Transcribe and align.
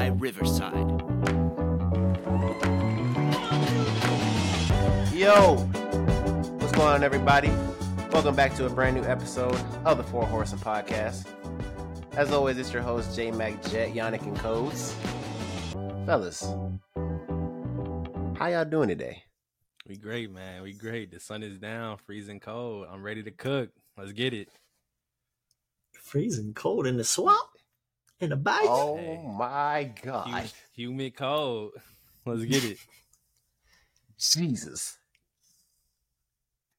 by 0.00 0.06
Riverside. 0.06 0.72
Yo, 5.12 5.56
what's 6.58 6.72
going 6.72 6.88
on, 6.88 7.04
everybody? 7.04 7.52
Welcome 8.10 8.34
back 8.34 8.54
to 8.54 8.64
a 8.64 8.70
brand 8.70 8.96
new 8.96 9.04
episode 9.04 9.60
of 9.84 9.98
the 9.98 10.04
Four 10.04 10.24
Horsemen 10.24 10.62
Podcast. 10.62 11.26
As 12.12 12.32
always, 12.32 12.56
it's 12.56 12.72
your 12.72 12.80
host 12.80 13.14
J 13.14 13.30
Mac 13.30 13.62
Jet, 13.64 13.92
Yannick, 13.92 14.22
and 14.22 14.34
Codes. 14.38 14.96
Fellas, 16.06 16.44
how 18.38 18.46
y'all 18.46 18.64
doing 18.64 18.88
today? 18.88 19.22
We 19.86 19.98
great, 19.98 20.32
man. 20.32 20.62
We 20.62 20.72
great. 20.72 21.12
The 21.12 21.20
sun 21.20 21.42
is 21.42 21.58
down, 21.58 21.98
freezing 22.06 22.40
cold. 22.40 22.86
I'm 22.90 23.02
ready 23.02 23.22
to 23.24 23.30
cook. 23.30 23.68
Let's 23.98 24.12
get 24.12 24.32
it. 24.32 24.48
Freezing 25.92 26.54
cold 26.54 26.86
in 26.86 26.96
the 26.96 27.04
swamp? 27.04 27.50
In 28.20 28.30
the 28.30 28.36
bike? 28.36 28.60
Oh 28.64 28.96
Hey. 28.96 29.22
my 29.26 29.92
god, 30.02 30.50
humid 30.72 31.16
cold. 31.16 31.72
Let's 32.26 32.44
get 32.44 32.64
it. 32.64 32.78
Jesus! 34.18 34.98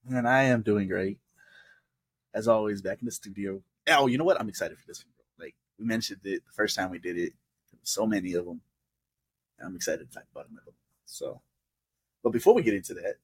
And 0.08 0.28
I 0.28 0.44
am 0.44 0.62
doing 0.62 0.88
great. 0.88 1.18
As 2.34 2.48
always, 2.48 2.80
back 2.80 3.00
in 3.00 3.06
the 3.06 3.12
studio. 3.12 3.60
Oh, 3.88 4.06
you 4.06 4.18
know 4.18 4.24
what? 4.24 4.40
I'm 4.40 4.48
excited 4.48 4.78
for 4.78 4.84
this 4.86 5.04
one. 5.04 5.12
Like 5.46 5.54
we 5.78 5.84
mentioned 5.84 6.20
it 6.24 6.42
the 6.46 6.52
first 6.52 6.76
time 6.76 6.90
we 6.90 6.98
did 6.98 7.18
it. 7.18 7.32
So 7.82 8.06
many 8.06 8.34
of 8.34 8.46
them. 8.46 8.60
I'm 9.64 9.76
excited 9.76 10.08
to 10.08 10.14
talk 10.14 10.24
about 10.32 10.46
them. 10.48 10.58
So, 11.06 11.40
but 12.22 12.30
before 12.30 12.54
we 12.54 12.62
get 12.62 12.74
into 12.74 12.94
that, 12.94 13.16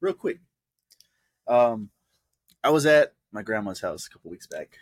real 0.00 0.12
quick, 0.14 0.38
um, 1.46 1.90
I 2.62 2.70
was 2.70 2.86
at 2.86 3.14
my 3.32 3.42
grandma's 3.42 3.80
house 3.80 4.06
a 4.06 4.10
couple 4.10 4.30
weeks 4.30 4.46
back, 4.46 4.78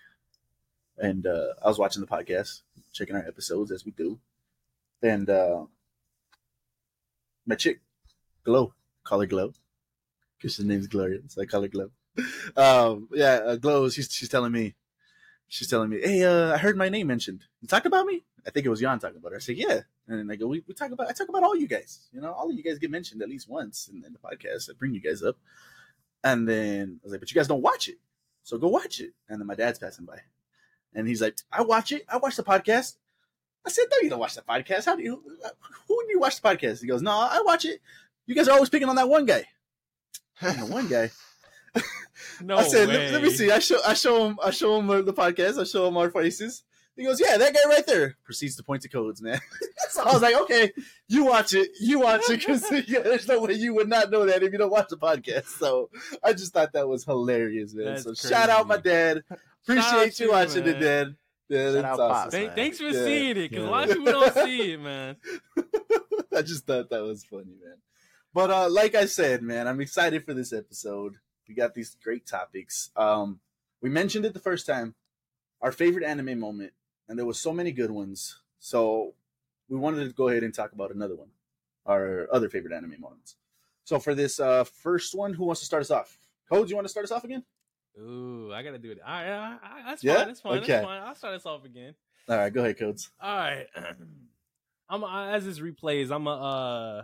and 1.01 1.27
uh, 1.27 1.55
I 1.65 1.69
was 1.69 1.79
watching 1.79 2.01
the 2.01 2.07
podcast, 2.07 2.63
checking 2.93 3.17
our 3.17 3.27
episodes 3.27 3.71
as 3.73 3.85
we 3.85 3.93
do, 3.93 4.19
and 5.03 5.29
uh, 5.29 5.65
my 7.47 7.55
chick, 7.55 7.81
Glow, 8.45 8.75
call 9.05 9.21
her 9.21 9.27
Glow, 9.27 9.53
because 10.37 10.59
her 10.59 10.65
name's 10.65 10.87
Gloria, 10.87 11.21
so 11.29 11.43
I 11.43 11.47
call 11.47 11.63
her 11.63 11.69
Glow. 11.69 11.91
Um, 12.57 13.09
yeah, 13.13 13.41
uh, 13.45 13.57
Glow, 13.57 13.89
she's 13.89 14.13
she's 14.13 14.29
telling 14.29 14.53
me, 14.53 14.75
she's 15.49 15.69
telling 15.69 15.91
me, 15.91 16.01
hey, 16.03 16.25
uh, 16.25 16.55
I 16.55 16.59
heard 16.59 16.77
my 16.77 16.89
name 16.89 17.07
mentioned. 17.07 17.45
You 17.61 17.69
talked 17.69 17.87
about 17.87 18.07
me? 18.07 18.25
I 18.47 18.51
think 18.51 18.67
it 18.67 18.71
was 18.71 18.81
Jan 18.81 18.99
talking 18.99 19.19
about 19.19 19.33
her. 19.33 19.37
I 19.37 19.41
said, 19.41 19.57
yeah. 19.57 19.81
And 20.09 20.31
I 20.31 20.37
go, 20.37 20.47
we, 20.47 20.63
we 20.67 20.75
talk 20.75 20.91
about, 20.91 21.09
I 21.09 21.13
talk 21.13 21.29
about 21.29 21.45
all 21.45 21.57
you 21.57 21.69
guys. 21.69 22.09
You 22.13 22.21
know, 22.21 22.33
all 22.33 22.51
of 22.51 22.57
you 22.57 22.63
guys 22.63 22.79
get 22.79 22.91
mentioned 22.91 23.23
at 23.23 23.29
least 23.29 23.49
once 23.49 23.89
in, 23.93 24.05
in 24.05 24.13
the 24.13 24.19
podcast. 24.19 24.71
I 24.71 24.73
bring 24.79 24.95
you 24.95 25.01
guys 25.01 25.23
up. 25.23 25.37
And 26.25 26.49
then 26.49 27.01
I 27.03 27.05
was 27.05 27.13
like, 27.13 27.21
but 27.21 27.31
you 27.31 27.35
guys 27.35 27.49
don't 27.49 27.63
watch 27.63 27.89
it. 27.89 27.99
So 28.43 28.59
go 28.59 28.69
watch 28.69 29.01
it. 29.01 29.13
And 29.29 29.41
then 29.41 29.47
my 29.47 29.55
dad's 29.55 29.79
passing 29.79 30.07
by. 30.07 30.21
And 30.95 31.07
he's 31.07 31.21
like, 31.21 31.37
I 31.53 31.63
watch 31.63 31.93
it. 31.93 32.05
I 32.09 32.17
watch 32.17 32.37
the 32.37 32.43
podcast. 32.43 32.97
I 33.65 33.71
said, 33.71 33.85
no, 33.91 33.99
you 34.03 34.11
don't 34.11 34.19
watch 34.19 34.35
the 34.35 34.43
podcast. 34.43 34.87
How 34.87 34.97
do 34.97 35.03
you, 35.03 35.23
who 35.87 36.03
do 36.07 36.11
you 36.11 36.21
watch 36.21 36.41
the 36.41 36.49
podcast? 36.49 36.81
He 36.81 36.87
goes, 36.87 37.03
no, 37.03 37.11
I 37.11 37.43
watch 37.45 37.65
it. 37.65 37.81
You 38.27 38.35
guys 38.35 38.49
are 38.49 38.53
always 38.53 38.71
picking 38.71 38.89
on 38.89 38.97
that 38.97 39.09
one 39.09 39.27
guy. 39.27 39.45
One 40.69 40.89
guy. 40.89 41.11
No 42.43 42.57
I 42.57 42.65
said, 42.65 42.89
let, 42.89 43.13
let 43.13 43.23
me 43.23 43.31
see. 43.31 43.51
I 43.51 43.59
show, 43.59 43.79
I 43.87 43.95
show 43.95 44.27
him, 44.27 44.39
I 44.43 44.51
show 44.51 44.79
him 44.79 44.87
the 45.05 45.13
podcast. 45.13 45.59
I 45.59 45.65
show 45.65 45.89
him 45.89 45.97
our 45.97 46.11
faces. 46.11 46.65
He 46.97 47.05
goes, 47.05 47.21
yeah, 47.21 47.39
that 47.39 47.55
guy 47.55 47.61
right 47.67 47.87
there. 47.87 48.17
Proceeds 48.25 48.57
to 48.57 48.63
point 48.63 48.83
to 48.83 48.89
codes, 48.89 49.23
man. 49.23 49.41
so 49.89 50.03
I 50.03 50.13
was 50.13 50.21
like, 50.21 50.35
okay, 50.43 50.73
you 51.09 51.25
watch 51.25 51.55
it, 51.55 51.71
you 51.81 52.01
watch 52.01 52.29
it, 52.29 52.41
because 52.41 52.71
yeah, 52.89 53.01
there's 53.01 53.27
no 53.27 53.41
way 53.41 53.55
you 53.55 53.75
would 53.75 53.89
not 53.89 54.11
know 54.11 54.27
that 54.27 54.43
if 54.43 54.53
you 54.53 54.59
don't 54.59 54.71
watch 54.71 54.89
the 54.91 54.99
podcast. 54.99 55.47
So 55.47 55.89
I 56.23 56.35
just 56.35 56.53
thought 56.53 56.75
that 56.75 56.89
was 56.89 57.05
hilarious, 57.05 57.73
man. 57.75 57.87
That's 57.87 58.03
so 58.03 58.13
shout 58.13 58.51
out 58.51 58.67
my 58.67 58.77
dad. 58.77 59.25
Shout 59.67 59.79
Appreciate 59.79 60.21
you 60.21 60.27
you, 60.27 60.33
watching 60.33 60.67
it, 60.67 60.73
man. 60.73 60.83
Dad. 60.83 61.17
Yeah, 61.49 61.65
Shout 61.65 61.73
that's 61.75 61.85
out 61.87 62.01
awesome. 62.01 62.15
Pops. 62.23 62.35
Thank- 62.35 62.55
thanks 62.55 62.79
for 62.79 62.85
Yeah. 62.85 63.05
seeing 63.05 63.31
it, 63.37 63.51
because 63.51 63.65
a 63.65 63.71
lot 63.71 63.91
of 63.91 63.97
people 63.97 64.13
don't 64.13 64.35
see 64.35 64.73
it, 64.73 64.81
man. 64.81 65.17
I 66.37 66.43
just 66.43 66.65
thought 66.67 66.91
that 66.91 67.03
was 67.03 67.25
funny, 67.25 67.57
man. 67.63 67.77
But 68.33 68.51
uh, 68.51 68.69
like 68.71 68.95
I 68.95 69.07
said, 69.07 69.43
man, 69.43 69.67
I'm 69.67 69.81
excited 69.81 70.25
for 70.25 70.33
this 70.35 70.53
episode. 70.53 71.17
We 71.49 71.55
got 71.55 71.75
these 71.75 71.97
great 72.03 72.27
topics. 72.27 72.91
Um, 72.97 73.41
we 73.83 73.91
mentioned 73.91 74.25
it 74.25 74.33
the 74.35 74.39
first 74.41 74.67
time, 74.67 74.95
our 75.61 75.73
favorite 75.73 76.05
anime 76.05 76.39
moment, 76.39 76.73
and 77.09 77.19
there 77.19 77.27
was 77.27 77.41
so 77.41 77.53
many 77.53 77.73
good 77.73 77.91
ones. 77.91 78.41
So 78.61 79.15
we 79.69 79.77
wanted 79.77 80.07
to 80.07 80.15
go 80.15 80.29
ahead 80.29 80.45
and 80.45 80.55
talk 80.55 80.73
about 80.73 80.95
another 80.95 81.17
one, 81.17 81.31
our 81.87 82.29
other 82.33 82.49
favorite 82.49 82.73
anime 82.73 83.01
moments. 83.01 83.35
So 83.85 83.99
for 83.99 84.15
this 84.15 84.39
uh, 84.39 84.63
first 84.65 85.15
one, 85.17 85.35
who 85.35 85.45
wants 85.45 85.61
to 85.63 85.67
start 85.67 85.81
us 85.81 85.91
off? 85.91 86.17
Code, 86.49 86.71
you 86.71 86.77
want 86.77 86.85
to 86.85 86.91
start 86.91 87.05
us 87.05 87.11
off 87.11 87.25
again? 87.25 87.45
Ooh, 87.99 88.53
I 88.53 88.63
gotta 88.63 88.79
do 88.79 88.91
it. 88.93 88.99
All 89.05 89.13
right, 89.13 89.31
all 89.33 89.39
right, 89.39 89.59
all 89.63 89.71
right, 89.77 89.85
that's 89.87 90.05
Yeah? 90.05 90.17
fine. 90.17 90.27
That's 90.27 90.41
fine. 90.41 90.59
Okay. 90.59 90.67
That's 90.67 90.85
fine. 90.87 91.03
I'll 91.03 91.15
start 91.15 91.35
us 91.35 91.47
off 91.47 91.65
again. 91.65 91.95
All 92.29 92.37
right, 92.37 92.53
go 92.53 92.61
ahead, 92.61 92.79
Codes. 92.79 93.11
All 93.21 93.37
right. 93.37 93.67
I'm 94.89 95.05
as 95.05 95.45
this 95.45 95.59
replays. 95.61 96.11
I'm 96.11 96.27
a. 96.27 96.31
Uh, 96.31 97.03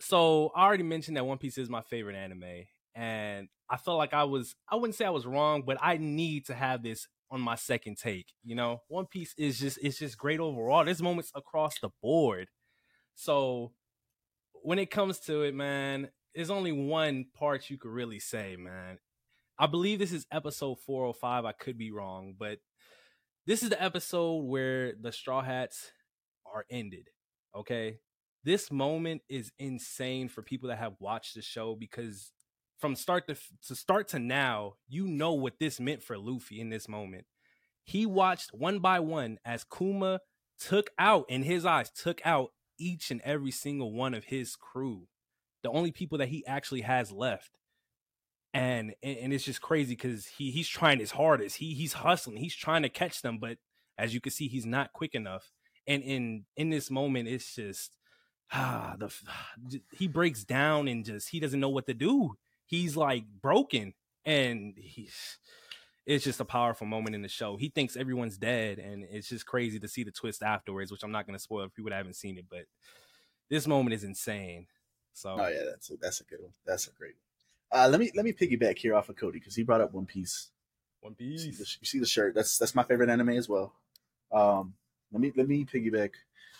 so 0.00 0.50
I 0.54 0.64
already 0.64 0.82
mentioned 0.82 1.16
that 1.16 1.24
One 1.24 1.38
Piece 1.38 1.58
is 1.58 1.68
my 1.68 1.82
favorite 1.82 2.16
anime, 2.16 2.64
and 2.94 3.48
I 3.70 3.76
felt 3.76 3.98
like 3.98 4.14
I 4.14 4.24
was. 4.24 4.54
I 4.68 4.76
wouldn't 4.76 4.94
say 4.96 5.04
I 5.04 5.10
was 5.10 5.26
wrong, 5.26 5.62
but 5.66 5.78
I 5.80 5.96
need 5.96 6.46
to 6.46 6.54
have 6.54 6.82
this 6.82 7.08
on 7.30 7.40
my 7.40 7.54
second 7.54 7.96
take. 7.98 8.26
You 8.44 8.54
know, 8.54 8.82
One 8.88 9.06
Piece 9.06 9.34
is 9.38 9.58
just 9.58 9.78
it's 9.82 9.98
just 9.98 10.18
great 10.18 10.40
overall. 10.40 10.84
There's 10.84 11.02
moments 11.02 11.30
across 11.34 11.78
the 11.80 11.90
board. 12.02 12.48
So 13.14 13.72
when 14.62 14.78
it 14.78 14.90
comes 14.90 15.20
to 15.20 15.42
it, 15.42 15.54
man, 15.54 16.10
there's 16.34 16.50
only 16.50 16.72
one 16.72 17.26
part 17.34 17.70
you 17.70 17.78
could 17.78 17.90
really 17.90 18.18
say, 18.18 18.56
man. 18.56 18.98
I 19.58 19.66
believe 19.66 19.98
this 19.98 20.12
is 20.12 20.26
episode 20.30 20.78
405. 20.80 21.44
I 21.44 21.52
could 21.52 21.78
be 21.78 21.90
wrong, 21.90 22.34
but 22.38 22.58
this 23.46 23.62
is 23.62 23.70
the 23.70 23.82
episode 23.82 24.44
where 24.44 24.92
the 25.00 25.12
Straw 25.12 25.40
Hats 25.42 25.92
are 26.52 26.66
ended. 26.70 27.08
Okay. 27.54 27.98
This 28.44 28.70
moment 28.70 29.22
is 29.28 29.50
insane 29.58 30.28
for 30.28 30.42
people 30.42 30.68
that 30.68 30.78
have 30.78 30.96
watched 31.00 31.34
the 31.34 31.42
show 31.42 31.74
because 31.74 32.32
from 32.78 32.94
start 32.94 33.26
to, 33.28 33.36
to 33.66 33.74
start 33.74 34.08
to 34.08 34.18
now, 34.18 34.74
you 34.88 35.08
know 35.08 35.32
what 35.32 35.58
this 35.58 35.80
meant 35.80 36.02
for 36.02 36.18
Luffy 36.18 36.60
in 36.60 36.68
this 36.68 36.88
moment. 36.88 37.24
He 37.82 38.04
watched 38.04 38.50
one 38.52 38.80
by 38.80 39.00
one 39.00 39.38
as 39.44 39.64
Kuma 39.64 40.20
took 40.60 40.90
out, 40.98 41.24
in 41.28 41.42
his 41.42 41.64
eyes, 41.64 41.90
took 41.90 42.20
out 42.24 42.50
each 42.78 43.10
and 43.10 43.22
every 43.22 43.50
single 43.50 43.92
one 43.92 44.12
of 44.12 44.24
his 44.24 44.54
crew. 44.54 45.08
The 45.62 45.70
only 45.70 45.92
people 45.92 46.18
that 46.18 46.28
he 46.28 46.46
actually 46.46 46.82
has 46.82 47.10
left 47.10 47.52
and 48.54 48.94
and, 49.02 49.32
it's 49.32 49.44
just 49.44 49.60
crazy 49.60 49.94
because 49.94 50.26
he 50.26 50.50
he's 50.50 50.68
trying 50.68 50.98
his 50.98 51.12
hardest. 51.12 51.56
He 51.56 51.74
he's 51.74 51.94
hustling. 51.94 52.38
He's 52.38 52.54
trying 52.54 52.82
to 52.82 52.88
catch 52.88 53.22
them, 53.22 53.38
but 53.38 53.58
as 53.98 54.14
you 54.14 54.20
can 54.20 54.32
see, 54.32 54.48
he's 54.48 54.66
not 54.66 54.92
quick 54.92 55.14
enough. 55.14 55.52
And 55.86 56.02
in 56.02 56.44
in 56.56 56.70
this 56.70 56.90
moment, 56.90 57.28
it's 57.28 57.54
just 57.54 57.96
ah 58.52 58.96
the 58.98 59.12
he 59.92 60.06
breaks 60.06 60.44
down 60.44 60.88
and 60.88 61.04
just 61.04 61.30
he 61.30 61.40
doesn't 61.40 61.60
know 61.60 61.68
what 61.68 61.86
to 61.86 61.94
do. 61.94 62.36
He's 62.66 62.96
like 62.96 63.24
broken, 63.40 63.94
and 64.24 64.74
he's 64.76 65.38
it's 66.06 66.24
just 66.24 66.40
a 66.40 66.44
powerful 66.44 66.86
moment 66.86 67.16
in 67.16 67.22
the 67.22 67.28
show. 67.28 67.56
He 67.56 67.68
thinks 67.68 67.96
everyone's 67.96 68.38
dead, 68.38 68.78
and 68.78 69.04
it's 69.10 69.28
just 69.28 69.44
crazy 69.44 69.80
to 69.80 69.88
see 69.88 70.04
the 70.04 70.12
twist 70.12 70.42
afterwards, 70.42 70.92
which 70.92 71.02
I'm 71.02 71.12
not 71.12 71.26
going 71.26 71.36
to 71.36 71.42
spoil 71.42 71.64
if 71.64 71.74
people 71.74 71.90
that 71.90 71.96
haven't 71.96 72.14
seen 72.14 72.38
it. 72.38 72.46
But 72.48 72.66
this 73.50 73.66
moment 73.66 73.94
is 73.94 74.04
insane. 74.04 74.66
So 75.12 75.36
Oh 75.38 75.48
yeah, 75.48 75.64
that's 75.68 75.90
a, 75.90 75.96
that's 76.00 76.20
a 76.20 76.24
good 76.24 76.40
one. 76.40 76.52
That's 76.64 76.86
a 76.86 76.92
great 76.92 77.14
one. 77.14 77.25
Uh, 77.72 77.88
let 77.88 78.00
me 78.00 78.10
let 78.14 78.24
me 78.24 78.32
piggyback 78.32 78.78
here 78.78 78.94
off 78.94 79.08
of 79.08 79.16
Cody 79.16 79.38
because 79.38 79.56
he 79.56 79.62
brought 79.62 79.80
up 79.80 79.92
One 79.92 80.06
Piece. 80.06 80.50
One 81.00 81.14
You 81.18 81.38
see, 81.38 81.50
the, 81.50 81.58
Piece. 81.58 81.78
you 81.80 81.86
see 81.86 81.98
the 81.98 82.06
shirt? 82.06 82.34
That's 82.34 82.58
that's 82.58 82.74
my 82.74 82.82
favorite 82.82 83.10
anime 83.10 83.30
as 83.30 83.48
well. 83.48 83.74
Um, 84.32 84.74
let 85.12 85.20
me 85.20 85.32
let 85.36 85.48
me 85.48 85.64
piggyback. 85.64 86.10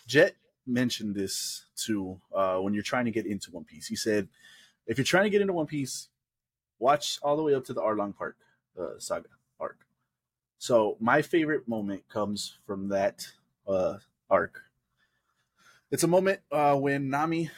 Jet 0.07 0.35
mentioned 0.65 1.15
this 1.15 1.65
too 1.75 2.19
uh, 2.33 2.57
when 2.57 2.73
you're 2.73 2.83
trying 2.83 3.05
to 3.05 3.11
get 3.11 3.25
into 3.25 3.51
One 3.51 3.63
Piece. 3.63 3.87
He 3.87 3.95
said, 3.95 4.27
if 4.85 4.97
you're 4.97 5.05
trying 5.05 5.23
to 5.23 5.29
get 5.29 5.41
into 5.41 5.53
One 5.53 5.67
Piece, 5.67 6.09
watch 6.79 7.19
all 7.21 7.37
the 7.37 7.43
way 7.43 7.53
up 7.55 7.65
to 7.65 7.73
the 7.73 7.81
Arlong 7.81 8.15
Park 8.15 8.37
uh, 8.79 8.99
saga 8.99 9.29
arc. 9.59 9.79
So 10.59 10.97
my 10.99 11.21
favorite 11.21 11.67
moment 11.67 12.07
comes 12.09 12.57
from 12.65 12.89
that 12.89 13.27
uh, 13.67 13.97
arc. 14.29 14.61
It's 15.91 16.03
a 16.03 16.07
moment 16.07 16.41
uh, 16.51 16.75
when 16.75 17.09
Nami 17.09 17.49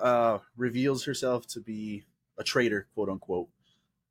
uh, 0.00 0.38
reveals 0.56 1.04
herself 1.04 1.46
to 1.48 1.60
be 1.60 2.04
a 2.38 2.44
traitor, 2.44 2.86
quote 2.94 3.08
unquote. 3.08 3.48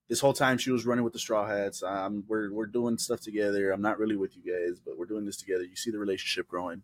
This 0.09 0.19
whole 0.19 0.33
time 0.33 0.57
she 0.57 0.71
was 0.71 0.85
running 0.85 1.03
with 1.03 1.13
the 1.13 1.19
Straw 1.19 1.47
Hats. 1.47 1.81
We're 1.81 2.51
we're 2.51 2.65
doing 2.65 2.97
stuff 2.97 3.21
together. 3.21 3.71
I'm 3.71 3.81
not 3.81 3.97
really 3.97 4.15
with 4.15 4.35
you 4.35 4.43
guys, 4.43 4.79
but 4.79 4.97
we're 4.97 5.05
doing 5.05 5.25
this 5.25 5.37
together. 5.37 5.63
You 5.63 5.75
see 5.75 5.91
the 5.91 5.97
relationship 5.97 6.47
growing. 6.47 6.83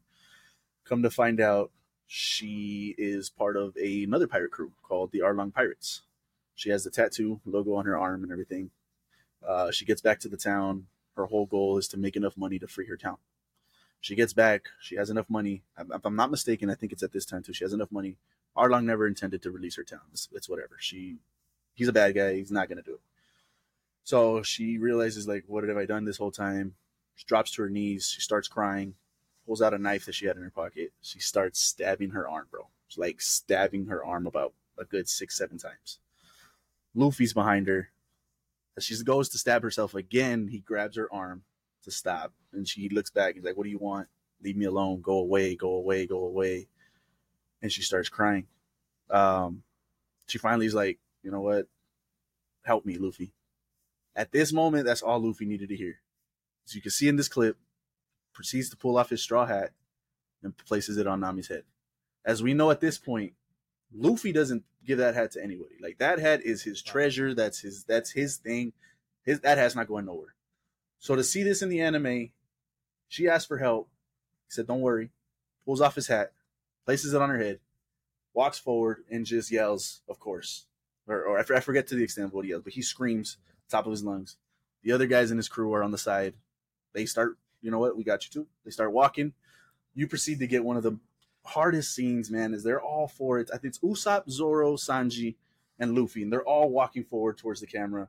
Come 0.86 1.03
to 1.03 1.09
find 1.09 1.39
out, 1.39 1.71
she 2.07 2.95
is 2.97 3.30
part 3.30 3.56
of 3.56 3.77
a, 3.77 4.03
another 4.03 4.25
pirate 4.25 4.51
crew 4.51 4.71
called 4.81 5.12
the 5.12 5.19
Arlong 5.19 5.53
Pirates. 5.53 6.01
She 6.56 6.71
has 6.71 6.83
the 6.83 6.89
tattoo 6.89 7.39
logo 7.45 7.75
on 7.75 7.86
her 7.86 7.97
arm 7.97 8.24
and 8.24 8.31
everything. 8.31 8.71
Uh, 9.47 9.69
she 9.71 9.86
gets 9.86 10.01
back 10.01 10.19
to 10.21 10.30
the 10.30 10.38
town. 10.38 10.88
Her 11.15 11.25
whole 11.25 11.45
goal 11.45 11.77
is 11.77 11.88
to 11.89 11.97
make 11.97 12.15
enough 12.15 12.36
money 12.36 12.57
to 12.59 12.68
free 12.68 12.88
her 12.88 12.97
town. 12.97 13.18
She 14.01 14.15
gets 14.15 14.33
back. 14.33 14.63
She 14.80 14.95
has 14.95 15.09
enough 15.09 15.30
money. 15.30 15.63
If 15.77 16.06
I'm 16.06 16.15
not 16.15 16.31
mistaken, 16.31 16.69
I 16.69 16.75
think 16.75 16.91
it's 16.91 17.03
at 17.03 17.12
this 17.12 17.25
time 17.25 17.44
too. 17.44 17.53
She 17.53 17.63
has 17.65 17.74
enough 17.74 17.91
money. 17.91 18.15
Arlong 18.57 18.86
never 18.86 19.07
intended 19.07 19.42
to 19.44 19.51
release 19.51 19.75
her 19.75 19.84
town. 19.84 20.01
It's, 20.12 20.28
it's 20.34 20.50
whatever. 20.50 20.78
She, 20.80 21.18
he's 21.74 21.88
a 21.88 21.94
bad 21.94 22.16
guy. 22.16 22.36
He's 22.36 22.51
not 22.51 22.69
gonna 22.69 22.81
do 22.81 22.96
it. 22.96 23.01
So 24.04 24.42
she 24.42 24.78
realizes 24.78 25.28
like, 25.28 25.44
what 25.48 25.63
have 25.63 25.78
I 25.78 25.86
done 25.86 26.06
this 26.06 26.18
whole 26.18 26.31
time? 26.31 26.75
She 27.16 27.25
drops 27.25 27.51
to 27.51 27.62
her 27.63 27.69
knees. 27.69 28.10
She 28.10 28.22
starts 28.22 28.48
crying. 28.48 28.96
pulls 29.46 29.62
out 29.62 29.74
a 29.74 29.78
knife 29.78 30.06
that 30.06 30.16
she 30.16 30.25
had 30.25 30.38
in 30.38 30.44
her 30.44 30.50
pocket. 30.50 30.94
She 31.01 31.19
starts 31.19 31.60
stabbing 31.60 32.12
her 32.12 32.28
arm, 32.28 32.48
bro. 32.50 32.68
She's 32.88 32.98
like 32.98 33.22
stabbing 33.22 33.88
her 33.88 34.04
arm 34.04 34.25
about 34.25 34.54
a 34.78 34.86
good 34.86 35.07
six, 35.07 35.38
seven 35.38 35.57
times. 35.57 36.00
Luffy's 36.96 37.34
behind 37.34 37.68
her. 37.68 37.90
As 38.78 38.86
she 38.86 38.96
goes 39.04 39.30
to 39.30 39.38
stab 39.38 39.62
herself 39.62 39.94
again, 39.94 40.48
he 40.48 40.60
grabs 40.60 40.98
her 40.98 41.13
arm 41.13 41.44
to 41.84 41.92
stop. 41.92 42.34
And 42.54 42.68
she 42.68 42.90
looks 42.90 43.10
back. 43.10 43.36
He's 43.36 43.44
like, 43.44 43.57
What 43.57 43.66
do 43.66 43.69
you 43.69 43.78
want? 43.78 44.07
Leave 44.42 44.57
me 44.57 44.66
alone. 44.66 45.01
Go 45.01 45.18
away. 45.18 45.56
Go 45.56 45.74
away. 45.74 46.07
Go 46.07 46.24
away. 46.24 46.68
And 47.61 47.71
she 47.71 47.81
starts 47.81 48.09
crying. 48.09 48.47
Um, 49.09 49.63
she 50.27 50.38
finally 50.38 50.65
is 50.65 50.73
like, 50.73 51.00
You 51.23 51.31
know 51.31 51.41
what? 51.41 51.67
Help 52.63 52.85
me, 52.85 52.97
Luffy. 52.97 53.31
At 54.15 54.31
this 54.31 54.51
moment, 54.51 54.85
that's 54.85 55.01
all 55.01 55.19
Luffy 55.19 55.45
needed 55.45 55.69
to 55.69 55.75
hear. 55.75 56.00
As 56.65 56.75
you 56.75 56.81
can 56.81 56.91
see 56.91 57.07
in 57.07 57.15
this 57.15 57.27
clip, 57.27 57.57
proceeds 58.33 58.69
to 58.69 58.77
pull 58.77 58.97
off 58.97 59.09
his 59.09 59.21
straw 59.21 59.45
hat 59.45 59.71
and 60.44 60.56
places 60.57 60.97
it 60.97 61.07
on 61.07 61.19
Nami's 61.19 61.47
head. 61.47 61.63
As 62.25 62.44
we 62.44 62.53
know 62.53 62.69
at 62.71 62.81
this 62.81 62.97
point, 62.97 63.33
Luffy 63.94 64.31
doesn't 64.31 64.63
give 64.85 64.97
that 65.00 65.15
hat 65.15 65.31
to 65.31 65.44
anybody. 65.44 65.75
Like 65.81 65.97
that 65.97 66.19
hat 66.19 66.41
is 66.44 66.63
his 66.63 66.81
treasure. 66.81 67.33
That's 67.33 67.59
his. 67.59 67.83
That's 67.85 68.12
his 68.12 68.38
thing. 68.38 68.73
His 69.23 69.39
that 69.41 69.57
hat's 69.57 69.75
not 69.75 69.88
going 69.88 70.05
nowhere. 70.05 70.35
So 71.00 71.15
to 71.15 71.23
see 71.23 71.44
this 71.44 71.62
in 71.62 71.69
the 71.69 71.81
anime, 71.81 72.31
she 73.07 73.27
asked 73.27 73.47
for 73.47 73.57
help. 73.57 73.89
He 74.47 74.51
said, 74.51 74.67
"Don't 74.67 74.81
worry." 74.81 75.12
Pulls 75.65 75.81
off 75.81 75.95
his 75.95 76.07
hat, 76.07 76.33
places 76.85 77.13
it 77.13 77.21
on 77.21 77.29
her 77.29 77.37
head, 77.37 77.59
walks 78.33 78.59
forward, 78.59 79.03
and 79.09 79.25
just 79.25 79.51
yells. 79.51 80.01
Of 80.07 80.19
course, 80.19 80.65
or, 81.07 81.23
or 81.23 81.39
I 81.39 81.59
forget 81.59 81.87
to 81.87 81.95
the 81.95 82.03
extent 82.03 82.27
of 82.27 82.33
what 82.33 82.45
he 82.45 82.51
yells, 82.51 82.63
but 82.63 82.73
he 82.73 82.81
screams 82.81 83.37
top 83.69 83.85
of 83.85 83.91
his 83.91 84.03
lungs. 84.03 84.37
The 84.83 84.91
other 84.91 85.07
guys 85.07 85.31
in 85.31 85.37
his 85.37 85.49
crew 85.49 85.73
are 85.73 85.83
on 85.83 85.91
the 85.91 85.97
side. 85.97 86.33
They 86.93 87.05
start, 87.05 87.37
you 87.61 87.71
know 87.71 87.79
what? 87.79 87.97
We 87.97 88.03
got 88.03 88.25
you 88.25 88.31
too. 88.31 88.47
They 88.65 88.71
start 88.71 88.91
walking. 88.91 89.33
You 89.93 90.07
proceed 90.07 90.39
to 90.39 90.47
get 90.47 90.63
one 90.63 90.77
of 90.77 90.83
the 90.83 90.97
hardest 91.45 91.93
scenes, 91.93 92.31
man, 92.31 92.53
is 92.53 92.63
they're 92.63 92.81
all 92.81 93.07
for 93.07 93.39
it. 93.39 93.49
I 93.53 93.57
think 93.57 93.75
it's 93.75 93.79
Usopp, 93.79 94.29
Zoro, 94.29 94.75
Sanji, 94.75 95.35
and 95.79 95.95
Luffy, 95.95 96.23
and 96.23 96.31
they're 96.31 96.43
all 96.43 96.69
walking 96.69 97.03
forward 97.03 97.37
towards 97.37 97.61
the 97.61 97.67
camera. 97.67 98.07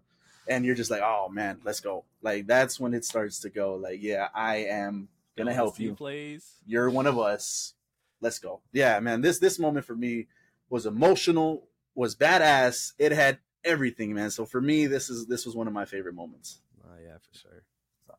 And 0.48 0.64
you're 0.64 0.74
just 0.74 0.90
like, 0.90 1.02
oh 1.02 1.28
man, 1.28 1.60
let's 1.64 1.80
go. 1.80 2.04
Like 2.22 2.46
that's 2.46 2.80
when 2.80 2.94
it 2.94 3.04
starts 3.04 3.40
to 3.40 3.50
go. 3.50 3.74
Like, 3.74 4.02
yeah, 4.02 4.28
I 4.34 4.56
am 4.56 5.08
gonna 5.36 5.52
help 5.52 5.78
you. 5.78 5.94
Plays. 5.94 6.54
You're 6.66 6.90
one 6.90 7.06
of 7.06 7.18
us. 7.18 7.74
Let's 8.20 8.38
go. 8.38 8.60
Yeah, 8.72 8.98
man. 9.00 9.20
This 9.20 9.38
this 9.38 9.58
moment 9.58 9.86
for 9.86 9.96
me 9.96 10.26
was 10.68 10.86
emotional, 10.86 11.68
was 11.94 12.14
badass. 12.14 12.92
It 12.98 13.12
had 13.12 13.38
everything, 13.64 14.14
man. 14.14 14.30
So 14.30 14.44
for 14.44 14.60
me, 14.60 14.86
this 14.86 15.10
is 15.10 15.26
this 15.26 15.46
was 15.46 15.56
one 15.56 15.66
of 15.66 15.72
my 15.72 15.84
favorite 15.84 16.14
moments. 16.14 16.60
Oh 16.84 16.98
yeah, 17.02 17.16
for 17.18 17.38
sure. 17.38 17.64
So. 18.06 18.14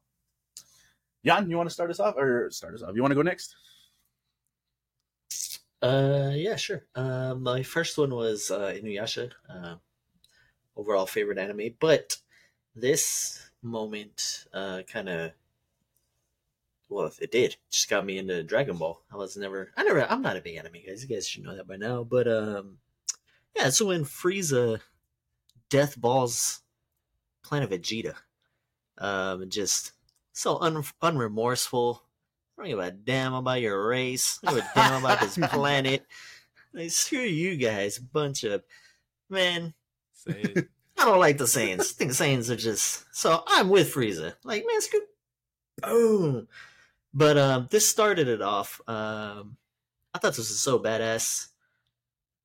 Jan, 1.25 1.50
you 1.50 1.57
want 1.57 1.69
to 1.69 1.74
start 1.74 1.92
us 1.92 2.00
off 2.00 2.15
or 2.18 2.50
start 2.51 2.74
us 2.74 2.81
off? 2.81 2.95
You 2.95 3.01
want 3.01 3.12
to 3.12 3.15
go 3.15 3.21
next? 3.21 3.56
Uh, 5.81 6.31
yeah, 6.36 6.56
sure. 6.56 6.86
Uh, 6.94 7.33
my 7.36 7.63
first 7.63 7.98
one 7.98 8.13
was 8.13 8.51
uh, 8.51 8.74
Inuyasha. 8.75 9.31
Uh, 9.50 9.75
overall 10.75 11.06
favorite 11.06 11.38
anime, 11.38 11.75
but 11.80 12.18
this 12.75 13.51
moment 13.62 14.45
uh, 14.53 14.81
kind 14.92 15.09
of 15.09 15.31
well, 16.92 17.12
it 17.22 17.32
did. 17.32 17.56
Just 17.72 17.90
got 17.90 18.06
me 18.06 18.18
into 18.18 18.44
Dragon 18.44 18.78
Ball. 18.78 19.02
I 19.12 19.16
was 19.16 19.38
never, 19.38 19.72
I 19.78 19.84
never, 19.84 20.04
I'm 20.04 20.22
not 20.22 20.36
a 20.36 20.42
big 20.42 20.58
anime 20.58 20.74
guys. 20.86 21.02
You 21.02 21.16
guys 21.16 21.28
should 21.28 21.44
know 21.44 21.56
that 21.56 21.68
by 21.68 21.78
now. 21.78 22.04
But 22.04 22.28
um, 22.28 22.78
yeah. 23.56 23.70
So 23.70 23.88
when 23.88 24.04
Frieza 24.04 24.82
death 25.70 26.00
balls 26.00 26.62
Planet 27.44 27.70
Vegeta, 27.70 28.16
um, 28.98 29.50
just 29.50 29.94
so 30.34 30.60
un- 30.60 30.84
unremorseful. 31.02 32.02
I 32.58 32.64
don't 32.64 32.70
give 32.72 32.80
a 32.80 32.92
damn 32.92 33.34
about 33.34 33.62
your 33.62 33.88
race. 33.88 34.40
I 34.44 34.48
don't 34.48 34.56
give 34.58 34.66
a 34.66 34.72
damn 34.76 35.04
about 35.04 35.22
this 35.22 35.38
planet. 35.50 36.06
Like, 36.74 36.92
screw 36.92 37.20
you 37.20 37.56
guys, 37.56 37.98
bunch 38.00 38.44
of 38.44 38.64
man. 39.30 39.74
Say. 40.14 40.54
I 40.98 41.06
don't 41.06 41.20
like 41.20 41.40
the 41.40 41.46
Saiyans. 41.46 41.80
I 41.80 41.84
think 41.84 42.12
the 42.12 42.24
Saiyans 42.24 42.50
are 42.52 42.56
just 42.56 43.06
so 43.16 43.44
I'm 43.48 43.70
with 43.70 43.94
Frieza. 43.94 44.34
Like 44.44 44.66
man, 44.70 44.82
screw. 44.82 45.00
Oh, 45.84 46.46
but 47.13 47.38
um, 47.38 47.68
this 47.72 47.90
started 47.90 48.28
it 48.28 48.42
off. 48.42 48.81
Um, 48.88 49.58
I 50.13 50.19
thought 50.19 50.36
this 50.36 50.50
was 50.50 50.60
so 50.60 50.80
badass. 50.80 51.48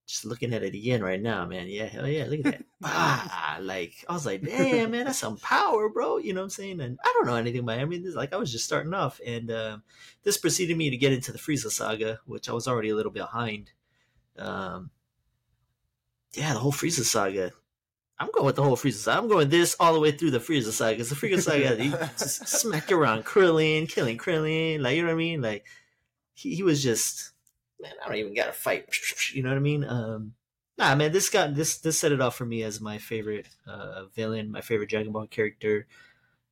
Just 0.07 0.25
looking 0.25 0.55
at 0.55 0.63
it 0.63 0.75
again 0.75 1.03
right 1.03 1.21
now, 1.21 1.47
man. 1.47 1.67
Yeah, 1.67 1.87
hell 1.87 2.07
yeah, 2.07 2.27
look 2.27 2.41
at 2.41 2.45
that. 2.45 2.65
ah, 2.85 3.59
like 3.61 4.05
I 4.09 4.13
was 4.13 4.25
like, 4.25 4.43
damn, 4.43 4.93
man, 4.93 5.07
that's 5.07 5.19
some 5.19 5.37
power, 5.37 5.89
bro. 5.89 6.19
You 6.19 6.33
know 6.33 6.43
what 6.43 6.45
I'm 6.45 6.51
saying? 6.51 6.81
And 6.81 6.97
I 7.05 7.13
don't 7.13 7.27
know 7.27 7.35
anything 7.35 7.61
about. 7.61 7.79
It. 7.79 7.83
I 7.83 7.85
mean, 7.87 8.05
this, 8.05 8.15
like 8.15 8.33
I 8.33 8.37
was 8.37 8.53
just 8.53 8.65
starting 8.65 8.95
off, 8.95 9.21
and 9.27 9.51
um, 9.51 9.83
this 10.23 10.39
preceded 10.39 10.77
me 10.77 10.91
to 10.91 10.97
get 10.97 11.13
into 11.13 11.33
the 11.33 11.39
Frieza 11.39 11.73
saga, 11.73 12.21
which 12.25 12.49
I 12.49 12.53
was 12.53 12.69
already 12.69 12.91
a 12.91 12.95
little 12.95 13.11
behind. 13.11 13.73
Um, 14.39 14.91
yeah, 16.35 16.53
the 16.53 16.61
whole 16.61 16.73
Frieza 16.73 17.03
saga. 17.03 17.51
I'm 18.19 18.31
going 18.33 18.47
with 18.47 18.57
the 18.57 18.63
whole 18.63 18.77
Frieza 18.77 18.95
saga. 18.95 19.19
I'm 19.19 19.29
going 19.29 19.49
this 19.49 19.77
all 19.79 19.93
the 19.93 20.01
way 20.01 20.11
through 20.11 20.31
the 20.31 20.39
Frieza 20.39 20.71
saga 20.73 20.95
because 20.95 21.11
the 21.11 21.17
Frieza 21.17 21.43
saga, 21.43 21.77
he 21.77 21.91
just 22.19 22.49
smacked 22.49 22.91
around 22.91 23.25
Krillin, 23.25 23.89
killing 23.89 24.17
Krillin, 24.17 24.81
like 24.81 24.97
you 24.97 25.03
know 25.03 25.09
what 25.09 25.15
I 25.15 25.19
mean. 25.19 25.43
Like 25.43 25.67
he, 26.33 26.55
he 26.55 26.63
was 26.63 26.83
just 26.83 27.33
man. 27.81 27.93
I 28.03 28.09
don't 28.09 28.17
even 28.17 28.35
got 28.35 28.47
to 28.47 28.53
fight. 28.53 28.89
You 29.33 29.43
know 29.43 29.51
what 29.51 29.57
I 29.57 29.61
mean? 29.61 29.85
Um, 29.85 30.33
nah, 30.79 30.95
man. 30.95 31.13
This 31.13 31.29
got 31.29 31.55
this 31.55 31.79
this 31.79 31.99
set 31.99 32.13
it 32.13 32.21
off 32.21 32.37
for 32.37 32.47
me 32.47 32.63
as 32.63 32.81
my 32.81 32.99
favorite 32.99 33.49
uh, 33.67 34.07
villain, 34.15 34.51
my 34.51 34.61
favorite 34.61 34.89
Dragon 34.89 35.13
Ball 35.13 35.27
character, 35.27 35.87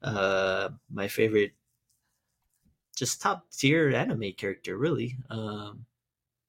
uh, 0.02 0.70
my 0.93 1.08
favorite 1.08 1.52
just 2.96 3.22
top 3.22 3.46
tier 3.50 3.90
anime 3.90 4.32
character. 4.37 4.76
Really, 4.76 5.16
um, 5.31 5.87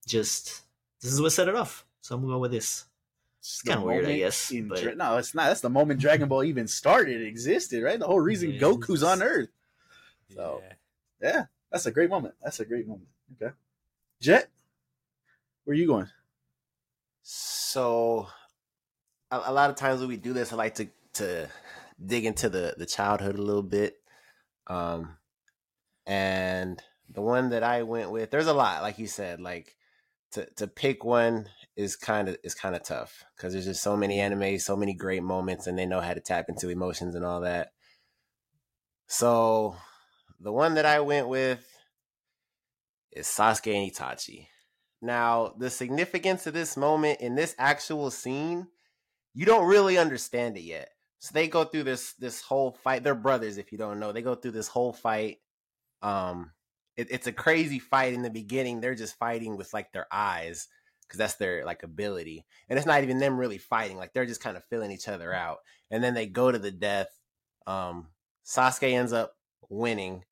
just 0.06 0.62
this 1.00 1.12
is 1.12 1.20
what 1.20 1.32
set 1.32 1.48
it 1.48 1.56
off. 1.56 1.86
So 2.00 2.14
I'm 2.14 2.20
gonna 2.20 2.34
go 2.34 2.38
with 2.38 2.52
this. 2.52 2.84
It's 3.46 3.62
kind 3.62 3.78
of 3.78 3.84
weird, 3.84 4.06
I 4.06 4.16
guess. 4.18 4.50
in 4.50 4.66
But 4.68 4.82
Dra- 4.82 4.94
no, 4.96 5.18
it's 5.18 5.32
not. 5.34 5.46
That's 5.46 5.60
the 5.60 5.70
moment 5.70 6.00
Dragon 6.00 6.28
Ball 6.28 6.42
even 6.42 6.66
started, 6.66 7.22
existed, 7.22 7.82
right? 7.84 7.98
The 7.98 8.06
whole 8.06 8.18
reason 8.20 8.50
Yeah, 8.50 8.60
Goku's 8.60 9.04
on 9.04 9.22
Earth. 9.22 9.48
So- 10.34 10.62
Yeah. 10.64 10.72
Yeah, 11.22 11.44
that's 11.70 11.86
a 11.86 11.90
great 11.92 12.10
moment. 12.10 12.34
That's 12.42 12.58
a 12.60 12.64
great 12.64 12.86
moment. 12.86 13.08
Okay, 13.40 13.52
Jet, 14.20 14.48
where 15.64 15.72
are 15.72 15.78
you 15.78 15.86
going? 15.86 16.08
So, 17.22 18.28
a, 19.30 19.42
a 19.46 19.52
lot 19.52 19.70
of 19.70 19.76
times 19.76 20.00
when 20.00 20.08
we 20.08 20.16
do 20.16 20.32
this, 20.32 20.52
I 20.52 20.56
like 20.56 20.74
to 20.76 20.88
to 21.14 21.48
dig 22.04 22.24
into 22.26 22.48
the 22.48 22.74
the 22.76 22.84
childhood 22.86 23.36
a 23.38 23.42
little 23.42 23.62
bit. 23.62 23.96
Um, 24.66 25.16
and 26.06 26.82
the 27.08 27.22
one 27.22 27.50
that 27.50 27.62
I 27.62 27.82
went 27.84 28.10
with, 28.10 28.30
there's 28.30 28.46
a 28.48 28.52
lot, 28.52 28.82
like 28.82 28.98
you 28.98 29.06
said, 29.06 29.40
like 29.40 29.76
to 30.32 30.44
to 30.56 30.66
pick 30.66 31.04
one 31.04 31.48
is 31.76 31.94
kind 31.94 32.28
of 32.28 32.36
is 32.42 32.54
kind 32.54 32.74
of 32.74 32.82
tough 32.82 33.24
because 33.36 33.52
there's 33.52 33.66
just 33.66 33.82
so 33.82 33.96
many 33.96 34.18
anime, 34.18 34.58
so 34.58 34.76
many 34.76 34.94
great 34.94 35.22
moments, 35.22 35.66
and 35.66 35.78
they 35.78 35.86
know 35.86 36.00
how 36.00 36.14
to 36.14 36.20
tap 36.20 36.46
into 36.48 36.70
emotions 36.70 37.14
and 37.14 37.24
all 37.24 37.40
that. 37.42 37.72
So, 39.06 39.76
the 40.40 40.52
one 40.52 40.74
that 40.74 40.86
I 40.86 41.00
went 41.00 41.28
with 41.28 41.64
is 43.12 43.26
Sasuke 43.26 43.74
and 43.74 43.92
Itachi. 43.92 44.46
Now, 45.02 45.54
the 45.58 45.70
significance 45.70 46.46
of 46.46 46.54
this 46.54 46.76
moment 46.76 47.20
in 47.20 47.34
this 47.34 47.54
actual 47.58 48.10
scene, 48.10 48.66
you 49.34 49.44
don't 49.44 49.68
really 49.68 49.98
understand 49.98 50.56
it 50.56 50.62
yet. 50.62 50.88
So 51.18 51.32
they 51.32 51.48
go 51.48 51.64
through 51.64 51.84
this 51.84 52.14
this 52.14 52.40
whole 52.40 52.72
fight. 52.72 53.04
They're 53.04 53.14
brothers, 53.14 53.58
if 53.58 53.70
you 53.70 53.78
don't 53.78 54.00
know. 54.00 54.12
They 54.12 54.22
go 54.22 54.34
through 54.34 54.52
this 54.52 54.68
whole 54.68 54.92
fight. 54.92 55.38
Um, 56.02 56.52
it, 56.96 57.08
it's 57.10 57.26
a 57.26 57.32
crazy 57.32 57.78
fight 57.78 58.14
in 58.14 58.22
the 58.22 58.30
beginning. 58.30 58.80
They're 58.80 58.94
just 58.94 59.18
fighting 59.18 59.56
with 59.56 59.72
like 59.74 59.92
their 59.92 60.06
eyes 60.10 60.68
because 61.06 61.18
that's 61.18 61.34
their 61.34 61.64
like 61.64 61.82
ability, 61.82 62.44
and 62.68 62.78
it's 62.78 62.86
not 62.86 63.02
even 63.02 63.18
them 63.18 63.38
really 63.38 63.58
fighting. 63.58 63.96
Like 63.96 64.12
they're 64.12 64.26
just 64.26 64.42
kind 64.42 64.56
of 64.56 64.64
filling 64.64 64.90
each 64.90 65.08
other 65.08 65.32
out. 65.32 65.58
And 65.90 66.02
then 66.02 66.14
they 66.14 66.26
go 66.26 66.50
to 66.50 66.58
the 66.58 66.70
death. 66.70 67.08
Um, 67.66 68.08
Sasuke 68.44 68.92
ends 68.92 69.12
up 69.12 69.36
winning, 69.68 70.24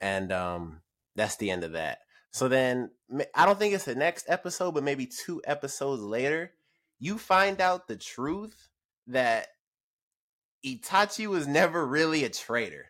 and 0.00 0.32
um, 0.32 0.80
that's 1.16 1.36
the 1.36 1.50
end 1.50 1.64
of 1.64 1.72
that. 1.72 1.98
So 2.32 2.48
then 2.48 2.90
I 3.34 3.46
don't 3.46 3.58
think 3.58 3.74
it's 3.74 3.84
the 3.84 3.94
next 3.94 4.26
episode, 4.28 4.72
but 4.72 4.82
maybe 4.82 5.06
two 5.06 5.40
episodes 5.46 6.02
later, 6.02 6.52
you 6.98 7.18
find 7.18 7.60
out 7.60 7.86
the 7.86 7.96
truth 7.96 8.68
that 9.06 9.48
Itachi 10.64 11.26
was 11.26 11.46
never 11.46 11.86
really 11.86 12.24
a 12.24 12.28
traitor. 12.30 12.86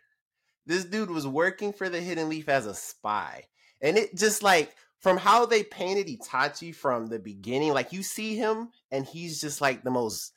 This 0.65 0.85
dude 0.85 1.11
was 1.11 1.27
working 1.27 1.73
for 1.73 1.89
the 1.89 2.01
Hidden 2.01 2.29
Leaf 2.29 2.49
as 2.49 2.65
a 2.65 2.73
spy. 2.73 3.43
And 3.81 3.97
it 3.97 4.15
just 4.15 4.41
like 4.41 4.75
from 5.05 5.17
how 5.17 5.45
they 5.45 5.61
painted 5.61 6.07
Itachi 6.07 6.73
from 6.73 7.05
the 7.05 7.19
beginning, 7.19 7.71
like 7.73 7.93
you 7.93 8.01
see 8.01 8.35
him 8.35 8.69
and 8.89 9.05
he's 9.05 9.39
just 9.39 9.61
like 9.61 9.83
the 9.83 9.91
most 9.91 10.33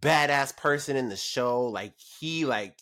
badass 0.00 0.56
person 0.56 0.96
in 0.96 1.08
the 1.08 1.16
show. 1.16 1.64
Like 1.64 1.94
he 1.98 2.44
like 2.44 2.78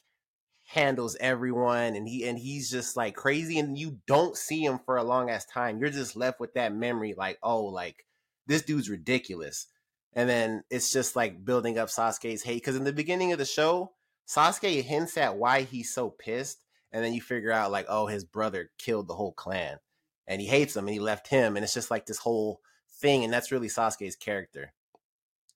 handles 0.65 1.17
everyone 1.19 1.97
and 1.97 2.07
he 2.07 2.29
and 2.29 2.39
he's 2.39 2.71
just 2.71 2.99
like 2.99 3.17
crazy 3.17 3.59
and 3.59 3.79
you 3.79 3.97
don't 4.07 4.37
see 4.37 4.63
him 4.63 4.79
for 4.85 4.99
a 4.99 5.05
long 5.05 5.31
ass 5.31 5.47
time 5.47 5.79
you're 5.79 5.89
just 5.89 6.17
left 6.17 6.39
with 6.39 6.53
that 6.53 6.75
memory 6.75 7.15
like 7.17 7.39
oh 7.43 7.63
like 7.65 8.05
this 8.47 8.63
dude's 8.63 8.91
ridiculous 8.91 9.69
and 10.13 10.29
then 10.29 10.65
it's 10.69 10.93
just 10.93 11.15
like 11.17 11.45
building 11.45 11.79
up 11.79 11.89
Sasuke's 11.89 12.43
hate 12.43 12.57
because 12.57 12.77
in 12.77 12.85
the 12.85 12.93
beginning 12.93 13.33
of 13.33 13.39
the 13.39 13.45
show 13.47 13.93
Sasuke 14.29 14.83
hints 14.83 15.17
at 15.17 15.37
why 15.37 15.63
he's 15.63 15.95
so 15.95 16.11
pissed 16.11 16.65
and 16.93 17.03
then 17.03 17.15
you 17.15 17.23
figure 17.23 17.53
out 17.53 17.71
like 17.71 17.87
oh 17.89 18.07
his 18.07 18.25
brother 18.25 18.71
killed 18.77 19.07
the 19.09 19.15
whole 19.15 19.33
clan 19.33 19.79
and 20.27 20.41
he 20.41 20.47
hates 20.47 20.77
him 20.77 20.87
and 20.87 20.95
he 20.95 21.01
left 21.01 21.29
him 21.29 21.57
and 21.57 21.65
it's 21.65 21.75
just 21.75 21.91
like 21.91 22.07
this 22.07 22.19
whole 22.19 22.61
thing 23.01 23.25
and 23.25 23.33
that's 23.33 23.53
really 23.53 23.69
Sasuke's 23.69 24.17
character. 24.17 24.73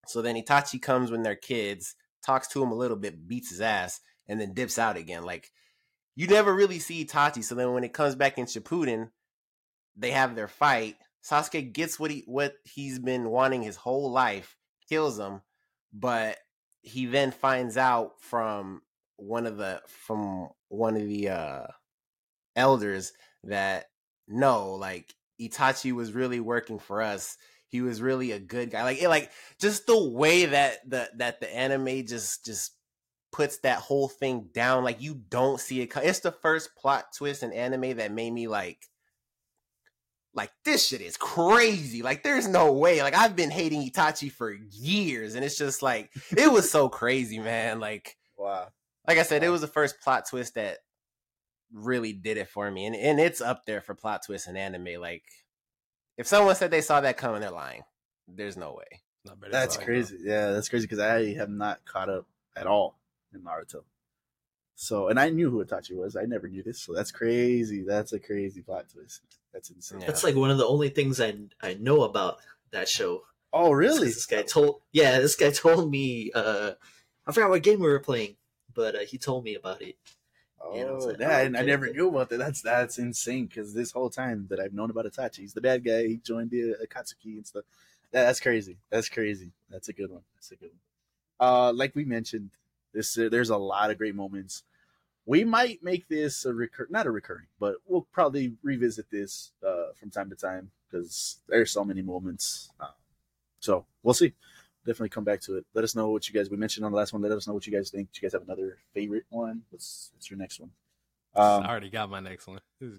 So 0.06 0.22
then 0.22 0.36
Itachi 0.36 0.80
comes 0.80 1.10
when 1.10 1.22
they're 1.22 1.36
kids, 1.36 1.94
talks 2.24 2.48
to 2.48 2.62
him 2.62 2.70
a 2.70 2.76
little 2.76 2.96
bit, 2.96 3.28
beats 3.28 3.50
his 3.50 3.60
ass, 3.60 4.00
and 4.26 4.40
then 4.40 4.54
dips 4.54 4.78
out 4.78 4.96
again. 4.96 5.24
Like 5.24 5.50
you 6.16 6.26
never 6.26 6.54
really 6.54 6.78
see 6.78 7.04
Itachi. 7.04 7.44
So 7.44 7.54
then 7.54 7.72
when 7.72 7.84
it 7.84 7.92
comes 7.92 8.14
back 8.14 8.38
in 8.38 8.46
Shippuden, 8.46 9.10
they 9.96 10.10
have 10.10 10.34
their 10.34 10.48
fight. 10.48 10.96
Sasuke 11.22 11.72
gets 11.72 11.98
what 11.98 12.10
he 12.10 12.24
what 12.26 12.54
he's 12.64 12.98
been 12.98 13.28
wanting 13.28 13.62
his 13.62 13.76
whole 13.76 14.10
life, 14.10 14.56
kills 14.88 15.18
him, 15.18 15.42
but 15.92 16.38
he 16.82 17.06
then 17.06 17.30
finds 17.30 17.76
out 17.76 18.20
from 18.20 18.82
one 19.16 19.46
of 19.46 19.58
the 19.58 19.82
from 19.86 20.48
one 20.68 20.96
of 20.96 21.06
the 21.06 21.28
uh 21.28 21.66
elders 22.56 23.12
that 23.44 23.86
no, 24.30 24.74
like 24.74 25.14
Itachi 25.40 25.92
was 25.92 26.12
really 26.12 26.40
working 26.40 26.78
for 26.78 27.02
us. 27.02 27.36
He 27.68 27.82
was 27.82 28.02
really 28.02 28.32
a 28.32 28.38
good 28.40 28.70
guy. 28.70 28.82
Like 28.82 29.00
it, 29.02 29.08
like 29.08 29.30
just 29.60 29.86
the 29.86 30.02
way 30.10 30.46
that 30.46 30.88
the 30.88 31.10
that 31.16 31.40
the 31.40 31.54
anime 31.54 32.06
just 32.06 32.44
just 32.44 32.72
puts 33.32 33.58
that 33.58 33.78
whole 33.78 34.08
thing 34.08 34.48
down. 34.52 34.84
Like 34.84 35.00
you 35.00 35.14
don't 35.28 35.60
see 35.60 35.80
it. 35.82 35.92
It's 35.96 36.20
the 36.20 36.32
first 36.32 36.74
plot 36.76 37.06
twist 37.16 37.42
in 37.42 37.52
anime 37.52 37.96
that 37.98 38.12
made 38.12 38.32
me 38.32 38.48
like 38.48 38.86
like 40.34 40.50
this 40.64 40.86
shit 40.86 41.00
is 41.00 41.16
crazy. 41.16 42.02
Like 42.02 42.22
there's 42.22 42.46
no 42.48 42.72
way. 42.72 43.02
Like 43.02 43.14
I've 43.14 43.36
been 43.36 43.50
hating 43.50 43.88
Itachi 43.88 44.30
for 44.30 44.52
years, 44.52 45.34
and 45.34 45.44
it's 45.44 45.58
just 45.58 45.82
like 45.82 46.10
it 46.36 46.50
was 46.50 46.70
so 46.70 46.88
crazy, 47.00 47.38
man. 47.38 47.80
Like 47.80 48.16
Wow. 48.36 48.68
like 49.06 49.18
I 49.18 49.22
said, 49.22 49.42
it 49.42 49.48
was 49.50 49.60
the 49.60 49.66
first 49.66 50.00
plot 50.00 50.24
twist 50.28 50.54
that 50.54 50.78
really 51.72 52.12
did 52.12 52.36
it 52.36 52.48
for 52.48 52.70
me, 52.70 52.86
and 52.86 52.96
and 52.96 53.20
it's 53.20 53.40
up 53.40 53.66
there 53.66 53.80
for 53.80 53.94
plot 53.94 54.22
twists 54.24 54.48
in 54.48 54.56
anime. 54.56 55.00
Like 55.00 55.24
if 56.16 56.26
someone 56.26 56.54
said 56.54 56.70
they 56.70 56.80
saw 56.80 57.00
that 57.00 57.16
coming, 57.16 57.40
they're 57.40 57.50
lying. 57.50 57.82
There's 58.28 58.56
no 58.56 58.74
way. 58.74 59.00
No, 59.26 59.34
but 59.38 59.50
That's 59.50 59.76
like, 59.76 59.86
crazy. 59.86 60.18
Yeah, 60.22 60.52
that's 60.52 60.68
crazy 60.68 60.86
because 60.86 60.98
I 60.98 61.34
have 61.34 61.50
not 61.50 61.84
caught 61.84 62.08
up 62.08 62.26
at 62.56 62.66
all 62.66 62.98
in 63.34 63.42
Naruto. 63.42 63.82
So, 64.74 65.08
and 65.08 65.20
I 65.20 65.28
knew 65.28 65.50
who 65.50 65.62
Itachi 65.62 65.94
was. 65.94 66.16
I 66.16 66.24
never 66.24 66.48
knew 66.48 66.62
this. 66.62 66.80
So 66.80 66.94
that's 66.94 67.12
crazy. 67.12 67.84
That's 67.86 68.14
a 68.14 68.18
crazy 68.18 68.62
plot 68.62 68.86
twist. 68.90 69.20
That's 69.52 69.68
insane. 69.68 70.00
Yeah. 70.00 70.06
That's 70.06 70.24
like 70.24 70.36
one 70.36 70.50
of 70.50 70.56
the 70.56 70.66
only 70.66 70.88
things 70.88 71.20
I 71.20 71.34
I 71.60 71.74
know 71.74 72.02
about 72.02 72.38
that 72.70 72.88
show. 72.88 73.22
Oh, 73.52 73.72
really? 73.72 74.06
This 74.06 74.26
guy 74.26 74.42
told, 74.42 74.80
yeah, 74.92 75.18
this 75.20 75.36
guy 75.36 75.50
told 75.54 75.90
me. 75.90 76.30
uh 76.34 76.72
I 77.26 77.32
forgot 77.32 77.50
what 77.50 77.62
game 77.62 77.80
we 77.80 77.88
were 77.88 78.00
playing, 78.00 78.36
but 78.74 78.94
uh, 78.96 79.00
he 79.00 79.18
told 79.18 79.44
me 79.44 79.54
about 79.54 79.82
it. 79.82 79.96
Oh, 80.60 80.76
You 80.76 80.84
know, 80.84 80.98
like, 80.98 81.18
yeah, 81.18 81.38
oh, 81.38 81.44
and 81.44 81.56
I 81.56 81.62
never 81.62 81.90
knew 81.90 82.08
about 82.08 82.28
that. 82.30 82.38
That's 82.38 82.62
that's 82.62 82.98
insane. 82.98 83.46
Because 83.46 83.72
this 83.74 83.92
whole 83.92 84.10
time 84.10 84.46
that 84.50 84.60
I've 84.60 84.74
known 84.74 84.90
about 84.90 85.06
Itachi, 85.06 85.38
he's 85.38 85.54
the 85.54 85.60
bad 85.60 85.84
guy. 85.84 86.06
He 86.06 86.16
joined 86.18 86.50
the 86.50 86.76
Akatsuki 86.86 87.36
and 87.36 87.46
stuff. 87.46 87.64
Yeah, 88.12 88.24
that's 88.24 88.40
crazy. 88.40 88.76
That's 88.90 89.08
crazy. 89.08 89.52
That's 89.70 89.88
a 89.88 89.92
good 89.92 90.10
one. 90.10 90.22
That's 90.34 90.50
a 90.50 90.56
good 90.56 90.70
one. 90.70 91.48
Uh, 91.48 91.72
like 91.72 91.94
we 91.94 92.04
mentioned, 92.04 92.50
this 92.92 93.16
uh, 93.18 93.28
there's 93.30 93.50
a 93.50 93.56
lot 93.56 93.90
of 93.90 93.98
great 93.98 94.14
moments. 94.14 94.62
We 95.26 95.44
might 95.44 95.82
make 95.82 96.08
this 96.08 96.44
a 96.44 96.52
recur, 96.52 96.86
not 96.90 97.06
a 97.06 97.10
recurring, 97.10 97.46
but 97.58 97.76
we'll 97.86 98.06
probably 98.12 98.54
revisit 98.62 99.10
this 99.10 99.52
uh, 99.66 99.92
from 99.94 100.10
time 100.10 100.30
to 100.30 100.36
time 100.36 100.70
because 100.90 101.38
there's 101.48 101.70
so 101.70 101.84
many 101.84 102.02
moments. 102.02 102.70
Uh, 102.80 102.88
so 103.60 103.86
we'll 104.02 104.14
see. 104.14 104.34
Definitely 104.86 105.10
come 105.10 105.24
back 105.24 105.40
to 105.42 105.56
it. 105.56 105.66
Let 105.74 105.84
us 105.84 105.94
know 105.94 106.08
what 106.08 106.28
you 106.28 106.34
guys. 106.34 106.50
We 106.50 106.56
mentioned 106.56 106.86
on 106.86 106.92
the 106.92 106.98
last 106.98 107.12
one. 107.12 107.20
Let 107.22 107.32
us 107.32 107.46
know 107.46 107.52
what 107.52 107.66
you 107.66 107.72
guys 107.72 107.90
think. 107.90 108.12
Do 108.12 108.18
you 108.20 108.22
guys 108.22 108.32
have 108.32 108.42
another 108.42 108.78
favorite 108.94 109.24
one? 109.28 109.62
What's 109.70 110.10
what's 110.14 110.30
your 110.30 110.38
next 110.38 110.58
one? 110.58 110.70
Um, 111.34 111.62
I 111.62 111.70
already 111.70 111.90
got 111.90 112.10
my 112.10 112.20
next 112.20 112.46
one. 112.46 112.60
This 112.80 112.98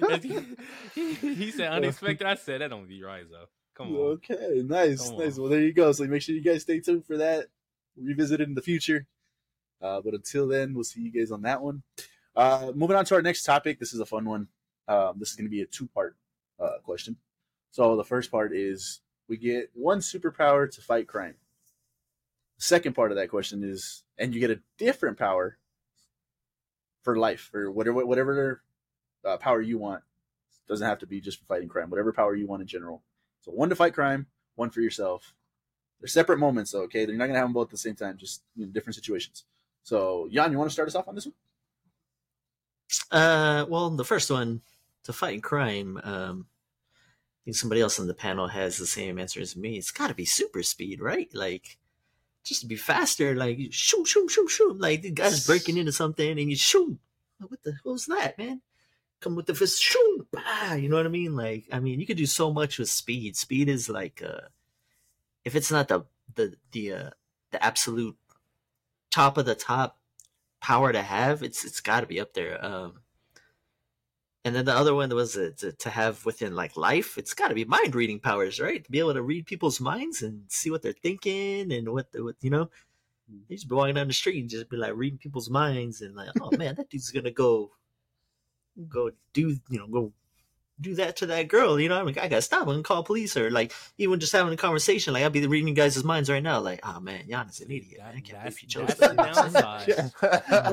crazy. 0.00 0.46
he 1.36 1.50
said 1.50 1.72
unexpected. 1.72 2.26
I 2.26 2.34
said 2.34 2.60
that 2.60 2.68
don't 2.68 2.88
be 2.88 3.02
right 3.02 3.24
though. 3.30 3.46
Come 3.76 3.94
on. 3.94 3.96
Okay, 3.96 4.62
nice, 4.64 5.08
Come 5.08 5.18
nice. 5.18 5.36
on. 5.36 5.42
Well, 5.42 5.50
there 5.50 5.60
you 5.60 5.72
go. 5.72 5.92
So 5.92 6.04
make 6.04 6.22
sure 6.22 6.34
you 6.34 6.42
guys 6.42 6.62
stay 6.62 6.80
tuned 6.80 7.06
for 7.06 7.16
that. 7.16 7.46
Revisit 7.96 8.40
it 8.40 8.48
in 8.48 8.54
the 8.54 8.62
future. 8.62 9.06
Uh, 9.80 10.00
but 10.00 10.14
until 10.14 10.48
then, 10.48 10.74
we'll 10.74 10.84
see 10.84 11.00
you 11.00 11.12
guys 11.12 11.30
on 11.30 11.42
that 11.42 11.62
one. 11.62 11.82
Uh, 12.36 12.72
moving 12.74 12.96
on 12.96 13.04
to 13.04 13.14
our 13.14 13.22
next 13.22 13.44
topic. 13.44 13.78
This 13.78 13.92
is 13.92 14.00
a 14.00 14.06
fun 14.06 14.24
one. 14.24 14.48
Um, 14.88 15.14
this 15.18 15.30
is 15.30 15.36
going 15.36 15.46
to 15.46 15.50
be 15.50 15.62
a 15.62 15.66
two-part 15.66 16.16
uh, 16.60 16.78
question. 16.84 17.16
So 17.70 17.96
the 17.96 18.04
first 18.04 18.30
part 18.30 18.54
is 18.54 19.00
we 19.28 19.36
get 19.36 19.70
one 19.74 20.00
superpower 20.00 20.70
to 20.70 20.80
fight 20.80 21.08
crime. 21.08 21.34
The 22.56 22.62
second 22.62 22.94
part 22.94 23.10
of 23.10 23.16
that 23.16 23.30
question 23.30 23.64
is, 23.64 24.04
and 24.18 24.34
you 24.34 24.40
get 24.40 24.50
a 24.50 24.60
different 24.78 25.18
power 25.18 25.58
for 27.02 27.16
life 27.16 27.50
or 27.54 27.70
whatever 27.70 28.06
whatever 28.06 28.62
uh, 29.24 29.36
power 29.36 29.60
you 29.60 29.78
want. 29.78 30.02
Doesn't 30.66 30.86
have 30.86 31.00
to 31.00 31.06
be 31.06 31.20
just 31.20 31.38
for 31.38 31.44
fighting 31.44 31.68
crime. 31.68 31.90
Whatever 31.90 32.12
power 32.12 32.34
you 32.34 32.46
want 32.46 32.62
in 32.62 32.68
general. 32.68 33.02
So 33.42 33.52
one 33.52 33.68
to 33.68 33.76
fight 33.76 33.92
crime, 33.92 34.26
one 34.54 34.70
for 34.70 34.80
yourself. 34.80 35.34
They're 36.00 36.08
separate 36.08 36.38
moments, 36.38 36.70
though. 36.70 36.82
Okay, 36.82 37.04
they're 37.04 37.16
not 37.16 37.26
gonna 37.26 37.38
have 37.38 37.46
them 37.46 37.52
both 37.52 37.68
at 37.68 37.72
the 37.72 37.78
same 37.78 37.94
time. 37.94 38.16
Just 38.16 38.42
you 38.56 38.66
know, 38.66 38.72
different 38.72 38.94
situations. 38.94 39.44
So 39.82 40.28
Jan, 40.32 40.52
you 40.52 40.58
want 40.58 40.70
to 40.70 40.72
start 40.72 40.88
us 40.88 40.94
off 40.94 41.08
on 41.08 41.14
this 41.14 41.26
one? 41.26 41.34
Uh, 43.10 43.66
well, 43.68 43.90
the 43.90 44.04
first 44.04 44.30
one 44.30 44.62
to 45.04 45.12
fight 45.12 45.42
crime. 45.42 46.00
Um, 46.02 46.46
think 47.44 47.56
somebody 47.56 47.80
else 47.80 48.00
on 48.00 48.06
the 48.06 48.14
panel 48.14 48.48
has 48.48 48.78
the 48.78 48.86
same 48.86 49.18
answer 49.18 49.40
as 49.40 49.56
me. 49.56 49.76
It's 49.76 49.90
got 49.90 50.08
to 50.08 50.14
be 50.14 50.24
super 50.24 50.62
speed, 50.62 51.00
right? 51.00 51.28
Like, 51.34 51.78
just 52.42 52.62
to 52.62 52.66
be 52.66 52.76
faster. 52.76 53.34
Like, 53.34 53.58
shoot, 53.70 54.06
shoot, 54.06 54.30
shoot, 54.30 54.48
shoot. 54.48 54.80
Like 54.80 55.02
the 55.02 55.10
guy's 55.10 55.46
breaking 55.46 55.76
into 55.76 55.92
something 55.92 56.38
and 56.38 56.50
you 56.50 56.56
shoot. 56.56 56.98
What 57.40 57.62
the? 57.62 57.74
Was 57.84 58.06
that, 58.06 58.38
man? 58.38 58.62
Come 59.20 59.36
with 59.36 59.46
the 59.46 59.54
fist, 59.54 59.82
shoot, 59.82 60.26
bah, 60.30 60.74
You 60.74 60.88
know 60.88 60.96
what 60.96 61.06
I 61.06 61.10
mean? 61.10 61.34
Like, 61.34 61.64
I 61.72 61.80
mean, 61.80 62.00
you 62.00 62.06
could 62.06 62.16
do 62.16 62.26
so 62.26 62.52
much 62.52 62.78
with 62.78 62.90
speed. 62.90 63.36
Speed 63.36 63.68
is 63.68 63.88
like, 63.88 64.22
uh, 64.22 64.48
if 65.44 65.54
it's 65.54 65.70
not 65.70 65.88
the 65.88 66.04
the 66.34 66.54
the 66.72 66.92
uh, 66.92 67.10
the 67.50 67.64
absolute 67.64 68.16
top 69.10 69.36
of 69.36 69.46
the 69.46 69.54
top 69.54 69.98
power 70.60 70.92
to 70.92 71.02
have, 71.02 71.42
it's 71.42 71.64
it's 71.64 71.80
got 71.80 72.00
to 72.00 72.06
be 72.06 72.20
up 72.20 72.34
there. 72.34 72.62
Um, 72.64 73.00
and 74.44 74.54
then 74.54 74.66
the 74.66 74.74
other 74.74 74.94
one 74.94 75.08
was 75.14 75.36
uh, 75.36 75.50
to, 75.58 75.72
to 75.72 75.90
have 75.90 76.24
within 76.26 76.54
like 76.54 76.76
life, 76.76 77.16
it's 77.16 77.34
got 77.34 77.48
to 77.48 77.54
be 77.54 77.64
mind 77.64 77.94
reading 77.94 78.20
powers, 78.20 78.60
right? 78.60 78.84
To 78.84 78.90
be 78.90 78.98
able 78.98 79.14
to 79.14 79.22
read 79.22 79.46
people's 79.46 79.80
minds 79.80 80.22
and 80.22 80.42
see 80.48 80.70
what 80.70 80.82
they're 80.82 80.92
thinking 80.92 81.72
and 81.72 81.88
what, 81.88 82.12
the, 82.12 82.22
what 82.22 82.36
you 82.40 82.50
know. 82.50 82.68
You 83.26 83.40
just 83.56 83.68
be 83.68 83.74
walking 83.74 83.94
down 83.94 84.08
the 84.08 84.12
street 84.12 84.40
and 84.40 84.50
just 84.50 84.68
be 84.68 84.76
like 84.76 84.92
reading 84.94 85.18
people's 85.18 85.48
minds 85.48 86.02
and 86.02 86.14
like, 86.14 86.28
oh 86.42 86.50
man, 86.56 86.74
that 86.74 86.90
dude's 86.90 87.10
gonna 87.10 87.30
go, 87.30 87.70
go 88.88 89.10
do 89.32 89.56
you 89.70 89.78
know 89.78 89.86
go 89.86 90.12
do 90.80 90.94
that 90.96 91.16
to 91.16 91.26
that 91.26 91.46
girl. 91.48 91.78
You 91.78 91.88
know, 91.88 92.00
I 92.00 92.02
mean, 92.04 92.18
I 92.18 92.26
gotta 92.28 92.42
stop 92.42 92.66
and 92.68 92.84
call 92.84 93.04
police 93.04 93.36
or 93.36 93.50
like 93.50 93.72
even 93.98 94.18
just 94.18 94.32
having 94.32 94.52
a 94.52 94.56
conversation. 94.56 95.12
Like 95.14 95.22
I'd 95.24 95.32
be 95.32 95.46
reading 95.46 95.68
you 95.68 95.74
guys' 95.74 96.02
minds 96.02 96.28
right 96.28 96.42
now. 96.42 96.58
Like, 96.60 96.80
oh 96.82 96.98
man, 97.00 97.24
Jan 97.28 97.48
is 97.48 97.60
an 97.60 97.70
idiot. 97.70 97.98
That- 97.98 98.08
I 98.14 98.20
can't 98.20 98.26
that's- 98.42 98.42
believe 98.42 98.58
he 98.58 98.66
chose 98.66 98.86
that's 98.88 99.00
that. 99.00 99.16
the 99.16 100.12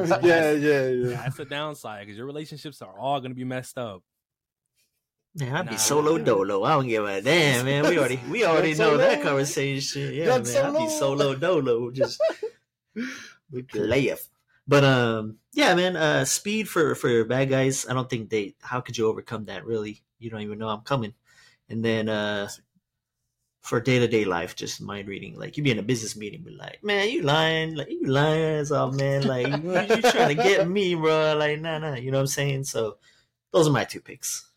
downside. 0.10 0.24
yeah, 0.26 0.52
yeah, 0.52 0.88
yeah. 0.88 1.16
That's 1.18 1.38
the 1.38 1.46
downside 1.46 2.06
because 2.06 2.18
your 2.18 2.26
relationships 2.26 2.82
are 2.82 2.98
all 3.00 3.20
gonna 3.22 3.36
be 3.36 3.44
messed 3.44 3.78
up. 3.78 4.02
Man, 5.36 5.56
I'd 5.56 5.66
Nah. 5.66 5.72
be 5.72 5.78
solo 5.78 6.18
dolo. 6.18 6.64
I 6.64 6.72
don't 6.72 6.88
give 6.88 7.06
a 7.06 7.22
damn, 7.22 7.64
man. 7.66 7.88
We 7.88 7.98
already 7.98 8.20
we 8.30 8.44
already 8.46 8.74
know 8.74 8.98
that 8.98 9.22
conversation. 9.22 10.14
Yeah, 10.14 10.26
Gun 10.26 10.44
man. 10.44 10.66
I'd 10.66 10.80
be 10.80 10.90
solo. 10.90 11.18
solo 11.30 11.36
dolo. 11.36 11.92
Just 11.92 12.20
we 13.52 13.62
play 13.62 14.06
it. 14.10 14.20
But 14.72 14.86
um, 14.86 15.36
yeah, 15.52 15.76
man. 15.76 15.98
Uh, 15.98 16.24
speed 16.24 16.70
for 16.70 16.96
for 16.96 17.26
bad 17.26 17.50
guys. 17.50 17.86
I 17.86 17.94
don't 17.94 18.10
think 18.10 18.30
they. 18.30 18.56
How 18.62 18.80
could 18.80 18.98
you 18.98 19.06
overcome 19.06 19.44
that? 19.52 19.66
Really, 19.66 20.02
you 20.18 20.30
don't 20.30 20.40
even 20.40 20.60
know 20.60 20.70
I'm 20.70 20.80
coming. 20.88 21.14
And 21.68 21.84
then 21.84 22.08
uh, 22.08 22.48
for 23.60 23.82
day 23.82 24.00
to 24.00 24.08
day 24.08 24.24
life, 24.24 24.56
just 24.56 24.80
mind 24.80 25.10
reading. 25.10 25.38
Like 25.38 25.58
you 25.58 25.64
be 25.64 25.72
in 25.72 25.80
a 25.80 25.84
business 25.84 26.16
meeting, 26.16 26.44
be 26.44 26.52
like, 26.52 26.82
man, 26.86 27.10
you 27.10 27.22
lying, 27.22 27.76
like 27.76 27.92
you 27.92 28.06
lying, 28.06 28.60
that's 28.60 28.72
all, 28.72 28.94
man. 28.94 29.28
Like 29.28 29.48
you, 29.48 29.74
you 29.98 30.02
trying 30.04 30.30
to 30.30 30.42
get 30.42 30.66
me, 30.70 30.96
bro? 30.96 31.36
Like 31.38 31.60
nah, 31.60 31.78
nah. 31.78 31.96
You 31.96 32.12
know 32.12 32.20
what 32.20 32.22
I'm 32.22 32.28
saying? 32.28 32.64
So 32.64 32.96
those 33.52 33.68
are 33.68 33.72
my 33.72 33.84
two 33.84 34.00
picks. 34.00 34.50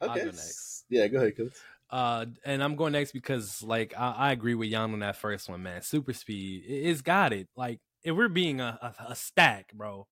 I'll 0.00 0.08
Okay. 0.08 0.24
go 0.24 0.26
next. 0.26 0.86
Yeah, 0.90 1.06
go 1.06 1.18
ahead, 1.18 1.36
coach. 1.36 1.52
Uh, 1.88 2.26
and 2.44 2.64
I'm 2.64 2.74
going 2.74 2.94
next 2.94 3.12
because 3.12 3.62
like 3.62 3.94
I, 3.96 4.10
I 4.10 4.32
agree 4.32 4.56
with 4.56 4.70
Jan 4.70 4.92
on 4.92 4.98
that 4.98 5.14
first 5.14 5.48
one, 5.48 5.62
man. 5.62 5.82
Super 5.82 6.14
speed, 6.14 6.64
it, 6.66 6.90
it's 6.90 7.00
got 7.00 7.32
it. 7.32 7.46
Like 7.54 7.78
if 8.04 8.14
we're 8.16 8.28
being 8.28 8.60
a, 8.60 8.78
a, 8.82 9.12
a 9.12 9.14
stack, 9.14 9.72
bro, 9.74 10.06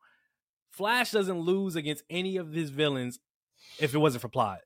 Flash 0.70 1.10
doesn't 1.10 1.40
lose 1.40 1.76
against 1.76 2.04
any 2.08 2.36
of 2.36 2.52
his 2.52 2.70
villains 2.70 3.18
if 3.78 3.94
it 3.94 3.98
wasn't 3.98 4.22
for 4.22 4.28
plot. 4.28 4.60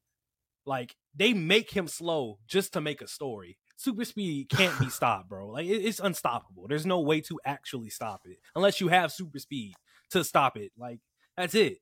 Like 0.66 0.96
they 1.14 1.32
make 1.34 1.70
him 1.70 1.88
slow 1.88 2.38
just 2.46 2.72
to 2.74 2.80
make 2.80 3.00
a 3.02 3.08
story. 3.08 3.58
Super 3.76 4.04
speed 4.04 4.48
can't 4.48 4.78
be 4.78 4.88
stopped, 4.90 5.28
bro. 5.28 5.48
Like 5.48 5.66
it, 5.66 5.80
it's 5.84 6.00
unstoppable. 6.00 6.66
There's 6.68 6.86
no 6.86 7.00
way 7.00 7.20
to 7.22 7.40
actually 7.44 7.90
stop 7.90 8.22
it 8.26 8.38
unless 8.54 8.80
you 8.80 8.88
have 8.88 9.12
super 9.12 9.38
speed 9.38 9.74
to 10.10 10.24
stop 10.24 10.56
it. 10.56 10.72
Like 10.78 11.00
that's 11.36 11.54
it. 11.54 11.78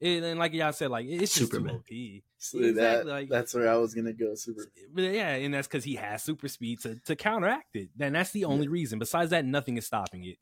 And, 0.00 0.24
and 0.24 0.38
like 0.38 0.52
y'all 0.52 0.72
said, 0.72 0.90
like 0.90 1.06
it's 1.06 1.34
just 1.34 1.50
Superman. 1.50 1.82
too 1.88 2.18
OP. 2.18 2.22
So 2.38 2.58
Exactly, 2.58 2.72
that, 2.74 3.06
like- 3.06 3.28
that's 3.28 3.54
where 3.54 3.68
I 3.68 3.76
was 3.76 3.94
gonna 3.94 4.12
go. 4.12 4.34
Super. 4.34 4.62
But 4.92 5.02
yeah, 5.04 5.34
and 5.34 5.54
that's 5.54 5.66
because 5.68 5.84
he 5.84 5.94
has 5.96 6.22
super 6.22 6.48
speed 6.48 6.80
to, 6.82 6.96
to 7.06 7.16
counteract 7.16 7.74
it. 7.76 7.90
And 7.98 8.14
that's 8.14 8.30
the 8.30 8.44
only 8.44 8.68
reason. 8.68 8.98
Besides 8.98 9.30
that, 9.30 9.44
nothing 9.44 9.76
is 9.76 9.86
stopping 9.86 10.24
it. 10.24 10.36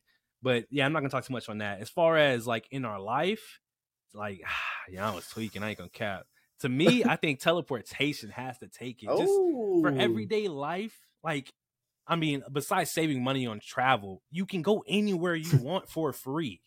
But 0.44 0.66
yeah, 0.70 0.84
I'm 0.84 0.92
not 0.92 1.00
gonna 1.00 1.08
talk 1.08 1.24
too 1.24 1.32
much 1.32 1.48
on 1.48 1.58
that. 1.58 1.80
As 1.80 1.88
far 1.88 2.18
as 2.18 2.46
like 2.46 2.68
in 2.70 2.84
our 2.84 3.00
life, 3.00 3.60
like 4.12 4.42
yeah, 4.90 5.10
I 5.10 5.14
was 5.14 5.26
tweaking. 5.26 5.62
I 5.62 5.70
ain't 5.70 5.78
gonna 5.78 5.88
cap. 5.88 6.26
to 6.60 6.68
me, 6.68 7.02
I 7.02 7.16
think 7.16 7.40
teleportation 7.40 8.28
has 8.28 8.58
to 8.58 8.68
take 8.68 9.02
it. 9.02 9.08
Just 9.08 9.32
for 9.82 9.88
everyday 9.98 10.48
life, 10.48 11.00
like 11.24 11.50
I 12.06 12.16
mean, 12.16 12.42
besides 12.52 12.90
saving 12.90 13.24
money 13.24 13.46
on 13.46 13.58
travel, 13.58 14.20
you 14.30 14.44
can 14.44 14.60
go 14.60 14.84
anywhere 14.86 15.34
you 15.34 15.56
want 15.62 15.88
for 15.88 16.12
free. 16.12 16.60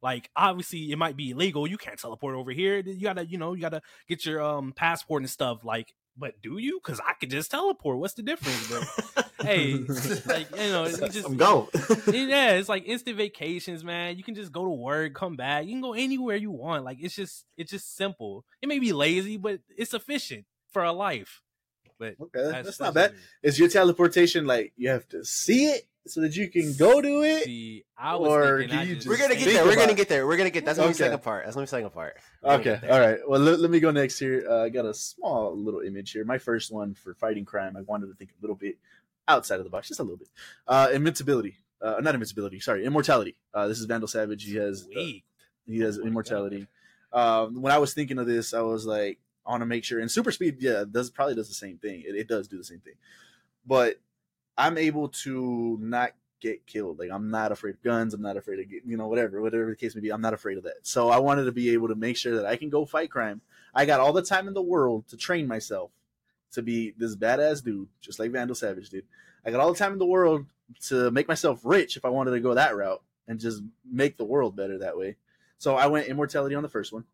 Like 0.00 0.30
obviously 0.36 0.92
it 0.92 0.96
might 0.96 1.16
be 1.16 1.30
illegal. 1.30 1.66
You 1.66 1.76
can't 1.76 1.98
teleport 1.98 2.36
over 2.36 2.52
here. 2.52 2.78
You 2.78 3.02
gotta, 3.02 3.26
you 3.26 3.36
know, 3.36 3.54
you 3.54 3.60
gotta 3.60 3.82
get 4.08 4.24
your 4.24 4.40
um 4.40 4.72
passport 4.72 5.22
and 5.22 5.30
stuff. 5.30 5.64
Like, 5.64 5.92
but 6.18 6.40
do 6.42 6.58
you? 6.58 6.80
Because 6.82 7.00
I 7.00 7.12
could 7.14 7.30
just 7.30 7.50
teleport. 7.50 7.98
What's 7.98 8.14
the 8.14 8.22
difference? 8.22 8.68
But 9.14 9.30
hey, 9.42 9.74
like 10.26 10.50
you 10.50 10.70
know, 10.72 10.86
you 10.86 11.08
just 11.08 11.26
I'm 11.26 11.36
going. 11.36 11.68
yeah, 12.12 12.52
it's 12.52 12.68
like 12.68 12.84
instant 12.86 13.16
vacations, 13.16 13.84
man. 13.84 14.16
You 14.16 14.24
can 14.24 14.34
just 14.34 14.52
go 14.52 14.64
to 14.64 14.70
work, 14.70 15.14
come 15.14 15.36
back. 15.36 15.64
You 15.64 15.72
can 15.72 15.80
go 15.80 15.92
anywhere 15.92 16.36
you 16.36 16.50
want. 16.50 16.84
Like 16.84 16.98
it's 17.00 17.14
just 17.14 17.44
it's 17.56 17.70
just 17.70 17.96
simple. 17.96 18.44
It 18.60 18.68
may 18.68 18.78
be 18.78 18.92
lazy, 18.92 19.36
but 19.36 19.60
it's 19.76 19.94
efficient 19.94 20.44
for 20.72 20.82
a 20.82 20.92
life. 20.92 21.42
But 21.98 22.14
Okay, 22.20 22.62
that's, 22.62 22.78
not 22.78 22.94
bad. 22.94 23.14
Is 23.42 23.58
your 23.58 23.68
teleportation 23.68 24.46
like 24.46 24.72
you 24.76 24.88
have 24.88 25.08
to 25.08 25.24
see 25.24 25.66
it 25.66 25.88
so 26.10 26.20
that 26.22 26.36
you 26.36 26.48
can 26.48 26.74
go 26.76 27.00
to 27.00 27.22
it? 27.22 27.44
See, 27.44 27.84
I 27.96 28.16
was 28.16 28.28
Or 28.28 28.58
thinking 28.58 28.78
do 28.78 28.84
you 28.86 28.94
just, 28.94 29.06
just 29.06 29.08
We're 29.08 29.18
gonna 29.18 29.34
get 29.38 29.52
there. 29.52 29.64
We're 29.64 29.76
gonna 29.76 29.94
get 29.94 30.08
there. 30.08 30.26
We're 30.26 30.36
gonna 30.36 30.50
get. 30.50 30.64
That's 30.64 30.78
gonna 30.78 30.88
be 30.88 30.92
the 30.92 30.98
second 30.98 31.22
part. 31.22 31.44
That's 31.44 31.54
gonna 31.54 31.64
be 31.64 31.66
the 31.66 31.70
second 31.70 31.90
part. 31.90 32.16
We're 32.42 32.52
Okay, 32.54 32.80
all 32.88 33.00
right. 33.00 33.18
Well, 33.26 33.40
let, 33.40 33.60
let 33.60 33.70
me 33.70 33.80
go 33.80 33.90
next 33.90 34.18
here. 34.18 34.46
Uh, 34.48 34.64
I 34.64 34.68
got 34.68 34.84
a 34.84 34.94
small 34.94 35.56
little 35.56 35.80
image 35.80 36.12
here. 36.12 36.24
My 36.24 36.38
first 36.38 36.72
one 36.72 36.94
for 36.94 37.14
fighting 37.14 37.44
crime. 37.44 37.76
I 37.76 37.82
wanted 37.82 38.06
to 38.06 38.14
think 38.14 38.30
a 38.30 38.40
little 38.40 38.56
bit 38.56 38.78
outside 39.26 39.58
of 39.58 39.64
the 39.64 39.70
box, 39.70 39.88
just 39.88 40.00
a 40.00 40.02
little 40.02 40.16
bit. 40.16 40.28
Uh, 40.66 40.88
invincibility. 40.92 41.56
Uh, 41.80 42.00
not 42.00 42.14
invincibility. 42.14 42.58
Sorry, 42.60 42.84
immortality. 42.84 43.36
Uh, 43.54 43.68
this 43.68 43.78
is 43.78 43.84
Vandal 43.84 44.08
Savage. 44.08 44.44
He 44.44 44.56
has 44.56 44.88
uh, 44.96 45.00
he 45.66 45.80
has 45.80 45.98
Oh 45.98 46.06
immortality. 46.06 46.66
Um, 47.12 47.62
when 47.62 47.72
I 47.72 47.78
was 47.78 47.94
thinking 47.94 48.18
of 48.18 48.26
this, 48.26 48.52
I 48.52 48.60
was 48.62 48.84
like, 48.84 49.18
I 49.46 49.50
want 49.50 49.62
to 49.62 49.66
make 49.66 49.84
sure. 49.84 50.00
And 50.00 50.10
super 50.10 50.32
speed, 50.32 50.56
yeah, 50.60 50.84
does 50.90 51.10
probably 51.10 51.34
does 51.34 51.48
the 51.48 51.54
same 51.54 51.78
thing. 51.78 52.02
It, 52.06 52.16
it 52.16 52.28
does 52.28 52.48
do 52.48 52.58
the 52.58 52.64
same 52.64 52.80
thing, 52.80 52.94
but 53.66 54.00
I'm 54.58 54.76
able 54.76 55.08
to 55.08 55.78
not 55.80 56.12
get 56.40 56.66
killed. 56.66 56.98
Like 56.98 57.10
I'm 57.10 57.30
not 57.30 57.52
afraid 57.52 57.76
of 57.76 57.82
guns. 57.82 58.12
I'm 58.12 58.22
not 58.22 58.36
afraid 58.36 58.58
of 58.58 58.66
you 58.70 58.96
know 58.96 59.06
whatever 59.06 59.40
whatever 59.40 59.70
the 59.70 59.76
case 59.76 59.94
may 59.94 60.00
be. 60.00 60.10
I'm 60.10 60.20
not 60.20 60.34
afraid 60.34 60.58
of 60.58 60.64
that. 60.64 60.78
So 60.82 61.08
I 61.08 61.18
wanted 61.18 61.44
to 61.44 61.52
be 61.52 61.70
able 61.70 61.88
to 61.88 61.94
make 61.94 62.16
sure 62.16 62.36
that 62.36 62.46
I 62.46 62.56
can 62.56 62.68
go 62.68 62.84
fight 62.84 63.10
crime. 63.10 63.40
I 63.74 63.84
got 63.84 64.00
all 64.00 64.12
the 64.12 64.22
time 64.22 64.48
in 64.48 64.54
the 64.54 64.62
world 64.62 65.08
to 65.08 65.16
train 65.16 65.46
myself 65.46 65.92
to 66.52 66.62
be 66.62 66.94
this 66.96 67.14
badass 67.14 67.62
dude, 67.62 67.88
just 68.00 68.18
like 68.18 68.32
Vandal 68.32 68.56
Savage 68.56 68.90
did. 68.90 69.04
I 69.44 69.50
got 69.50 69.60
all 69.60 69.72
the 69.72 69.78
time 69.78 69.92
in 69.92 69.98
the 69.98 70.06
world 70.06 70.46
to 70.88 71.10
make 71.10 71.28
myself 71.28 71.60
rich 71.62 71.96
if 71.96 72.04
I 72.04 72.08
wanted 72.08 72.32
to 72.32 72.40
go 72.40 72.54
that 72.54 72.76
route 72.76 73.02
and 73.28 73.38
just 73.38 73.62
make 73.88 74.16
the 74.16 74.24
world 74.24 74.56
better 74.56 74.78
that 74.78 74.98
way. 74.98 75.16
So 75.58 75.76
I 75.76 75.86
went 75.86 76.08
immortality 76.08 76.54
on 76.54 76.62
the 76.62 76.68
first 76.68 76.92
one, 76.92 77.04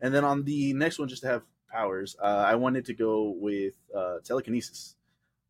and 0.00 0.14
then 0.14 0.24
on 0.24 0.44
the 0.44 0.72
next 0.74 0.98
one, 0.98 1.08
just 1.08 1.22
to 1.22 1.28
have 1.28 1.42
powers, 1.70 2.16
uh, 2.20 2.44
I 2.46 2.56
wanted 2.56 2.84
to 2.86 2.94
go 2.94 3.30
with 3.30 3.74
uh, 3.96 4.18
telekinesis, 4.24 4.96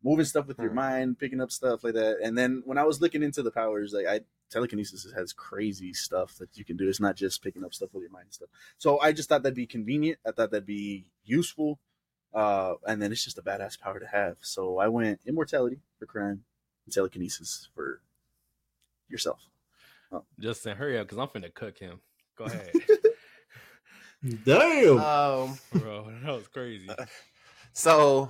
moving 0.03 0.25
stuff 0.25 0.47
with 0.47 0.59
your 0.59 0.69
Hmm. 0.69 0.75
mind, 0.75 1.19
picking 1.19 1.39
up 1.41 1.51
stuff 1.51 1.83
like 1.83 1.93
that. 1.93 2.17
And 2.23 2.37
then 2.37 2.61
when 2.65 2.77
I 2.77 2.83
was 2.83 3.01
looking 3.01 3.23
into 3.23 3.41
the 3.41 3.51
powers, 3.51 3.93
like 3.93 4.05
I 4.07 4.21
telekinesis 4.49 5.07
has 5.15 5.33
crazy 5.33 5.93
stuff 5.93 6.35
that 6.37 6.57
you 6.57 6.65
can 6.65 6.77
do. 6.77 6.87
It's 6.89 6.99
not 6.99 7.15
just 7.15 7.41
picking 7.41 7.63
up 7.63 7.73
stuff 7.73 7.89
with 7.93 8.01
your 8.03 8.11
mind 8.11 8.25
and 8.25 8.33
stuff. 8.33 8.49
So 8.77 8.99
I 8.99 9.11
just 9.13 9.29
thought 9.29 9.43
that'd 9.43 9.55
be 9.55 9.65
convenient. 9.65 10.19
I 10.25 10.31
thought 10.31 10.51
that'd 10.51 10.65
be 10.65 11.05
useful. 11.23 11.79
Uh, 12.33 12.75
and 12.87 13.01
then 13.01 13.11
it's 13.11 13.23
just 13.23 13.37
a 13.37 13.41
badass 13.41 13.79
power 13.79 13.99
to 13.99 14.07
have. 14.07 14.37
So 14.41 14.77
I 14.79 14.87
went 14.87 15.21
immortality 15.25 15.79
for 15.99 16.05
crime 16.05 16.43
and 16.85 16.93
telekinesis 16.93 17.69
for 17.75 18.01
yourself. 19.07 19.47
Justin, 20.39 20.77
hurry 20.77 20.99
up, 20.99 21.07
because 21.07 21.17
I'm 21.17 21.27
finna 21.27 21.53
cook 21.53 21.77
him. 21.79 21.99
Go 22.37 22.45
ahead, 22.45 22.71
Damn. 24.43 24.99
Um. 24.99 25.57
bro. 25.71 26.11
That 26.23 26.31
was 26.33 26.47
crazy. 26.47 26.89
So 27.75 28.29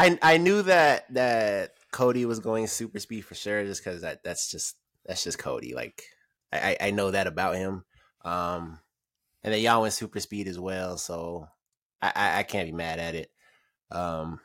I 0.00 0.18
I 0.22 0.36
knew 0.38 0.62
that 0.62 1.12
that 1.12 1.74
Cody 1.92 2.24
was 2.24 2.40
going 2.40 2.66
super 2.68 2.98
speed 2.98 3.20
for 3.22 3.34
sure, 3.34 3.64
just 3.64 3.84
because 3.84 4.00
that 4.00 4.24
that's 4.24 4.50
just 4.50 4.76
that's 5.04 5.22
just 5.22 5.38
Cody. 5.38 5.74
Like 5.74 6.02
I 6.50 6.76
I 6.80 6.90
know 6.90 7.10
that 7.10 7.26
about 7.26 7.56
him. 7.56 7.84
Um, 8.24 8.78
and 9.42 9.52
then 9.52 9.60
y'all 9.60 9.82
went 9.82 9.92
super 9.92 10.18
speed 10.20 10.48
as 10.48 10.58
well, 10.58 10.96
so 10.96 11.48
I 12.00 12.12
I, 12.14 12.38
I 12.38 12.42
can't 12.44 12.66
be 12.66 12.72
mad 12.72 12.98
at 12.98 13.14
it. 13.14 13.30
Um, 13.90 14.40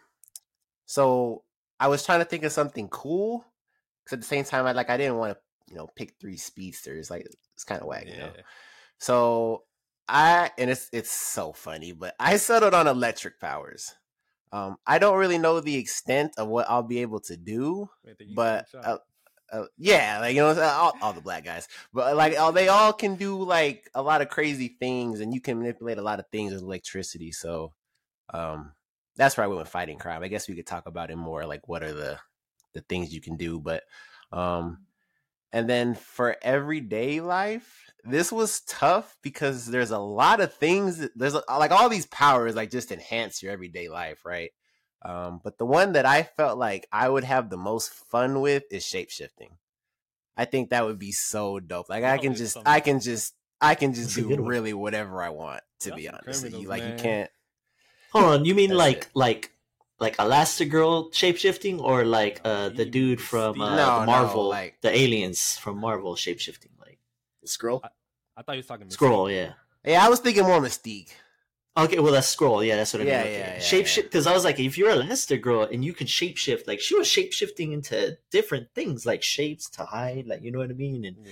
so 0.86 1.44
I 1.80 1.88
was 1.88 2.06
trying 2.06 2.20
to 2.20 2.26
think 2.26 2.44
of 2.44 2.52
something 2.52 2.90
cool, 2.90 3.46
because 4.04 4.18
at 4.18 4.22
the 4.22 4.28
same 4.28 4.44
time 4.44 4.66
I 4.66 4.74
like 4.74 4.90
I 4.90 4.98
didn't 4.98 5.18
want 5.18 5.38
to 5.38 5.40
you 5.72 5.78
know 5.78 5.88
pick 5.96 6.16
three 6.20 6.38
speedsters. 6.38 7.10
Like 7.10 7.26
it's 7.54 7.64
kind 7.64 7.82
of 7.82 7.88
whack, 7.88 8.08
you 8.08 8.18
know. 8.18 8.32
So 9.00 9.64
I 10.10 10.52
and 10.58 10.70
it's 10.70 10.90
it's 10.92 11.12
so 11.12 11.54
funny, 11.54 11.94
but 11.94 12.14
I 12.20 12.36
settled 12.36 12.74
on 12.74 12.88
electric 12.88 13.40
powers. 13.40 13.96
Um, 14.52 14.78
I 14.86 15.00
don't 15.00 15.18
really 15.18 15.38
know 15.38 15.60
the 15.60 15.76
extent 15.76 16.34
of 16.38 16.48
what 16.48 16.70
I'll 16.70 16.84
be 16.84 17.02
able 17.02 17.20
to 17.22 17.36
do, 17.36 17.90
Wait, 18.06 18.18
think 18.18 18.30
you 18.30 18.36
but 18.36 18.68
uh, 18.74 18.98
uh, 19.52 19.66
yeah, 19.78 20.20
like 20.20 20.36
you 20.36 20.42
know, 20.42 20.60
all, 20.62 20.94
all 21.02 21.14
the 21.14 21.22
black 21.22 21.44
guys, 21.44 21.68
but 21.94 22.16
like 22.16 22.38
all, 22.40 22.52
they 22.52 22.68
all 22.68 22.94
can 22.94 23.16
do 23.16 23.42
like 23.44 23.90
a 23.94 24.02
lot 24.02 24.22
of 24.22 24.30
crazy 24.30 24.76
things, 24.80 25.20
and 25.20 25.34
you 25.34 25.42
can 25.42 25.58
manipulate 25.58 25.98
a 25.98 26.04
lot 26.04 26.20
of 26.20 26.26
things 26.32 26.54
with 26.54 26.62
electricity. 26.62 27.32
So, 27.32 27.74
um, 28.34 28.74
that's 29.16 29.38
where 29.38 29.44
I 29.44 29.48
went 29.48 29.60
with 29.60 29.70
fighting 29.70 29.98
crime. 29.98 30.24
I 30.24 30.28
guess 30.28 30.48
we 30.48 30.56
could 30.56 30.68
talk 30.68 30.88
about 30.88 31.12
it 31.12 31.16
more, 31.16 31.46
like 31.46 31.68
what 31.68 31.84
are 31.84 31.94
the 31.94 32.20
the 32.74 32.82
things 32.82 33.14
you 33.14 33.22
can 33.22 33.38
do, 33.38 33.60
but 33.60 33.84
um, 34.32 34.80
and 35.56 35.70
then 35.70 35.96
for 35.96 36.36
everyday 36.42 37.22
life, 37.22 37.90
this 38.04 38.30
was 38.32 38.60
tough 38.68 39.18
because 39.24 39.66
there's 39.68 39.92
a 39.92 39.98
lot 39.98 40.42
of 40.42 40.54
things. 40.54 40.98
that- 41.00 41.18
There's 41.18 41.34
a, 41.34 41.42
like 41.50 41.72
all 41.72 41.88
these 41.90 42.06
powers 42.08 42.56
like 42.56 42.70
just 42.70 42.92
enhance 42.92 43.42
your 43.42 43.54
everyday 43.54 43.88
life, 43.88 44.26
right? 44.26 44.52
Um, 45.02 45.40
but 45.44 45.58
the 45.58 45.66
one 45.66 45.94
that 45.94 46.06
I 46.06 46.24
felt 46.24 46.58
like 46.58 46.88
I 46.92 47.08
would 47.08 47.24
have 47.24 47.50
the 47.50 47.58
most 47.58 47.92
fun 47.94 48.42
with 48.42 48.64
is 48.70 48.84
shapeshifting. 48.84 49.52
I 50.36 50.44
think 50.46 50.72
that 50.72 50.86
would 50.86 51.00
be 51.00 51.14
so 51.14 51.60
dope. 51.62 51.90
Like 51.90 52.04
I 52.04 52.18
can 52.18 52.36
just, 52.36 52.54
something 52.56 52.70
I 52.72 52.82
can 52.82 53.00
just, 53.00 53.34
I 53.62 53.76
can 53.76 53.94
just 53.94 54.16
That's 54.16 54.28
do 54.28 54.44
really 54.44 54.74
whatever 54.74 55.22
I 55.24 55.30
want. 55.30 55.62
To 55.82 55.90
Y'all 55.90 55.98
be 55.98 56.10
honest, 56.10 56.50
you. 56.52 56.68
like 56.68 56.84
man. 56.84 56.92
you 56.98 56.98
can't. 57.02 57.32
Hold 58.12 58.26
on, 58.26 58.46
you 58.46 58.56
mean 58.56 58.72
like 58.72 58.98
it. 59.04 59.08
like 59.14 59.52
like 60.00 60.18
Elastigirl 60.18 61.12
shapeshifting, 61.14 61.80
or 61.82 62.06
like 62.06 62.42
uh, 62.44 62.70
the 62.70 62.86
dude 62.86 63.22
from 63.22 63.62
uh, 63.62 63.76
No, 63.76 63.86
the 64.00 64.00
no, 64.02 64.06
Marvel, 64.06 64.50
like- 64.50 64.82
the 64.82 64.96
aliens 64.96 65.58
from 65.58 65.78
Marvel 65.80 66.16
shapeshifting, 66.16 66.72
like 66.80 67.00
The 67.42 67.48
Skrull. 67.48 67.82
I 68.38 68.42
thought 68.42 68.54
you 68.54 68.58
was 68.60 68.68
talking 68.68 68.88
Skrull, 68.88 69.34
yeah. 69.34 69.54
Yeah, 69.86 70.06
I 70.06 70.10
was 70.10 70.20
thinking 70.20 70.44
more 70.44 70.60
Mystique. 70.60 71.12
Okay, 71.78 72.00
well 72.00 72.14
that's 72.14 72.34
Skrull. 72.34 72.66
Yeah, 72.66 72.76
that's 72.78 72.94
what 72.94 73.02
I 73.02 73.06
Yeah, 73.06 73.24
mean. 73.24 73.32
yeah, 73.34 73.40
Okay. 73.40 73.54
yeah, 73.58 73.60
Shapeshift 73.64 73.98
yeah. 73.98 74.04
because 74.04 74.28
I 74.28 74.34
was 74.34 74.44
like, 74.46 74.60
if 74.60 74.78
you're 74.78 74.92
Elastigirl 74.92 75.72
and 75.74 75.84
you 75.84 75.94
can 75.94 76.08
shapeshift, 76.08 76.68
like 76.68 76.80
she 76.80 76.96
was 76.96 77.08
shapeshifting 77.08 77.74
into 77.74 78.18
different 78.32 78.68
things, 78.74 79.06
like 79.06 79.22
shapes 79.24 79.70
to 79.72 79.84
hide, 79.86 80.26
like 80.28 80.42
you 80.42 80.52
know 80.52 80.60
what 80.60 80.70
I 80.70 80.74
mean, 80.74 81.06
and 81.06 81.18
Yeah. 81.26 81.32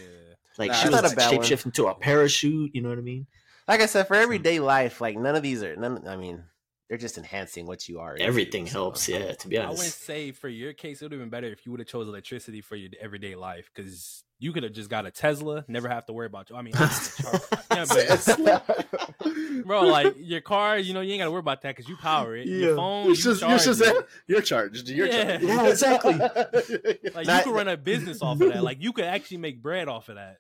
like 0.58 0.72
Nah, 0.72 0.76
she 0.78 0.90
was 0.90 1.02
not 1.02 1.06
a 1.12 1.16
one. 1.16 1.18
shapeshifting 1.46 1.74
to 1.76 1.88
a 1.88 1.96
parachute. 1.96 2.72
You 2.76 2.82
know 2.82 2.90
what 2.90 2.98
I 2.98 3.02
mean? 3.02 3.28
Like 3.68 3.80
I 3.82 3.86
said, 3.86 4.08
for 4.08 4.16
everyday 4.16 4.60
life, 4.60 5.00
like 5.02 5.18
none 5.18 5.36
of 5.36 5.44
these 5.44 5.64
are 5.64 5.76
none. 5.78 6.06
I 6.08 6.18
mean, 6.18 6.44
they're 6.90 6.98
just 6.98 7.18
enhancing 7.18 7.66
what 7.66 7.88
you 7.90 8.00
are. 8.00 8.16
Everything 8.20 8.68
so- 8.68 8.74
helps. 8.74 9.08
Yeah, 9.10 9.34
to 9.34 9.48
be 9.48 9.58
honest, 9.58 9.68
I 9.68 9.70
wouldn't 9.72 9.80
honest. 9.80 10.04
say 10.04 10.32
for 10.32 10.50
your 10.50 10.74
case 10.74 11.02
it 11.02 11.06
would 11.06 11.12
have 11.14 11.22
been 11.22 11.30
better 11.30 11.48
if 11.48 11.66
you 11.66 11.72
would 11.72 11.80
have 11.80 11.88
chose 11.88 12.08
electricity 12.08 12.62
for 12.62 12.76
your 12.76 12.92
everyday 13.02 13.36
life 13.36 13.70
because 13.74 14.24
you 14.40 14.52
could 14.52 14.64
have 14.64 14.74
just 14.74 14.90
got 14.90 15.06
a 15.06 15.12
Tesla, 15.12 15.64
never 15.70 15.88
have 15.88 16.06
to 16.08 16.14
worry 16.14 16.26
about. 16.28 16.52
I 16.54 16.62
mean, 16.62 16.74
obviously, 16.76 17.26
yeah, 17.72 18.60
but 18.68 18.86
bro, 19.66 19.84
like 19.84 20.16
your 20.18 20.42
car, 20.42 20.78
you 20.78 20.94
know, 20.94 21.02
you 21.02 21.14
ain't 21.14 21.22
got 21.22 21.26
to 21.26 21.32
worry 21.32 21.40
about 21.40 21.62
that 21.62 21.76
because 21.76 21.88
you 21.90 21.96
power 21.98 22.36
it. 22.36 22.48
Your 22.48 22.76
phone, 22.76 23.06
You're 23.06 23.16
you 23.16 23.22
just, 23.22 23.42
you're 23.42 23.58
just 23.58 23.82
it. 23.82 24.08
you're 24.28 24.42
charged. 24.42 24.90
You're 24.90 25.08
Yeah. 25.08 25.38
charged. 25.38 25.44
Yeah, 25.46 25.68
exactly. 25.68 26.14
Like 26.18 27.26
Not- 27.26 27.38
you 27.38 27.44
could 27.44 27.56
run 27.56 27.68
a 27.68 27.78
business 27.78 28.22
off 28.22 28.42
of 28.42 28.50
that. 28.54 28.64
Like 28.64 28.82
you 28.82 28.94
could 28.94 29.06
actually 29.06 29.38
make 29.38 29.62
bread 29.62 29.88
off 29.88 30.10
of 30.10 30.16
that. 30.16 30.38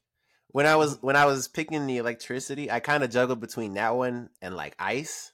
when 0.49 0.65
I 0.65 0.75
was 0.75 0.97
when 1.01 1.15
I 1.15 1.25
was 1.25 1.47
picking 1.47 1.86
the 1.88 1.97
electricity, 1.97 2.69
I 2.69 2.79
kind 2.79 3.03
of 3.03 3.10
juggled 3.12 3.39
between 3.39 3.73
that 3.75 3.95
one 3.95 4.29
and 4.41 4.56
like 4.56 4.75
ice, 4.79 5.32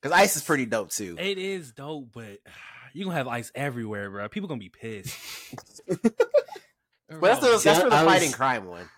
because 0.00 0.16
ice 0.16 0.36
is 0.36 0.42
pretty 0.42 0.66
dope 0.66 0.90
too. 0.90 1.16
It 1.18 1.38
is 1.38 1.72
dope, 1.72 2.08
but 2.12 2.38
you 2.94 3.04
gonna 3.04 3.16
have 3.16 3.28
ice 3.28 3.50
everywhere, 3.54 4.10
bro. 4.10 4.28
People 4.28 4.48
gonna 4.48 4.58
be 4.58 4.68
pissed. 4.70 5.16
But 7.08 7.20
that's 7.22 7.40
the 7.40 7.58
See, 7.58 7.68
that's 7.68 7.80
I- 7.80 7.82
for 7.82 7.90
the 7.90 7.96
I 7.96 8.04
was- 8.04 8.12
fighting 8.14 8.32
crime 8.32 8.66
one. 8.66 8.88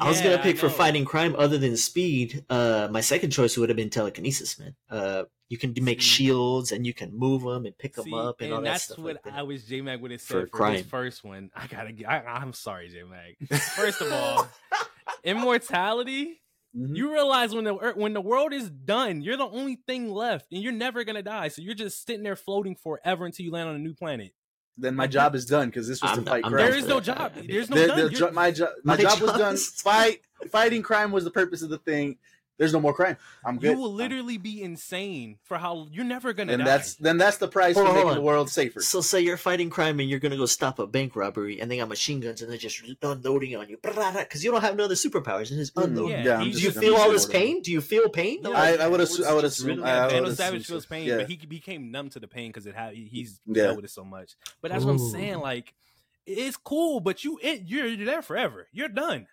I 0.00 0.08
was 0.08 0.22
gonna 0.22 0.38
pick 0.38 0.56
for 0.56 0.70
fighting 0.70 1.04
crime 1.04 1.36
other 1.36 1.58
than 1.58 1.76
speed. 1.76 2.46
Uh, 2.48 2.88
my 2.90 3.02
second 3.02 3.30
choice 3.30 3.58
would 3.58 3.68
have 3.68 3.76
been 3.76 3.90
telekinesis, 3.90 4.58
man. 4.58 4.74
Uh, 4.88 5.24
you 5.50 5.58
can 5.58 5.74
make 5.82 6.00
See. 6.00 6.06
shields 6.08 6.72
and 6.72 6.86
you 6.86 6.94
can 6.94 7.14
move 7.14 7.42
them 7.42 7.66
and 7.66 7.76
pick 7.76 7.94
them 7.96 8.14
up 8.14 8.40
and, 8.40 8.54
all 8.54 8.62
that 8.62 8.70
that's 8.70 8.84
stuff. 8.84 8.98
what 9.00 9.16
like 9.16 9.24
that. 9.24 9.34
I 9.34 9.42
wish 9.42 9.64
J 9.64 9.82
Mag 9.82 10.00
would 10.00 10.10
have 10.12 10.22
said 10.22 10.40
for, 10.44 10.46
crime. 10.46 10.72
this 10.78 10.86
first 10.86 11.22
one. 11.24 11.50
I 11.54 11.66
gotta 11.66 11.92
get. 11.92 12.08
I, 12.08 12.20
I'm 12.24 12.54
sorry, 12.54 12.88
J 12.88 13.02
Mag. 13.02 13.36
First 13.60 14.00
of 14.00 14.10
all, 14.10 14.48
immortality. 15.24 16.40
Mhm. 16.76 16.96
You 16.96 17.12
realize 17.12 17.54
when 17.54 17.64
the 17.64 17.74
when 17.74 18.12
the 18.14 18.20
world 18.20 18.52
is 18.54 18.70
done, 18.70 19.20
you're 19.20 19.36
the 19.36 19.44
only 19.48 19.76
thing 19.86 20.10
left, 20.10 20.46
and 20.52 20.62
you're 20.62 20.72
never 20.72 21.04
gonna 21.04 21.22
die. 21.22 21.48
So 21.48 21.60
you're 21.62 21.74
just 21.74 22.06
sitting 22.06 22.22
there 22.22 22.36
floating 22.36 22.76
forever 22.76 23.26
until 23.26 23.44
you 23.44 23.52
land 23.52 23.68
on 23.68 23.74
a 23.74 23.78
new 23.78 23.94
planet. 23.94 24.32
then 24.78 24.96
my 24.96 25.06
job 25.06 25.34
is 25.34 25.44
done 25.44 25.68
because 25.68 25.86
this 25.86 26.00
was 26.00 26.12
I'm 26.12 26.24
to 26.24 26.30
fight 26.30 26.42
not- 26.42 26.46
I'm 26.46 26.52
crime. 26.52 26.62
There 26.62 26.70
down 26.70 26.78
is 26.78 26.84
for 26.84 26.88
no 26.88 27.00
that. 27.00 27.04
job. 27.18 27.32
There's 27.46 27.68
no 27.70 27.76
The- 27.76 27.86
done. 27.88 27.96
the 27.98 28.02
You're- 28.04 28.16
jo- 28.16 28.30
my 28.32 28.50
job, 28.50 28.70
my, 28.84 28.96
My 28.96 29.02
job 29.02 29.20
was 29.20 29.32
done. 29.32 29.56
Fight, 29.58 30.20
fighting 30.50 30.82
crime 30.82 31.12
was 31.12 31.24
the 31.24 31.30
purpose 31.30 31.60
of 31.60 31.68
the 31.68 31.76
thing. 31.78 32.16
There's 32.62 32.72
no 32.72 32.80
more 32.80 32.94
crime. 32.94 33.16
I'm 33.44 33.58
good. 33.58 33.72
You 33.72 33.76
will 33.82 33.92
literally 33.92 34.38
be 34.38 34.62
insane 34.62 35.38
for 35.42 35.58
how 35.58 35.88
you're 35.90 36.04
never 36.04 36.32
gonna 36.32 36.52
and 36.52 36.60
die. 36.60 36.64
that's 36.64 36.94
then 36.94 37.18
that's 37.18 37.38
the 37.38 37.48
price 37.48 37.74
Hold 37.74 37.86
for 37.86 37.90
on, 37.90 37.94
making 37.96 38.06
hold 38.08 38.18
the 38.18 38.22
world 38.22 38.50
safer. 38.50 38.80
So 38.80 39.00
say 39.00 39.20
you're 39.20 39.36
fighting 39.36 39.68
crime 39.68 39.98
and 39.98 40.08
you're 40.08 40.20
gonna 40.20 40.36
go 40.36 40.46
stop 40.46 40.78
a 40.78 40.86
bank 40.86 41.16
robbery 41.16 41.60
and 41.60 41.68
they 41.68 41.78
got 41.78 41.88
machine 41.88 42.20
guns 42.20 42.40
and 42.40 42.48
they're 42.50 42.58
just 42.58 42.80
unloading 43.02 43.56
on 43.56 43.68
you 43.68 43.78
because 43.82 44.44
you 44.44 44.52
don't 44.52 44.60
have 44.62 44.76
no 44.76 44.84
other 44.84 44.94
superpowers 44.94 45.50
and 45.50 45.58
just 45.58 45.74
Mm, 45.74 45.84
unloading. 45.84 46.24
Yeah, 46.24 46.38
I'm 46.38 46.44
Do 46.44 46.50
just- 46.52 46.62
you 46.62 46.68
I'm 46.70 46.80
feel 46.80 46.94
all 46.96 47.10
this 47.10 47.24
bored 47.26 47.34
it. 47.34 47.38
pain? 47.38 47.62
Do 47.62 47.72
you 47.72 47.80
feel 47.80 48.08
pain? 48.08 48.38
Yeah. 48.42 48.50
I, 48.50 48.74
I 48.76 48.86
would 48.86 49.00
It's 49.00 49.12
assume. 49.14 49.26
I 49.26 49.32
would 49.34 49.44
assume. 49.44 49.66
really- 49.68 49.82
I 49.82 49.86
Yeah, 49.86 50.02
would 50.04 50.10
Vandal 50.12 50.30
assume 50.30 50.44
Savage 50.46 50.66
feels 50.66 50.86
pain, 50.86 51.06
Yeah. 51.06 51.16
but 51.18 51.28
he 51.28 51.36
became 51.36 51.90
numb 51.90 52.10
to 52.10 52.20
the 52.20 52.28
pain 52.28 52.50
because 52.50 52.66
it 52.66 52.74
had 52.76 52.94
he's 52.94 53.40
Yeah. 53.46 53.64
dealt 53.64 53.76
with 53.76 53.84
it 53.86 53.90
so 53.90 54.04
much. 54.04 54.36
But 54.60 54.70
that's 54.70 54.84
what 54.84 54.92
I'm 54.92 54.98
saying. 54.98 55.38
Like, 55.40 55.74
it's 56.26 56.56
cool, 56.56 57.00
but 57.00 57.24
you 57.24 57.40
it, 57.42 57.62
you're 57.66 57.86
you're 57.86 58.06
there 58.06 58.22
forever. 58.22 58.68
You're 58.72 58.88
done. 58.88 59.26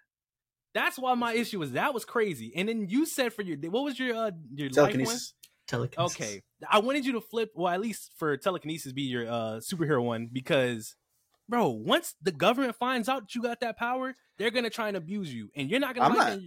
That's 0.73 0.97
why 0.99 1.13
my 1.15 1.34
issue 1.34 1.60
was 1.60 1.71
that 1.73 1.93
was 1.93 2.05
crazy. 2.05 2.51
And 2.55 2.69
then 2.69 2.88
you 2.89 3.05
said 3.05 3.34
for 3.34 3.41
your 3.41 3.58
what 3.71 3.84
was 3.84 3.97
your 3.99 4.15
uh 4.15 4.32
your 4.53 4.69
telekinesis. 4.69 5.34
Telekinesis. 5.67 6.15
Okay, 6.15 6.41
I 6.69 6.79
wanted 6.79 7.05
you 7.05 7.13
to 7.13 7.21
flip, 7.21 7.51
well, 7.55 7.71
at 7.73 7.79
least 7.79 8.12
for 8.17 8.36
telekinesis, 8.38 8.91
be 8.91 9.03
your 9.03 9.27
uh 9.27 9.60
superhero 9.60 10.03
one 10.03 10.29
because, 10.32 10.95
bro, 11.47 11.69
once 11.69 12.15
the 12.21 12.32
government 12.32 12.75
finds 12.75 13.08
out 13.10 13.21
that 13.23 13.36
you 13.36 13.41
got 13.41 13.60
that 13.62 13.77
power, 13.77 14.15
they're 14.38 14.51
gonna 14.51 14.69
try 14.69 14.88
and 14.88 14.97
abuse 14.97 15.34
you, 15.34 15.49
and 15.55 15.69
you're 15.69 15.79
not 15.79 15.95
gonna 15.95 16.10
I'm 16.10 16.15
like 16.15 16.34
not- 16.34 16.41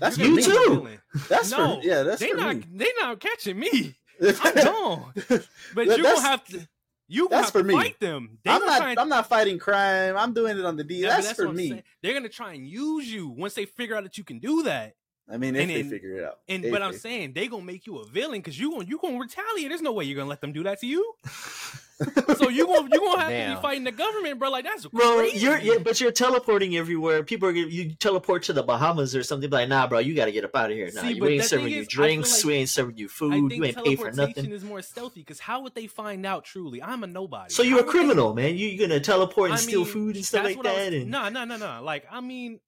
That's 0.00 0.18
You're 0.18 0.40
for 0.40 0.50
gonna 0.50 0.84
me. 0.84 0.90
be 0.90 0.94
a 0.96 1.18
too. 1.20 1.24
That's 1.28 1.50
No, 1.50 1.80
for 1.80 1.86
yeah. 1.86 2.02
That's 2.02 2.20
they 2.20 2.30
for 2.30 2.36
not 2.36 2.56
me. 2.56 2.64
they 2.72 2.88
not 3.00 3.20
catching 3.20 3.58
me. 3.58 3.96
I'm 4.42 4.54
gone. 4.54 5.12
But 5.74 5.86
you 5.86 6.02
gonna 6.02 6.20
have 6.22 6.44
to 6.46 6.66
you 7.08 7.28
that's 7.28 7.50
for 7.50 7.62
to 7.62 7.64
me. 7.68 7.74
fight 7.74 8.00
them. 8.00 8.38
They 8.44 8.50
I'm 8.50 8.64
not. 8.64 8.82
and- 8.82 8.98
I'm 8.98 9.08
not 9.08 9.28
fighting 9.28 9.58
crime. 9.58 10.16
I'm 10.16 10.32
doing 10.32 10.58
it 10.58 10.64
on 10.64 10.76
the 10.76 10.84
D. 10.84 10.96
Yeah, 11.02 11.10
that's, 11.20 11.28
what 11.28 11.36
for 11.36 11.52
me. 11.52 11.68
saying. 11.70 11.82
They're 12.02 12.14
gonna 12.14 12.28
try 12.28 12.54
and 12.54 12.66
use 12.66 13.10
you 13.12 13.28
once 13.28 13.54
they 13.54 13.64
figure 13.64 13.94
out 13.96 14.02
that 14.04 14.18
you 14.18 14.24
can 14.24 14.38
do 14.38 14.62
that. 14.64 14.94
I 15.28 15.38
mean, 15.38 15.56
if 15.56 15.62
And 15.62 15.70
they 15.70 15.82
then- 15.82 15.90
figure 15.90 16.18
it 16.18 16.24
out. 16.24 16.38
And 16.48 16.64
If 16.64 16.70
but 16.72 16.82
I'm 16.82 16.92
saying 16.92 17.32
they 17.32 17.48
gonna 17.48 17.64
make 17.64 17.86
you 17.86 17.98
a 17.98 18.06
villain 18.06 18.40
because 18.40 18.58
you 18.58 18.70
gonna 18.70 18.84
you 18.84 18.98
gonna 18.98 19.18
retaliate. 19.18 19.68
There's 19.68 19.82
no 19.82 19.92
way 19.92 20.04
you're 20.04 20.16
gonna 20.16 20.28
let 20.30 20.40
them 20.40 20.52
do 20.52 20.62
that 20.64 20.80
to 20.80 20.86
you. 20.86 21.14
so 22.36 22.50
you 22.50 22.66
gonna 22.66 22.88
you 22.92 23.00
gonna 23.00 23.20
have 23.22 23.30
to 23.50 23.56
be 23.56 23.62
fighting 23.62 23.84
the 23.84 23.92
government, 23.92 24.38
bro. 24.38 24.50
Like 24.50 24.64
that's 24.64 24.86
Bro, 24.86 25.16
crazy. 25.16 25.38
you're 25.38 25.58
yeah, 25.58 25.78
but 25.82 25.98
you're 26.00 26.12
teleporting 26.12 26.76
everywhere. 26.76 27.22
People 27.22 27.48
are 27.48 27.52
gonna 27.52 27.66
you 27.68 27.94
teleport 27.94 28.42
to 28.44 28.52
the 28.52 28.62
Bahamas 28.62 29.16
or 29.16 29.22
something. 29.22 29.48
Like, 29.48 29.68
nah, 29.70 29.86
bro, 29.86 30.00
you 30.00 30.14
got 30.14 30.26
to 30.26 30.32
get 30.32 30.44
up 30.44 30.54
out 30.54 30.70
of 30.70 30.76
here. 30.76 30.90
Nah, 30.92 31.00
See, 31.00 31.12
you 31.12 31.26
ain't 31.26 31.44
serving 31.44 31.66
thing 31.66 31.74
you 31.74 31.80
is, 31.80 31.88
drinks. 31.88 32.38
like- 32.38 32.44
we 32.46 32.54
ain't 32.54 32.68
serving 32.68 32.98
you 32.98 33.08
food. 33.08 33.50
You 33.52 33.64
ain't 33.64 33.76
pay 33.76 33.96
for 33.96 34.10
teleportation 34.10 34.16
nothing. 34.44 34.52
is 34.52 34.62
more 34.64 34.82
stealthy 34.82 35.20
because 35.20 35.40
how 35.40 35.62
would 35.62 35.74
they 35.74 35.86
find 35.86 36.26
out 36.26 36.44
truly? 36.44 36.82
I'm 36.82 37.02
a 37.02 37.06
nobody. 37.06 37.52
So 37.52 37.62
you're 37.62 37.76
How 37.76 37.82
a 37.82 37.86
would 37.86 37.94
they- 37.94 37.98
criminal, 37.98 38.34
man. 38.34 38.56
You 38.56 38.68
you 38.68 38.78
gonna 38.78 39.00
teleport 39.00 39.50
and 39.50 39.58
I 39.58 39.62
steal 39.62 39.84
food 39.86 40.16
and 40.16 40.24
stuff 40.24 40.44
like 40.44 40.62
that. 40.62 40.76
was- 40.92 40.94
and 41.02 41.10
No, 41.10 41.28
no, 41.30 41.44
no, 41.44 41.56
no. 41.56 41.80
Like 41.82 42.04
I 42.10 42.20
mean, 42.20 42.60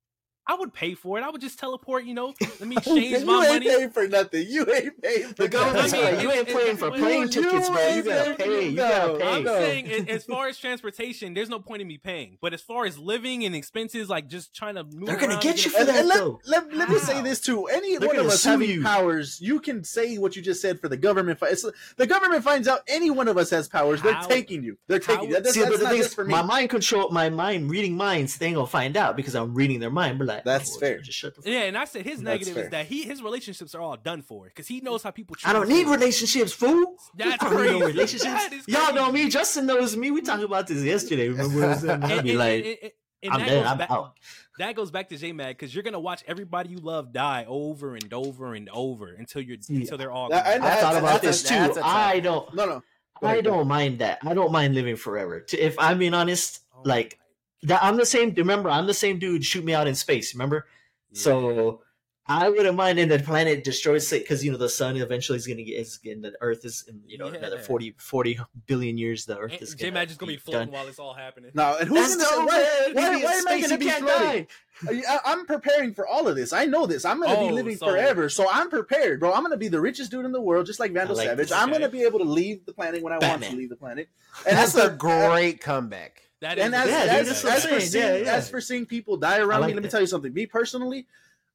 I 0.49 0.55
would 0.55 0.73
pay 0.73 0.95
for 0.95 1.19
it. 1.19 1.23
I 1.23 1.29
would 1.29 1.43
just 1.43 1.59
teleport. 1.59 2.05
You 2.05 2.15
know, 2.15 2.35
let 2.41 2.67
me 2.67 2.77
you 2.87 2.95
change 3.01 3.25
my 3.25 3.47
ain't 3.47 3.63
paying 3.63 3.91
for 3.91 4.09
nothing. 4.09 4.47
You 4.49 4.67
ain't 4.73 5.01
paying 5.03 5.29
for 5.29 5.43
the 5.43 5.49
government's 5.49 5.93
I 5.93 6.13
mean, 6.13 6.21
you 6.21 6.33
ain't 6.33 6.49
paying 6.49 6.77
for 6.79 6.91
plane 6.91 7.29
tickets, 7.29 7.69
bro. 7.69 7.89
You 7.89 8.03
gotta 8.03 8.35
pay. 8.35 8.69
You 8.71 8.77
gotta 8.77 9.19
pay. 9.19 9.25
I'm 9.27 9.45
saying 9.45 10.09
as 10.09 10.25
far 10.25 10.49
as 10.49 10.59
transportation, 10.59 11.35
there's 11.35 11.51
no 11.51 11.59
point 11.59 11.83
in 11.83 11.89
me 11.89 11.99
paying. 11.99 12.39
But 12.41 12.55
as 12.55 12.63
far 12.63 12.87
as 12.87 12.99
living 12.99 13.45
and 13.45 13.55
expenses, 13.55 14.09
like 14.09 14.29
just 14.29 14.55
trying 14.55 14.77
to 14.77 14.85
move 14.85 15.07
They're 15.07 15.19
gonna 15.19 15.39
get 15.41 15.65
you 15.67 15.71
for 15.71 15.85
that, 15.85 16.07
let, 16.07 16.19
though. 16.19 16.41
let, 16.47 16.73
let 16.73 16.89
me 16.89 16.99
say 16.99 17.21
this 17.21 17.41
too. 17.43 17.67
Any 17.67 17.99
one 17.99 18.19
of 18.19 18.27
us 18.27 18.43
having 18.43 18.71
you. 18.71 18.83
powers, 18.83 19.41
you 19.43 19.61
can 19.61 19.85
say 19.85 20.17
what 20.17 20.35
you 20.35 20.41
just 20.41 20.63
said 20.63 20.81
for 20.81 20.89
the 20.89 20.97
government. 20.97 21.39
It's, 21.43 21.65
the 21.97 22.07
government 22.07 22.43
finds 22.43 22.69
out 22.69 22.81
any 22.89 23.11
one 23.11 23.29
of 23.29 23.37
us 23.37 23.51
has 23.51 23.69
powers. 23.69 24.01
They're 24.01 24.15
How- 24.15 24.27
taking 24.27 24.63
you. 24.63 24.79
They're 24.87 25.01
how 25.05 25.15
taking 25.17 25.29
you. 25.31 25.35
That's, 25.35 25.53
See, 25.53 25.61
that's 25.61 25.77
the 25.77 25.85
not 25.85 25.91
thing 25.91 25.99
just 25.99 26.11
is, 26.11 26.15
for 26.15 26.25
me. 26.25 26.31
my 26.31 26.43
mind 26.43 26.71
control, 26.71 27.11
my 27.11 27.29
mind 27.29 27.71
reading 27.71 27.97
minds, 27.97 28.39
they 28.39 28.47
ain't 28.47 28.55
gonna 28.57 28.67
find 28.67 28.97
out 28.97 29.17
because 29.17 29.35
I'm 29.35 29.55
reading 29.55 29.81
their 29.81 29.91
mind. 29.91 30.19
But 30.19 30.29
like, 30.29 30.38
That's 30.45 30.77
oh, 30.77 30.81
fair. 30.81 30.99
Just 31.01 31.19
shut 31.19 31.35
the. 31.35 31.43
Fuck. 31.43 31.51
Yeah, 31.53 31.61
and 31.63 31.77
I 31.77 31.85
said 31.85 32.05
his 32.05 32.21
negative 32.21 32.57
is 32.57 32.71
that 32.71 32.87
he 32.87 33.03
his 33.03 33.23
relationships 33.23 33.75
are 33.75 33.81
all 33.81 33.97
done 33.97 34.23
for 34.23 34.45
because 34.47 34.67
he 34.67 34.81
knows 34.81 35.03
how 35.03 35.11
people. 35.11 35.37
Treat 35.37 35.49
I 35.51 35.53
don't 35.53 35.69
him. 35.71 35.77
need 35.77 35.87
relationships, 35.89 36.53
fool. 36.53 36.97
That's 37.17 37.43
I 37.43 37.51
don't 37.51 37.63
need 37.63 37.73
no 37.73 37.79
crazy. 37.81 37.93
relationships. 37.93 38.69
Y'all 38.69 38.95
know 38.95 39.11
me. 39.13 39.29
Justin 39.29 39.67
knows 39.67 39.97
me. 39.97 40.11
We 40.11 40.23
talked 40.23 40.43
about 40.43 40.67
this 40.67 40.83
yesterday. 40.83 41.29
Remember? 41.29 41.61
What 41.61 41.69
I 41.71 41.75
said? 41.77 42.03
I'd 42.05 42.11
And, 42.13 42.23
be 42.23 42.31
and- 42.31 42.39
like, 42.39 42.65
and- 42.65 42.77
and- 42.83 42.93
and 43.21 43.33
I'm 43.33 43.41
that 43.41 43.47
dead. 43.49 43.63
goes 43.63 43.67
I'm 43.73 43.79
back- 43.79 43.91
out. 43.91 44.17
That 44.61 44.77
goes 44.77 44.91
back 44.93 45.09
to 45.09 45.17
J 45.17 45.33
Mag 45.33 45.57
because 45.59 45.75
you're 45.75 45.83
gonna 45.83 45.99
watch 45.99 46.23
everybody 46.29 46.71
you 46.71 46.79
love 46.79 47.13
die 47.13 47.45
over 47.49 47.95
and 47.97 48.13
over 48.15 48.55
and 48.55 48.69
over 48.73 49.09
until 49.13 49.43
you're 49.43 49.57
Yeah. 49.69 49.81
until 49.81 49.99
they're 49.99 50.13
all. 50.13 50.29
That- 50.29 50.45
gone. 50.45 50.55
and 50.55 50.65
I 50.65 50.77
thought 50.77 50.97
about 50.97 51.21
this 51.23 51.43
too. 51.43 51.55
that's 51.55 51.77
a 51.77 51.81
tough 51.81 51.89
I 51.89 52.21
don't. 52.21 52.55
no, 52.55 52.65
no. 52.67 52.83
Go 53.21 53.27
I 53.27 53.33
ahead, 53.33 53.45
don't 53.45 53.67
mind 53.67 53.99
that. 53.99 54.19
I 54.23 54.35
don't 54.35 54.53
mind 54.53 54.77
living 54.77 54.95
forever. 54.95 55.45
If 55.53 55.77
I'm 55.81 55.99
being 55.99 56.15
honest, 56.15 56.61
Oh 56.77 56.83
like 56.85 57.19
that, 57.65 57.83
I'm 57.83 57.97
the 57.97 58.07
same. 58.07 58.33
Remember, 58.35 58.71
I'm 58.71 58.87
the 58.87 58.95
same 58.95 59.19
dude. 59.19 59.45
Shoot 59.45 59.65
me 59.65 59.75
out 59.75 59.87
in 59.89 59.95
space. 59.95 60.35
Remember? 60.35 60.67
my- 61.13 61.19
So 61.19 61.83
I 62.31 62.51
wouldn't 62.51 62.77
mind 62.77 62.99
And 62.99 63.11
the 63.11 63.19
planet 63.19 63.65
destroys 63.65 64.13
it 64.13 64.23
because 64.23 64.45
you 64.45 64.53
know 64.53 64.59
the 64.59 64.69
sun 64.69 64.99
eventually 64.99 65.39
is 65.39 65.47
going 65.47 65.57
to 65.57 65.65
get 65.65 65.79
is 65.81 65.97
getting 65.97 66.21
the 66.21 66.35
Earth 66.43 66.63
is 66.67 66.85
in 66.87 67.01
you 67.07 67.17
know 67.17 67.29
another 67.29 67.57
Yeah. 67.57 67.63
40, 67.63 67.95
40 67.99 68.39
billion 68.67 68.99
years. 68.99 69.25
The 69.25 69.39
Earth 69.39 69.63
is 69.63 69.75
J 69.75 69.85
going 69.85 69.95
Mag 69.95 70.09
just 70.09 70.21
gonna 70.21 70.33
be 70.33 70.37
floating 70.37 70.67
done. 70.67 70.73
while 70.75 70.87
it's 70.89 70.99
all 70.99 71.15
happening. 71.15 71.53
No, 71.55 71.79
and 71.81 71.89
who's 71.89 72.17
That's 72.19 72.31
gonna 72.31 72.51
say, 72.51 72.87
dope, 72.89 72.97
why, 72.97 73.09
why, 73.09 73.23
why 73.25 73.33
am 73.33 73.49
I 73.49 73.61
gonna 73.63 73.79
be 73.79 73.89
floating? 73.89 74.47
Uh, 74.87 74.91
you, 74.93 75.03
I, 75.09 75.19
I'm 75.25 75.47
preparing 75.47 75.95
for 75.95 76.07
all 76.07 76.29
of 76.29 76.37
this. 76.37 76.53
I 76.53 76.67
know 76.67 76.85
this. 76.87 77.05
I'm 77.07 77.19
going 77.19 77.31
to 77.31 77.37
Oh, 77.39 77.49
be 77.49 77.53
living 77.55 77.77
so- 77.79 77.87
forever, 77.89 78.29
so 78.29 78.47
I'm 78.49 78.71
prepared, 78.71 79.19
bro. 79.19 79.33
I'm 79.33 79.41
going 79.41 79.51
to 79.51 79.57
be 79.57 79.67
the 79.67 79.81
richest 79.81 80.13
dude 80.13 80.25
in 80.25 80.31
the 80.31 80.41
world, 80.41 80.67
just 80.67 80.79
like 80.79 80.93
Vandal 80.93 81.17
I 81.17 81.19
like 81.19 81.29
Savage. 81.31 81.49
this, 81.49 81.57
I'm 81.59 81.71
going 81.71 81.81
to 81.81 81.89
be 81.89 82.03
able 82.03 82.21
to 82.21 82.25
leave 82.25 82.65
the 82.65 82.73
planet 82.73 83.03
when 83.03 83.13
I 83.13 83.19
want 83.19 83.43
to 83.43 83.57
leave 83.57 83.71
the 83.71 83.77
planet. 83.77 84.09
And 84.47 84.57
that's 84.57 84.77
a 84.77 84.83
the- 84.91 84.91
great 84.91 85.61
comeback. 85.61 86.28
That 86.41 86.59
is 86.59 86.65
and 86.67 86.75
as, 86.75 86.89
Yeah, 86.89 87.03
dude, 87.03 87.11
as, 87.29 87.43
that's 87.43 87.45
as 87.45 87.67
for 87.67 87.81
seeing, 87.81 88.05
Yeah, 88.05 88.17
yeah. 88.17 88.33
as 88.35 88.49
for 88.51 88.61
seeing 88.61 88.87
people 88.87 89.17
die 89.17 89.39
around 89.39 89.63
like 89.63 89.69
me, 89.69 89.75
let 89.75 89.83
me 89.83 89.87
that. 89.89 89.91
tell 89.91 90.01
you 90.01 90.07
something. 90.07 90.33
Me 90.33 90.47
personally, 90.47 91.07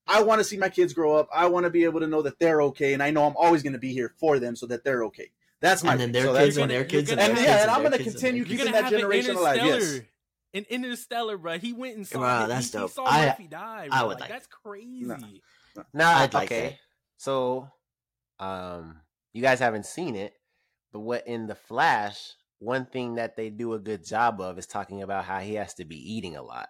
I 0.07 0.21
want 0.21 0.39
to 0.39 0.43
see 0.43 0.57
my 0.57 0.67
kids 0.69 0.91
grow 0.93 1.15
up. 1.15 1.29
I 1.33 1.47
want 1.47 1.63
to 1.65 1.69
be 1.69 1.85
able 1.85 2.01
to 2.01 2.07
know 2.07 2.21
that 2.23 2.37
they're 2.39 2.61
okay, 2.63 2.93
and 2.93 3.01
I 3.01 3.09
know 3.11 3.23
I'm 3.25 3.37
always 3.37 3.63
going 3.63 3.73
to 3.73 3.79
be 3.79 3.93
here 3.93 4.13
for 4.19 4.39
them 4.39 4.55
so 4.55 4.65
that 4.67 4.83
they're 4.83 5.03
okay. 5.05 5.31
That's 5.61 5.81
my 5.83 5.93
And 5.93 6.01
then 6.01 6.11
their 6.11 6.23
So 6.25 6.33
kids 6.33 6.55
that's- 6.55 6.57
and 6.61 6.71
their 6.71 6.83
kids 6.83 7.09
and 7.09 7.19
gonna- 7.19 7.21
their 7.21 7.29
and 7.29 7.37
kids 7.37 7.47
yeah, 7.47 7.53
and 7.53 7.61
and 7.61 7.71
I'm 7.71 7.83
gonna 7.83 8.03
continue 8.03 8.43
keeping 8.43 8.65
that 8.73 8.83
have 8.83 8.91
generation 8.91 9.31
an 9.31 9.37
alive. 9.37 9.55
Yes. 9.57 9.65
interstellar. 9.65 10.07
An 10.55 10.65
interstellar, 10.69 11.37
bro. 11.37 11.57
He 11.57 11.71
went 11.73 11.95
and 11.95 12.05
saw. 12.05 12.19
Wow, 12.19 12.47
that's 12.47 12.65
he, 12.71 12.77
dope. 12.77 12.89
He 12.89 12.93
saw 12.95 13.05
I- 13.05 13.25
Murphy 13.27 13.47
die. 13.47 13.87
I 13.89 14.03
would 14.03 14.09
like, 14.19 14.19
like 14.19 14.29
That's 14.29 14.47
crazy. 14.47 15.05
No. 15.05 15.83
Now, 15.93 16.17
I'd 16.17 16.33
like 16.33 16.51
okay. 16.51 16.61
that. 16.71 16.79
So, 17.17 17.69
um, 18.39 18.97
you 19.31 19.41
guys 19.41 19.59
haven't 19.59 19.85
seen 19.85 20.15
it, 20.17 20.33
but 20.91 20.99
what 20.99 21.25
in 21.27 21.47
the 21.47 21.55
Flash, 21.55 22.33
one 22.63 22.85
thing 22.85 23.15
that 23.15 23.35
they 23.35 23.49
do 23.49 23.73
a 23.73 23.79
good 23.79 24.05
job 24.05 24.39
of 24.41 24.57
is 24.57 24.67
talking 24.67 25.01
about 25.01 25.25
how 25.25 25.39
he 25.39 25.55
has 25.55 25.73
to 25.75 25.85
be 25.85 25.97
eating 26.15 26.35
a 26.35 26.41
lot. 26.41 26.69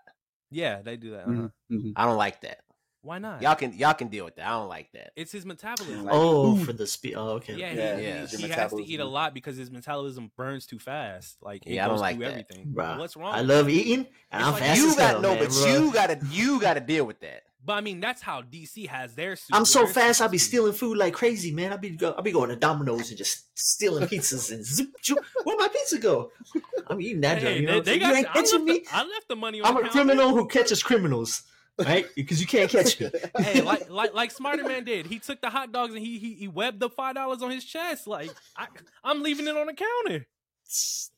Yeah, 0.52 0.82
they 0.82 0.98
do 0.98 1.12
that. 1.12 1.24
Uh-huh. 1.28 1.48
mhm. 1.72 1.94
I 1.96 2.06
don't 2.06 2.18
like 2.18 2.42
that. 2.42 2.60
Why 3.02 3.18
not? 3.20 3.42
Y'all 3.42 3.56
can 3.56 3.74
y'all 3.74 3.94
can 3.94 4.08
deal 4.08 4.24
with 4.24 4.38
that. 4.38 4.48
I 4.48 4.52
don't 4.52 4.70
like 4.70 4.90
that. 4.94 5.12
It's 5.18 5.32
his 5.32 5.46
metabolism. 5.46 6.06
Like 6.06 6.14
Oh, 6.16 6.56
food. 6.56 6.66
for 6.66 6.72
the 6.74 6.88
speed. 6.88 7.16
Oh, 7.18 7.32
okay. 7.32 7.56
yeah, 7.56 7.74
Yeah, 7.74 7.98
he, 7.98 8.04
yeah. 8.04 8.28
he- 8.28 8.38
he 8.44 8.48
has 8.50 8.72
to 8.72 8.82
eat 8.86 9.02
a 9.02 9.06
lot 9.06 9.34
because 9.34 9.58
his 9.58 9.70
metabolism 9.70 10.32
burns 10.38 10.66
too 10.66 10.80
fast. 10.80 11.36
Like 11.42 11.66
it 11.66 11.74
Yeah, 11.74 11.86
I 11.86 11.90
don't 11.90 12.00
like 12.00 12.18
that. 12.20 12.32
everything. 12.32 12.74
Bruh, 12.74 12.98
What's 12.98 13.18
wrong? 13.18 13.34
I 13.36 13.42
love 13.42 13.68
eating, 13.70 14.08
and 14.32 14.40
It's 14.40 14.46
I'm 14.48 14.54
like- 14.54 14.62
fast 14.64 14.80
you 14.80 14.88
as 14.90 14.96
got 14.96 15.10
hell, 15.10 15.22
no, 15.22 15.30
man, 15.36 15.40
but 15.44 15.50
bro. 15.50 15.68
you 15.68 15.94
gotta 15.94 16.20
you 16.32 16.62
gotta 16.62 16.80
deal 16.80 17.04
with 17.06 17.20
that. 17.20 17.44
But 17.66 17.74
I 17.74 17.82
mean, 17.82 18.02
that's 18.02 18.22
how 18.22 18.42
DC 18.42 18.88
has 18.88 19.16
their. 19.16 19.36
Super, 19.38 19.58
I'm 19.58 19.66
so 19.66 19.88
fast. 19.88 20.22
I'll 20.22 20.28
be 20.28 20.38
stealing 20.38 20.74
food 20.74 20.98
like 20.98 21.14
crazy, 21.14 21.52
man. 21.52 21.72
I'll 21.72 21.78
be 21.78 21.92
go, 21.92 22.12
I'll 22.12 22.22
be 22.22 22.32
going 22.32 22.50
to 22.50 22.58
Domino's 22.58 23.10
and 23.10 23.18
just 23.18 23.58
stealing 23.58 24.06
pizzas 24.08 24.52
and 24.52 24.66
zip, 24.66 24.90
zoop. 25.04 25.20
Where'd 25.44 25.60
my 25.60 25.70
pizza 25.70 25.98
go? 25.98 26.32
I'm 26.88 27.00
eating 27.00 27.22
that. 27.22 27.42
Hey, 27.42 27.60
you 27.60 27.68
know 27.68 27.80
they, 27.80 27.94
they 27.94 28.00
got. 28.00 28.10
you 28.10 28.16
ain't 28.16 28.30
I, 28.30 28.34
catching 28.34 28.66
left 28.66 28.66
me. 28.66 28.80
the, 28.80 28.88
I 28.92 29.04
left 29.04 29.28
the 29.30 29.36
money 29.38 29.62
on 29.62 29.68
I'm 29.68 29.82
the 29.82 29.90
a 29.90 29.92
criminal 29.92 30.30
who 30.32 30.46
catches 30.48 30.84
criminals, 30.84 31.44
right? 31.80 32.06
Because 32.16 32.42
you 32.42 32.48
can't 32.48 32.70
catch 32.70 33.00
me. 33.00 33.10
hey, 33.38 33.62
like 33.62 33.90
like 33.90 34.14
like 34.14 34.32
Spider 34.32 34.64
Man 34.66 34.84
did. 34.84 35.06
He 35.08 35.20
took 35.20 35.40
the 35.40 35.50
hot 35.50 35.72
dogs 35.72 35.94
and 35.94 36.04
he 36.04 36.20
he, 36.20 36.34
he 36.34 36.48
webbed 36.50 36.82
the 36.82 36.90
five 36.90 37.16
dollars 37.16 37.42
on 37.42 37.52
his 37.52 37.64
chest. 37.64 38.08
Like 38.08 38.32
I, 38.58 38.68
I'm 39.06 39.24
leaving 39.24 39.48
it 39.48 39.56
on 39.56 39.68
the 39.68 39.74
counter. 39.74 40.28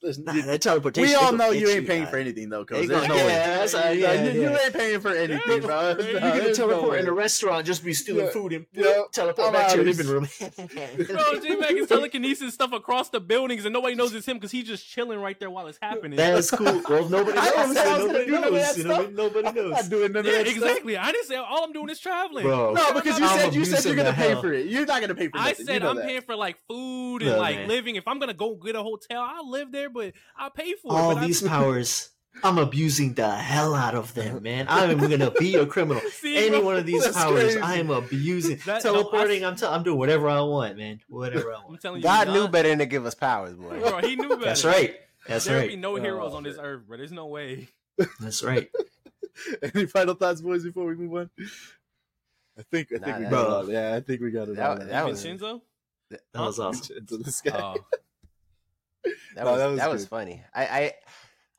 Listen, 0.02 0.26
Nah, 0.26 0.34
you- 0.34 0.42
that 0.44 0.62
teleportation. 0.62 1.08
we 1.08 1.16
all 1.16 1.32
know 1.32 1.48
gonna 1.48 1.58
you 1.60 1.70
ain't 1.70 1.88
paying 1.88 2.04
nah. 2.04 2.10
for 2.10 2.18
anything 2.18 2.50
though, 2.50 2.66
cause 2.66 2.88
there's 2.88 3.08
no 3.08 3.16
way. 3.16 3.28
yeah, 3.28 3.66
Yeah, 3.66 3.92
yeah, 3.92 4.24
you, 4.34 4.42
you 4.42 4.50
ain't 4.50 4.74
paying 4.74 5.00
for 5.00 5.12
anything, 5.12 5.62
bro. 5.62 5.90
you 5.92 5.96
No, 5.96 5.96
can 5.96 6.06
You 6.06 6.20
can 6.20 6.20
there's 6.20 6.60
no 6.60 6.68
teleport 6.68 7.00
in 7.00 7.08
a 7.08 7.14
restaurant, 7.14 7.66
just 7.66 7.84
be 7.84 7.94
stealing 7.94 8.26
Yeah, 8.26 8.32
food 8.32 8.54
and 8.54 8.66
yeah, 8.74 9.04
teleport 9.14 9.48
I'm 9.48 9.54
back 9.54 9.70
to 9.70 9.76
your 9.78 9.86
living 9.86 10.08
room. 10.08 10.28
Bro, 10.40 11.40
J 11.42 11.56
Mac 11.56 11.72
is 11.72 11.88
telekinesis 11.88 12.54
stuff 12.54 12.74
across 12.74 13.10
the 13.10 13.20
buildings 13.20 13.66
and 13.66 13.74
nobody 13.74 13.96
knows 13.96 14.14
it's 14.14 14.28
him 14.28 14.38
because 14.38 14.52
he's 14.52 14.68
just 14.68 14.88
chilling 14.88 15.20
right 15.20 15.40
there 15.40 15.50
while 15.50 15.68
it's 15.68 15.80
happening. 15.82 16.18
That's 16.18 16.52
cool. 16.52 16.82
Well, 16.90 17.08
nobody 17.10 17.38
I 17.42 17.46
knows. 17.46 17.56
didn't 17.56 17.76
say 17.76 17.82
I 17.92 17.98
Nobody 17.98 18.14
gonna 18.14 18.26
do 18.26 18.32
none 18.32 18.44
of 18.44 18.52
knows. 18.54 18.62
that 18.62 18.78
You 18.78 18.84
know, 18.84 18.94
stuff. 19.02 19.12
nobody 19.12 19.48
I'm 19.48 19.56
knows. 19.56 19.72
not 19.72 19.90
doing 19.90 20.12
none 20.12 20.20
of 20.20 20.32
yeah, 20.32 20.38
that 20.40 20.48
exactly. 20.48 20.98
I 20.98 21.12
didn't 21.12 21.28
say 21.28 21.36
all 21.36 21.64
I'm 21.64 21.72
doing 21.74 21.90
is 21.90 22.00
traveling. 22.00 22.44
Bro, 22.46 22.74
No, 22.74 22.94
because 22.94 23.18
you 23.20 23.28
said 23.28 23.56
you 23.56 23.66
said 23.66 23.86
you're 23.86 23.96
gonna 23.96 24.14
pay 24.14 24.36
for 24.36 24.52
it. 24.54 24.66
You're 24.68 24.86
not 24.86 25.02
gonna 25.02 25.16
pay 25.16 25.30
for 25.30 25.38
it. 25.38 25.42
I 25.42 25.54
said 25.54 25.82
I'm 25.84 25.98
paying 26.02 26.22
for 26.22 26.36
like 26.36 26.58
food 26.68 27.22
and 27.24 27.38
like 27.38 27.68
living. 27.68 27.96
If 27.96 28.08
I'm 28.08 28.20
gonna 28.20 28.34
go 28.34 28.56
get 28.56 28.76
a 28.76 28.84
hotel, 28.84 29.22
I'll 29.36 29.50
live 29.50 29.72
there, 29.72 29.90
but 29.90 30.14
I'll 30.38 30.50
pay 30.50 30.74
for 30.74 30.92
it. 30.94 30.96
all 30.96 31.14
But 31.14 31.24
I- 31.24 31.28
these 31.28 31.42
powers. 31.48 32.10
I'm 32.44 32.58
abusing 32.58 33.14
the 33.14 33.30
hell 33.32 33.74
out 33.74 33.96
of 33.96 34.14
them, 34.14 34.44
man. 34.44 34.66
I'm 34.68 34.98
gonna 34.98 35.32
be 35.32 35.56
a 35.56 35.66
criminal. 35.66 36.02
See, 36.10 36.36
Any 36.36 36.50
bro? 36.50 36.62
one 36.66 36.76
of 36.76 36.86
these 36.86 37.08
powers, 37.08 37.44
crazy. 37.54 37.60
I 37.62 37.76
am 37.76 37.90
abusing. 37.92 38.58
That- 38.66 38.84
no, 38.84 38.92
I- 38.92 38.94
Teleporting, 38.94 39.46
I'm, 39.46 39.56
t- 39.56 39.66
I'm 39.66 39.84
doing 39.84 39.98
whatever 39.98 40.28
I 40.28 40.42
want, 40.42 40.78
man. 40.78 41.00
Whatever 41.08 41.54
I 41.54 41.58
I'm 41.60 41.68
want. 41.70 41.82
telling 41.82 42.00
you, 42.02 42.04
God 42.04 42.28
not- 42.28 42.34
knew 42.34 42.48
better 42.50 42.68
than 42.68 42.80
to 42.80 42.86
give 42.86 43.06
us 43.06 43.16
powers, 43.16 43.54
boy. 43.56 43.80
Bro, 43.80 44.00
he 44.02 44.18
knew 44.18 44.28
better. 44.28 44.44
That's 44.44 44.66
right. 44.66 44.96
That's 45.28 45.48
right 45.48 45.54
There 45.54 45.60
right. 45.62 45.70
be 45.70 45.76
no 45.78 45.94
oh, 45.98 46.02
heroes 46.02 46.34
Oh, 46.34 46.38
on 46.38 46.44
this 46.44 46.58
earth, 46.60 46.86
bro. 46.86 46.98
There's 46.98 47.14
no 47.14 47.28
way. 47.28 47.70
That's 48.20 48.44
right. 48.44 48.70
Any 49.74 49.86
final 49.86 50.16
thoughts, 50.16 50.42
boys, 50.42 50.64
before 50.66 50.86
we 50.86 50.96
move 50.96 51.14
on? 51.16 51.30
I 52.60 52.64
think 52.70 52.90
I 52.94 52.98
think 52.98 53.08
Nah, 53.08 53.18
we 53.20 53.30
got 53.30 53.66
it. 53.70 53.72
Yeah, 53.72 53.96
I 53.96 54.00
think 54.02 54.22
we 54.22 54.32
got 54.32 54.50
it 54.50 54.58
That- 54.58 54.70
all. 54.82 54.86
that 54.86 55.06
was- 55.06 55.24
Vincenzo? 55.24 55.62
That 56.10 56.22
was 56.34 56.60
awesome. 56.60 56.98
Into 56.98 57.18
this 57.18 57.40
guy. 57.42 57.58
Oh, 57.58 57.76
That 59.36 59.46
No, 59.46 59.52
was 59.52 59.60
that 59.60 59.76
that 59.78 59.90
was 59.90 60.02
was, 60.02 60.08
funny. 60.08 60.44
I, 60.54 60.66
I 60.66 60.94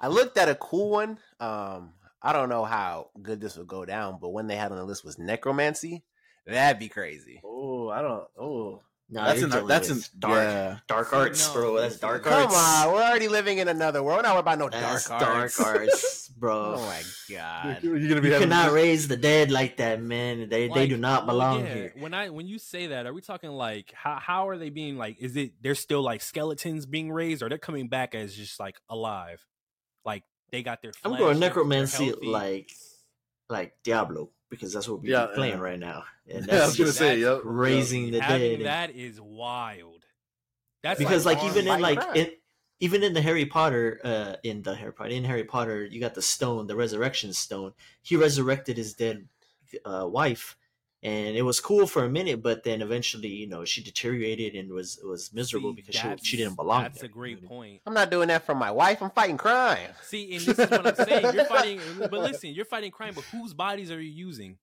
I 0.00 0.08
looked 0.08 0.38
at 0.38 0.48
a 0.48 0.54
cool 0.54 0.90
one. 0.90 1.18
Um, 1.40 1.92
I 2.22 2.32
don't 2.32 2.48
know 2.48 2.64
how 2.64 3.10
good 3.22 3.40
this 3.40 3.56
would 3.56 3.68
go 3.68 3.84
down, 3.84 4.18
but 4.20 4.30
when 4.30 4.46
they 4.46 4.56
had 4.56 4.72
on 4.72 4.78
the 4.78 4.84
list 4.84 5.04
was 5.04 5.18
necromancy. 5.18 6.04
That'd 6.46 6.78
be 6.78 6.88
crazy. 6.88 7.40
Oh, 7.44 7.88
I 7.88 8.02
don't. 8.02 8.24
Oh, 8.38 8.82
No, 9.08 9.22
That's 9.24 9.40
you're 9.40 9.56
an- 9.56 9.66
that's 9.68 9.88
with 9.88 9.98
an- 9.98 10.18
dark, 10.18 10.34
yeah. 10.42 10.78
dark 10.88 11.12
arts, 11.12 11.46
no, 11.46 11.52
bro. 11.54 11.80
That's 11.80 11.96
dark 12.00 12.24
Come 12.24 12.48
Come 12.48 12.52
on, 12.56 12.92
we're 12.92 13.02
already 13.04 13.28
living 13.28 13.58
in 13.58 13.68
another 13.68 14.02
world. 14.02 14.18
We're 14.18 14.22
not 14.22 14.36
about 14.38 14.58
no 14.58 14.68
That's 14.68 15.06
dark 15.08 15.22
arts, 15.22 15.56
dark 15.58 15.76
arts. 15.76 15.90
arts, 15.92 16.28
bro. 16.36 16.74
Oh 16.76 16.80
my 16.80 17.02
god. 17.32 17.78
you're 17.84 18.00
gonna 18.08 18.20
be 18.20 18.30
You 18.30 18.38
cannot 18.40 18.64
this- 18.64 18.74
raise 18.74 19.06
the 19.06 19.16
dead 19.16 19.52
like 19.52 19.76
that, 19.76 20.02
man. 20.02 20.48
They 20.48 20.66
they 20.66 20.88
do 20.88 20.96
not 20.96 21.24
belong 21.24 21.60
yeah, 21.66 21.74
here. 21.74 21.92
When 21.96 22.14
I 22.14 22.30
when 22.30 22.48
you 22.48 22.58
say 22.58 22.88
that, 22.88 23.06
are 23.06 23.12
we 23.12 23.20
talking 23.20 23.50
like 23.50 23.92
how 23.94 24.18
how 24.20 24.48
are 24.48 24.58
they 24.58 24.70
being 24.70 24.96
like? 24.98 25.18
Is 25.20 25.36
it 25.36 25.52
they're 25.62 25.76
still 25.76 26.02
like 26.02 26.20
skeletons 26.20 26.84
being 26.84 27.12
raised, 27.12 27.42
or 27.44 27.48
they're 27.48 27.58
coming 27.58 27.86
back 27.88 28.16
as 28.16 28.34
just 28.34 28.58
like 28.58 28.80
alive? 28.90 29.46
Like 30.04 30.24
they 30.50 30.64
got 30.64 30.82
their. 30.82 30.90
I'm 31.04 31.12
going 31.12 31.20
they're- 31.20 31.34
they're 31.34 31.48
necromancy 31.48 32.10
like 32.10 32.72
like 33.48 33.72
Diablo 33.84 34.30
because 34.50 34.72
that's 34.72 34.88
what 34.88 35.00
we're 35.00 35.12
Yeah, 35.12 35.26
playing 35.32 35.58
yeah. 35.58 35.60
right 35.60 35.78
now. 35.78 36.02
And 36.28 36.46
Yeah, 36.46 36.54
I 36.54 36.56
that's 36.58 36.66
was 36.66 36.76
gonna 36.78 36.92
say, 36.92 37.20
that's 37.20 37.36
yep. 37.36 37.40
raising 37.44 38.10
the 38.10 38.20
Having 38.20 38.58
dead. 38.58 38.66
that 38.66 38.90
is 38.96 39.20
wild. 39.20 40.04
That's 40.82 40.98
because 40.98 41.26
like, 41.26 41.42
like 41.42 41.50
even 41.50 41.68
in 41.68 41.80
like 41.80 42.16
in, 42.16 42.30
even 42.80 43.02
in 43.02 43.12
the 43.14 43.20
Harry 43.22 43.46
Potter 43.46 44.00
uh 44.04 44.36
in 44.42 44.62
the 44.62 44.74
Harry 44.74 44.92
Potter 44.92 45.10
in 45.10 45.24
Harry 45.24 45.44
Potter 45.44 45.84
you 45.84 46.00
got 46.00 46.14
the 46.14 46.22
stone 46.22 46.66
the 46.66 46.76
resurrection 46.76 47.32
stone 47.32 47.72
he 48.02 48.16
resurrected 48.16 48.76
his 48.76 48.94
dead 48.94 49.26
uh, 49.84 50.06
wife 50.06 50.56
and 51.02 51.36
it 51.36 51.42
was 51.42 51.58
cool 51.60 51.86
for 51.86 52.04
a 52.04 52.08
minute 52.08 52.42
but 52.42 52.62
then 52.62 52.82
eventually 52.82 53.28
you 53.28 53.48
know 53.48 53.64
she 53.64 53.82
deteriorated 53.82 54.54
and 54.54 54.70
was 54.70 54.98
was 55.04 55.32
miserable 55.32 55.70
See, 55.70 55.76
because 55.82 55.94
she 55.96 56.08
she 56.22 56.36
didn't 56.36 56.54
belong 56.56 56.82
That's 56.84 57.00
there, 57.00 57.10
a 57.10 57.12
great 57.12 57.44
point. 57.44 57.80
I'm 57.86 57.94
not 57.94 58.10
doing 58.10 58.28
that 58.28 58.44
for 58.46 58.54
my 58.54 58.70
wife. 58.70 59.02
I'm 59.02 59.10
fighting 59.10 59.36
crime. 59.38 59.90
See, 60.02 60.36
and 60.36 60.44
this 60.44 60.58
is 60.58 60.70
what 60.70 60.86
I'm 60.86 61.06
saying. 61.06 61.34
You're 61.34 61.44
fighting, 61.46 61.80
but 61.98 62.12
listen, 62.12 62.50
you're 62.54 62.64
fighting 62.64 62.90
crime, 62.90 63.12
but 63.14 63.24
whose 63.24 63.54
bodies 63.54 63.90
are 63.90 64.00
you 64.00 64.10
using? 64.10 64.58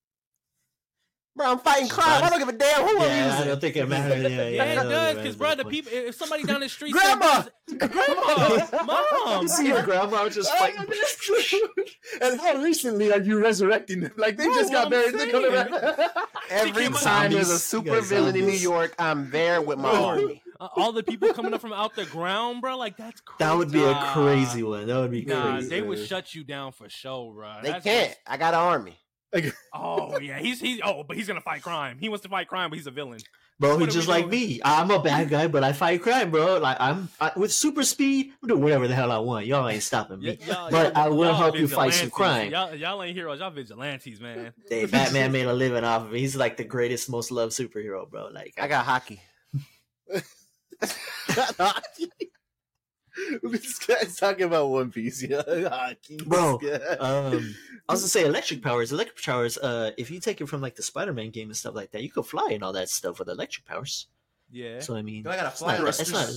Bro, 1.35 1.51
I'm 1.51 1.57
fighting 1.59 1.89
crime. 1.89 2.23
I 2.23 2.29
don't 2.29 2.37
give 2.37 2.47
a 2.49 2.51
damn 2.53 2.85
who 2.87 2.93
yeah, 2.93 3.01
I'm 3.05 3.25
using. 3.25 3.41
I 3.41 3.45
don't 3.47 3.59
think 3.61 3.75
it 3.75 3.89
matters 3.89 4.21
yeah, 4.21 4.27
yeah, 4.29 4.49
Yeah, 4.49 4.63
I 4.63 4.65
it 4.67 4.75
don't 4.75 4.89
does, 4.89 5.15
because 5.17 5.35
it 5.35 5.37
bro, 5.39 5.55
the 5.55 5.65
people, 5.65 5.91
if 5.91 6.13
somebody 6.13 6.43
down 6.43 6.59
the 6.59 6.69
street, 6.69 6.91
Grandma! 6.93 7.41
said, 7.67 7.79
grandma, 7.89 8.83
mom, 8.85 9.43
much. 9.45 9.47
see 9.47 9.67
your 9.67 9.81
grandma 9.81 10.29
just 10.29 10.51
fighting 10.57 10.85
and 12.21 12.39
how 12.39 12.57
recently 12.61 13.11
are 13.11 13.19
you 13.19 13.41
resurrecting 13.41 14.01
them? 14.01 14.11
Like 14.15 14.37
they 14.37 14.45
Bro, 14.45 14.53
just 14.53 14.71
got 14.71 14.85
what 14.85 14.91
buried. 14.91 15.15
They're 15.15 15.31
coming 15.31 15.51
back. 15.51 16.11
Every 16.51 16.71
came 16.83 16.93
out- 16.93 17.01
time 17.01 17.31
there's 17.31 17.49
a 17.49 17.57
Zombies. 17.57 17.63
super 17.63 18.01
villain 18.01 18.35
in 18.35 18.45
New. 18.45 18.51
York, 18.53 18.93
I'm 18.99 19.31
there 19.31 19.59
with 19.61 19.79
my 19.79 19.89
army. 19.89 20.43
Uh, 20.59 20.67
all 20.75 20.91
the 20.91 21.01
people 21.03 21.33
coming 21.33 21.53
up 21.53 21.61
from 21.61 21.73
out 21.73 21.95
the 21.95 22.05
ground, 22.05 22.61
bro, 22.61 22.77
like 22.77 22.95
that's 22.95 23.21
crazy. 23.21 23.37
that 23.39 23.57
would 23.57 23.71
be 23.71 23.83
a 23.83 23.95
crazy 24.13 24.61
one 24.61 24.85
that 24.85 24.95
would 24.99 25.09
be 25.11 25.25
Nah, 25.25 25.53
crazy 25.53 25.69
they 25.69 25.81
would 25.81 25.97
shut 26.05 26.35
you 26.35 26.43
down 26.43 26.71
for 26.71 26.87
sure, 26.89 27.33
bro. 27.33 27.55
They 27.63 27.71
That's 27.71 27.83
can't. 27.83 28.09
just- 28.09 28.19
I 28.27 28.37
got 28.37 28.53
an 28.53 28.59
army. 28.59 28.99
oh 29.73 30.19
yeah, 30.19 30.39
he's 30.39 30.59
he's 30.61 30.79
oh, 30.83 31.03
but 31.03 31.17
he's 31.17 31.27
gonna 31.27 31.41
fight 31.41 31.61
crime. 31.63 31.97
He 31.99 32.09
wants 32.09 32.23
to 32.23 32.29
fight 32.29 32.47
crime, 32.47 32.69
but 32.69 32.77
he's 32.77 32.87
a 32.87 32.91
villain. 32.91 33.19
Bro, 33.59 33.77
What 33.77 33.85
he's 33.85 33.93
just 33.93 34.07
like 34.07 34.29
doing? 34.29 34.31
me. 34.31 34.61
I'm 34.65 34.89
a 34.89 34.99
bad 35.01 35.29
guy, 35.29 35.47
but 35.47 35.63
I 35.63 35.73
fight 35.73 36.01
crime, 36.01 36.31
bro. 36.31 36.57
Like 36.57 36.77
I'm 36.79 37.09
I, 37.21 37.31
with 37.35 37.53
super 37.53 37.83
speed. 37.83 38.33
I'm 38.41 38.49
doing 38.49 38.61
whatever 38.61 38.87
the 38.87 38.95
hell 38.95 39.11
I 39.11 39.19
want. 39.19 39.45
Y'all 39.45 39.67
ain't 39.69 39.83
stopping 39.83 40.19
me. 40.19 40.37
Y- 40.41 40.47
y'all- 40.47 40.71
But 40.71 40.93
y'all- 40.95 41.05
I 41.05 41.09
will 41.09 41.33
help 41.35 41.55
you 41.57 41.67
fight 41.67 41.93
some 41.93 42.09
crime. 42.09 42.51
Y'all, 42.51 42.73
y'all 42.75 43.01
ain't 43.03 43.15
heroes. 43.15 43.39
Y'all 43.39 43.51
vigilantes, 43.51 44.19
man. 44.19 44.53
Hey, 44.69 44.85
Batman 44.85 45.31
made 45.31 45.45
a 45.45 45.53
living 45.53 45.83
off 45.83 46.03
of 46.03 46.13
it. 46.15 46.19
He's 46.19 46.35
like 46.35 46.57
the 46.57 46.63
greatest, 46.63 47.09
most 47.09 47.29
loved 47.31 47.53
superhero, 47.53 48.09
bro. 48.09 48.29
Like 48.33 48.53
I 48.57 48.67
got 48.67 48.85
hockey. 48.85 49.21
this 53.43 53.79
guy's 53.79 54.15
talking 54.15 54.45
about 54.45 54.67
One 54.69 54.91
Piece, 54.91 55.23
yeah. 55.23 55.41
Hockey. 55.69 56.17
Bro, 56.25 56.59
um, 56.99 57.55
I 57.87 57.93
was 57.93 58.01
gonna 58.01 58.07
say 58.07 58.25
electric 58.25 58.61
powers. 58.61 58.91
Electric 58.91 59.23
powers. 59.23 59.57
Uh, 59.57 59.91
if 59.97 60.09
you 60.11 60.19
take 60.19 60.41
it 60.41 60.47
from 60.47 60.61
like 60.61 60.75
the 60.75 60.83
Spider-Man 60.83 61.29
game 61.31 61.49
and 61.49 61.57
stuff 61.57 61.75
like 61.75 61.91
that, 61.91 62.01
you 62.03 62.09
could 62.09 62.25
fly 62.25 62.49
and 62.53 62.63
all 62.63 62.73
that 62.73 62.89
stuff 62.89 63.19
with 63.19 63.29
electric 63.29 63.65
powers. 63.65 64.07
Yeah. 64.51 64.79
So 64.79 64.95
I 64.95 65.01
mean, 65.01 65.23
Do 65.23 65.29
I 65.29 65.35
gotta 65.35 65.49
it's 65.49 65.59
fly 65.59 65.73
not, 65.73 65.79
on 65.81 65.85
a- 65.85 65.89
it's 65.89 66.11
not 66.11 66.29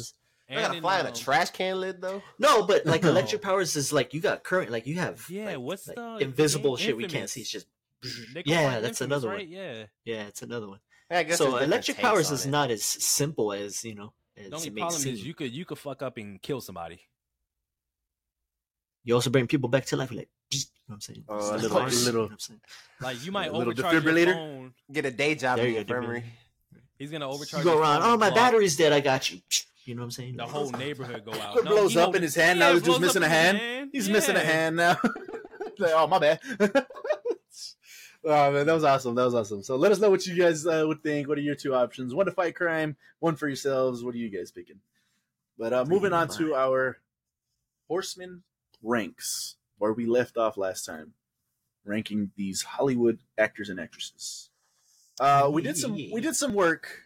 I 0.48 0.54
gotta 0.62 0.80
fly 0.80 1.00
in 1.00 1.06
a 1.06 1.08
um, 1.08 1.14
trash 1.14 1.50
can 1.50 1.80
lid 1.80 2.00
though. 2.00 2.22
no, 2.38 2.62
but 2.64 2.86
like 2.86 3.02
No. 3.02 3.10
electric 3.10 3.42
powers 3.42 3.74
is 3.76 3.92
like 3.92 4.14
you 4.14 4.20
got 4.20 4.44
current. 4.44 4.70
Like 4.70 4.86
you 4.86 4.96
have 4.96 5.24
Yeah, 5.28 5.46
like, 5.46 5.58
what's 5.58 5.86
like, 5.88 5.96
the- 5.96 6.18
invisible 6.20 6.76
in- 6.76 6.82
shit 6.82 6.96
we 6.96 7.06
can't 7.08 7.28
see? 7.28 7.40
It's 7.40 7.50
just 7.50 7.66
They 8.34 8.42
yeah, 8.46 8.80
that's 8.80 9.00
Infamous, 9.00 9.24
another 9.24 9.28
right? 9.28 9.46
one. 9.46 9.48
Yeah. 9.48 9.84
Yeah, 10.04 10.22
it's 10.26 10.42
another 10.42 10.68
one. 10.68 10.80
Yeah, 11.10 11.18
I 11.18 11.22
guess 11.24 11.38
So 11.38 11.56
electric 11.56 11.98
powers 11.98 12.28
on 12.28 12.34
is 12.34 12.46
it. 12.46 12.50
not 12.50 12.70
as 12.70 12.84
simple 12.84 13.52
as 13.52 13.84
you 13.84 13.94
know. 13.94 14.12
As 14.36 14.50
The 14.50 14.56
only 14.56 14.68
it 14.68 14.74
may 14.74 14.80
problem 14.82 15.08
is 15.08 15.24
you 15.26 15.34
could 15.34 15.52
you 15.52 15.64
could 15.64 15.78
fuck 15.78 16.02
up 16.02 16.16
and 16.18 16.40
kill 16.42 16.60
somebody. 16.60 17.00
You 19.04 19.14
also 19.14 19.30
bring 19.30 19.46
people 19.46 19.68
back 19.68 19.84
to 19.86 19.96
life, 19.96 20.10
like 20.12 20.28
you 20.50 20.58
know 20.60 20.64
what 20.86 20.94
I'm 20.96 21.00
saying. 21.00 21.24
Oh, 21.28 21.36
a 21.36 21.38
like 21.52 21.62
little- 21.62 21.78
cars, 21.78 22.02
a 22.02 22.04
little- 22.06 22.10
you 22.10 22.14
know 22.14 22.22
what 22.26 22.32
I'm 22.32 22.38
saying? 22.38 22.60
Like 23.00 23.24
you 23.24 23.32
might 23.32 23.48
A 23.48 23.52
little 23.56 23.72
overcharge 23.72 23.92
your 23.92 24.02
defibrillator? 24.02 24.34
phone. 24.34 24.74
get 24.92 25.04
a 25.06 25.10
day 25.10 25.34
job 25.34 25.56
There 25.58 25.66
in 25.66 25.72
you 25.72 25.76
the 25.76 25.80
infirmary. 25.82 26.24
He's 26.98 27.10
gonna 27.10 27.28
overcharge. 27.28 27.64
You 27.64 27.70
go 27.72 27.78
around. 27.78 28.02
Oh, 28.02 28.16
my 28.16 28.30
block 28.30 28.34
battery's 28.34 28.76
dead. 28.76 28.92
I 28.92 29.00
got 29.00 29.30
you. 29.32 29.40
You 29.84 29.94
know 29.94 30.00
what 30.00 30.04
I'm 30.06 30.10
saying? 30.12 30.36
The 30.36 30.46
whole 30.46 30.70
neighborhood 30.72 31.24
go 31.24 31.32
out. 31.32 31.56
It 31.58 31.64
No, 31.64 31.70
blows 31.72 31.92
he 31.92 31.98
up 31.98 32.04
hold- 32.06 32.16
in 32.16 32.22
his 32.22 32.34
hand. 32.34 32.58
Yeah, 32.58 32.66
now 32.68 32.72
he's 32.74 32.82
just 32.82 33.00
missing 33.00 33.22
a 33.22 33.26
in 33.26 33.30
his 33.30 33.40
hand. 33.40 33.90
He's 33.92 34.08
missing 34.08 34.36
a 34.36 34.40
hand 34.40 34.76
now. 34.76 34.96
like, 35.78 35.92
oh 35.94 36.06
my 36.08 36.18
bad. 36.18 36.40
oh 38.26 38.52
man, 38.52 38.66
that 38.66 38.74
was 38.74 38.84
awesome. 38.84 39.14
That 39.14 39.24
was 39.24 39.34
awesome. 39.34 39.62
So 39.62 39.76
let 39.76 39.92
us 39.92 39.98
know 39.98 40.10
what 40.10 40.26
you 40.26 40.34
guys 40.34 40.66
uh, 40.66 40.84
would 40.86 41.02
think. 41.02 41.28
What 41.28 41.38
are 41.38 41.42
your 41.42 41.54
two 41.54 41.74
options? 41.74 42.14
One 42.14 42.26
to 42.26 42.32
fight 42.32 42.54
crime, 42.54 42.96
one 43.20 43.36
for 43.36 43.48
yourselves. 43.48 44.04
What 44.04 44.14
are 44.14 44.18
you 44.18 44.28
guys 44.28 44.50
picking? 44.50 44.80
But 45.58 45.72
uh, 45.72 45.84
moving 45.86 46.12
on 46.12 46.28
to 46.30 46.54
our 46.54 46.98
horseman 47.88 48.42
ranks, 48.82 49.56
where 49.78 49.92
we 49.92 50.04
left 50.04 50.36
off 50.36 50.56
last 50.56 50.84
time, 50.84 51.14
ranking 51.84 52.32
these 52.36 52.62
Hollywood 52.62 53.20
actors 53.38 53.68
and 53.70 53.80
actresses. 53.80 54.50
Uh, 55.18 55.48
we 55.50 55.62
did 55.62 55.78
some 55.78 55.94
we 55.94 56.20
did 56.20 56.36
some 56.36 56.52
work, 56.52 57.04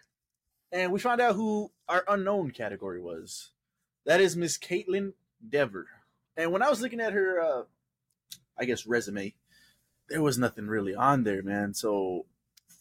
and 0.72 0.90
we 0.90 0.98
found 0.98 1.20
out 1.20 1.36
who 1.36 1.70
our 1.88 2.04
unknown 2.08 2.50
category 2.50 3.00
was. 3.00 3.50
That 4.06 4.20
is 4.20 4.36
Miss 4.36 4.58
Kaitlyn 4.58 5.12
Dever. 5.46 5.86
And 6.36 6.52
when 6.52 6.62
I 6.62 6.70
was 6.70 6.80
looking 6.80 7.00
at 7.00 7.12
her, 7.12 7.40
uh, 7.40 7.62
I 8.58 8.64
guess 8.64 8.86
resume, 8.86 9.34
there 10.10 10.22
was 10.22 10.36
nothing 10.38 10.66
really 10.66 10.94
on 10.94 11.24
there, 11.24 11.42
man. 11.42 11.72
So 11.74 12.26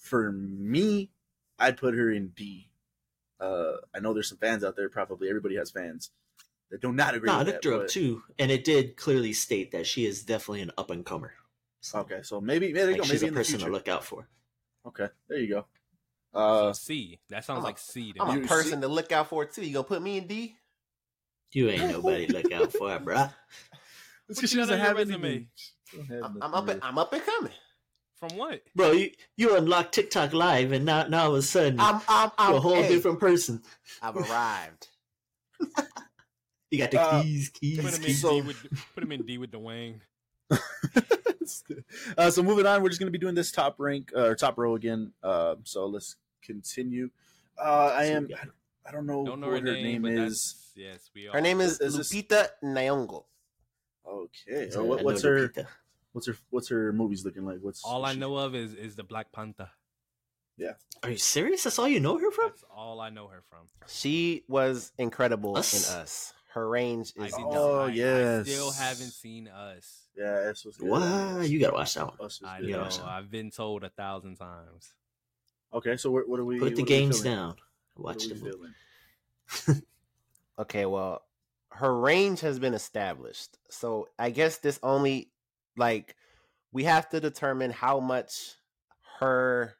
for 0.02 0.32
me, 0.32 1.12
I'd 1.58 1.78
put 1.78 1.94
her 1.94 2.12
in 2.12 2.30
D. 2.30 2.70
Uh, 3.40 3.74
I 3.96 4.00
know 4.00 4.14
there's 4.14 4.28
some 4.30 4.38
fans 4.40 4.64
out 4.64 4.76
there. 4.76 4.90
Probably 4.90 5.30
everybody 5.30 5.56
has 5.56 5.72
fans 5.72 6.12
that 6.72 6.82
do 6.82 6.92
not 6.92 7.16
agree. 7.16 7.28
No, 7.28 7.36
I 7.36 7.38
with 7.40 7.48
looked 7.48 7.64
that, 7.64 7.70
her 7.70 7.76
up 7.76 7.82
but- 7.84 7.90
too, 7.90 8.24
and 8.38 8.52
it 8.52 8.64
did 8.66 8.98
clearly 8.98 9.32
state 9.34 9.72
that 9.72 9.88
she 9.88 10.06
is 10.06 10.24
definitely 10.24 10.62
an 10.62 10.72
up 10.78 10.90
and 10.90 11.06
comer. 11.06 11.34
So, 11.82 12.00
Okay, 12.00 12.20
so 12.24 12.42
maybe 12.42 12.74
there 12.74 12.86
you 12.88 12.92
like, 12.98 13.02
go. 13.02 13.08
she's 13.08 13.22
Maybe 13.22 13.34
a 13.36 13.38
person 13.38 13.60
to 13.60 13.68
look 13.70 13.88
out 13.88 14.04
for. 14.04 14.28
Okay, 14.86 15.08
there 15.30 15.38
you 15.40 15.48
go. 15.48 15.66
So 16.34 16.40
Uh, 16.40 16.74
C. 16.74 17.20
That 17.30 17.46
sounds 17.46 17.60
I'm 17.60 17.64
like 17.64 17.78
C. 17.78 18.12
To 18.14 18.22
I'm 18.24 18.40
me. 18.40 18.46
a 18.46 18.48
person 18.48 18.72
see- 18.74 18.82
to 18.82 18.88
look 18.88 19.12
out 19.14 19.30
for 19.30 19.46
too. 19.46 19.66
You 19.66 19.74
gonna 19.74 19.84
put 19.86 20.02
me 20.02 20.18
in 20.18 20.28
D? 20.28 20.56
You 21.54 21.70
ain't 21.70 21.90
nobody 21.92 22.28
to 22.28 22.34
look 22.34 22.52
out 22.52 22.72
for, 22.74 22.90
bruh. 23.00 23.34
it's 24.28 24.38
What 24.38 24.42
'cause 24.42 24.54
you 24.54 24.60
got 24.60 24.72
on 24.74 24.80
your 24.80 24.98
anything. 25.00 25.48
Resume? 25.94 26.06
She 26.08 26.12
don't 26.14 26.24
have 26.24 26.32
I'm, 26.36 26.44
I'm 26.44 26.54
up. 26.54 26.68
And, 26.70 26.84
I'm 26.84 26.98
up 26.98 27.14
and 27.14 27.24
coming. 27.24 27.54
From 28.20 28.38
what? 28.38 28.62
Bro, 28.76 28.92
you 28.92 29.12
you 29.38 29.56
unlocked 29.56 29.94
TikTok 29.94 30.34
live, 30.34 30.74
and 30.74 30.86
now 30.86 31.08
now 31.08 31.26
all 31.26 31.32
of 31.32 31.40
a 31.40 31.42
sudden 31.42 31.80
I'm. 31.80 32.02
I'm. 32.08 32.32
I'm 32.38 32.50
you're 32.50 32.58
a 32.58 32.62
whole 32.62 32.76
hey, 32.76 32.90
different 32.90 33.20
person. 33.20 33.62
I've 34.02 34.18
arrived. 34.18 34.88
You 36.72 36.78
got 36.78 36.92
the 36.92 37.02
Uh, 37.02 37.24
keys, 37.24 37.50
keys, 37.50 37.80
Put 37.80 37.94
him 37.94 37.96
in 37.96 38.02
keys. 38.02 38.22
So- 38.22 38.42
D 38.42 38.48
with 38.48 38.86
put 38.94 39.04
him 39.04 39.12
in 39.12 39.26
D 39.26 39.38
with 39.38 39.52
Dwayne. 39.52 40.02
uh, 42.18 42.30
so 42.30 42.44
moving 42.44 42.66
on, 42.66 42.82
we're 42.84 42.90
just 42.90 43.00
going 43.00 43.08
to 43.08 43.12
be 43.12 43.18
doing 43.18 43.36
this 43.36 43.52
top 43.52 43.76
rank 43.80 44.12
uh, 44.16 44.26
or 44.26 44.36
top 44.36 44.58
row 44.58 44.76
again. 44.76 45.12
Uh, 45.24 45.56
so 45.64 45.88
let's 45.88 46.16
continue. 46.44 47.10
Uh, 47.58 47.94
I 47.96 48.06
am. 48.06 48.28
I 48.86 48.92
don't 48.92 49.06
know 49.06 49.26
Don't 49.26 49.40
know 49.40 49.50
what 49.50 49.62
her 49.62 49.74
name, 49.74 50.04
but 50.04 50.12
is. 50.12 50.72
yes, 50.76 51.10
we 51.14 51.28
are. 51.28 51.34
Her 51.34 51.42
name 51.42 51.62
is, 51.62 51.80
Is 51.80 51.98
this- 51.98 52.14
Lupita 52.14 52.50
Nyong'o. 52.64 53.24
Okay. 54.08 54.70
So 54.70 54.84
what, 54.84 55.04
what's 55.04 55.24
know 55.24 55.32
her? 55.32 55.48
Lupita. 55.50 55.68
What's 56.14 56.28
her? 56.28 56.36
What's 56.50 56.70
her 56.70 56.92
movies 56.94 57.24
looking 57.26 57.46
like? 57.46 57.58
What's 57.62 57.84
all 57.84 58.04
I 58.06 58.14
she- 58.14 58.20
know 58.20 58.36
of 58.38 58.56
is 58.56 58.74
is 58.74 58.96
the 58.96 59.04
Black 59.04 59.32
Panther. 59.32 59.70
Yeah. 60.58 60.74
Are 61.04 61.12
you 61.12 61.18
serious? 61.18 61.64
That's 61.64 61.80
all 61.80 61.88
you 61.88 62.00
know 62.02 62.18
her 62.18 62.32
from? 62.32 62.50
That's 62.50 62.66
all 62.76 63.00
I 63.00 63.10
know 63.10 63.28
her 63.28 63.44
from. 63.50 63.60
She 63.88 64.44
was 64.50 64.92
incredible 64.98 65.58
Us? 65.58 65.90
in 65.94 65.96
Us. 66.02 66.34
Her 66.54 66.68
range 66.68 67.14
is 67.16 67.32
did 67.32 67.34
Oh, 67.36 67.42
not- 67.52 67.80
I- 67.82 67.86
I 67.86 67.90
yes. 67.92 68.48
still 68.48 68.72
haven't 68.72 69.12
seen 69.12 69.48
Us. 69.48 70.08
Yeah, 70.18 70.42
that's 70.46 70.66
what's 70.66 70.78
good. 70.78 70.90
What? 70.90 71.48
You 71.50 71.60
gotta 71.62 71.76
watch 71.76 71.94
that 71.94 72.08
one. 72.08 72.18
Us 72.28 72.42
I 72.44 72.60
good. 72.60 72.72
know. 72.72 72.90
I've 73.06 73.32
been 73.32 73.52
told 73.52 73.84
a 73.86 73.90
thousand 73.90 74.36
times. 74.36 74.94
Okay, 75.74 75.96
so 75.96 76.10
what, 76.12 76.28
what 76.28 76.40
are 76.40 76.46
we? 76.46 76.60
Put 76.60 76.76
the 76.76 76.82
what 76.82 76.90
are 76.90 76.94
we 76.94 77.00
games 77.00 77.22
down. 77.22 77.56
Watch 77.96 78.28
the 78.28 78.36
movie. 78.36 79.82
Okay, 80.60 80.86
well, 80.86 81.22
her 81.72 81.96
range 81.98 82.42
has 82.42 82.60
been 82.60 82.74
established. 82.74 83.58
So 83.70 84.10
I 84.20 84.30
guess 84.30 84.58
this 84.58 84.78
only 84.84 85.30
like 85.80 86.16
we 86.72 86.84
have 86.84 87.10
to 87.10 87.20
determine 87.20 87.72
how 87.72 88.00
much 88.00 88.56
her 89.20 89.76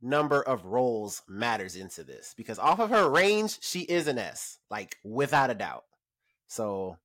number 0.00 0.42
of 0.42 0.64
roles 0.64 1.22
matters 1.28 1.76
into 1.76 2.02
this 2.02 2.34
because 2.36 2.58
off 2.58 2.80
of 2.80 2.90
her 2.90 3.08
range, 3.08 3.58
she 3.62 3.80
is 3.80 4.06
an 4.08 4.18
S, 4.18 4.58
like 4.70 4.96
without 5.04 5.50
a 5.50 5.54
doubt. 5.54 5.84
So 6.46 6.98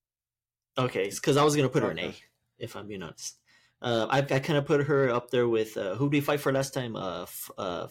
Okay, 0.77 1.09
because 1.09 1.37
I 1.37 1.43
was 1.43 1.55
gonna 1.55 1.69
put 1.69 1.83
her 1.83 1.91
in 1.91 1.99
A, 1.99 2.15
if 2.59 2.75
I'm 2.75 2.87
being 2.87 3.03
honest. 3.03 3.37
Uh, 3.81 4.07
I 4.09 4.19
I 4.19 4.39
kind 4.39 4.57
of 4.57 4.65
put 4.65 4.85
her 4.85 5.09
up 5.09 5.31
there 5.31 5.47
with 5.47 5.77
uh, 5.77 5.95
who 5.95 6.05
did 6.05 6.17
we 6.17 6.21
fight 6.21 6.39
for 6.39 6.51
last 6.51 6.73
time? 6.73 6.95
Uh, 6.95 7.23
F- 7.23 7.51
uh, 7.57 7.87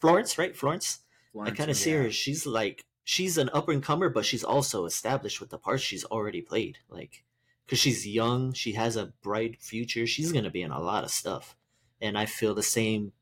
Florence, 0.00 0.38
right? 0.38 0.56
Florence. 0.56 1.00
I 1.40 1.50
kind 1.50 1.70
of 1.70 1.76
see 1.76 1.90
yeah. 1.90 2.02
her. 2.02 2.10
She's 2.10 2.46
like 2.46 2.84
she's 3.04 3.38
an 3.38 3.50
up 3.52 3.68
and 3.68 3.82
comer, 3.82 4.08
but 4.08 4.24
she's 4.24 4.44
also 4.44 4.86
established 4.86 5.40
with 5.40 5.50
the 5.50 5.58
parts 5.58 5.82
she's 5.82 6.04
already 6.04 6.40
played. 6.40 6.78
Like, 6.88 7.23
because 7.64 7.78
she's 7.78 8.06
young, 8.06 8.52
she 8.52 8.72
has 8.72 8.96
a 8.96 9.12
bright 9.22 9.60
future. 9.60 10.06
She's 10.06 10.32
gonna 10.32 10.50
be 10.50 10.62
in 10.62 10.70
a 10.70 10.80
lot 10.80 11.04
of 11.04 11.10
stuff, 11.10 11.56
and 12.00 12.16
I 12.18 12.26
feel 12.26 12.54
the 12.54 12.62
same 12.62 13.12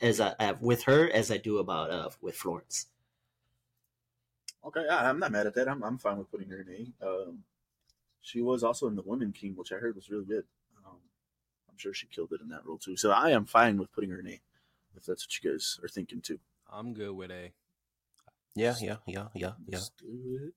as 0.00 0.20
I 0.20 0.34
uh, 0.38 0.54
with 0.60 0.84
her 0.84 1.10
as 1.10 1.30
I 1.30 1.36
do 1.36 1.58
about 1.58 1.90
uh 1.90 2.08
with 2.20 2.36
Florence. 2.36 2.86
Okay, 4.64 4.86
I, 4.88 5.08
I'm 5.08 5.18
not 5.18 5.32
mad 5.32 5.46
at 5.46 5.54
that. 5.54 5.68
I'm 5.68 5.82
I'm 5.82 5.98
fine 5.98 6.18
with 6.18 6.30
putting 6.30 6.50
her 6.50 6.64
name. 6.64 6.94
Um, 7.02 7.44
she 8.20 8.40
was 8.40 8.62
also 8.62 8.86
in 8.86 8.96
the 8.96 9.02
Women 9.02 9.32
King, 9.32 9.54
which 9.56 9.72
I 9.72 9.76
heard 9.76 9.96
was 9.96 10.10
really 10.10 10.24
good. 10.24 10.44
Um, 10.86 10.98
I'm 11.68 11.76
sure 11.76 11.92
she 11.92 12.06
killed 12.06 12.32
it 12.32 12.40
in 12.40 12.48
that 12.50 12.64
role 12.64 12.78
too. 12.78 12.96
So 12.96 13.10
I 13.10 13.30
am 13.30 13.44
fine 13.44 13.78
with 13.78 13.92
putting 13.92 14.10
her 14.10 14.22
name, 14.22 14.40
if 14.96 15.04
that's 15.04 15.24
what 15.24 15.42
you 15.42 15.50
guys 15.50 15.78
are 15.82 15.88
thinking 15.88 16.20
too. 16.20 16.38
I'm 16.72 16.94
good 16.94 17.12
with 17.12 17.30
A. 17.30 17.52
yeah, 18.54 18.74
yeah, 18.80 18.96
yeah, 19.06 19.28
yeah, 19.34 19.52
yeah. 19.66 19.78
Let's 19.78 19.90
do 19.90 20.38
it. 20.46 20.54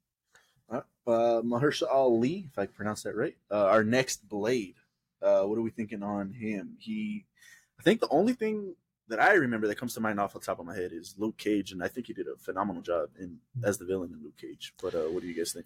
Uh, 0.70 0.82
uh, 1.08 1.42
Mahershala 1.42 1.92
Ali, 1.92 2.50
if 2.52 2.58
I 2.58 2.66
pronounce 2.66 3.04
that 3.04 3.16
right. 3.16 3.36
Uh, 3.52 3.66
our 3.66 3.84
next 3.84 4.28
Blade. 4.28 4.76
Uh, 5.22 5.44
what 5.44 5.58
are 5.58 5.62
we 5.62 5.72
thinking 5.72 6.04
on 6.04 6.34
him? 6.34 6.76
He, 6.80 7.26
I 7.80 7.84
think 7.84 8.00
the 8.00 8.10
only 8.10 8.34
thing 8.34 8.76
that 9.08 9.20
I 9.20 9.34
remember 9.34 9.68
that 9.68 9.78
comes 9.78 9.94
to 9.96 10.00
mind 10.00 10.20
off 10.20 10.34
the 10.34 10.40
top 10.40 10.60
of 10.60 10.66
my 10.66 10.76
head 10.76 10.92
is 10.92 11.16
Luke 11.18 11.38
Cage, 11.38 11.72
and 11.72 11.84
I 11.84 11.88
think 11.88 12.08
he 12.08 12.14
did 12.14 12.28
a 12.28 12.36
phenomenal 12.38 12.82
job 12.82 13.10
in 13.20 13.38
as 13.64 13.78
the 13.78 13.86
villain 13.86 14.12
in 14.14 14.24
Luke 14.24 14.38
Cage. 14.38 14.74
But 14.82 14.96
uh, 14.96 15.10
what 15.10 15.22
do 15.22 15.28
you 15.28 15.36
guys 15.36 15.54
think? 15.54 15.66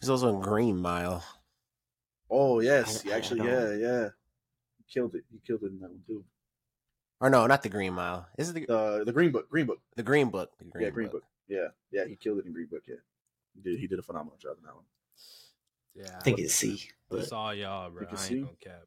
He's 0.00 0.10
also 0.10 0.34
in 0.34 0.40
Green 0.40 0.78
Mile. 0.78 1.24
Oh 2.28 2.60
yes, 2.60 3.02
he 3.02 3.12
actually, 3.12 3.46
yeah, 3.46 3.72
yeah, 3.74 4.08
he 4.76 4.84
killed 4.92 5.14
it. 5.14 5.24
He 5.30 5.38
killed 5.46 5.62
it 5.62 5.66
in 5.72 5.80
that 5.80 5.90
one 5.90 6.02
too. 6.06 6.24
Or 7.20 7.30
no, 7.30 7.46
not 7.46 7.62
the 7.62 7.68
Green 7.68 7.94
Mile. 7.94 8.28
Is 8.36 8.50
it 8.50 8.66
the, 8.66 8.72
Uh, 8.74 9.04
the 9.04 9.12
Green 9.12 9.30
Book, 9.30 9.48
Green 9.48 9.66
Book, 9.66 9.80
the 9.94 10.02
Green 10.02 10.28
Book? 10.28 10.52
The 10.58 10.64
Green 10.64 10.84
yeah, 10.84 10.90
Green 10.90 11.08
Book. 11.08 11.22
yeah, 11.48 11.68
yeah, 11.90 12.04
he 12.04 12.16
killed 12.16 12.38
it 12.40 12.46
in 12.46 12.52
Green 12.52 12.66
Book. 12.66 12.82
Yeah, 12.86 12.96
did. 13.62 13.78
He 13.78 13.86
did 13.86 13.98
a 13.98 14.02
phenomenal 14.02 14.36
job 14.38 14.56
in 14.58 14.64
that 14.64 14.74
one. 14.74 14.84
Yeah, 15.94 16.16
I 16.18 16.22
think 16.22 16.38
it's 16.38 16.54
C, 16.54 16.88
but 17.08 17.20
it's 17.20 17.32
all 17.32 17.54
y'all, 17.54 17.90
bro. 17.90 18.00
Think 18.00 18.10
I 18.10 18.14
ain't 18.14 18.20
C? 18.20 18.40
gonna 18.40 18.52
cap. 18.60 18.82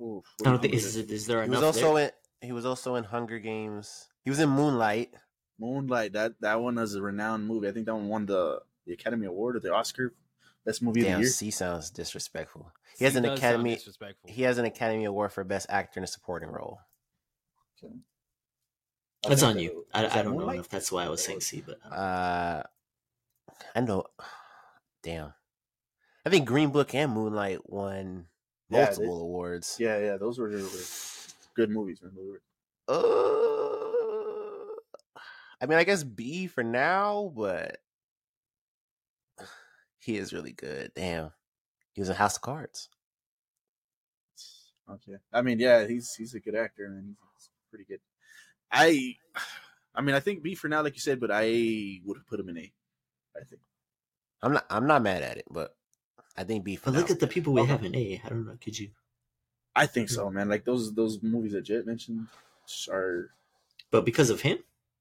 Oof, 0.00 0.24
I 0.40 0.44
do 0.44 0.50
don't 0.50 0.60
think 0.60 0.72
think 0.72 0.74
is, 0.84 0.96
of 0.96 1.10
it? 1.10 1.10
is 1.12 1.26
there 1.26 1.42
He 1.42 1.50
was 1.50 1.62
also 1.62 1.94
there? 1.96 2.12
in. 2.42 2.46
He 2.48 2.52
was 2.52 2.64
also 2.64 2.94
in 2.94 3.04
Hunger 3.04 3.38
Games. 3.38 4.08
He 4.24 4.30
was 4.30 4.38
in 4.40 4.48
Moonlight. 4.48 5.12
Moonlight. 5.58 6.12
That 6.14 6.34
that 6.40 6.60
one 6.60 6.78
is 6.78 6.94
a 6.94 7.02
renowned 7.02 7.46
movie. 7.46 7.68
I 7.68 7.72
think 7.72 7.86
that 7.86 7.94
one 7.94 8.08
won 8.08 8.26
the 8.26 8.60
the 8.86 8.92
Academy 8.94 9.26
Award 9.26 9.56
or 9.56 9.60
the 9.60 9.74
Oscar 9.74 10.14
best 10.64 10.80
movie 10.82 11.00
of 11.00 11.06
Damn, 11.06 11.14
the 11.20 11.26
year. 11.26 11.30
C 11.30 11.50
sounds 11.50 11.90
disrespectful. 11.90 12.72
He 12.98 13.04
has 13.04 13.16
an 13.16 13.24
does 13.24 13.30
sound 13.30 13.38
Academy. 13.38 13.74
Disrespectful. 13.74 14.30
He 14.30 14.42
has 14.42 14.58
an 14.58 14.64
Academy 14.64 15.04
Award 15.04 15.32
for 15.32 15.44
Best 15.44 15.66
Actor 15.68 16.00
in 16.00 16.04
a 16.04 16.06
Supporting 16.06 16.48
Role. 16.50 16.78
Okay. 17.82 17.92
That's 19.28 19.42
on 19.42 19.56
that- 19.56 19.62
you. 19.62 19.84
I, 19.92 20.06
I 20.06 20.22
don't 20.22 20.32
know 20.32 20.38
Moonlight? 20.38 20.60
if 20.60 20.68
that's 20.70 20.90
why 20.90 21.04
I 21.04 21.08
was 21.10 21.22
saying 21.22 21.40
C, 21.40 21.62
but 21.66 21.78
uh, 21.84 21.94
Uh, 21.94 22.62
I 23.74 23.80
know. 23.80 24.04
Damn, 25.02 25.32
I 26.26 26.30
think 26.30 26.46
Green 26.46 26.70
Book 26.70 26.94
and 26.94 27.12
Moonlight 27.12 27.68
won 27.70 28.26
Yeah, 28.68 28.84
multiple 28.84 29.18
they- 29.18 29.22
awards. 29.24 29.76
Yeah, 29.80 29.98
yeah, 29.98 30.16
those 30.18 30.38
were, 30.38 30.50
were 30.50 30.68
good 31.54 31.70
movies, 31.70 32.00
man. 32.02 32.12
Uh, 32.86 32.96
I 35.62 35.66
mean, 35.66 35.78
I 35.78 35.84
guess 35.84 36.04
B 36.04 36.46
for 36.48 36.62
now, 36.62 37.32
but 37.34 37.78
he 40.00 40.16
is 40.18 40.32
really 40.32 40.52
good. 40.52 40.92
Damn, 40.94 41.30
he 41.92 42.00
was 42.00 42.10
in 42.10 42.16
House 42.16 42.36
of 42.36 42.42
Cards. 42.42 42.88
Okay. 44.90 45.16
I 45.32 45.40
mean, 45.42 45.58
yeah, 45.60 45.86
he's 45.86 46.14
he's 46.14 46.34
a 46.34 46.40
good 46.40 46.56
actor 46.56 46.84
and 46.86 47.04
he's, 47.06 47.16
he's 47.38 47.48
pretty 47.70 47.84
good. 47.84 48.00
I, 48.72 49.14
I 49.94 50.02
mean, 50.02 50.14
I 50.14 50.20
think 50.20 50.42
B 50.42 50.54
for 50.54 50.68
now, 50.68 50.82
like 50.82 50.94
you 50.94 51.00
said, 51.00 51.20
but 51.20 51.30
I 51.32 52.00
would 52.04 52.16
have 52.18 52.26
put 52.26 52.40
him 52.40 52.48
in 52.48 52.58
A. 52.58 52.72
I 53.36 53.44
think. 53.44 53.60
I'm 54.42 54.52
not. 54.52 54.66
I'm 54.70 54.86
not 54.86 55.02
mad 55.02 55.22
at 55.22 55.36
it, 55.38 55.46
but 55.50 55.76
I 56.36 56.44
think 56.44 56.64
B 56.64 56.76
for 56.76 56.86
but 56.86 56.92
now. 56.92 56.98
look 57.00 57.10
at 57.10 57.20
the 57.20 57.26
people 57.26 57.52
we 57.52 57.60
Okay. 57.62 57.70
have 57.70 57.84
in 57.84 57.94
A. 57.94 58.20
I 58.24 58.28
don't 58.28 58.46
know. 58.46 58.56
Could 58.62 58.78
you? 58.78 58.90
I 59.76 59.86
think 59.86 60.08
so, 60.08 60.30
man. 60.30 60.48
Like 60.48 60.64
those 60.64 60.94
those 60.94 61.22
movies 61.22 61.52
that 61.52 61.62
Jet 61.62 61.86
mentioned 61.86 62.26
are. 62.90 63.30
But 63.90 64.04
because 64.04 64.30
of 64.30 64.40
him, 64.40 64.58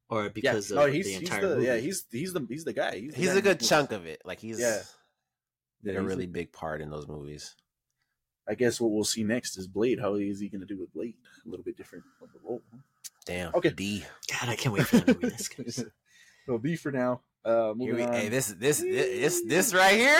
or 0.09 0.23
Yeah, 0.23 0.29
because 0.29 0.71
no, 0.71 0.85
of 0.85 0.93
he's 0.93 1.05
the 1.05 1.11
he's 1.13 1.21
entire 1.21 1.41
the 1.47 1.55
movie? 1.55 1.65
yeah 1.67 1.77
he's 1.77 2.05
he's 2.11 2.33
the 2.33 2.45
he's 2.49 2.65
the 2.65 2.73
guy. 2.73 2.97
He's, 2.99 3.13
the 3.13 3.19
he's 3.19 3.29
guy 3.33 3.37
a 3.37 3.41
good 3.41 3.59
chunk 3.59 3.91
movies. 3.91 4.01
of 4.01 4.07
it. 4.07 4.21
Like 4.25 4.39
he's 4.39 4.59
Yeah. 4.59 4.81
did 5.83 5.93
Yeah, 5.93 5.99
a 5.99 6.01
he's 6.01 6.07
really 6.09 6.27
big 6.27 6.51
part 6.51 6.81
in 6.81 6.89
those 6.89 7.07
movies. 7.07 7.55
I 8.47 8.55
guess 8.55 8.81
what 8.81 8.91
we'll 8.91 9.03
see 9.03 9.23
next 9.23 9.57
is 9.57 9.67
Blade. 9.67 9.99
How 9.99 10.15
is 10.15 10.39
he 10.39 10.49
going 10.49 10.61
to 10.61 10.67
do 10.67 10.77
with 10.79 10.91
Blade? 10.91 11.13
A 11.45 11.49
little 11.49 11.63
bit 11.63 11.77
different 11.77 12.03
of 12.19 12.29
the 12.33 12.39
role. 12.43 12.61
Damn. 13.25 13.53
Okay. 13.53 13.69
B. 13.69 14.03
God, 14.27 14.49
I 14.49 14.55
can't 14.55 14.73
wait 14.73 14.87
for 14.87 14.97
that 14.97 15.21
movie. 15.21 15.35
That's 16.49 16.55
good. 16.55 16.55
so 16.55 16.57
B 16.57 16.75
for 16.75 16.91
now. 16.91 17.21
Uh, 17.45 17.73
Here 17.75 17.95
we, 17.95 18.01
hey, 18.03 18.29
this 18.29 18.47
this 18.47 18.79
this 18.79 19.41
this 19.47 19.73
right 19.73 19.95
here. 19.95 20.19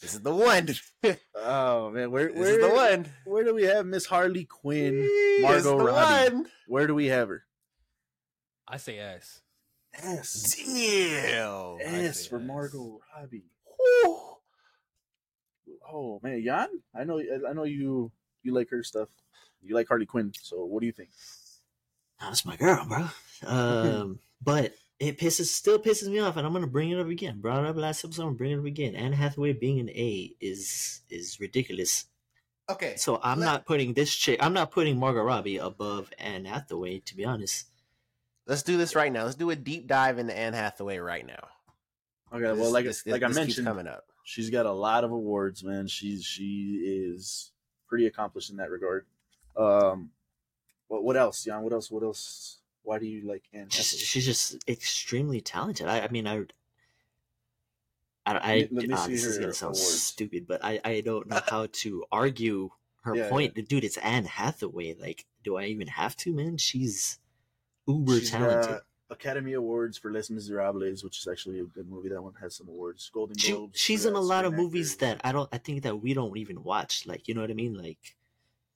This 0.00 0.14
is 0.14 0.20
the 0.20 0.34
one. 0.34 0.66
this 0.66 0.82
oh 1.36 1.90
man, 1.90 2.10
where 2.10 2.28
is 2.28 2.58
the 2.58 2.68
one. 2.68 3.06
Where 3.24 3.44
do 3.44 3.54
we 3.54 3.62
have 3.64 3.86
Miss 3.86 4.06
Harley 4.06 4.44
Quinn? 4.44 5.00
This 5.00 5.06
is 5.08 5.42
Margot 5.42 5.78
the 5.78 5.84
Robbie. 5.84 6.34
one. 6.34 6.46
Where 6.66 6.86
do 6.86 6.94
we 6.94 7.06
have 7.06 7.28
her? 7.28 7.44
I 8.66 8.76
say 8.76 8.98
S. 8.98 9.40
S. 9.94 10.56
Damn. 10.56 11.78
S 11.80 12.24
say 12.24 12.28
for 12.28 12.40
S. 12.40 12.46
Margot 12.46 13.00
Robbie. 13.16 13.44
Whew. 13.64 14.18
Oh 15.90 16.20
man, 16.22 16.42
Jan, 16.44 16.68
I 16.94 17.04
know 17.04 17.22
I 17.48 17.52
know 17.52 17.64
you 17.64 18.10
you 18.42 18.52
like 18.52 18.70
her 18.70 18.82
stuff. 18.82 19.08
You 19.62 19.74
like 19.74 19.88
Harley 19.88 20.06
Quinn. 20.06 20.32
So 20.40 20.64
what 20.64 20.80
do 20.80 20.86
you 20.86 20.92
think? 20.92 21.10
That's 22.20 22.44
my 22.44 22.56
girl, 22.56 22.84
bro. 22.86 23.06
Um, 23.44 24.20
but 24.40 24.72
it 25.02 25.18
pisses 25.18 25.46
still 25.46 25.78
pisses 25.78 26.08
me 26.08 26.20
off, 26.20 26.36
and 26.36 26.46
I'm 26.46 26.52
gonna 26.52 26.66
bring 26.66 26.90
it 26.90 26.98
up 27.00 27.08
again. 27.08 27.40
Brought 27.40 27.64
it 27.64 27.68
up 27.68 27.76
last 27.76 28.04
episode. 28.04 28.26
I'm 28.28 28.34
bringing 28.36 28.58
it 28.58 28.60
up 28.60 28.66
again. 28.66 28.94
Anne 28.94 29.12
Hathaway 29.12 29.52
being 29.52 29.80
an 29.80 29.90
A 29.90 30.34
is 30.40 31.00
is 31.10 31.40
ridiculous. 31.40 32.06
Okay. 32.70 32.94
So 32.96 33.18
I'm 33.22 33.40
Let- 33.40 33.46
not 33.46 33.66
putting 33.66 33.94
this 33.94 34.14
chick. 34.14 34.38
I'm 34.42 34.52
not 34.52 34.70
putting 34.70 34.98
Margot 34.98 35.22
Robbie 35.22 35.56
above 35.58 36.12
Anne 36.18 36.44
Hathaway. 36.44 37.00
To 37.00 37.16
be 37.16 37.24
honest, 37.24 37.66
Let's 38.46 38.62
do 38.64 38.76
this 38.76 38.96
right 38.96 39.12
now. 39.12 39.22
Let's 39.24 39.36
do 39.36 39.50
a 39.50 39.56
deep 39.56 39.86
dive 39.86 40.18
into 40.18 40.36
Anne 40.36 40.52
Hathaway 40.52 40.98
right 40.98 41.24
now. 41.24 41.46
Okay, 42.32 42.42
This- 42.44 42.58
well, 42.58 42.70
like 42.72 42.84
this- 42.84 43.06
like 43.06 43.22
I 43.22 43.28
this 43.28 43.36
keeps 43.38 43.46
mentioned, 43.48 43.66
coming 43.68 43.86
up. 43.86 44.04
she's 44.24 44.50
got 44.50 44.66
a 44.66 44.72
lot 44.72 45.04
of 45.04 45.10
awards, 45.12 45.62
man. 45.62 45.86
She's 45.86 46.24
she 46.24 46.80
is 46.84 47.52
pretty 47.88 48.06
accomplished 48.06 48.50
in 48.50 48.56
that 48.56 48.70
regard. 48.70 49.06
Um, 49.56 50.10
what 50.88 51.04
what 51.04 51.16
else, 51.16 51.44
Jan? 51.44 51.62
What 51.62 51.72
else? 51.72 51.90
What 51.90 52.02
else? 52.02 52.58
Why 52.84 52.98
do 52.98 53.06
you 53.06 53.26
like 53.28 53.44
Anne 53.52 53.68
she's, 53.70 53.98
she's 53.98 54.24
just 54.24 54.68
extremely 54.68 55.40
talented. 55.40 55.86
I, 55.86 56.00
I 56.00 56.08
mean, 56.08 56.26
I. 56.26 56.44
I, 58.24 58.34
I 58.34 58.34
Let 58.70 58.72
me- 58.72 58.76
let 58.78 58.88
me 58.88 58.94
ah, 58.96 59.06
this 59.08 59.24
is 59.24 59.38
gonna 59.38 59.52
sound 59.52 59.74
awards. 59.76 60.00
stupid, 60.02 60.46
but 60.46 60.64
I, 60.64 60.80
I 60.84 61.00
don't 61.00 61.26
know 61.28 61.40
how 61.48 61.66
to 61.82 62.04
argue 62.12 62.70
her 63.02 63.16
Yeah, 63.16 63.28
point. 63.28 63.54
Dude, 63.68 63.82
it's 63.84 63.96
Anne 63.98 64.26
Hathaway. 64.26 64.94
Like, 64.94 65.26
do 65.42 65.56
I 65.56 65.64
even 65.66 65.88
have 65.88 66.16
to, 66.18 66.32
man? 66.32 66.56
She's 66.56 67.18
uber 67.88 68.20
She's 68.20 68.30
talented. 68.30 68.80
Academy 69.10 69.52
Awards 69.54 69.98
for 69.98 70.10
Les 70.12 70.30
Miserables, 70.30 71.02
which 71.04 71.18
is 71.18 71.26
actually 71.28 71.58
a 71.60 71.64
good 71.64 71.88
movie. 71.88 72.08
That 72.10 72.22
one 72.22 72.34
has 72.40 72.54
some 72.56 72.68
awards. 72.68 73.10
Golden 73.12 73.36
She, 73.36 73.52
Globes. 73.52 73.78
she's 73.78 74.06
in 74.06 74.14
a 74.14 74.20
lot 74.20 74.44
of 74.44 74.54
movies 74.54 74.94
Actor. 74.94 75.06
that 75.06 75.20
I 75.24 75.32
don't. 75.32 75.48
I 75.52 75.58
think 75.58 75.82
that 75.82 76.00
we 76.00 76.14
don't 76.14 76.36
even 76.38 76.62
watch. 76.62 77.06
Like, 77.06 77.26
you 77.28 77.34
know 77.34 77.40
what 77.42 77.50
I 77.50 77.54
mean? 77.54 77.74
Like, 77.74 78.16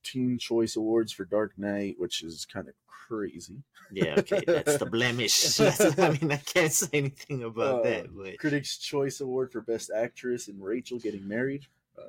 Teen 0.07 0.39
Choice 0.39 0.77
Awards 0.77 1.13
for 1.13 1.25
Dark 1.25 1.53
Knight, 1.59 1.97
which 1.99 2.23
is 2.23 2.47
kind 2.47 2.69
of 2.69 2.75
crazy. 2.87 3.63
yeah, 3.93 4.15
okay, 4.19 4.43
that's 4.47 4.79
the 4.79 4.87
blemish. 4.87 5.61
I 5.61 6.11
mean, 6.21 6.33
I 6.33 6.37
can't 6.37 6.73
say 6.73 6.89
anything 6.93 7.43
about 7.45 7.81
Uh, 7.81 7.83
that, 7.83 8.17
but 8.17 8.39
Critics' 8.39 8.79
Choice 8.79 9.21
Award 9.21 9.51
for 9.53 9.61
Best 9.61 9.91
Actress 9.95 10.49
in 10.49 10.61
Rachel 10.61 10.99
Getting 10.99 11.27
Married. 11.27 11.67
Uh, 11.99 12.03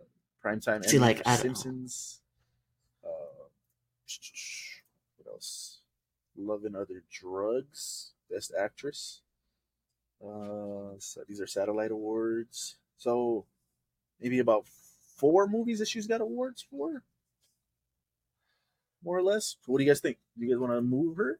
Primetime 0.43 0.85
See, 0.85 0.97
Emmy 0.97 1.05
like, 1.07 1.21
I. 1.25 1.35
Simpsons. 1.35 2.21
Uh, 3.03 3.09
what 5.17 5.31
else? 5.33 5.79
Love 6.37 6.65
and 6.65 6.75
Other 6.75 7.03
Drugs. 7.11 8.11
Best 8.29 8.53
Actress. 8.57 9.21
Uh, 10.23 10.97
so 10.99 11.21
these 11.27 11.39
are 11.41 11.47
satellite 11.47 11.91
awards. 11.91 12.75
So 12.97 13.45
maybe 14.21 14.39
about 14.39 14.65
four 15.17 15.47
movies 15.47 15.79
that 15.79 15.87
she's 15.87 16.07
got 16.07 16.21
awards 16.21 16.65
for, 16.69 17.03
more 19.03 19.17
or 19.17 19.23
less. 19.23 19.55
What 19.65 19.77
do 19.79 19.83
you 19.83 19.89
guys 19.89 19.99
think? 19.99 20.17
Do 20.37 20.45
you 20.45 20.51
guys 20.53 20.59
want 20.59 20.73
to 20.73 20.81
move 20.81 21.17
her? 21.17 21.39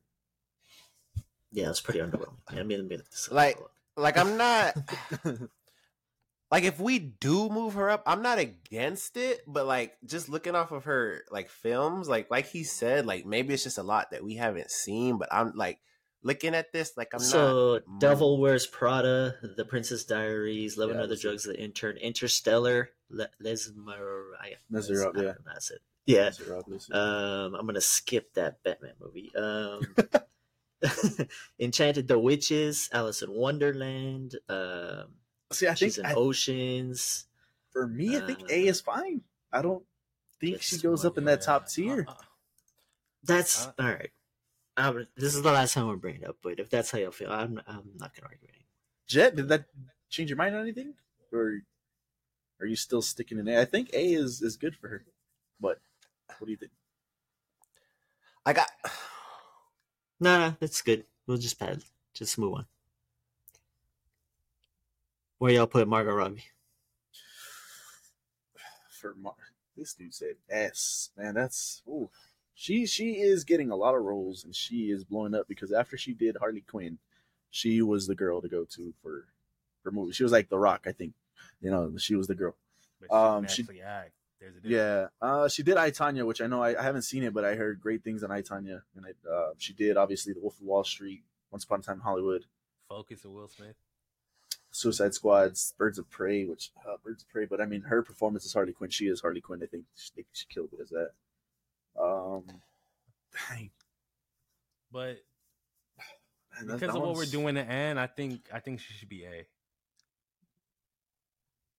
yeah, 1.51 1.69
it's 1.69 1.81
pretty 1.81 1.99
underwhelming. 1.99 2.35
I 2.49 2.61
mean, 2.63 2.79
I 2.79 2.83
mean, 2.83 2.99
it's- 2.99 3.29
Like- 3.31 3.57
Like 3.95 4.17
I'm 4.17 4.37
not. 4.37 4.75
like 6.51 6.63
if 6.63 6.79
we 6.79 6.99
do 6.99 7.49
move 7.49 7.73
her 7.73 7.89
up, 7.89 8.03
I'm 8.05 8.21
not 8.21 8.37
against 8.37 9.17
it, 9.17 9.41
but 9.47 9.65
like 9.65 9.97
just 10.05 10.29
looking 10.29 10.55
off 10.55 10.71
of 10.71 10.83
her 10.85 11.23
like 11.31 11.49
films, 11.49 12.07
like 12.07 12.29
like 12.29 12.45
he 12.47 12.63
said, 12.63 13.05
like 13.07 13.25
maybe 13.25 13.53
it's 13.53 13.63
just 13.63 13.77
a 13.79 13.83
lot 13.83 14.11
that 14.11 14.23
we 14.23 14.35
haven't 14.35 14.69
seen, 14.71 15.17
but 15.17 15.29
I'm 15.33 15.53
like 15.55 15.79
looking 16.23 16.53
at 16.53 16.71
this 16.71 16.93
like 16.95 17.09
I'm 17.13 17.19
so 17.19 17.81
not 17.87 17.99
Devil 17.99 18.39
Wears 18.39 18.67
Prada, 18.67 19.35
The 19.55 19.65
Princess 19.65 20.03
Diaries, 20.05 20.77
Love 20.77 20.89
and 20.91 20.99
Yeah, 20.99 21.03
Other 21.05 21.09
that's 21.15 21.21
it. 21.21 21.27
Drugs, 21.27 21.43
The 21.45 21.59
Intern, 21.59 21.97
Interstellar, 21.97 22.89
Le- 23.09 23.29
Lesmer. 23.43 24.31
I, 24.39 24.53
Mesmer- 24.69 25.11
I- 25.17 25.21
yeah. 25.23 25.33
that's 25.45 25.71
it. 25.71 25.81
Yeah. 26.07 26.23
That's 26.23 26.39
what 26.39 26.49
Rob 26.49 26.63
Lewis 26.67 26.83
is. 26.89 26.95
Um, 26.95 27.53
I'm 27.55 27.65
gonna 27.67 27.81
skip 27.81 28.33
that 28.33 28.63
Batman 28.63 28.93
movie. 28.99 29.31
Um, 29.35 29.81
Enchanted 31.59 32.07
the 32.07 32.17
Witches, 32.19 32.89
Alice 32.93 33.21
in 33.21 33.31
Wonderland. 33.31 34.35
Um, 34.47 35.05
See, 35.51 35.67
I 35.67 35.73
think 35.75 35.97
in 35.97 36.05
I- 36.05 36.13
Oceans. 36.13 37.25
for 37.71 37.87
me, 37.87 38.17
I 38.17 38.21
think 38.21 38.41
uh, 38.41 38.45
A 38.49 38.67
is 38.67 38.81
fine. 38.81 39.21
I 39.51 39.61
don't 39.61 39.83
think 40.39 40.61
she 40.61 40.77
goes 40.77 41.05
up 41.05 41.17
in 41.17 41.25
that 41.25 41.41
top 41.41 41.67
tier. 41.67 42.05
Uh, 42.07 42.11
uh, 42.11 42.15
That's 43.23 43.67
Uh, 43.67 43.71
all 43.79 43.85
right. 43.87 44.11
Um, 44.77 45.07
this 45.15 45.33
is 45.35 45.41
the 45.41 45.51
last 45.51 45.73
time 45.73 45.87
we're 45.87 45.95
bringing 45.95 46.21
it 46.21 46.29
up, 46.29 46.37
but 46.43 46.59
if 46.59 46.69
that's 46.69 46.91
how 46.91 46.99
you 46.99 47.11
feel, 47.11 47.31
I'm 47.31 47.59
I'm 47.67 47.89
not 47.97 48.15
gonna 48.15 48.27
argue 48.27 48.47
anything. 48.47 48.65
Jet, 49.07 49.35
did 49.35 49.49
that 49.49 49.65
change 50.09 50.29
your 50.29 50.37
mind 50.37 50.55
on 50.55 50.61
anything, 50.61 50.93
or 51.33 51.61
are 52.59 52.65
you 52.67 52.75
still 52.75 53.01
sticking 53.01 53.39
in 53.39 53.47
A? 53.47 53.59
I 53.59 53.65
think 53.65 53.89
A 53.93 54.13
is 54.13 54.41
is 54.43 54.55
good 54.57 54.75
for 54.75 54.87
her. 54.89 55.05
But 55.59 55.79
what 56.39 56.45
do 56.45 56.51
you 56.51 56.57
think? 56.57 56.71
I 58.45 58.53
got 58.53 58.67
No, 60.19 60.39
no, 60.39 60.55
that's 60.59 60.81
good. 60.81 61.05
We'll 61.27 61.37
just 61.37 61.59
pad. 61.59 61.83
Just 62.13 62.37
move 62.39 62.53
on. 62.55 62.65
Where 65.37 65.51
y'all 65.53 65.67
put 65.67 65.87
Margot 65.87 66.13
Robbie? 66.13 66.43
For 69.01 69.13
Mar- 69.15 69.33
this 69.75 69.93
dude 69.93 70.13
said 70.13 70.35
S, 70.49 71.11
man. 71.17 71.35
That's 71.35 71.81
ooh. 71.87 72.09
She 72.55 72.87
she 72.87 73.11
is 73.19 73.43
getting 73.43 73.69
a 73.69 73.75
lot 73.75 73.93
of 73.93 74.01
roles 74.03 74.43
and 74.43 74.55
she 74.55 74.89
is 74.89 75.03
blowing 75.03 75.35
up 75.35 75.47
because 75.47 75.71
after 75.71 75.95
she 75.97 76.13
did 76.13 76.37
Harley 76.39 76.61
Quinn, 76.61 76.97
she 77.51 77.83
was 77.83 78.07
the 78.07 78.15
girl 78.15 78.41
to 78.41 78.47
go 78.49 78.65
to 78.65 78.93
for 79.03 79.25
for 79.83 79.91
movies. 79.91 80.15
She 80.15 80.23
was 80.23 80.31
like 80.31 80.49
The 80.49 80.57
Rock, 80.57 80.85
I 80.87 80.91
think. 80.91 81.13
You 81.61 81.69
know, 81.69 81.93
she 81.97 82.15
was 82.15 82.25
the 82.27 82.33
girl. 82.35 82.55
but 82.99 83.09
she 83.11 83.15
Um, 83.15 83.43
can 83.45 83.53
she- 83.53 83.61
actually 83.61 83.81
act. 83.81 84.13
There's 84.39 84.55
a 84.55 84.61
difference. 84.61 85.11
Yeah, 85.21 85.27
uh, 85.27 85.47
she 85.47 85.63
did 85.63 85.77
I 85.77 85.91
Tonya, 85.91 86.25
which 86.25 86.41
I 86.41 86.47
know 86.47 86.61
I, 86.61 86.79
I 86.79 86.83
haven't 86.83 87.01
seen 87.03 87.23
it, 87.23 87.33
but 87.33 87.43
I 87.43 87.55
heard 87.55 87.81
great 87.81 88.03
things 88.03 88.23
on 88.23 88.31
I 88.31 88.41
Tonya, 88.41 88.81
and 88.95 89.05
I, 89.05 89.29
uh, 89.29 89.49
she 89.57 89.73
did 89.73 89.97
obviously 89.97 90.33
The 90.33 90.39
Wolf 90.39 90.59
of 90.59 90.65
Wall 90.65 90.83
Street, 90.83 91.23
Once 91.51 91.63
Upon 91.63 91.79
a 91.79 91.83
Time 91.83 91.95
in 91.95 92.01
Hollywood, 92.01 92.45
Focus 92.87 93.25
of 93.25 93.31
Will 93.31 93.47
Smith. 93.47 93.75
Suicide 94.71 95.13
Squads, 95.13 95.73
Birds 95.77 95.97
of 95.97 96.09
Prey, 96.09 96.45
which 96.45 96.71
uh, 96.87 96.97
Birds 97.03 97.23
of 97.23 97.29
Prey, 97.29 97.45
but 97.45 97.59
I 97.59 97.65
mean 97.65 97.81
her 97.81 98.03
performance 98.03 98.45
as 98.45 98.53
Harley 98.53 98.73
Quinn, 98.73 98.89
she 98.89 99.07
is 99.07 99.21
Harley 99.21 99.41
Quinn. 99.41 99.61
I 99.63 99.65
think 99.65 99.85
she, 99.95 100.11
think 100.13 100.27
she 100.33 100.45
killed 100.49 100.69
it 100.73 100.81
as 100.81 100.89
that. 100.89 101.11
Um, 101.99 102.43
dang, 103.49 103.71
But 104.91 105.17
man, 106.61 106.77
because 106.77 106.95
of 106.95 107.01
what 107.01 107.15
we're 107.15 107.25
doing 107.25 107.57
at 107.57 107.69
end, 107.69 107.99
I 107.99 108.07
think 108.07 108.41
I 108.53 108.59
think 108.59 108.81
she 108.81 108.93
should 108.93 109.09
be 109.09 109.25
A. 109.25 109.47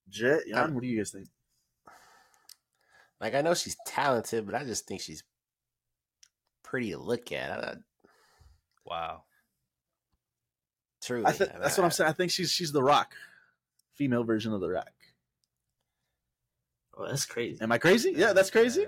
Jet, 0.09 0.41
Jan, 0.49 0.75
what 0.75 0.83
do 0.83 0.89
you 0.89 0.97
guys 0.97 1.11
think? 1.11 1.29
Like 3.21 3.35
I 3.35 3.41
know 3.43 3.55
she's 3.55 3.77
talented, 3.87 4.47
but 4.47 4.55
I 4.55 4.64
just 4.64 4.87
think 4.87 5.01
she's 5.01 5.23
pretty 6.62 6.91
to 6.91 6.99
look 6.99 7.33
at. 7.33 7.51
I, 7.51 7.75
Wow. 8.85 9.25
truly, 11.03 11.27
I 11.27 11.33
th- 11.33 11.51
I- 11.55 11.59
that's 11.59 11.77
what 11.77 11.85
I'm 11.85 11.91
saying. 11.91 12.09
I 12.09 12.12
think 12.12 12.31
she's 12.31 12.51
she's 12.51 12.73
the 12.73 12.83
Rock, 12.83 13.14
female 13.95 14.25
version 14.25 14.53
of 14.53 14.61
the 14.61 14.69
Rock. 14.71 14.93
Oh, 16.97 17.07
that's 17.07 17.27
crazy. 17.27 17.61
Am 17.61 17.71
I 17.71 17.79
crazy? 17.79 18.12
Yeah, 18.16 18.33
that's 18.33 18.51
crazy. 18.51 18.87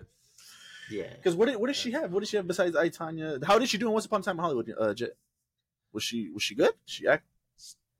Yeah. 0.91 1.13
Because 1.15 1.37
what 1.37 1.47
did, 1.47 1.57
what 1.57 1.69
does 1.69 1.77
she 1.77 1.93
have? 1.93 2.13
What 2.13 2.21
does 2.21 2.29
she 2.31 2.37
have 2.37 2.47
besides 2.49 2.75
I 2.75 2.89
Tonya? 2.89 3.45
How 3.45 3.59
did 3.59 3.69
she 3.69 3.79
do 3.79 3.87
in 3.87 3.93
Once 3.93 4.07
Upon 4.07 4.21
a 4.21 4.25
Time 4.25 4.37
in 4.39 4.43
Hollywood? 4.43 4.75
Uh, 4.79 4.95
Jet? 4.95 5.11
Was 5.93 6.03
she 6.03 6.31
was 6.31 6.43
she 6.43 6.55
good? 6.55 6.73
She 6.87 7.07
act 7.07 7.25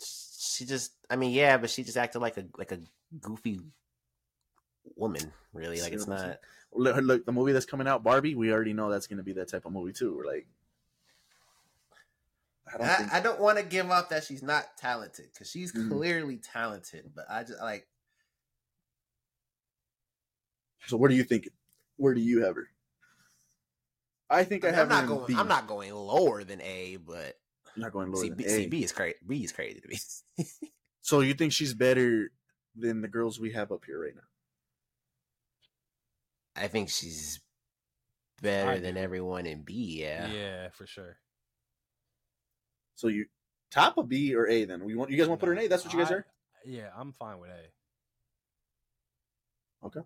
She 0.03 0.65
just, 0.65 0.93
I 1.09 1.17
mean, 1.17 1.33
yeah, 1.33 1.57
but 1.59 1.71
she 1.71 1.85
just 1.85 1.97
acted 1.97 2.21
like 2.21 2.37
a 2.37 2.47
like 2.57 2.73
a 2.73 2.81
goofy 3.21 3.61
woman. 4.97 5.33
Really, 5.53 5.81
like 5.81 5.93
it's 5.93 6.07
I'm 6.07 6.11
not. 6.11 6.39
look, 6.73 6.97
look 6.97 7.27
the 7.27 7.33
movie 7.33 7.53
that's 7.53 7.67
coming 7.67 7.89
out, 7.89 8.03
Barbie. 8.03 8.35
We 8.35 8.53
already 8.53 8.73
know 8.73 8.91
that's 8.91 9.07
going 9.07 9.19
to 9.19 9.23
be 9.25 9.33
that 9.35 9.49
type 9.49 9.67
of 9.67 9.73
movie 9.73 9.93
too. 9.93 10.17
We're 10.17 10.27
like, 10.27 10.47
I 12.73 12.79
don't 12.79 13.11
think. 13.11 13.25
Don't 13.25 13.41
want 13.41 13.59
to 13.59 13.65
give 13.65 13.91
up 13.91 14.11
that 14.11 14.25
she's 14.25 14.43
not 14.43 14.77
talented 14.77 15.27
because 15.33 15.51
she's 15.51 15.73
Mhm. 15.73 15.89
clearly 15.89 16.37
talented, 16.37 17.13
but 17.15 17.27
I 17.29 17.43
just 17.43 17.61
like 17.61 17.89
so 20.87 20.97
where 20.97 21.09
do 21.09 21.15
you 21.17 21.25
think? 21.25 21.49
Where 21.97 22.15
do 22.15 22.21
you 22.21 22.45
have 22.45 22.57
her? 22.57 22.69
I 24.29 24.45
think 24.45 24.65
I, 24.65 24.69
I 24.69 24.73
have 24.73 24.89
her 24.89 24.95
not 24.95 25.03
in 25.05 25.09
going. 25.09 25.27
B. 25.27 25.35
I'm 25.37 25.49
not 25.49 25.67
going 25.67 25.93
lower 25.93 26.45
than 26.45 26.61
A, 26.61 26.97
but 26.97 27.39
I'm 27.75 27.83
not 27.83 27.93
going 27.93 28.13
lower 28.13 28.23
C, 28.23 28.29
than 28.29 28.39
B, 28.39 28.45
A. 28.45 28.49
C, 28.49 28.67
B 28.69 28.85
is 28.85 28.93
crazy. 28.93 29.19
B 29.27 29.45
is 29.45 29.53
crazy 29.53 29.81
to 29.81 29.89
me. 29.89 29.99
So 31.03 31.21
you 31.21 31.35
think 31.35 31.53
she's 31.53 31.73
better 31.75 32.31
than 32.77 33.01
the 33.01 33.09
girls 33.09 33.41
we 33.41 33.53
have 33.53 33.73
up 33.73 33.85
here 33.87 34.01
right 34.01 34.15
now? 34.15 34.21
I 36.61 36.69
think 36.69 36.91
she's 36.91 37.41
better 38.43 38.71
I 38.73 38.79
than 38.79 38.95
do. 38.95 39.01
everyone 39.01 39.47
in 39.47 39.63
B. 39.63 40.01
Yeah. 40.03 40.29
Yeah. 40.31 40.69
for 40.71 40.87
sure. 40.87 41.17
So 42.97 43.09
you 43.09 43.27
top 43.71 43.97
of 43.99 44.09
B 44.09 44.35
or 44.35 44.47
A? 44.47 44.65
Then 44.67 44.85
we 44.85 44.95
want 44.95 45.11
you 45.11 45.17
guys 45.17 45.29
want 45.29 45.41
to 45.41 45.47
put 45.47 45.49
her 45.49 45.59
in 45.59 45.65
A? 45.65 45.69
That's 45.69 45.85
what 45.85 45.93
you 45.95 45.99
guys 46.01 46.11
I- 46.11 46.15
are. 46.17 46.27
Yeah, 46.67 46.91
I'm 46.95 47.13
fine 47.13 47.39
with 47.39 47.51
A. 47.51 47.71
Okay, 49.87 50.01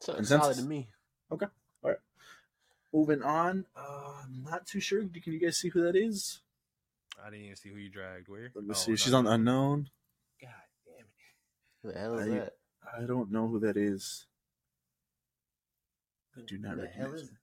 so 0.00 0.14
Consensus? 0.14 0.42
solid 0.42 0.56
to 0.56 0.64
me. 0.64 0.88
Okay, 1.30 1.46
all 1.84 1.90
right. 1.90 1.98
Moving 2.92 3.22
on. 3.22 3.64
Uh, 3.76 4.14
I'm 4.24 4.42
not 4.42 4.66
too 4.66 4.80
sure. 4.80 5.00
Can 5.02 5.32
you 5.32 5.38
guys 5.38 5.56
see 5.58 5.68
who 5.68 5.82
that 5.84 5.94
is? 5.94 6.40
I 7.24 7.30
didn't 7.30 7.44
even 7.44 7.56
see 7.56 7.68
who 7.68 7.76
you 7.76 7.90
dragged. 7.90 8.28
Where? 8.28 8.50
Let 8.52 8.64
me 8.64 8.70
Oh, 8.70 8.74
see. 8.74 8.96
She's 8.96 9.14
on 9.14 9.28
unknown. 9.28 9.88
God 10.42 10.50
damn 10.84 11.04
it! 11.04 11.06
Who 11.84 11.92
the 11.92 11.98
hell 12.00 12.18
is 12.18 12.26
I- 12.26 12.34
that? 12.40 12.56
I 13.00 13.06
don't 13.06 13.30
know 13.30 13.46
who 13.46 13.60
that 13.60 13.76
is. 13.76 14.26
I 16.36 16.40
do 16.46 16.58
not 16.58 16.74
Who 16.76 16.80
the 16.82 16.86
hell 16.86 17.06
recognize 17.10 17.22
is. 17.22 17.36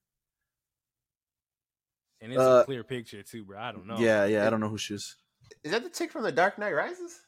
And 2.22 2.32
it's 2.34 2.42
Uh, 2.42 2.62
a 2.62 2.66
clear 2.66 2.84
picture 2.84 3.22
too, 3.24 3.44
bro. 3.46 3.60
I 3.60 3.72
don't 3.72 3.86
know. 3.86 4.00
Yeah, 4.00 4.26
yeah. 4.26 4.48
I 4.48 4.50
don't 4.50 4.60
know 4.60 4.70
who 4.70 4.78
she 4.78 4.96
is. 4.96 5.16
Is 5.64 5.72
that 5.72 5.84
the 5.84 5.90
chick 5.90 6.12
from 6.12 6.24
The 6.24 6.32
Dark 6.32 6.58
Knight 6.58 6.74
Rises? 6.74 7.22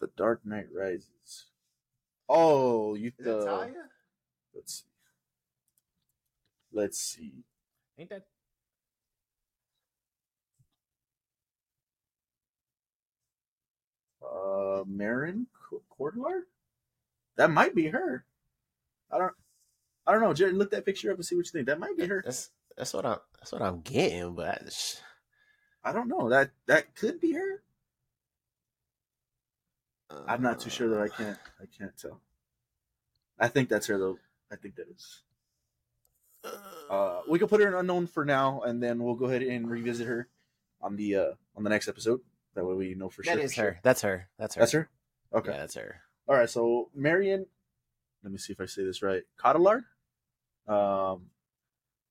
The 0.00 0.08
Dark 0.16 0.44
Knight 0.44 0.66
Rises. 0.74 1.46
Oh, 2.28 2.94
you. 2.94 3.12
Is 3.18 3.24
that 3.24 3.38
Uh, 3.38 3.44
Talia? 3.44 3.88
let's 4.54 4.74
see. 4.74 4.84
Let's 6.72 6.98
see. 6.98 7.44
Ain't 7.98 8.10
that? 8.10 8.26
Uh, 14.22 14.84
Marion 14.86 15.46
Cotillard. 15.98 16.42
That 17.36 17.50
might 17.50 17.74
be 17.74 17.86
her. 17.88 18.24
I 19.10 19.18
don't. 19.18 19.32
I 20.10 20.14
don't 20.14 20.22
know. 20.22 20.34
Jared, 20.34 20.56
look 20.56 20.72
that 20.72 20.84
picture 20.84 21.12
up 21.12 21.18
and 21.18 21.24
see 21.24 21.36
what 21.36 21.46
you 21.46 21.52
think. 21.52 21.66
That 21.66 21.78
might 21.78 21.96
be 21.96 22.04
her. 22.04 22.20
That's 22.24 22.50
that's 22.76 22.92
what 22.92 23.06
I'm 23.06 23.18
that's 23.38 23.52
what 23.52 23.62
I'm 23.62 23.80
getting, 23.82 24.34
but 24.34 24.60
I 25.84 25.90
I 25.90 25.92
don't 25.92 26.08
know. 26.08 26.28
That 26.28 26.50
that 26.66 26.96
could 26.96 27.20
be 27.20 27.32
her. 27.34 27.62
I'm 30.26 30.42
not 30.42 30.58
too 30.58 30.68
sure 30.68 30.88
that 30.88 31.00
I 31.00 31.08
can't. 31.08 31.38
I 31.60 31.66
can't 31.78 31.96
tell. 31.96 32.20
I 33.38 33.46
think 33.46 33.68
that's 33.68 33.86
her 33.86 33.98
though. 33.98 34.18
I 34.50 34.56
think 34.56 34.74
that 34.76 34.88
is. 34.88 35.22
Uh, 36.90 37.20
we 37.28 37.38
can 37.38 37.46
put 37.46 37.60
her 37.60 37.68
in 37.68 37.74
unknown 37.74 38.04
for 38.08 38.24
now, 38.24 38.62
and 38.62 38.82
then 38.82 39.00
we'll 39.00 39.14
go 39.14 39.26
ahead 39.26 39.42
and 39.42 39.70
revisit 39.70 40.08
her 40.08 40.26
on 40.82 40.96
the 40.96 41.14
uh 41.14 41.30
on 41.54 41.62
the 41.62 41.70
next 41.70 41.86
episode. 41.86 42.18
That 42.56 42.64
way 42.64 42.74
we 42.74 42.94
know 42.96 43.08
for 43.08 43.22
that 43.22 43.34
sure. 43.34 43.40
is 43.40 43.52
for 43.52 43.60
sure. 43.60 43.64
her. 43.70 43.80
That's 43.84 44.02
her. 44.02 44.28
That's 44.40 44.56
her. 44.56 44.60
That's 44.60 44.72
her. 44.72 44.88
Okay. 45.32 45.52
Yeah, 45.52 45.58
that's 45.58 45.76
her. 45.76 46.00
All 46.26 46.34
right. 46.34 46.50
So 46.50 46.90
Marion, 46.92 47.46
let 48.24 48.32
me 48.32 48.38
see 48.38 48.52
if 48.52 48.60
I 48.60 48.66
say 48.66 48.82
this 48.82 49.02
right. 49.02 49.22
Cotillard. 49.38 49.84
Um, 50.70 51.22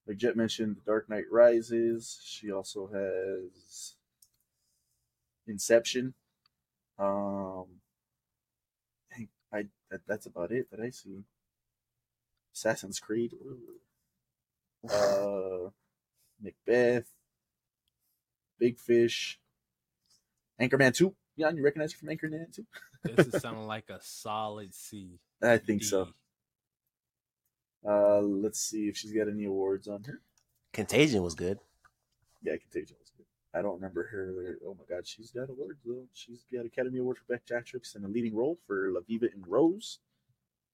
like 0.06 0.18
Jet 0.18 0.36
mentioned, 0.36 0.76
The 0.76 0.92
Dark 0.92 1.10
Knight 1.10 1.26
Rises. 1.32 2.20
She 2.24 2.52
also 2.52 2.88
has 2.88 3.96
Inception. 5.48 6.14
Um, 6.98 7.66
I 9.14 9.28
I 9.54 9.66
that, 9.90 10.02
that's 10.06 10.26
about 10.26 10.52
it 10.52 10.70
that 10.72 10.80
I 10.82 10.90
see. 10.90 11.24
Assassin's 12.54 13.00
Creed. 13.00 13.34
Uh, 14.90 15.70
Macbeth. 16.42 17.10
Big 18.60 18.78
Fish. 18.78 19.40
Anchorman 20.60 20.94
Two. 20.94 21.16
Yeah, 21.38 21.52
you 21.52 21.64
recognize 21.64 21.94
her 21.94 21.98
from 22.00 22.10
Anchorman 22.10 22.54
Two? 22.54 22.66
This 23.04 23.28
is 23.28 23.42
sounding 23.42 23.68
like 23.68 23.90
a 23.90 24.00
solid 24.02 24.74
C. 24.74 25.20
I 25.42 25.58
think 25.58 25.84
so. 25.84 26.10
Uh, 27.88 28.20
let's 28.20 28.60
see 28.60 28.88
if 28.88 28.98
she's 28.98 29.12
got 29.12 29.28
any 29.28 29.46
awards 29.46 29.88
on 29.88 30.04
her. 30.04 30.22
Contagion 30.74 31.24
was 31.24 31.36
good. 31.36 31.60
Yeah, 32.44 32.58
Contagion 32.58 32.98
was 33.00 33.12
good. 33.16 33.26
I 33.54 33.62
don't 33.62 33.76
remember 33.76 34.04
her. 34.04 34.58
Oh 34.66 34.76
my 34.76 34.86
god, 34.88 35.08
she's 35.08 35.32
got 35.32 35.50
awards 35.50 35.80
though. 35.86 36.06
She's 36.14 36.46
got 36.54 36.66
Academy 36.66 37.00
Award 37.00 37.18
for 37.18 37.34
Best 37.34 37.52
Actress 37.52 37.96
in 37.96 38.04
a 38.04 38.08
Leading 38.08 38.36
Role 38.36 38.60
for 38.68 38.92
La 38.92 39.00
Vie 39.02 39.20
en 39.24 39.44
Rose, 39.48 40.00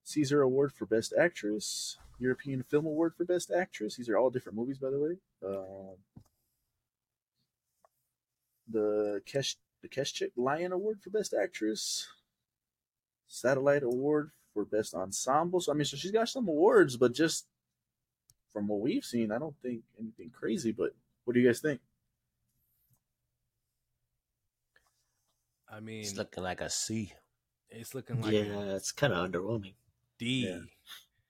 César 0.05 0.43
Award 0.43 0.73
for 0.73 0.85
Best 0.85 1.13
Actress, 1.17 1.97
European 2.19 2.63
Film 2.63 2.85
Award 2.85 3.13
for 3.15 3.23
Best 3.23 3.51
Actress. 3.51 3.95
These 3.95 4.09
are 4.09 4.17
all 4.17 4.29
different 4.29 4.57
movies, 4.57 4.77
by 4.77 4.89
the 4.89 4.99
way. 4.99 5.17
Um, 5.45 5.95
the 8.69 9.21
Kesh 9.25 9.55
the 9.81 9.87
Keshet 9.87 10.31
Lion 10.35 10.71
Award 10.71 10.99
for 11.01 11.11
Best 11.11 11.33
Actress, 11.33 12.07
Satellite 13.27 13.83
Award 13.83 14.31
for 14.55 14.65
Best 14.65 14.95
Ensemble. 14.95 15.59
So 15.59 15.71
I 15.71 15.75
mean, 15.75 15.85
so 15.85 15.97
she's 15.97 16.11
got 16.11 16.29
some 16.29 16.47
awards, 16.47 16.97
but 16.97 17.13
just 17.13 17.45
from 18.53 18.67
what 18.69 18.79
we've 18.79 19.05
seen, 19.05 19.31
I 19.31 19.37
don't 19.37 19.55
think 19.61 19.81
anything 19.99 20.31
crazy. 20.31 20.71
But 20.71 20.95
what 21.25 21.33
do 21.35 21.39
you 21.41 21.45
guys 21.47 21.59
think? 21.59 21.81
I 25.69 25.79
mean, 25.79 26.01
It's 26.01 26.15
looking 26.15 26.43
like 26.43 26.61
a 26.61 26.69
C. 26.69 27.11
it's 27.69 27.93
looking 27.93 28.21
like 28.21 28.31
yeah, 28.33 28.41
a 28.43 28.75
it's 28.75 28.91
kind 28.91 29.13
of 29.13 29.29
underwhelming. 29.29 29.73
D. 30.17 30.47
Yeah. 30.47 30.59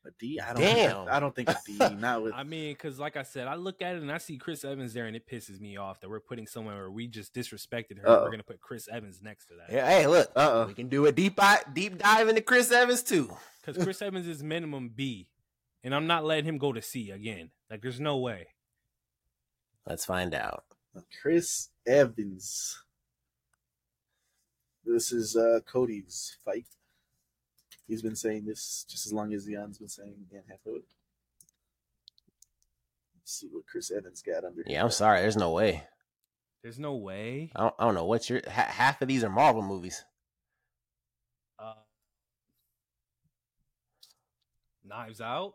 A 0.06 0.12
D? 0.20 0.40
I 0.40 0.54
don't. 0.54 0.62
Damn. 0.62 0.96
Think, 0.96 1.10
I 1.10 1.20
don't 1.20 1.36
think 1.36 1.50
a 1.50 1.58
D. 1.66 1.78
Not 1.96 2.24
with. 2.24 2.34
I 2.36 2.44
mean, 2.44 2.74
because 2.74 3.00
like 3.00 3.18
I 3.18 3.24
said, 3.24 3.48
I 3.48 3.56
look 3.56 3.82
at 3.82 3.96
it 3.96 4.02
and 4.02 4.12
I 4.12 4.18
see 4.18 4.38
Chris 4.38 4.64
Evans 4.64 4.94
there, 4.94 5.06
and 5.08 5.16
it 5.16 5.28
pisses 5.28 5.60
me 5.60 5.78
off 5.78 6.00
that 6.02 6.10
we're 6.10 6.20
putting 6.20 6.48
someone 6.48 6.76
where 6.76 6.92
we 6.92 7.08
just 7.08 7.34
disrespected 7.34 8.00
her. 8.02 8.08
We're 8.08 8.32
gonna 8.32 8.44
put 8.44 8.62
Chris 8.62 8.88
Evans 8.92 9.22
next 9.22 9.46
to 9.48 9.54
that 9.56 9.74
Yeah, 9.74 9.88
hey, 9.88 10.08
look, 10.08 10.32
Uh-uh. 10.36 10.66
we 10.68 10.74
can 10.74 10.88
do 10.90 11.06
a 11.06 11.12
deep 11.12 11.40
deep 11.74 11.98
dive 11.98 12.28
into 12.30 12.42
Chris 12.42 12.72
Evans 12.72 13.04
too. 13.04 13.30
because 13.66 13.84
Chris 13.84 14.02
Evans 14.02 14.28
is 14.28 14.44
minimum 14.44 14.90
B, 14.96 15.30
and 15.84 15.94
I'm 15.96 16.08
not 16.08 16.24
letting 16.26 16.46
him 16.46 16.58
go 16.58 16.72
to 16.74 16.82
C 16.82 17.12
again. 17.12 17.50
Like, 17.70 17.82
there's 17.82 18.00
no 18.00 18.18
way. 18.18 18.48
Let's 19.88 20.06
find 20.06 20.34
out. 20.34 20.64
Chris 21.22 21.70
Evans. 21.88 22.82
This 24.86 25.12
is 25.12 25.36
uh, 25.36 25.60
Cody's 25.66 26.38
fight. 26.46 26.66
He's 27.88 28.02
been 28.02 28.16
saying 28.16 28.46
this 28.46 28.86
just 28.90 29.06
as 29.06 29.14
long 29.14 29.34
as 29.34 29.46
Leon's 29.48 29.78
been 29.78 29.88
saying 29.90 30.16
Dan 30.32 30.44
Hathaway. 30.50 30.80
Let's 33.20 33.32
see 33.40 33.48
what 33.52 33.66
Chris 33.68 33.92
Evans 33.92 34.22
got 34.22 34.44
under. 34.44 34.64
Yeah, 34.66 34.84
I'm 34.84 34.90
sorry. 34.92 35.22
There's 35.22 35.38
no 35.38 35.52
way. 35.52 35.84
There's 36.64 36.80
no 36.80 36.96
way. 36.96 37.52
I 37.56 37.62
don't, 37.62 37.76
I 37.78 37.86
don't 37.86 37.94
know 37.96 38.06
what's 38.06 38.28
your 38.30 38.42
ha- 38.48 38.70
half 38.72 39.02
of 39.02 39.08
these 39.08 39.24
are 39.24 39.30
Marvel 39.30 39.62
movies. 39.62 40.04
Uh, 41.60 41.74
Knives 44.84 45.22
Out. 45.22 45.54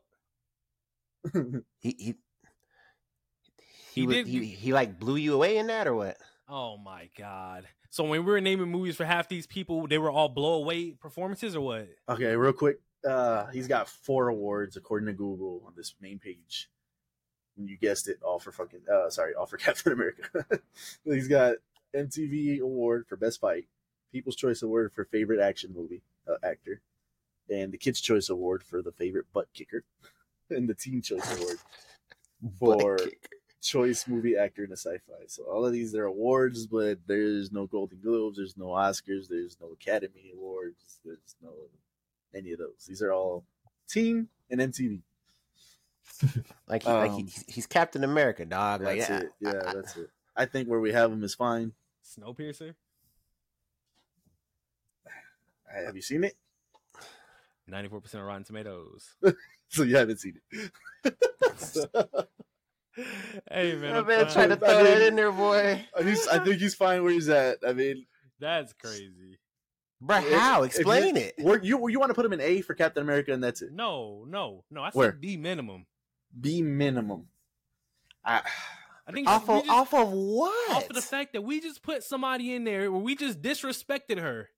He 1.35 1.63
he 1.81 1.95
he, 1.99 2.15
He 4.03 4.07
was, 4.07 4.17
did- 4.17 4.27
he 4.29 4.45
he 4.45 4.73
like 4.73 4.99
blew 5.01 5.17
you 5.17 5.35
away 5.35 5.59
in 5.59 5.67
that 5.67 5.87
or 5.89 5.95
what? 5.95 6.17
Oh 6.49 6.77
my 6.79 7.09
god. 7.19 7.67
So 7.91 8.05
when 8.05 8.25
we 8.25 8.33
were 8.33 8.41
naming 8.41 8.71
movies 8.71 8.97
for 8.97 9.05
half 9.05 9.29
these 9.29 9.49
people, 9.49 9.89
they 9.89 9.99
were 9.99 10.11
all 10.11 10.29
blow 10.29 10.55
away 10.55 10.93
performances 10.93 11.57
or 11.57 11.61
what? 11.61 11.89
okay, 12.09 12.37
real 12.37 12.53
quick. 12.53 12.79
Uh, 13.07 13.47
he's 13.47 13.67
got 13.67 13.89
four 13.89 14.29
awards 14.29 14.77
according 14.77 15.07
to 15.07 15.13
Google 15.13 15.63
on 15.67 15.73
this 15.77 15.95
main 16.01 16.19
page. 16.19 16.71
And 17.57 17.69
you 17.69 17.77
guessed 17.77 18.09
it, 18.09 18.19
all 18.23 18.39
for 18.39 18.53
fucking. 18.53 18.83
Uh, 18.91 19.11
sorry, 19.11 19.35
all 19.35 19.47
for 19.47 19.57
Captain 19.59 19.93
America. 19.93 20.23
he's 21.05 21.27
got 21.27 21.57
MTV 21.95 22.61
Award 22.61 23.07
for 23.09 23.17
Best 23.17 23.41
Fight, 23.41 23.67
People's 24.13 24.37
Choice 24.37 24.63
Award 24.63 24.93
for 24.93 25.05
Favorite 25.07 25.41
Action 25.41 25.73
Movie 25.75 26.03
uh, 26.29 26.47
Actor, 26.47 26.81
and 27.49 27.73
the 27.73 27.79
Kids 27.79 28.01
Choice 28.01 28.29
Award 28.29 28.63
for 28.63 28.83
the 28.83 28.93
Favorite 28.93 29.27
Butt 29.33 29.49
Kicker, 29.53 29.83
and 30.51 30.69
the 30.69 30.75
Teen 30.75 31.03
Choice 31.03 31.37
Award 31.37 31.59
for 32.57 32.77
Butt 32.77 32.99
kicker. 32.99 33.40
Choice 33.63 34.07
Movie 34.09 34.37
Actor 34.37 34.65
in 34.65 34.71
a 34.73 34.77
Sci-Fi. 34.77 35.25
So 35.27 35.43
all 35.45 35.67
of 35.67 35.73
these 35.73 35.95
are 35.95 36.05
awards, 36.05 36.67
but 36.67 36.99
there's 37.07 37.53
no 37.53 37.67
Golden 37.67 37.99
Globes, 38.01 38.39
there's 38.39 38.57
no 38.57 38.67
Oscars, 38.67 39.29
there's 39.29 39.57
no 39.61 39.69
Academy 39.73 40.33
Awards, 40.35 40.99
there's 41.05 41.37
no 41.43 41.51
any 42.35 42.53
of 42.53 42.59
those. 42.59 42.87
These 42.89 43.03
are 43.03 43.13
all 43.13 43.45
Team 43.89 44.29
and 44.51 44.61
MTV. 44.61 45.01
like 46.69 46.83
he, 46.85 46.89
like 46.91 47.11
he, 47.11 47.17
um, 47.17 47.27
he's- 47.27 47.45
he's 47.49 47.67
Captain 47.67 48.05
America, 48.05 48.45
dog. 48.45 48.83
Like 48.83 48.99
That's 48.99 49.11
yeah, 49.11 49.19
it. 49.21 49.33
Yeah, 49.41 49.51
I- 49.67 49.71
I- 49.71 49.75
that's 49.75 49.97
it. 49.97 50.11
I 50.37 50.47
think 50.47 50.69
where 50.69 50.81
we 50.81 50.93
have 50.93 51.11
them 51.11 51.23
is 51.25 51.35
fine. 51.35 51.73
Snowpiercer? 52.05 52.75
Have 55.73 55.95
you 55.97 56.03
seen 56.03 56.25
it? 56.25 56.37
94% 57.71 58.15
of 58.15 58.23
Rotten 58.23 58.45
Tomatoes. 58.45 59.15
So 59.73 59.85
you 59.85 59.95
haven't 59.95 60.17
seen 60.19 60.41
it. 60.53 60.73
hey 63.51 63.75
man, 63.77 63.95
I 63.95 63.99
I'm 63.99 64.07
man 64.07 64.21
trying- 64.23 64.33
trying 64.33 64.49
to 64.49 64.55
I 64.55 64.59
throw 64.59 64.85
that 64.85 65.03
in 65.03 65.17
there, 65.17 65.33
boy. 65.33 65.85
He's, 66.03 66.27
I 66.29 66.39
think 66.45 66.57
he's 66.61 66.75
fine 66.75 67.03
where 67.03 67.13
he's 67.13 67.29
at. 67.29 67.59
I 67.67 67.73
mean, 67.73 68.07
that's 68.39 68.73
crazy. 68.75 69.39
Bro, 70.01 70.23
how? 70.31 70.63
if 70.63 70.75
Explain 70.75 71.17
you- 71.17 71.23
it. 71.23 71.35
where- 71.39 71.63
you 71.63 71.89
you 71.89 71.99
want 72.01 72.11
to 72.11 72.15
put 72.15 72.25
him 72.25 72.33
in 72.33 72.41
A 72.41 72.63
for 72.63 72.75
Captain 72.75 73.03
America, 73.03 73.33
and 73.33 73.43
that's 73.45 73.63
it. 73.63 73.73
No, 73.73 74.25
no, 74.29 74.65
no. 74.71 74.83
I 74.83 74.91
said 74.91 75.21
B 75.21 75.37
minimum. 75.37 75.87
B 76.39 76.63
minimum. 76.63 77.27
I, 78.25 78.43
I 79.07 79.13
think 79.13 79.29
Off 79.29 79.49
of 79.49 79.61
just- 79.65 79.71
off 79.71 79.95
of 79.95 80.11
what? 80.13 80.71
off 80.77 80.89
of 80.89 80.95
the 80.97 81.03
fact 81.03 81.33
that 81.35 81.43
we 81.43 81.61
just 81.61 81.83
put 81.83 82.03
somebody 82.03 82.55
in 82.55 82.65
there 82.65 82.91
where 82.91 83.01
we 83.01 83.15
just 83.15 83.41
disrespected 83.43 84.19
her. 84.21 84.49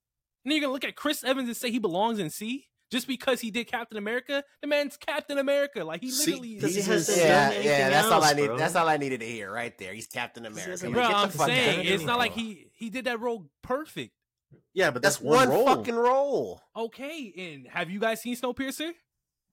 And 0.43 0.51
then 0.51 0.53
you're 0.57 0.61
gonna 0.61 0.73
look 0.73 0.83
at 0.83 0.95
Chris 0.95 1.23
Evans 1.23 1.47
and 1.47 1.55
say 1.57 1.71
he 1.71 1.79
belongs 1.79 2.19
in 2.19 2.29
C 2.29 2.67
just 2.93 3.07
because 3.07 3.41
he 3.41 3.49
did 3.51 3.65
Captain 3.67 3.97
America. 3.97 4.43
The 4.61 4.67
man's 4.67 4.95
Captain 4.97 5.39
America. 5.39 5.83
Like 5.83 6.01
he 6.01 6.11
See, 6.11 6.31
literally. 6.31 6.55
Because 6.55 6.69
he 6.69 6.75
He's 6.75 6.85
hasn't 6.87 7.17
yeah, 7.17 7.51
yeah. 7.59 7.89
That's 7.89 8.07
all 8.07 8.23
I 8.23 8.33
need. 8.33 8.45
bro. 8.45 8.57
That's 8.57 8.75
all 8.75 8.87
I 8.87 8.97
needed 8.97 9.19
to 9.21 9.25
hear 9.25 9.51
right 9.51 9.75
there. 9.79 9.93
He's 9.93 10.07
Captain 10.07 10.45
America. 10.45 10.69
hasn't 10.71 10.93
Bro, 10.93 11.03
I'm 11.03 11.31
saying 11.31 11.85
it's 11.87 12.03
not 12.05 12.19
like 12.19 12.33
he 12.33 12.67
he 12.73 12.89
did 12.89 13.05
that 13.05 13.19
role 13.19 13.49
perfect. 13.63 14.11
yeah, 14.73 14.91
but 14.91 15.01
that's, 15.01 15.17
That's 15.17 15.25
one, 15.25 15.49
role. 15.49 15.65
fucking 15.65 15.95
role. 15.95 16.61
Okay, 16.75 17.33
and 17.35 17.67
have 17.67 17.89
you 17.89 17.99
guys 17.99 18.21
seen 18.21 18.35
Snowpiercer? 18.35 18.91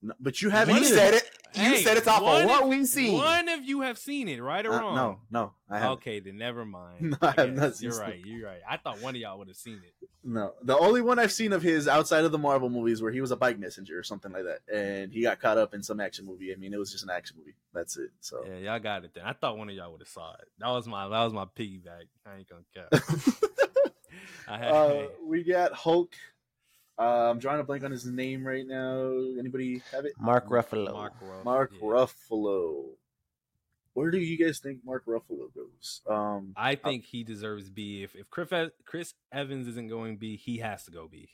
No, 0.02 0.14
but 0.18 0.40
you 0.40 0.50
haven't. 0.50 0.76
You 0.76 0.84
said 0.84 1.14
it. 1.14 1.30
You 1.52 1.62
Hey, 1.62 1.82
said 1.82 1.96
it's 1.96 2.06
off 2.06 2.22
of 2.22 2.44
what 2.46 2.68
we've 2.68 2.86
seen. 2.86 3.14
One 3.18 3.48
of 3.48 3.64
you 3.64 3.80
have 3.80 3.98
seen 3.98 4.28
it, 4.28 4.40
right 4.40 4.64
or 4.64 4.72
Uh, 4.72 4.80
wrong? 4.80 4.94
no, 4.94 5.20
no, 5.32 5.52
I 5.68 5.78
haven't. 5.78 5.92
Okay, 5.98 6.20
then 6.20 6.38
never 6.38 6.64
mind. 6.64 7.00
No, 7.10 7.16
I 7.20 7.34
I 7.36 7.40
have 7.40 7.54
not 7.54 7.74
seen 7.74 7.90
You're 7.90 7.98
right. 7.98 8.20
You're 8.24 8.46
right. 8.46 8.60
I 8.68 8.76
thought 8.76 9.00
one 9.00 9.16
of 9.16 9.20
y'all 9.20 9.36
would 9.38 9.48
have 9.48 9.56
seen 9.56 9.80
it. 9.84 10.08
No, 10.22 10.54
the 10.62 10.78
only 10.78 11.02
one 11.02 11.18
I've 11.18 11.32
seen 11.32 11.52
of 11.52 11.60
his 11.62 11.88
outside 11.88 12.24
of 12.24 12.30
the 12.30 12.38
Marvel 12.38 12.70
movies 12.70 13.02
where 13.02 13.10
he 13.10 13.20
was 13.20 13.32
a 13.32 13.36
bike 13.36 13.58
messenger 13.58 13.98
or 13.98 14.04
something 14.04 14.30
like 14.30 14.44
that, 14.44 14.60
and 14.72 15.12
he 15.12 15.22
got 15.22 15.40
caught 15.40 15.58
up 15.58 15.74
in 15.74 15.82
some 15.82 15.98
action 15.98 16.24
movie. 16.24 16.52
I 16.52 16.56
mean, 16.56 16.72
it 16.72 16.78
was 16.78 16.92
just 16.92 17.02
an 17.02 17.10
action 17.10 17.36
movie. 17.38 17.56
That's 17.74 17.96
it. 17.96 18.10
So 18.20 18.44
Yeah, 18.46 18.58
y'all 18.58 18.78
got 18.78 19.04
it 19.04 19.12
then. 19.14 19.24
I 19.24 19.32
thought 19.32 19.58
one 19.58 19.68
of 19.68 19.74
y'all 19.74 19.90
would 19.90 20.02
have 20.02 20.08
saw 20.08 20.34
it. 20.34 20.48
That 20.60 20.68
was 20.68 20.86
my 20.86 21.08
that 21.08 21.24
was 21.24 21.32
my 21.32 21.46
piggyback. 21.46 22.04
I 22.24 22.36
ain't 22.36 22.48
gonna 22.48 22.62
cap. 22.72 22.92
I 24.48 24.58
had, 24.58 24.68
uh, 24.72 25.02
we 25.26 25.42
got 25.42 25.72
Hulk. 25.72 26.12
Uh, 27.00 27.30
I'm 27.30 27.38
drawing 27.38 27.60
a 27.60 27.64
blank 27.64 27.82
on 27.82 27.90
his 27.90 28.04
name 28.04 28.46
right 28.46 28.66
now. 28.66 29.10
Anybody 29.38 29.80
have 29.92 30.04
it? 30.04 30.12
Mark 30.20 30.48
Ruffalo. 30.48 30.92
Mark 30.92 31.14
Ruff, 31.22 31.44
Mark 31.44 31.70
yeah. 31.74 31.80
Ruffalo. 31.80 32.84
Where 33.94 34.10
do 34.10 34.18
you 34.18 34.36
guys 34.38 34.58
think 34.60 34.80
Mark 34.84 35.04
Ruffalo 35.06 35.48
goes? 35.54 36.02
Um, 36.08 36.52
I 36.56 36.74
think 36.74 37.04
he 37.04 37.24
deserves 37.24 37.70
B. 37.70 38.02
If 38.02 38.14
if 38.14 38.28
Chris, 38.30 38.70
Chris 38.84 39.14
Evans 39.32 39.66
isn't 39.68 39.88
going 39.88 40.16
B, 40.18 40.36
he 40.36 40.58
has 40.58 40.84
to 40.84 40.90
go 40.90 41.08
B. 41.10 41.28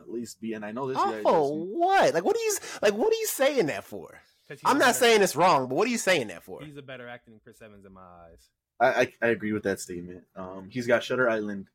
at 0.00 0.10
least 0.10 0.40
B, 0.40 0.52
and 0.52 0.64
I 0.64 0.70
know 0.72 0.86
this 0.88 0.96
guy. 0.96 1.02
Off 1.02 1.14
of 1.14 1.24
doesn't- 1.24 1.68
what? 1.78 2.14
Like, 2.14 2.24
what 2.24 2.36
are 2.36 2.40
you 2.40 2.56
like? 2.82 2.94
What 2.94 3.12
are 3.12 3.16
you 3.16 3.26
saying 3.26 3.66
that 3.66 3.84
for? 3.84 4.20
'Cause 4.48 4.60
he's 4.60 4.70
I'm 4.70 4.78
not 4.78 4.86
better- 4.86 4.98
saying 4.98 5.22
it's 5.22 5.36
wrong, 5.36 5.68
but 5.68 5.74
what 5.76 5.86
are 5.86 5.90
you 5.90 5.98
saying 5.98 6.28
that 6.28 6.42
for? 6.42 6.62
he's 6.62 6.76
a 6.76 6.82
better 6.82 7.06
actor 7.08 7.30
than 7.30 7.38
Chris 7.40 7.60
Evans 7.62 7.84
in 7.84 7.92
my 7.92 8.00
eyes. 8.00 8.48
I, 8.80 8.86
I 9.02 9.12
I 9.22 9.26
agree 9.28 9.52
with 9.52 9.62
that 9.64 9.78
statement. 9.80 10.24
Um, 10.36 10.68
he's 10.70 10.86
got 10.86 11.02
Shutter 11.04 11.28
Island. 11.28 11.66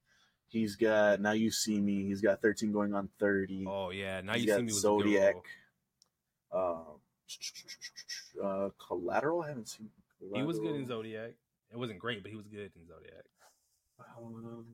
He's 0.53 0.75
got 0.75 1.19
Now 1.19 1.31
You 1.31 1.49
See 1.49 1.81
Me. 1.81 2.05
He's 2.05 2.21
got 2.21 2.39
13 2.39 2.71
going 2.71 2.93
on 2.93 3.09
30. 3.19 3.65
Oh 3.67 3.89
yeah, 3.89 4.21
now 4.21 4.33
He's 4.33 4.43
you 4.43 4.47
got 4.49 4.57
see 4.57 4.61
me 4.61 4.65
with 4.67 4.75
Zodiac. 4.75 5.35
Zodiac. 6.53 6.75
Um, 6.77 6.83
uh, 8.43 8.69
Collateral. 8.77 9.41
I 9.41 9.47
haven't 9.47 9.67
seen. 9.67 9.89
He 10.31 10.43
was 10.43 10.59
good 10.59 10.75
in 10.75 10.85
Zodiac. 10.85 11.31
It 11.71 11.77
wasn't 11.79 11.97
great, 11.97 12.21
but 12.21 12.29
he 12.29 12.37
was 12.37 12.45
good 12.45 12.69
in 12.75 12.87
Zodiac. 12.87 13.25
Um, 13.99 14.65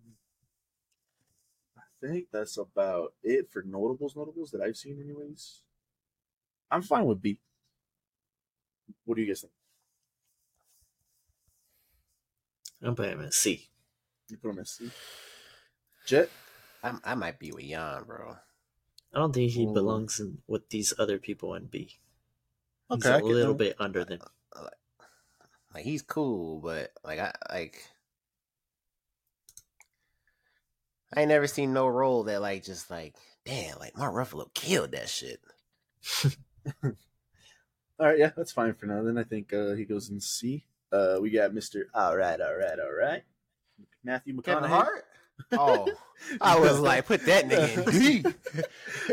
I 1.78 1.82
think 2.06 2.26
that's 2.30 2.58
about 2.58 3.14
it 3.24 3.50
for 3.50 3.64
notables. 3.64 4.18
Notables 4.18 4.52
that 4.52 4.60
I've 4.60 4.76
seen, 4.76 5.00
anyways. 5.02 5.62
I'm 6.70 6.82
fine 6.82 7.06
with 7.06 7.22
B. 7.22 7.40
What 9.06 9.16
do 9.16 9.22
you 9.22 9.30
guys 9.30 9.40
think? 9.40 9.54
I'm 12.84 12.96
putting 12.96 13.14
him 13.14 13.22
at 13.22 13.34
C. 13.34 13.70
You 14.30 14.36
put 14.36 14.52
him 14.52 14.60
at 14.60 14.68
C. 14.68 14.92
Jet. 16.10 16.30
I, 16.84 16.94
I 17.04 17.14
might 17.16 17.38
be 17.38 17.52
with 17.52 17.66
Jan, 17.66 18.04
bro. 18.04 18.36
I 19.14 19.20
don't 19.20 19.32
think 19.34 19.52
he 19.52 19.66
Ooh. 19.66 19.74
belongs 19.74 20.20
in 20.20 20.40
with 20.48 20.68
these 20.70 20.92
other 20.98 21.20
people 21.20 21.54
in 21.54 21.66
B. 21.68 22.00
He's 22.92 23.06
Okay, 23.06 23.14
I 23.14 23.18
a 23.18 23.22
can- 23.22 23.30
little 23.32 23.54
bit 23.54 23.76
under 23.80 24.04
them. 24.04 24.20
Like, 25.72 25.84
he's 25.84 26.02
cool, 26.02 26.60
but 26.62 26.92
like, 27.04 27.20
I 27.20 27.32
like. 27.52 27.84
I 31.16 31.22
ain't 31.22 31.30
never 31.30 31.46
seen 31.48 31.74
no 31.74 31.88
role 31.88 32.24
that 32.24 32.42
like 32.42 32.64
just 32.64 32.90
like 32.90 33.16
damn 33.46 33.78
like 33.80 33.96
Mark 33.98 34.14
Ruffalo 34.16 34.52
killed 34.56 34.92
that 34.94 35.10
shit. 35.10 35.40
All 36.84 38.06
right, 38.08 38.18
yeah, 38.18 38.32
that's 38.36 38.52
fine 38.52 38.74
for 38.74 38.86
now. 38.88 39.04
Then 39.04 39.18
I 39.18 39.24
think 39.24 39.54
uh, 39.54 39.74
he 39.74 39.86
goes 39.86 40.10
in 40.10 40.20
C. 40.22 40.66
Uh, 40.92 41.18
we 41.22 41.30
got 41.30 41.52
Mr. 41.52 41.84
All 41.94 42.16
right, 42.18 42.40
all 42.42 42.56
right, 42.56 42.80
all 42.80 42.94
right. 42.94 43.24
Matthew 44.04 44.34
McConaughey. 44.36 44.44
Kevin 44.46 44.70
Hart. 44.70 45.06
Oh, 45.52 45.88
I 46.42 46.60
was 46.60 46.80
like, 46.80 47.06
put 47.06 47.26
that 47.26 47.46
nigga 47.46 48.24
in 48.24 48.34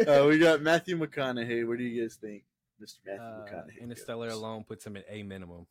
D. 0.06 0.06
uh, 0.10 0.26
we 0.26 0.38
got 0.38 0.60
Matthew 0.62 0.98
McConaughey. 0.98 1.66
What 1.66 1.78
do 1.78 1.84
you 1.84 2.02
guys 2.02 2.16
think, 2.16 2.44
Mr. 2.82 2.96
Matthew 3.06 3.22
Uh, 3.22 3.44
McConaughey? 3.44 3.80
Interstellar 3.80 4.28
goes? 4.28 4.36
alone 4.38 4.64
puts 4.64 4.86
him 4.86 4.96
at 4.96 5.04
A 5.08 5.22
minimum. 5.22 5.66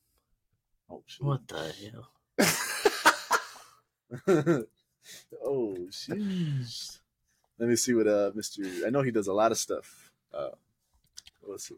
Oh 0.89 1.03
shit. 1.05 1.23
What 1.25 1.47
the 1.47 1.73
hell? 1.91 2.09
oh 5.43 5.77
sheesh. 5.89 6.99
Let 7.59 7.69
me 7.69 7.75
see 7.75 7.93
what 7.93 8.07
uh 8.07 8.31
Mr. 8.31 8.85
I 8.85 8.89
know 8.89 9.01
he 9.01 9.11
does 9.11 9.27
a 9.27 9.33
lot 9.33 9.51
of 9.51 9.57
stuff. 9.57 10.11
Uh 10.33 10.49
let's 11.47 11.67
see. 11.67 11.75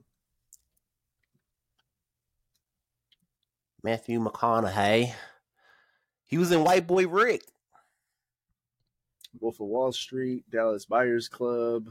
Matthew 3.83 4.19
McConaughey. 4.23 5.13
He 6.25 6.37
was 6.37 6.51
in 6.51 6.63
White 6.63 6.87
Boy 6.87 7.07
Rick. 7.07 7.43
Wolf 9.41 9.59
of 9.59 9.67
Wall 9.67 9.91
Street, 9.91 10.43
Dallas 10.49 10.85
Buyers 10.85 11.27
Club, 11.27 11.89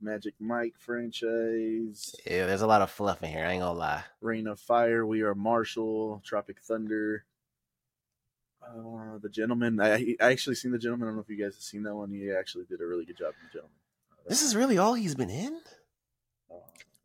Magic 0.00 0.34
Mike 0.40 0.74
franchise, 0.78 2.14
Yeah, 2.26 2.46
there's 2.46 2.62
a 2.62 2.66
lot 2.66 2.82
of 2.82 2.90
fluff 2.90 3.22
in 3.22 3.30
here. 3.30 3.44
I 3.46 3.52
ain't 3.52 3.62
gonna 3.62 3.78
lie. 3.78 4.04
Reign 4.20 4.46
of 4.46 4.58
Fire, 4.60 5.06
We 5.06 5.22
Are 5.22 5.34
Marshall, 5.34 6.20
Tropic 6.24 6.60
Thunder. 6.60 7.24
Uh, 8.62 9.18
the 9.20 9.28
Gentleman. 9.28 9.80
I 9.80 10.16
I 10.20 10.30
actually 10.32 10.54
seen 10.56 10.70
the 10.72 10.78
Gentleman. 10.78 11.08
I 11.08 11.10
don't 11.10 11.16
know 11.16 11.22
if 11.22 11.28
you 11.28 11.36
guys 11.42 11.54
have 11.54 11.62
seen 11.62 11.82
that 11.84 11.94
one. 11.94 12.10
He 12.10 12.30
actually 12.30 12.64
did 12.64 12.80
a 12.80 12.86
really 12.86 13.04
good 13.04 13.16
job 13.16 13.34
in 13.40 13.46
the 13.48 13.52
Gentleman. 13.52 13.76
Uh, 14.12 14.28
This 14.28 14.42
is 14.42 14.54
really 14.56 14.78
all 14.78 14.94
he's 14.94 15.14
been 15.16 15.30
in. 15.30 15.60
uh, 16.50 16.54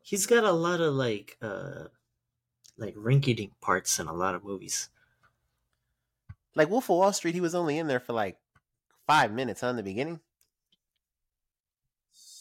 He's 0.02 0.26
got 0.26 0.44
a 0.44 0.52
lot 0.52 0.80
of 0.80 0.94
like 0.94 1.36
uh 1.42 1.84
like 2.76 2.94
rinky 2.94 3.34
dink 3.36 3.52
parts 3.60 3.98
in 3.98 4.06
a 4.06 4.12
lot 4.14 4.34
of 4.36 4.44
movies. 4.44 4.88
Like 6.54 6.70
Wolf 6.70 6.84
of 6.90 6.96
Wall 6.96 7.12
Street, 7.12 7.34
he 7.34 7.40
was 7.40 7.54
only 7.54 7.76
in 7.78 7.88
there 7.88 8.00
for 8.00 8.12
like 8.12 8.36
five 9.08 9.32
minutes 9.32 9.60
huh, 9.62 9.72
the 9.72 9.82
beginning. 9.82 10.20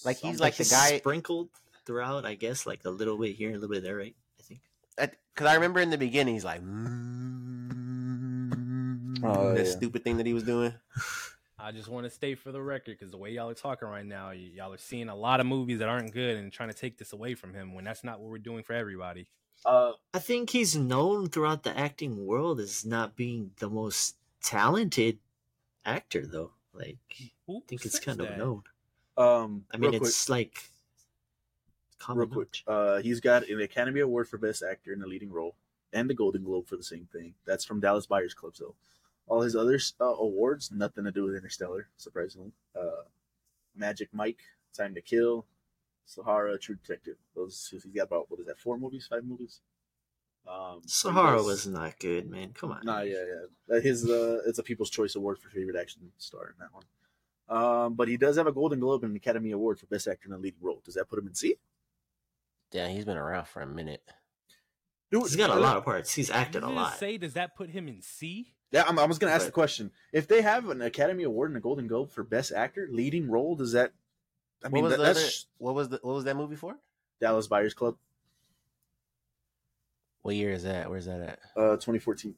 Like 0.06 0.18
he's 0.18 0.38
something- 0.38 0.40
like 0.42 0.58
the 0.58 0.66
guy 0.66 1.00
sprinkled 1.00 1.50
throughout, 1.86 2.26
I 2.26 2.36
guess, 2.36 2.68
like 2.68 2.86
a 2.86 2.90
little 2.92 3.18
bit 3.18 3.36
here, 3.36 3.50
a 3.50 3.54
little 3.54 3.70
bit 3.70 3.82
there, 3.82 3.96
right? 3.98 4.16
I 4.40 4.44
think. 4.44 4.62
because 5.34 5.48
I 5.48 5.56
remember 5.56 5.80
in 5.80 5.90
the 5.90 5.98
beginning 5.98 6.36
he's 6.36 6.46
like, 6.46 6.62
mm, 6.62 6.94
Oh, 9.24 9.54
that 9.54 9.66
yeah. 9.66 9.72
stupid 9.72 10.04
thing 10.04 10.18
that 10.18 10.26
he 10.28 10.34
was 10.34 10.44
doing. 10.44 10.74
I 11.60 11.72
just 11.72 11.90
want 11.90 12.04
to 12.06 12.10
state 12.12 12.38
for 12.38 12.52
the 12.52 12.62
record 12.62 12.98
because 13.00 13.10
the 13.12 13.18
way 13.18 13.32
y'all 13.32 13.50
are 13.50 13.54
talking 13.56 13.88
right 13.88 14.06
now, 14.06 14.28
y- 14.28 14.52
y'all 14.54 14.72
are 14.74 14.78
seeing 14.78 15.10
a 15.10 15.16
lot 15.16 15.40
of 15.40 15.48
movies 15.48 15.80
that 15.80 15.90
aren't 15.90 16.14
good 16.14 16.38
and 16.38 16.52
trying 16.54 16.70
to 16.70 16.76
take 16.76 17.00
this 17.00 17.14
away 17.14 17.34
from 17.34 17.56
him 17.56 17.74
when 17.74 17.84
that's 17.84 18.04
not 18.04 18.20
what 18.20 18.30
we're 18.30 18.38
doing 18.38 18.62
for 18.64 18.74
everybody. 18.74 19.28
Uh, 19.66 19.94
I 20.14 20.20
think 20.20 20.52
he's 20.52 20.76
known 20.76 21.30
throughout 21.30 21.64
the 21.64 21.76
acting 21.76 22.28
world 22.28 22.60
as 22.60 22.86
not 22.86 23.16
being 23.16 23.52
the 23.58 23.72
most 23.72 24.18
talented 24.44 25.18
actor, 25.84 26.28
though. 26.28 26.52
Like, 26.78 26.98
Who 27.46 27.58
I 27.58 27.62
think 27.68 27.86
it's 27.86 27.96
says 27.96 28.06
kind 28.06 28.22
of 28.22 28.38
known. 28.38 28.64
um, 29.18 29.66
I 29.72 29.78
mean, 29.78 29.92
real 29.92 30.00
quick, 30.00 30.10
it's 30.10 30.30
like 30.30 30.70
real 32.10 32.28
quick. 32.28 32.62
Uh, 32.68 32.98
he's 33.00 33.20
got 33.20 33.48
an 33.50 33.62
Academy 33.62 34.02
Award 34.02 34.28
for 34.28 34.38
Best 34.38 34.64
Actor 34.64 34.94
in 34.94 35.02
a 35.02 35.08
Leading 35.08 35.32
Role 35.32 35.56
and 35.94 36.10
the 36.10 36.14
Golden 36.14 36.44
Globe 36.44 36.68
for 36.68 36.78
the 36.78 36.84
same 36.84 37.08
thing. 37.12 37.34
That's 37.46 37.66
from 37.66 37.80
Dallas 37.80 38.06
Buyers 38.06 38.34
Club. 38.34 38.56
So, 38.56 38.76
all 39.28 39.42
his 39.42 39.56
other 39.56 39.80
uh, 40.00 40.06
awards 40.06 40.72
nothing 40.72 41.04
to 41.06 41.12
do 41.12 41.24
with 41.24 41.36
Interstellar. 41.36 41.88
Surprisingly, 41.98 42.52
uh, 42.80 43.04
Magic 43.76 44.10
Mike, 44.14 44.40
Time 44.76 44.94
to 44.96 45.02
Kill, 45.02 45.46
Sahara, 46.06 46.58
True 46.58 46.76
Detective. 46.76 47.18
Those 47.36 47.68
he's 47.72 47.86
got 47.86 48.04
about 48.04 48.30
what 48.30 48.40
is 48.40 48.46
that? 48.48 48.60
Four 48.60 48.78
movies, 48.78 49.08
five 49.10 49.26
movies. 49.26 49.62
Um, 50.48 50.82
Sahara 50.86 51.38
does- 51.38 51.46
was 51.46 51.68
not 51.68 52.00
good, 52.00 52.30
man. 52.30 52.54
Come 52.54 52.72
on. 52.72 52.82
Nah, 52.84 53.02
yeah, 53.02 53.16
yeah. 53.70 53.76
Uh, 53.78 53.82
His 53.82 54.10
uh, 54.10 54.40
it's 54.48 54.60
a 54.60 54.64
People's 54.64 54.90
Choice 54.90 55.16
Award 55.16 55.40
for 55.40 55.50
favorite 55.50 55.76
action 55.76 56.12
star 56.18 56.48
in 56.48 56.54
that 56.60 56.74
one. 56.74 56.84
Um, 57.50 57.94
but 57.96 58.08
he 58.08 58.18
does 58.18 58.38
have 58.38 58.48
a 58.48 58.52
Golden 58.52 58.80
Globe 58.80 59.04
and 59.04 59.12
an 59.12 59.18
Academy 59.18 59.52
Award 59.52 59.80
for 59.80 59.86
Best 59.88 60.08
Actor 60.08 60.28
in 60.28 60.34
a 60.34 60.38
Leading 60.38 60.60
Role. 60.62 60.82
Does 60.86 60.96
that 60.96 61.10
put 61.10 61.20
him 61.20 61.28
in 61.28 61.34
C? 61.36 61.56
Yeah, 62.72 62.88
he's 62.90 63.06
been 63.06 63.18
around 63.18 63.48
for 63.48 63.62
a 63.62 63.68
minute. 63.68 64.04
Dude, 65.12 65.24
He's 65.24 65.38
got 65.38 65.50
a 65.50 65.56
lot 65.56 65.78
of 65.78 65.86
parts. 65.86 66.14
He's 66.14 66.30
acted 66.30 66.62
Did 66.62 66.64
a 66.68 66.70
you 66.70 66.76
lot. 66.76 66.98
say, 66.98 67.18
does 67.18 67.34
that 67.34 67.56
put 67.56 67.70
him 67.70 67.88
in 67.88 68.02
C? 68.02 68.54
Yeah, 68.72 68.84
I'm, 68.86 69.00
I 69.00 69.06
was 69.06 69.18
going 69.18 69.32
to 69.32 69.36
ask 69.36 69.46
the 69.46 69.52
question. 69.54 69.92
If 70.12 70.28
they 70.28 70.42
have 70.42 70.68
an 70.70 70.82
Academy 70.82 71.24
Award 71.24 71.52
and 71.52 71.58
a 71.58 71.62
Golden 71.62 71.88
Globe 71.88 72.12
for 72.12 72.24
Best 72.24 72.52
Actor, 72.52 72.90
leading 72.92 73.30
role, 73.32 73.56
does 73.56 73.72
that? 73.72 73.94
I 74.66 74.68
mean, 74.68 74.84
what 74.84 74.90
was 74.90 74.92
that, 74.92 74.98
the 74.98 75.04
that's 75.06 75.20
other, 75.20 75.30
what 75.60 75.76
was 75.76 75.90
the 75.90 76.00
what 76.02 76.14
was 76.16 76.24
that 76.26 76.36
movie 76.36 76.58
for? 76.58 76.76
Dallas 77.22 77.48
Buyers 77.48 77.74
Club, 77.74 77.96
What 80.28 80.36
year 80.36 80.52
is 80.52 80.64
that? 80.64 80.90
Where's 80.90 81.06
that 81.06 81.22
at? 81.22 81.40
uh, 81.56 81.78
2014. 81.78 82.36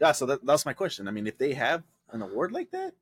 Yeah, 0.00 0.12
so 0.12 0.24
that, 0.26 0.46
that's 0.46 0.64
my 0.64 0.72
question. 0.72 1.08
I 1.08 1.10
mean, 1.10 1.26
if 1.26 1.36
they 1.36 1.52
have 1.54 1.82
an 2.12 2.22
award 2.22 2.52
like 2.52 2.70
that, 2.70 2.92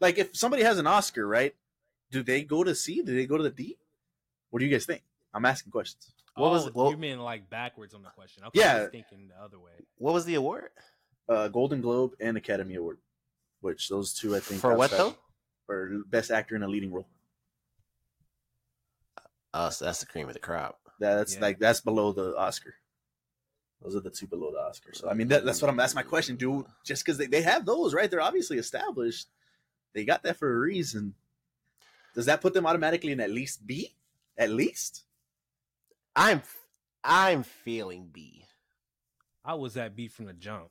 like 0.00 0.16
if 0.16 0.36
somebody 0.36 0.62
has 0.62 0.78
an 0.78 0.86
Oscar, 0.86 1.26
right? 1.26 1.56
Do 2.12 2.22
they 2.22 2.44
go 2.44 2.62
to 2.62 2.72
C? 2.72 3.02
Do 3.02 3.16
they 3.16 3.26
go 3.26 3.36
to 3.36 3.42
the 3.42 3.50
D? 3.50 3.78
What 4.50 4.60
do 4.60 4.64
you 4.64 4.70
guys 4.70 4.86
think? 4.86 5.02
I'm 5.34 5.44
asking 5.44 5.72
questions. 5.72 6.14
What 6.36 6.46
oh, 6.46 6.50
was- 6.52 6.72
what- 6.72 6.90
you 6.92 6.96
mean 6.98 7.18
like 7.18 7.50
backwards 7.50 7.94
on 7.94 8.02
the 8.04 8.10
question? 8.10 8.44
Okay, 8.44 8.62
I 8.62 8.64
Yeah. 8.64 8.80
was 8.82 8.90
thinking 8.92 9.26
the 9.26 9.42
other 9.42 9.58
way. 9.58 9.72
What 9.98 10.14
was 10.14 10.24
the 10.24 10.36
award 10.36 10.70
Uh, 11.28 11.48
Golden 11.48 11.80
Globe 11.80 12.12
and 12.20 12.36
Academy 12.36 12.76
Award, 12.76 12.98
which 13.60 13.88
those 13.88 14.14
two 14.14 14.36
I 14.36 14.38
think 14.38 14.60
for? 14.60 14.76
What 14.76 14.92
outside- 14.92 14.98
though? 14.98 15.16
For 15.66 16.04
Best 16.06 16.30
Actor 16.30 16.54
in 16.54 16.62
a 16.62 16.68
Leading 16.68 16.92
Role. 16.92 17.08
Oh, 19.52 19.70
so 19.70 19.84
that's 19.84 19.98
the 19.98 20.06
cream 20.06 20.28
of 20.28 20.34
the 20.34 20.38
crop. 20.38 20.79
That's 21.00 21.34
Yeah. 21.34 21.40
like 21.40 21.58
that's 21.58 21.80
below 21.80 22.12
the 22.12 22.36
Oscar. 22.36 22.74
Those 23.82 23.96
are 23.96 24.00
the 24.00 24.10
two 24.10 24.26
below 24.26 24.52
the 24.52 24.58
Oscar. 24.60 24.92
So 24.92 25.08
I 25.08 25.14
mean 25.14 25.28
that, 25.28 25.44
that's 25.44 25.60
what 25.62 25.70
I'm 25.70 25.76
that's 25.76 25.94
my 25.94 26.02
question, 26.02 26.36
dude. 26.36 26.66
Just 26.84 27.04
because 27.04 27.18
they, 27.18 27.26
they 27.26 27.42
have 27.42 27.64
those, 27.66 27.94
right? 27.94 28.08
They're 28.10 28.20
obviously 28.20 28.58
established. 28.58 29.26
They 29.94 30.04
got 30.04 30.22
that 30.22 30.36
for 30.36 30.54
a 30.54 30.58
reason. 30.60 31.14
Does 32.14 32.26
that 32.26 32.40
put 32.40 32.54
them 32.54 32.66
automatically 32.66 33.12
in 33.12 33.20
at 33.20 33.30
least 33.30 33.66
B? 33.66 33.94
At 34.36 34.50
least? 34.50 35.04
I'm 36.14 36.42
I'm 37.02 37.42
feeling 37.42 38.10
B. 38.12 38.44
I 39.44 39.54
was 39.54 39.76
at 39.78 39.96
B 39.96 40.08
from 40.08 40.26
the 40.26 40.34
jump. 40.34 40.68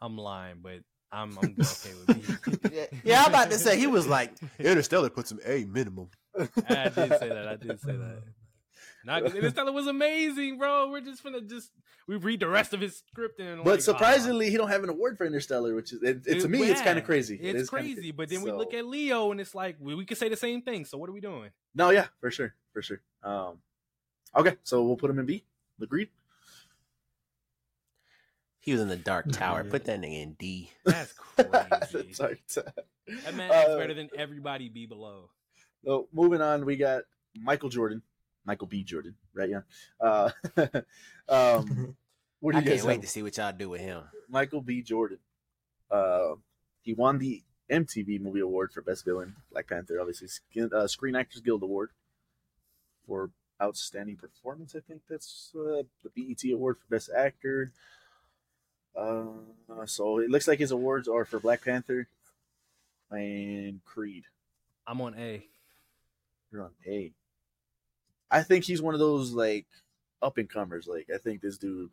I'm 0.00 0.16
lying, 0.16 0.58
but 0.62 0.80
I'm 1.10 1.36
I'm 1.38 1.56
okay 1.60 1.90
with 2.06 2.60
B. 2.60 2.70
Yeah, 2.72 2.84
yeah, 3.04 3.22
I'm 3.22 3.30
about 3.30 3.50
to 3.50 3.58
say 3.58 3.78
he 3.78 3.86
was 3.86 4.06
like 4.06 4.32
Interstellar 4.58 5.10
puts 5.10 5.32
him 5.32 5.40
A 5.44 5.64
minimum. 5.64 6.08
I 6.68 6.88
did 6.88 7.18
say 7.18 7.28
that. 7.28 7.48
I 7.48 7.56
did 7.56 7.80
say 7.80 7.92
that. 7.92 8.22
Not 9.04 9.22
Interstellar 9.36 9.70
was 9.72 9.86
amazing, 9.86 10.58
bro. 10.58 10.90
We're 10.90 11.00
just 11.00 11.22
gonna 11.22 11.40
just 11.40 11.70
we 12.08 12.16
read 12.16 12.40
the 12.40 12.48
rest 12.48 12.74
of 12.74 12.80
his 12.80 12.96
script 13.08 13.38
and 13.38 13.62
But 13.62 13.70
like, 13.70 13.78
ah. 13.78 13.82
surprisingly, 13.82 14.50
he 14.50 14.56
don't 14.56 14.68
have 14.68 14.82
an 14.82 14.90
award 14.90 15.16
for 15.16 15.24
Interstellar, 15.24 15.74
which 15.76 15.92
is 15.92 16.02
it, 16.02 16.22
it- 16.26 16.40
to 16.40 16.48
me, 16.48 16.62
it's 16.64 16.80
kind 16.82 16.98
of 16.98 17.04
crazy. 17.04 17.36
It 17.40 17.54
It's 17.54 17.62
is 17.64 17.70
kinda 17.70 17.84
crazy, 17.94 18.10
but 18.10 18.28
then 18.28 18.42
we 18.42 18.50
look 18.50 18.74
at 18.74 18.84
Leo 18.84 19.30
and 19.30 19.40
it's 19.40 19.54
like 19.54 19.76
we, 19.78 19.94
we 19.94 20.04
could 20.04 20.18
say 20.18 20.28
the 20.28 20.36
same 20.36 20.60
thing. 20.62 20.84
So 20.84 20.98
what 20.98 21.08
are 21.08 21.12
we 21.12 21.20
doing? 21.20 21.50
no, 21.74 21.90
yeah, 21.90 22.06
for 22.20 22.30
sure, 22.32 22.54
for 22.72 22.82
sure. 22.82 23.00
Um, 23.22 23.58
okay, 24.34 24.56
so 24.64 24.82
we'll 24.82 24.96
put 24.96 25.10
him 25.10 25.18
in 25.20 25.26
B. 25.26 25.44
Agreed. 25.80 26.08
He 28.58 28.72
was 28.72 28.80
in 28.80 28.88
the 28.88 28.96
Dark 28.96 29.26
Tower. 29.32 29.62
Put 29.62 29.84
that 29.84 30.00
nigga 30.00 30.22
in 30.22 30.32
D. 30.32 30.70
That's 30.84 31.12
crazy. 31.36 32.12
That's 32.18 32.54
that 32.56 33.34
man 33.36 33.50
acts 33.52 33.70
Uh, 33.70 33.76
better 33.78 33.94
than 33.94 34.08
everybody 34.18 34.68
be 34.68 34.86
below. 34.86 35.30
So 35.86 36.08
moving 36.12 36.40
on, 36.40 36.64
we 36.64 36.76
got 36.76 37.04
Michael 37.40 37.68
Jordan, 37.68 38.02
Michael 38.44 38.66
B. 38.66 38.82
Jordan, 38.82 39.14
right? 39.32 39.48
Yeah. 39.48 39.60
Uh, 40.00 40.30
um, 41.28 41.96
what 42.40 42.52
do 42.52 42.58
I 42.58 42.60
you 42.62 42.70
can't 42.70 42.84
wait 42.84 42.94
have? 42.94 43.02
to 43.02 43.06
see 43.06 43.22
what 43.22 43.36
y'all 43.36 43.52
do 43.52 43.68
with 43.68 43.80
him. 43.80 44.02
Michael 44.28 44.62
B. 44.62 44.82
Jordan. 44.82 45.18
Uh, 45.88 46.34
he 46.82 46.92
won 46.92 47.18
the 47.18 47.44
MTV 47.70 48.20
Movie 48.20 48.40
Award 48.40 48.72
for 48.72 48.82
Best 48.82 49.04
Villain, 49.04 49.36
Black 49.52 49.68
Panther, 49.68 50.00
obviously 50.00 50.26
Skin- 50.26 50.72
uh, 50.74 50.88
Screen 50.88 51.14
Actors 51.14 51.40
Guild 51.40 51.62
Award 51.62 51.90
for 53.06 53.30
Outstanding 53.62 54.16
Performance. 54.16 54.74
I 54.74 54.80
think 54.80 55.02
that's 55.08 55.52
uh, 55.54 55.82
the 56.02 56.10
BET 56.16 56.52
Award 56.52 56.78
for 56.78 56.94
Best 56.94 57.10
Actor. 57.16 57.70
Uh, 58.96 59.24
so 59.84 60.18
it 60.18 60.30
looks 60.30 60.48
like 60.48 60.58
his 60.58 60.72
awards 60.72 61.06
are 61.06 61.24
for 61.24 61.38
Black 61.38 61.62
Panther 61.64 62.08
and 63.12 63.84
Creed. 63.84 64.24
I'm 64.84 65.00
on 65.00 65.14
A. 65.16 65.46
You're 66.56 66.64
on 66.64 66.72
A. 66.86 67.12
I 68.30 68.42
think 68.42 68.64
he's 68.64 68.80
one 68.80 68.94
of 68.94 69.00
those 69.00 69.32
like 69.32 69.66
up 70.22 70.38
and 70.38 70.48
comers. 70.48 70.86
Like 70.86 71.08
I 71.14 71.18
think 71.18 71.42
this 71.42 71.58
dude 71.58 71.90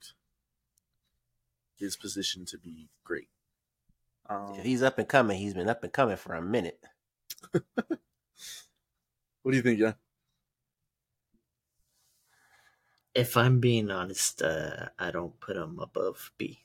is 1.80 1.98
positioned 1.98 2.48
to 2.48 2.58
be 2.58 2.88
great. 3.04 3.28
Um, 4.30 4.54
If 4.58 4.64
he's 4.64 4.82
up 4.82 4.98
and 5.00 5.08
coming, 5.08 5.38
he's 5.38 5.54
been 5.54 5.68
up 5.68 5.84
and 5.84 5.92
coming 5.92 6.16
for 6.16 6.34
a 6.34 6.42
minute. 6.42 6.80
what 7.52 8.00
do 9.44 9.58
you 9.58 9.62
think, 9.62 9.80
John? 9.80 9.96
If 13.14 13.36
I'm 13.36 13.60
being 13.60 13.92
honest, 13.92 14.42
uh, 14.42 14.88
I 14.98 15.12
don't 15.12 15.38
put 15.42 15.58
him 15.58 15.78
above 15.80 16.32
B. 16.38 16.60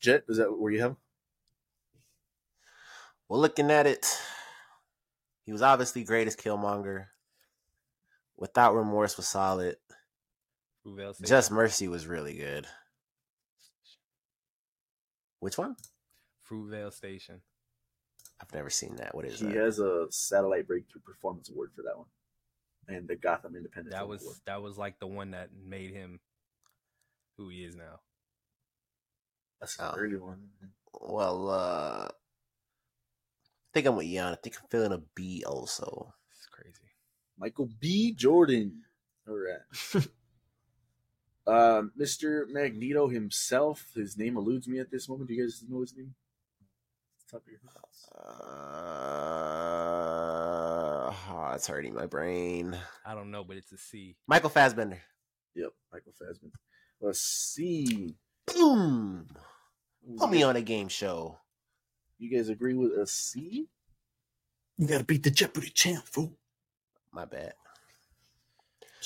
Jet, 0.00 0.24
is 0.26 0.38
that 0.38 0.58
where 0.58 0.72
you 0.72 0.80
have? 0.80 0.92
him? 0.92 0.96
Well, 3.28 3.40
looking 3.40 3.70
at 3.70 3.86
it, 3.86 4.06
he 5.44 5.52
was 5.52 5.62
obviously 5.62 6.04
great 6.04 6.26
as 6.26 6.36
Killmonger. 6.36 7.06
Without 8.36 8.74
Remorse 8.74 9.16
was 9.16 9.28
solid. 9.28 9.76
Fruitvale 10.84 11.14
Station. 11.14 11.28
Just 11.28 11.50
Mercy 11.50 11.88
was 11.88 12.06
really 12.06 12.36
good. 12.36 12.66
Which 15.40 15.58
one? 15.58 15.76
Fruitvale 16.48 16.92
Station. 16.92 17.40
I've 18.40 18.52
never 18.52 18.70
seen 18.70 18.96
that. 18.96 19.14
What 19.14 19.24
is 19.24 19.38
He 19.38 19.46
that? 19.46 19.52
He 19.52 19.58
has 19.58 19.78
a 19.78 20.06
satellite 20.10 20.66
breakthrough 20.66 21.00
performance 21.02 21.48
award 21.50 21.70
for 21.74 21.82
that 21.82 21.96
one, 21.96 22.08
and 22.88 23.06
the 23.08 23.16
Gotham 23.16 23.54
Independent. 23.56 23.92
That 23.94 24.08
was 24.08 24.22
Award. 24.22 24.36
that 24.46 24.62
was 24.62 24.76
like 24.76 24.98
the 24.98 25.06
one 25.06 25.30
that 25.30 25.50
made 25.54 25.92
him 25.92 26.20
who 27.36 27.48
he 27.48 27.64
is 27.64 27.76
now. 27.76 28.00
that's 29.60 29.76
the 29.76 29.90
Oh. 29.92 29.94
early 29.96 30.16
one. 30.16 30.50
Well, 31.00 31.48
uh, 31.48 32.08
I 32.08 32.10
think 33.74 33.86
I'm 33.86 33.96
with 33.96 34.06
Jan. 34.06 34.32
I 34.32 34.36
think 34.36 34.56
I'm 34.60 34.68
feeling 34.70 34.92
a 34.92 35.02
B 35.14 35.44
also. 35.46 36.14
It's 36.30 36.46
crazy. 36.46 36.92
Michael 37.36 37.68
B. 37.80 38.12
Jordan. 38.12 38.82
All 39.28 39.34
right. 39.36 39.60
um, 41.46 41.92
Mr. 42.00 42.48
Magneto 42.48 43.08
himself. 43.08 43.90
His 43.94 44.16
name 44.16 44.36
eludes 44.36 44.68
me 44.68 44.78
at 44.78 44.90
this 44.90 45.08
moment. 45.08 45.28
Do 45.28 45.34
you 45.34 45.42
guys 45.42 45.62
know 45.68 45.80
his 45.80 45.94
name? 45.96 46.14
Top 47.30 47.42
of 47.42 47.48
your 47.48 47.58
heads. 47.60 48.08
Uh, 48.14 48.30
oh, 51.30 51.52
it's 51.54 51.66
hurting 51.66 51.94
my 51.94 52.06
brain. 52.06 52.78
I 53.04 53.14
don't 53.14 53.30
know, 53.32 53.42
but 53.42 53.56
it's 53.56 53.72
a 53.72 53.78
C. 53.78 54.16
Michael 54.28 54.50
Fassbender. 54.50 55.02
Yep, 55.56 55.72
Michael 55.92 56.12
Fassbender. 56.18 56.56
Let's 57.00 57.20
see. 57.20 58.14
Boom. 58.46 59.26
Put 60.18 60.30
me 60.30 60.42
on 60.42 60.56
a 60.56 60.62
game 60.62 60.88
show. 60.88 61.38
Guys 62.20 62.48
agree 62.48 62.74
with 62.74 62.92
a 62.92 63.06
C? 63.06 63.68
You 64.78 64.86
gotta 64.86 65.04
beat 65.04 65.22
the 65.22 65.30
Jeopardy 65.30 65.70
champ, 65.70 66.04
fool. 66.04 66.36
My 67.12 67.24
bad. 67.24 67.54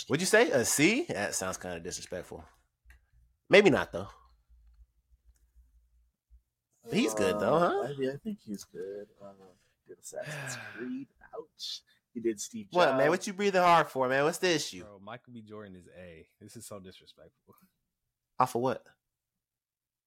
Would 0.09 0.21
you 0.21 0.27
say 0.27 0.51
a 0.51 0.65
C? 0.65 1.07
That 1.09 1.35
sounds 1.35 1.57
kind 1.57 1.77
of 1.77 1.83
disrespectful. 1.83 2.45
Maybe 3.51 3.71
not 3.71 3.93
though. 3.93 4.09
He's 6.91 7.13
good, 7.15 7.39
though, 7.39 7.59
huh? 7.59 7.87
I, 7.89 7.95
yeah, 7.99 8.13
I 8.13 8.17
think 8.17 8.39
he's 8.47 8.65
good. 8.65 9.07
Uh, 9.23 9.33
he 9.85 9.93
did 9.93 9.99
Assassin's 10.03 10.59
Creed. 10.77 11.09
Ouch. 11.35 11.83
He 12.15 12.21
did 12.21 12.41
Steve 12.41 12.67
Jobs. 12.73 12.77
What 12.77 12.97
man? 12.97 13.11
What 13.11 13.27
you 13.27 13.33
breathing 13.33 13.61
hard 13.61 13.89
for, 13.89 14.09
man? 14.09 14.25
What's 14.25 14.39
the 14.39 14.55
issue? 14.55 14.83
Bro, 14.85 15.01
Michael 15.05 15.33
B. 15.35 15.43
Jordan 15.43 15.77
is 15.77 15.87
A. 15.99 16.27
This 16.41 16.57
is 16.57 16.67
so 16.67 16.79
disrespectful. 16.81 17.55
Off 18.41 18.55
of 18.55 18.63
what? 18.63 18.85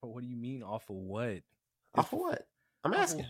But 0.00 0.08
what 0.08 0.22
do 0.22 0.28
you 0.28 0.36
mean 0.36 0.62
off 0.62 0.90
of 0.90 0.96
what? 0.96 1.42
Off 1.94 2.12
of 2.12 2.18
what? 2.18 2.46
I'm 2.84 2.94
asking. 2.94 3.26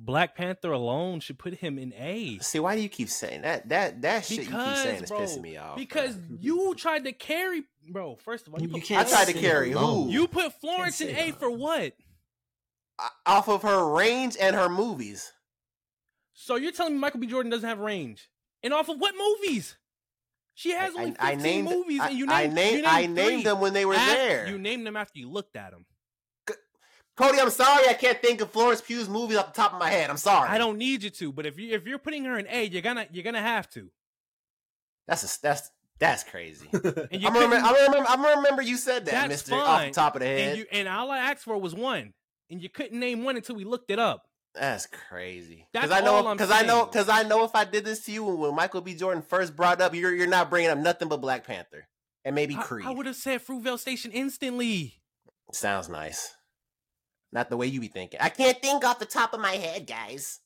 Black 0.00 0.36
Panther 0.36 0.70
alone 0.70 1.18
should 1.20 1.38
put 1.38 1.54
him 1.54 1.76
in 1.78 1.92
A. 1.94 2.38
See, 2.38 2.60
why 2.60 2.76
do 2.76 2.82
you 2.82 2.88
keep 2.88 3.08
saying 3.08 3.42
that? 3.42 3.68
That 3.70 4.02
that 4.02 4.24
shit 4.24 4.38
you 4.38 4.44
keep 4.44 4.76
saying 4.76 5.02
is 5.04 5.10
bro, 5.10 5.18
pissing 5.20 5.40
me 5.42 5.56
off. 5.56 5.76
Because 5.76 6.14
bro. 6.14 6.36
you 6.40 6.74
tried 6.76 7.04
to 7.04 7.12
carry, 7.12 7.64
bro. 7.90 8.14
First 8.16 8.46
of 8.46 8.54
all, 8.54 8.60
you, 8.60 8.68
You 8.68 8.74
put 8.74 8.84
can't 8.84 9.06
I 9.06 9.10
tried 9.10 9.26
to 9.26 9.32
carry 9.32 9.72
alone. 9.72 10.06
who? 10.06 10.12
You 10.12 10.28
put 10.28 10.52
Florence 10.60 11.00
in 11.00 11.08
A 11.16 11.30
that. 11.32 11.40
for 11.40 11.50
what? 11.50 11.94
Uh, 12.98 13.08
off 13.26 13.48
of 13.48 13.62
her 13.62 13.88
range 13.92 14.36
and 14.40 14.54
her 14.54 14.68
movies. 14.68 15.32
So 16.32 16.54
you're 16.54 16.70
telling 16.72 16.92
me 16.94 17.00
Michael 17.00 17.18
B. 17.20 17.26
Jordan 17.26 17.50
doesn't 17.50 17.68
have 17.68 17.80
range? 17.80 18.30
And 18.62 18.72
off 18.72 18.88
of 18.88 18.98
what 19.00 19.14
movies? 19.18 19.76
She 20.54 20.70
has 20.72 20.94
only 20.96 21.12
15 21.12 21.64
movies, 21.64 22.00
I, 22.00 22.08
and 22.10 22.18
you 22.18 22.26
named, 22.26 22.32
I 22.36 22.46
named, 22.46 22.56
named 22.56 22.86
I 22.86 23.00
named 23.02 23.14
named 23.14 23.28
three. 23.28 23.42
them 23.44 23.60
when 23.60 23.72
they 23.72 23.84
were 23.84 23.94
Af- 23.94 24.00
there. 24.06 24.48
You 24.48 24.58
named 24.58 24.86
them 24.86 24.96
after 24.96 25.18
you 25.18 25.28
looked 25.30 25.54
at 25.56 25.70
them. 25.72 25.86
Cody, 27.18 27.40
I'm 27.40 27.50
sorry 27.50 27.88
I 27.88 27.94
can't 27.94 28.22
think 28.22 28.40
of 28.40 28.50
Florence 28.52 28.80
Pugh's 28.80 29.08
movies 29.08 29.36
off 29.36 29.52
the 29.52 29.60
top 29.60 29.72
of 29.72 29.80
my 29.80 29.90
head. 29.90 30.08
I'm 30.08 30.16
sorry. 30.16 30.48
I 30.48 30.56
don't 30.56 30.78
need 30.78 31.02
you 31.02 31.10
to, 31.10 31.32
but 31.32 31.46
if 31.46 31.58
you 31.58 31.74
if 31.74 31.84
you're 31.84 31.98
putting 31.98 32.24
her 32.24 32.38
in 32.38 32.46
A, 32.48 32.64
you're 32.64 32.80
gonna 32.80 33.06
you're 33.10 33.24
gonna 33.24 33.42
have 33.42 33.68
to. 33.70 33.90
That's 35.08 35.24
a, 35.24 35.42
that's 35.42 35.70
that's 35.98 36.22
crazy. 36.22 36.68
And 36.72 37.20
you 37.20 37.26
I'm 37.26 37.34
gonna 37.34 37.46
remember, 37.46 37.66
I'm 37.66 37.74
gonna 37.74 37.86
remember. 37.88 38.08
I'm 38.08 38.22
gonna 38.22 38.36
remember 38.36 38.62
you 38.62 38.76
said 38.76 39.04
that, 39.06 39.12
That's 39.12 39.28
Mister, 39.28 39.54
off 39.56 39.84
the 39.84 39.90
top 39.90 40.14
of 40.14 40.20
the 40.20 40.26
head. 40.26 40.48
and 40.50 40.58
you 40.58 40.66
and 40.70 40.86
all 40.86 41.10
I 41.10 41.18
asked 41.18 41.42
for 41.42 41.58
was 41.58 41.74
one, 41.74 42.14
and 42.50 42.62
you 42.62 42.68
couldn't 42.68 42.98
name 42.98 43.24
one 43.24 43.36
until 43.36 43.56
we 43.56 43.64
looked 43.64 43.90
it 43.90 43.98
up. 43.98 44.22
That's 44.54 44.86
crazy. 44.86 45.66
That's 45.72 45.90
I 45.90 46.00
know, 46.00 46.32
because 46.32 46.50
I 46.50 46.62
know, 46.62 46.86
because 46.86 47.08
I 47.08 47.24
know 47.24 47.44
if 47.44 47.54
I 47.54 47.64
did 47.64 47.84
this 47.84 48.04
to 48.06 48.12
you 48.12 48.24
when 48.24 48.54
Michael 48.54 48.80
B. 48.80 48.94
Jordan 48.94 49.22
first 49.22 49.56
brought 49.56 49.80
up, 49.80 49.94
you're 49.94 50.14
you're 50.14 50.28
not 50.28 50.50
bringing 50.50 50.70
up 50.70 50.78
nothing 50.78 51.08
but 51.08 51.20
Black 51.20 51.44
Panther 51.44 51.88
and 52.24 52.34
maybe 52.34 52.54
I- 52.56 52.62
Creed. 52.62 52.86
I, 52.86 52.90
would 52.90 53.06
have 53.06 53.16
said 53.16 53.44
Fruitvale 53.44 53.78
Station 53.78 54.12
instantly. 54.12 55.00
Sounds 55.52 55.88
nice. 55.88 56.34
Not 57.32 57.50
the 57.50 57.56
way 57.56 57.66
you 57.66 57.80
be 57.80 57.88
thinking. 57.88 58.20
I 58.22 58.28
can't 58.30 58.60
think 58.60 58.84
off 58.84 58.98
the 58.98 59.04
top 59.04 59.34
of 59.34 59.40
my 59.40 59.52
head, 59.52 59.86
guys. 59.86 60.40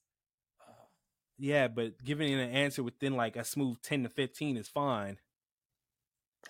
Yeah, 1.38 1.68
but 1.68 2.02
giving 2.04 2.32
an 2.32 2.40
answer 2.50 2.82
within 2.82 3.16
like 3.16 3.36
a 3.36 3.44
smooth 3.44 3.80
ten 3.82 4.02
to 4.04 4.08
fifteen 4.08 4.56
is 4.56 4.68
fine. 4.68 5.18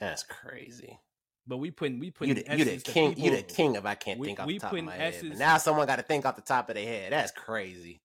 That's 0.01 0.23
crazy. 0.23 0.99
But 1.47 1.59
we 1.59 1.71
putting 1.71 1.99
we 1.99 2.07
You 2.07 2.13
putting 2.13 2.35
the, 2.35 2.57
you 2.57 2.65
the 2.65 2.73
S's 2.73 2.83
to 2.85 2.93
king. 2.93 3.15
You 3.19 3.31
the 3.37 3.43
king 3.43 3.77
of 3.77 3.85
I 3.87 3.95
can't 3.95 4.19
We- 4.19 4.27
think 4.29 4.41
off 4.41 4.47
the 4.49 4.59
top 4.59 4.73
of 4.73 4.85
my 4.85 4.95
head. 4.95 5.15
But 5.29 5.39
now 5.39 5.57
someone 5.59 5.87
got 5.87 5.97
to 5.97 6.03
think 6.03 6.25
off 6.25 6.37
the 6.37 6.43
top 6.43 6.69
of 6.69 6.75
their 6.77 6.87
head. 6.87 7.13
That's 7.13 7.33
crazy. 7.33 8.01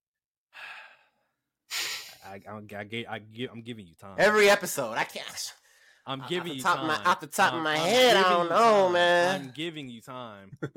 I, 2.25 2.41
I, 2.49 2.79
I, 2.79 2.83
gave, 2.83 3.05
I 3.09 3.19
give, 3.19 3.51
I'm 3.51 3.61
giving 3.61 3.85
you 3.87 3.95
time. 3.95 4.15
Every 4.17 4.49
episode, 4.49 4.93
I 4.97 5.03
can't. 5.05 5.53
I'm 6.05 6.23
giving 6.29 6.49
the 6.51 6.55
you 6.57 6.61
top 6.63 6.79
of 6.79 6.87
my- 6.87 7.03
off 7.03 7.19
the 7.19 7.27
top 7.27 7.49
of 7.53 7.55
I'm- 7.55 7.63
my 7.63 7.73
I'm 7.75 7.79
head, 7.79 8.15
I 8.17 8.23
don't 8.29 8.49
know, 8.49 8.83
time. 8.85 8.93
man. 8.93 9.41
I'm 9.41 9.51
giving 9.55 9.89
you 9.89 10.01
time. 10.01 10.57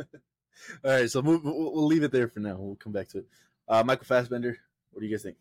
All 0.84 0.90
right, 0.90 1.11
so 1.11 1.22
move, 1.22 1.44
we'll, 1.44 1.72
we'll 1.72 1.86
leave 1.86 2.02
it 2.02 2.12
there 2.12 2.28
for 2.28 2.40
now. 2.40 2.56
We'll 2.58 2.76
come 2.76 2.92
back 2.92 3.08
to 3.08 3.18
it. 3.18 3.26
Uh, 3.68 3.82
Michael 3.84 4.04
Fassbender, 4.04 4.56
what 4.90 5.00
do 5.00 5.06
you 5.06 5.12
guys 5.12 5.22
think? 5.22 5.36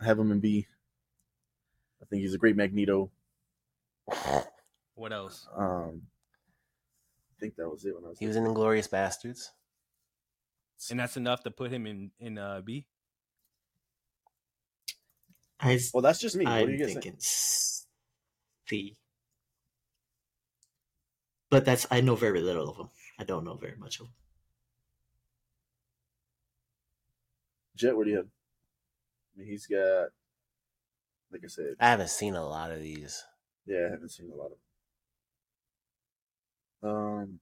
I 0.00 0.04
have 0.04 0.18
him 0.18 0.30
in 0.32 0.40
B. 0.40 0.66
I 2.00 2.04
think 2.06 2.22
he's 2.22 2.34
a 2.34 2.38
great 2.38 2.56
Magneto. 2.56 3.10
What 4.94 5.12
else? 5.12 5.46
Um, 5.56 6.02
I 7.30 7.40
think 7.40 7.56
that 7.56 7.68
was 7.68 7.84
it 7.84 7.94
when 7.94 8.04
I 8.04 8.08
was. 8.08 8.18
He 8.18 8.26
was 8.26 8.36
in 8.36 8.44
Inglourious 8.44 8.88
Basterds. 8.88 9.50
And 10.90 11.00
that's 11.00 11.16
enough 11.16 11.42
to 11.42 11.50
put 11.50 11.72
him 11.72 11.86
in 11.86 12.12
in 12.20 12.38
uh, 12.38 12.60
B. 12.64 12.86
I, 15.60 15.78
Well, 15.92 16.02
that's 16.02 16.20
just 16.20 16.36
me. 16.36 16.44
What 16.44 16.56
do 16.56 16.62
I'm 16.64 16.70
you 16.70 16.78
guys 16.78 16.92
thinking 16.92 17.12
think? 17.12 17.22
C. 17.22 18.96
But 21.50 21.64
that's 21.64 21.86
I 21.90 22.00
know 22.00 22.14
very 22.14 22.40
little 22.40 22.70
of 22.70 22.76
him. 22.76 22.90
I 23.18 23.24
don't 23.24 23.44
know 23.44 23.54
very 23.54 23.76
much 23.76 23.98
of 23.98 24.06
him. 24.06 24.12
Jet, 27.78 27.96
what 27.96 28.04
do 28.04 28.10
you 28.10 28.16
have? 28.16 28.26
I 28.26 29.40
mean, 29.40 29.48
he's 29.48 29.66
got, 29.66 30.08
like 31.32 31.42
I 31.44 31.48
said, 31.48 31.74
I 31.78 31.88
haven't 31.90 32.10
seen 32.10 32.34
a 32.34 32.44
lot 32.46 32.70
of 32.72 32.80
these. 32.80 33.22
yeah, 33.66 33.86
I 33.88 33.90
haven't 33.92 34.10
seen 34.10 34.30
a 34.32 34.34
lot 34.34 34.50
of. 36.82 36.88
Um, 36.90 37.40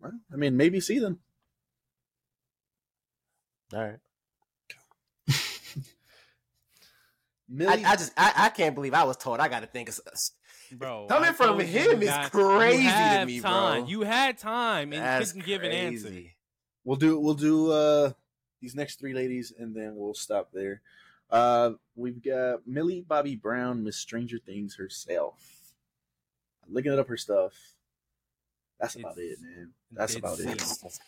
well, 0.00 0.12
I 0.32 0.36
mean, 0.36 0.56
maybe 0.56 0.80
see 0.80 0.98
them. 0.98 1.18
All 3.74 3.80
right. 3.84 3.98
I, 5.28 5.34
Millie, 7.48 7.84
I 7.84 7.96
just 7.96 8.12
I, 8.16 8.32
I 8.36 8.48
can't 8.50 8.74
believe 8.74 8.94
I 8.94 9.04
was 9.04 9.16
told 9.16 9.38
I 9.40 9.48
got 9.48 9.60
to 9.60 9.66
think 9.66 9.88
of 9.88 9.98
s- 10.12 10.32
Bro, 10.72 11.06
Coming 11.08 11.28
I 11.30 11.32
from 11.32 11.60
him 11.60 12.02
is 12.02 12.08
got- 12.08 12.32
crazy 12.32 12.78
you 12.82 12.88
to 12.88 12.88
have 12.90 13.26
me, 13.26 13.40
bro. 13.40 13.84
You 13.86 14.02
had 14.02 14.36
time 14.38 14.92
and 14.92 15.02
That's 15.02 15.30
couldn't 15.32 15.46
give 15.46 15.62
an 15.62 15.70
answer. 15.70 16.10
we'll 16.84 16.96
do 16.96 17.18
we'll 17.20 17.34
do 17.34 17.70
uh 17.70 18.10
these 18.60 18.74
next 18.74 18.98
three 18.98 19.14
ladies, 19.14 19.52
and 19.58 19.74
then 19.74 19.94
we'll 19.96 20.14
stop 20.14 20.50
there. 20.52 20.80
Uh, 21.30 21.72
we've 21.94 22.22
got 22.22 22.66
Millie 22.66 23.04
Bobby 23.06 23.36
Brown, 23.36 23.82
Miss 23.84 23.96
Stranger 23.96 24.38
Things 24.38 24.76
herself. 24.76 25.74
I'm 26.66 26.72
looking 26.74 26.96
up 26.98 27.08
her 27.08 27.16
stuff. 27.16 27.52
That's 28.80 28.96
about 28.96 29.18
It's- 29.18 29.38
it, 29.38 29.42
man. 29.42 29.72
That's 29.90 30.14
it's 30.14 30.18
about 30.18 30.38
it. 30.40 30.98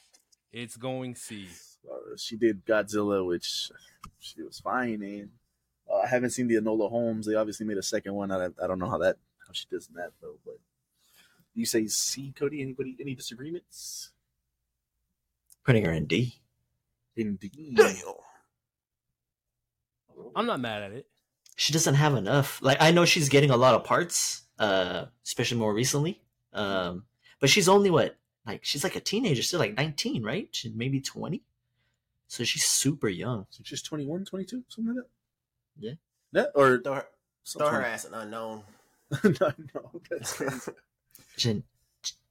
It's 0.53 0.77
going 0.77 1.15
C. 1.15 1.47
Uh, 1.91 2.17
she 2.17 2.37
did 2.37 2.65
Godzilla, 2.65 3.27
which 3.27 3.71
she 4.19 4.43
was 4.43 4.59
fine 4.61 5.03
in. 5.03 5.31
Uh, 5.89 5.97
I 5.99 6.07
haven't 6.07 6.31
seen 6.31 6.49
the 6.49 6.55
Enola 6.57 6.89
Holmes. 6.89 7.27
They 7.27 7.35
obviously 7.35 7.67
made 7.67 7.77
a 7.77 7.83
second 7.83 8.15
one. 8.15 8.31
I, 8.31 8.47
I 8.47 8.67
don't 8.67 8.79
know 8.79 8.89
how 8.89 8.99
that 8.99 9.17
how 9.47 9.53
she 9.53 9.67
does 9.71 9.89
in 9.89 9.95
that 9.95 10.13
though. 10.23 10.39
But 10.45 10.59
you 11.55 11.67
say 11.67 11.87
C, 11.87 12.33
Cody? 12.37 12.63
Anybody? 12.63 12.97
Any 12.99 13.15
disagreements? 13.15 14.11
Putting 15.65 15.85
her 15.85 15.93
in 15.93 16.07
D. 16.07 16.35
Indeed. 17.19 17.79
I'm 20.35 20.47
not 20.47 20.61
mad 20.61 20.83
at 20.85 20.93
it. 20.93 21.07
She 21.57 21.73
doesn't 21.73 21.95
have 21.95 22.15
enough. 22.15 22.63
Like 22.63 22.79
I 22.81 22.93
know 22.93 23.05
she's 23.05 23.29
getting 23.29 23.51
a 23.51 23.57
lot 23.57 23.75
of 23.75 23.85
parts, 23.85 24.43
uh, 24.59 25.07
especially 25.27 25.59
more 25.59 25.75
recently. 25.75 26.21
Um, 26.53 27.05
but 27.41 27.51
she's 27.51 27.69
only 27.69 27.91
what 27.91 28.17
like 28.47 28.65
she's 28.65 28.85
like 28.85 28.95
a 28.95 29.01
teenager, 29.01 29.43
still 29.43 29.59
like 29.59 29.77
19, 29.77 30.23
right? 30.23 30.49
She's 30.53 30.73
maybe 30.73 31.01
20. 31.01 31.43
So 32.29 32.45
she's 32.45 32.65
super 32.65 33.09
young. 33.09 33.47
So 33.51 33.63
she's 33.65 33.83
21, 33.83 34.25
22, 34.25 34.63
something 34.69 34.95
like 34.95 35.05
that. 35.05 35.11
Yeah. 35.79 35.95
Yeah, 36.33 36.45
or 36.55 36.79
Throw 36.79 36.95
her, 36.95 37.07
throw 37.47 37.69
her 37.69 37.85
ass 37.85 38.05
an 38.05 38.15
unknown. 38.15 38.63
no, 39.25 39.53
no, 39.75 40.01
that's. 40.09 40.41
She, 41.37 41.63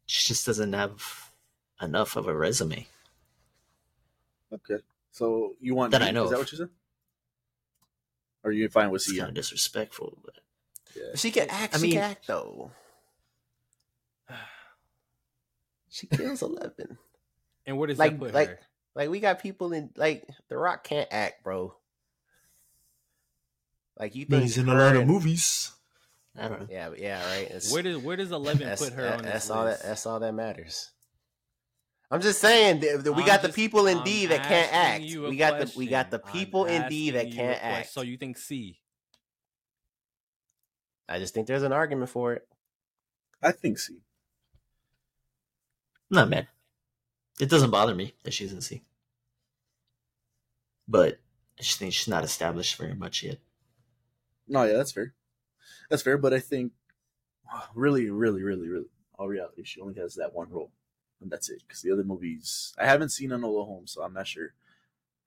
she 0.05 0.27
just 0.27 0.45
doesn't 0.45 0.73
have 0.73 1.31
enough 1.81 2.17
of 2.17 2.27
a 2.27 2.35
resume. 2.35 2.87
Okay, 4.53 4.77
so 5.11 5.55
you 5.61 5.75
want 5.75 5.91
That 5.91 5.99
D, 5.99 6.05
I 6.05 6.11
know 6.11 6.25
Is 6.25 6.31
that 6.31 6.39
what 6.39 6.51
you 6.51 6.57
said? 6.57 6.69
Or 8.43 8.49
are 8.49 8.53
you 8.53 8.69
fine 8.69 8.89
with 8.91 9.01
It's 9.01 9.11
C? 9.11 9.17
kind 9.17 9.29
of 9.29 9.35
disrespectful, 9.35 10.17
but 10.23 10.35
Yeah. 10.95 11.15
She 11.15 11.31
can 11.31 11.49
act. 11.49 11.75
I 11.75 11.77
she 11.77 11.83
mean- 11.83 11.91
can 11.93 12.01
act 12.11 12.27
though. 12.27 12.71
She 15.89 16.07
kills 16.07 16.41
Eleven. 16.41 16.97
And 17.65 17.77
where 17.77 17.87
does 17.87 17.97
Like- 17.99 18.11
that 18.13 18.19
put 18.19 18.33
like- 18.33 18.49
her? 18.49 18.59
Like 18.95 19.09
we 19.09 19.19
got 19.19 19.39
people 19.41 19.73
in 19.73 19.91
like 19.95 20.27
The 20.47 20.57
Rock 20.57 20.83
can't 20.83 21.07
act, 21.11 21.43
bro. 21.43 21.75
Like 23.99 24.15
you 24.15 24.25
think 24.25 24.43
he's 24.43 24.57
in 24.57 24.67
a 24.69 24.73
lot 24.73 24.95
of 24.95 25.05
movies. 25.07 25.71
I 26.35 26.47
don't 26.47 26.61
know. 26.61 26.67
Yeah, 26.69 26.89
yeah, 26.97 27.29
right. 27.31 27.45
It's- 27.45 27.71
Where 27.71 27.81
does 27.83 27.97
where 27.97 28.15
does 28.15 28.31
Eleven 28.31 28.75
put 28.77 28.93
her 28.93 29.01
that- 29.03 29.17
on 29.19 29.23
that's 29.23 29.45
this 29.45 29.49
all 29.51 29.65
list? 29.65 29.81
that. 29.81 29.87
That's 29.87 30.05
all 30.05 30.19
that 30.19 30.33
matters. 30.33 30.91
I'm 32.09 32.21
just 32.21 32.39
saying 32.39 32.79
that 32.81 33.03
that 33.03 33.13
we 33.13 33.21
I'm 33.21 33.27
got 33.27 33.41
the 33.41 33.49
people 33.49 33.87
in 33.87 33.97
I'm 33.99 34.03
D 34.03 34.25
that 34.27 34.43
can't 34.43 34.73
act. 34.73 35.01
asking 35.01 35.07
you 35.07 35.23
We 35.23 35.37
got 35.37 35.59
the 35.59 35.73
we 35.75 35.87
got 35.87 36.09
the 36.09 36.19
people 36.19 36.65
I'm 36.65 36.83
in 36.83 36.89
D 36.89 37.11
that 37.11 37.25
asking 37.25 37.33
you 37.33 37.39
a 37.39 37.43
can't 37.43 37.63
act. 37.63 37.89
So 37.91 38.01
you 38.01 38.17
think 38.17 38.37
C? 38.37 38.79
I 41.09 41.19
just 41.19 41.33
think 41.33 41.47
there's 41.47 41.63
an 41.63 41.73
argument 41.73 42.09
for 42.09 42.33
it. 42.33 42.47
I 43.41 43.51
think 43.51 43.77
C. 43.79 44.01
Not 46.09 46.29
mad. 46.29 46.47
It 47.39 47.49
doesn't 47.49 47.71
bother 47.71 47.93
me 47.93 48.13
that 48.23 48.33
she's 48.33 48.53
in 48.53 48.61
C. 48.61 48.83
But 50.87 51.19
I 51.59 51.63
just 51.63 51.79
think 51.79 51.93
she's 51.93 52.07
not 52.07 52.23
established 52.23 52.77
very 52.77 52.95
much 52.95 53.23
yet. 53.23 53.39
No, 54.47 54.63
yeah, 54.63 54.73
that's 54.73 54.91
fair. 54.91 55.13
That's 55.89 56.01
fair, 56.01 56.17
but 56.17 56.33
I 56.33 56.39
think 56.39 56.71
really, 57.75 58.09
really, 58.09 58.43
really, 58.43 58.67
really, 58.67 58.87
all 59.17 59.27
reality, 59.27 59.63
she 59.63 59.81
only 59.81 59.95
has 59.95 60.15
that 60.15 60.33
one 60.33 60.49
role, 60.49 60.71
and 61.21 61.31
that's 61.31 61.49
it. 61.49 61.63
Because 61.67 61.81
the 61.81 61.91
other 61.91 62.03
movies, 62.03 62.73
I 62.77 62.85
haven't 62.85 63.09
seen 63.09 63.29
Enola 63.31 63.65
Holmes, 63.65 63.91
so 63.91 64.03
I'm 64.03 64.13
not 64.13 64.27
sure. 64.27 64.53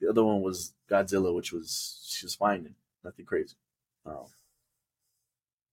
The 0.01 0.09
other 0.09 0.24
one 0.24 0.41
was 0.43 0.72
Godzilla, 0.88 1.34
which 1.34 1.53
was 1.53 2.07
she 2.09 2.24
was 2.26 2.34
fine 2.34 2.66
and 2.66 2.74
nothing 3.05 3.24
crazy. 3.26 3.57
Um, 4.07 4.26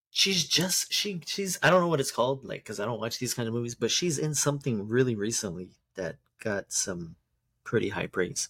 She's 0.09 0.45
just 0.45 0.91
she 0.91 1.21
she's 1.25 1.59
I 1.61 1.69
don't 1.69 1.81
know 1.81 1.87
what 1.87 1.99
it's 1.99 2.11
called 2.11 2.43
like 2.43 2.63
because 2.63 2.79
I 2.79 2.85
don't 2.85 2.99
watch 2.99 3.19
these 3.19 3.33
kind 3.35 3.47
of 3.47 3.53
movies, 3.53 3.75
but 3.75 3.91
she's 3.91 4.17
in 4.17 4.33
something 4.33 4.87
really 4.87 5.15
recently 5.15 5.69
that 5.95 6.15
got 6.39 6.71
some 6.71 7.15
pretty 7.63 7.89
high 7.89 8.07
praise. 8.07 8.49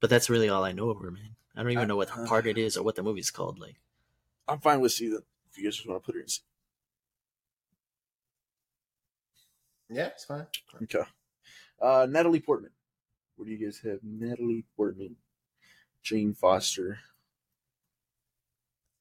But 0.00 0.10
that's 0.10 0.30
really 0.30 0.48
all 0.48 0.64
I 0.64 0.72
know 0.72 0.90
of 0.90 1.00
her, 1.00 1.10
man. 1.10 1.34
I 1.56 1.62
don't 1.62 1.72
even 1.72 1.88
know 1.88 1.96
what 1.96 2.16
Uh, 2.16 2.24
part 2.26 2.46
it 2.46 2.56
is 2.56 2.76
or 2.76 2.84
what 2.84 2.94
the 2.94 3.02
movie's 3.02 3.30
called. 3.30 3.58
Like, 3.58 3.80
I'm 4.46 4.60
fine 4.60 4.80
with. 4.80 4.96
Then, 4.96 5.22
if 5.50 5.58
you 5.58 5.64
guys 5.64 5.76
just 5.76 5.88
want 5.88 6.02
to 6.02 6.06
put 6.06 6.14
her 6.14 6.20
in 6.20 6.28
C. 6.28 6.40
Yeah, 9.90 10.06
it's 10.08 10.24
fine. 10.24 10.46
Okay. 10.82 11.02
Uh, 11.80 12.06
Natalie 12.08 12.40
Portman. 12.40 12.70
What 13.36 13.46
do 13.46 13.52
you 13.52 13.58
guys 13.64 13.80
have? 13.84 13.98
Natalie 14.02 14.64
Portman, 14.76 15.16
Jane 16.02 16.34
Foster, 16.34 16.98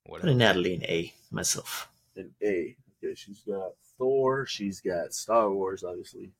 What 0.06 0.22
put 0.22 0.30
a 0.30 0.36
Natalie 0.36 0.74
in 0.76 0.84
A 0.86 1.14
myself. 1.30 1.90
and 2.16 2.32
A. 2.42 2.76
Okay, 3.04 3.16
she's 3.16 3.42
got 3.42 3.72
Thor. 3.98 4.46
She's 4.46 4.80
got 4.82 5.14
Star 5.14 5.52
Wars, 5.52 5.84
obviously. 5.84 6.32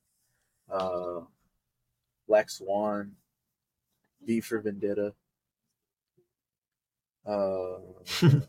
Uh, 0.72 1.22
Black 2.28 2.50
Swan, 2.50 3.14
V 4.26 4.40
for 4.42 4.60
Vendetta. 4.62 5.14
Uh, 7.26 7.80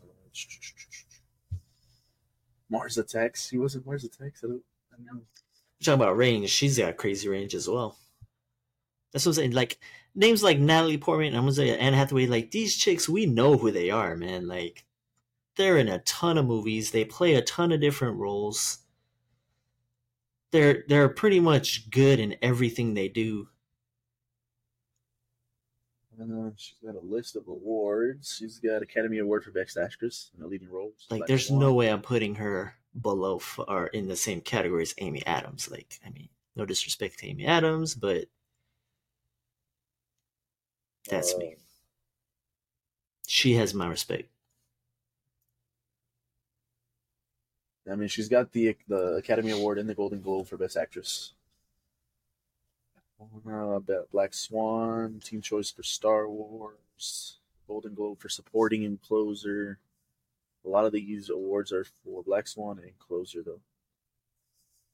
Mars 2.69 2.97
Attacks. 2.97 3.49
He 3.49 3.57
wasn't 3.57 3.85
Mars 3.85 4.03
Attacks. 4.05 4.43
I 4.43 4.47
don't, 4.47 4.63
I 4.93 4.95
don't 5.05 5.25
know. 5.81 5.93
talking 5.93 6.01
about 6.01 6.17
range, 6.17 6.49
she's 6.49 6.77
got 6.77 6.97
crazy 6.97 7.27
range 7.27 7.55
as 7.55 7.67
well. 7.67 7.97
That's 9.11 9.25
what 9.25 9.31
I'm 9.31 9.35
saying. 9.35 9.51
Like 9.51 9.79
names 10.15 10.43
like 10.43 10.59
Natalie 10.59 10.97
Portman, 10.97 11.35
I'm 11.35 11.41
gonna 11.41 11.53
say 11.53 11.77
Anne 11.77 11.93
Hathaway. 11.93 12.27
Like 12.27 12.51
these 12.51 12.75
chicks, 12.75 13.09
we 13.09 13.25
know 13.25 13.57
who 13.57 13.71
they 13.71 13.89
are, 13.89 14.15
man. 14.15 14.47
Like 14.47 14.85
they're 15.57 15.77
in 15.77 15.87
a 15.87 15.99
ton 15.99 16.37
of 16.37 16.45
movies. 16.45 16.91
They 16.91 17.05
play 17.05 17.35
a 17.35 17.41
ton 17.41 17.71
of 17.71 17.81
different 17.81 18.17
roles. 18.17 18.79
They're 20.51 20.83
they're 20.87 21.09
pretty 21.09 21.39
much 21.39 21.89
good 21.89 22.19
in 22.19 22.35
everything 22.41 22.93
they 22.93 23.07
do. 23.07 23.47
Uh, 26.21 26.51
she's 26.55 26.77
got 26.85 26.95
a 26.95 27.03
list 27.03 27.35
of 27.35 27.47
awards. 27.47 28.35
She's 28.37 28.59
got 28.59 28.83
Academy 28.83 29.17
Award 29.17 29.43
for 29.43 29.51
Best 29.51 29.75
Actress 29.75 30.29
in 30.37 30.43
a 30.43 30.47
leading 30.47 30.69
role. 30.69 30.91
Like 31.09 31.25
there's 31.25 31.49
no 31.49 31.73
way 31.73 31.87
I'm 31.87 32.01
putting 32.01 32.35
her 32.35 32.75
below 32.99 33.37
f- 33.37 33.59
or 33.67 33.87
in 33.87 34.07
the 34.07 34.15
same 34.15 34.41
category 34.41 34.83
as 34.83 34.93
Amy 34.97 35.25
Adams. 35.25 35.69
Like 35.69 35.99
I 36.05 36.09
mean, 36.09 36.29
no 36.55 36.65
disrespect 36.65 37.19
to 37.19 37.27
Amy 37.27 37.45
Adams, 37.45 37.95
but 37.95 38.27
that's 41.09 41.37
me. 41.37 41.55
Uh, 41.55 41.61
She 43.25 43.53
has 43.55 43.73
my 43.73 43.87
respect. 43.87 44.29
I 47.89 47.95
mean, 47.95 48.07
she's 48.07 48.27
got 48.27 48.51
the 48.53 48.75
the 48.87 49.15
Academy 49.17 49.51
Award 49.51 49.77
and 49.77 49.87
the 49.87 49.93
Golden 49.93 50.21
Globe 50.21 50.47
for 50.47 50.57
Best 50.57 50.75
Actress. 50.77 51.33
Uh, 53.47 53.79
Black 54.11 54.33
Swan, 54.33 55.19
Teen 55.23 55.41
Choice 55.41 55.71
for 55.71 55.83
Star 55.83 56.27
Wars, 56.27 57.37
Golden 57.67 57.93
Globe 57.93 58.19
for 58.19 58.29
Supporting 58.29 58.83
and 58.83 59.01
Closer. 59.01 59.77
A 60.65 60.69
lot 60.69 60.85
of 60.85 60.91
these 60.91 61.29
awards 61.29 61.71
are 61.71 61.85
for 62.03 62.23
Black 62.23 62.47
Swan 62.47 62.79
and 62.79 62.97
Closer, 62.99 63.41
though. 63.43 63.61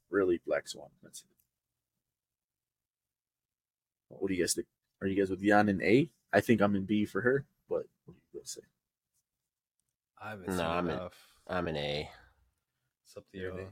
Really, 0.10 0.40
Black 0.46 0.68
Swan. 0.68 0.88
That's 1.04 1.20
it. 1.22 1.26
What 4.10 4.30
do 4.30 4.34
you 4.36 4.42
guys 4.44 4.54
think? 4.54 4.68
Are 5.02 5.08
you 5.08 5.16
guys 5.16 5.30
with 5.30 5.44
Jan 5.44 5.70
in 5.70 5.82
A? 5.84 6.10
I 6.34 6.40
think 6.42 6.62
I'm 6.62 6.76
in 6.76 6.86
B 6.86 7.06
for 7.06 7.22
her, 7.22 7.46
but 7.70 7.86
what 8.06 8.16
do 8.16 8.22
you 8.34 8.40
guys 8.40 8.52
say? 8.52 8.62
I 10.22 10.30
haven't 10.32 10.48
No, 10.48 10.54
seen 10.58 10.66
I'm 10.66 10.88
in- 10.90 10.96
enough. 10.96 11.28
I'm 11.48 11.68
in 11.68 11.76
A. 11.78 12.10
It's 13.06 13.18
up 13.18 13.26
to 13.32 13.38
You're 13.38 13.54
you. 13.54 13.60
an 13.60 13.68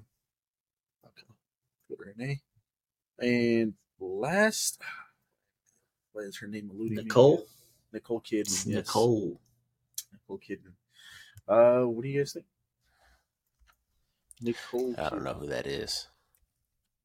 A. 1.03 1.07
Okay. 1.07 1.27
Put 1.89 1.99
her 1.99 2.13
in 2.17 2.21
A. 2.21 2.41
And 3.25 3.73
last, 3.99 4.81
what 6.11 6.25
is 6.25 6.37
her 6.37 6.47
name? 6.47 6.69
Eluding 6.73 6.95
Nicole? 7.05 7.35
again? 7.35 7.45
Nicole 7.93 8.21
Kidman. 8.21 8.65
Yes. 8.67 8.75
Nicole. 8.87 9.39
Nicole 10.11 10.39
Kidman. 10.39 10.73
Uh, 11.47 11.81
what 11.81 12.03
do 12.03 12.09
you 12.09 12.19
guys 12.19 12.33
think? 12.33 12.45
Nicole. 14.41 14.95
I 14.97 15.09
don't 15.09 15.23
know 15.23 15.33
who 15.33 15.47
that 15.47 15.67
is. 15.67 16.07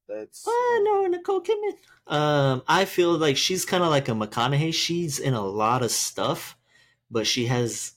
That's. 0.07 0.43
Oh 0.45 0.81
no, 0.83 1.07
Nicole 1.07 1.41
Kidman. 1.41 2.13
Um, 2.13 2.63
I 2.67 2.85
feel 2.85 3.17
like 3.17 3.37
she's 3.37 3.65
kind 3.65 3.83
of 3.83 3.89
like 3.89 4.09
a 4.09 4.11
McConaughey. 4.11 4.73
She's 4.73 5.19
in 5.19 5.33
a 5.33 5.45
lot 5.45 5.83
of 5.83 5.91
stuff, 5.91 6.57
but 7.09 7.25
she 7.25 7.45
has 7.45 7.93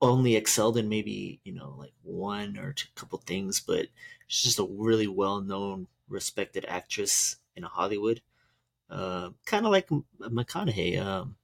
only 0.00 0.34
excelled 0.36 0.76
in 0.76 0.88
maybe 0.88 1.40
you 1.44 1.52
know 1.52 1.74
like 1.78 1.92
one 2.02 2.58
or 2.58 2.72
two 2.72 2.88
couple 2.96 3.18
things. 3.18 3.60
But 3.60 3.86
she's 4.26 4.42
just 4.42 4.58
a 4.58 4.66
really 4.68 5.06
well-known, 5.06 5.86
respected 6.08 6.64
actress 6.66 7.36
in 7.54 7.62
Hollywood. 7.62 8.20
Uh, 8.90 9.30
kind 9.46 9.64
of 9.64 9.72
like 9.72 9.88
McConaughey. 10.20 11.00
Um, 11.00 11.36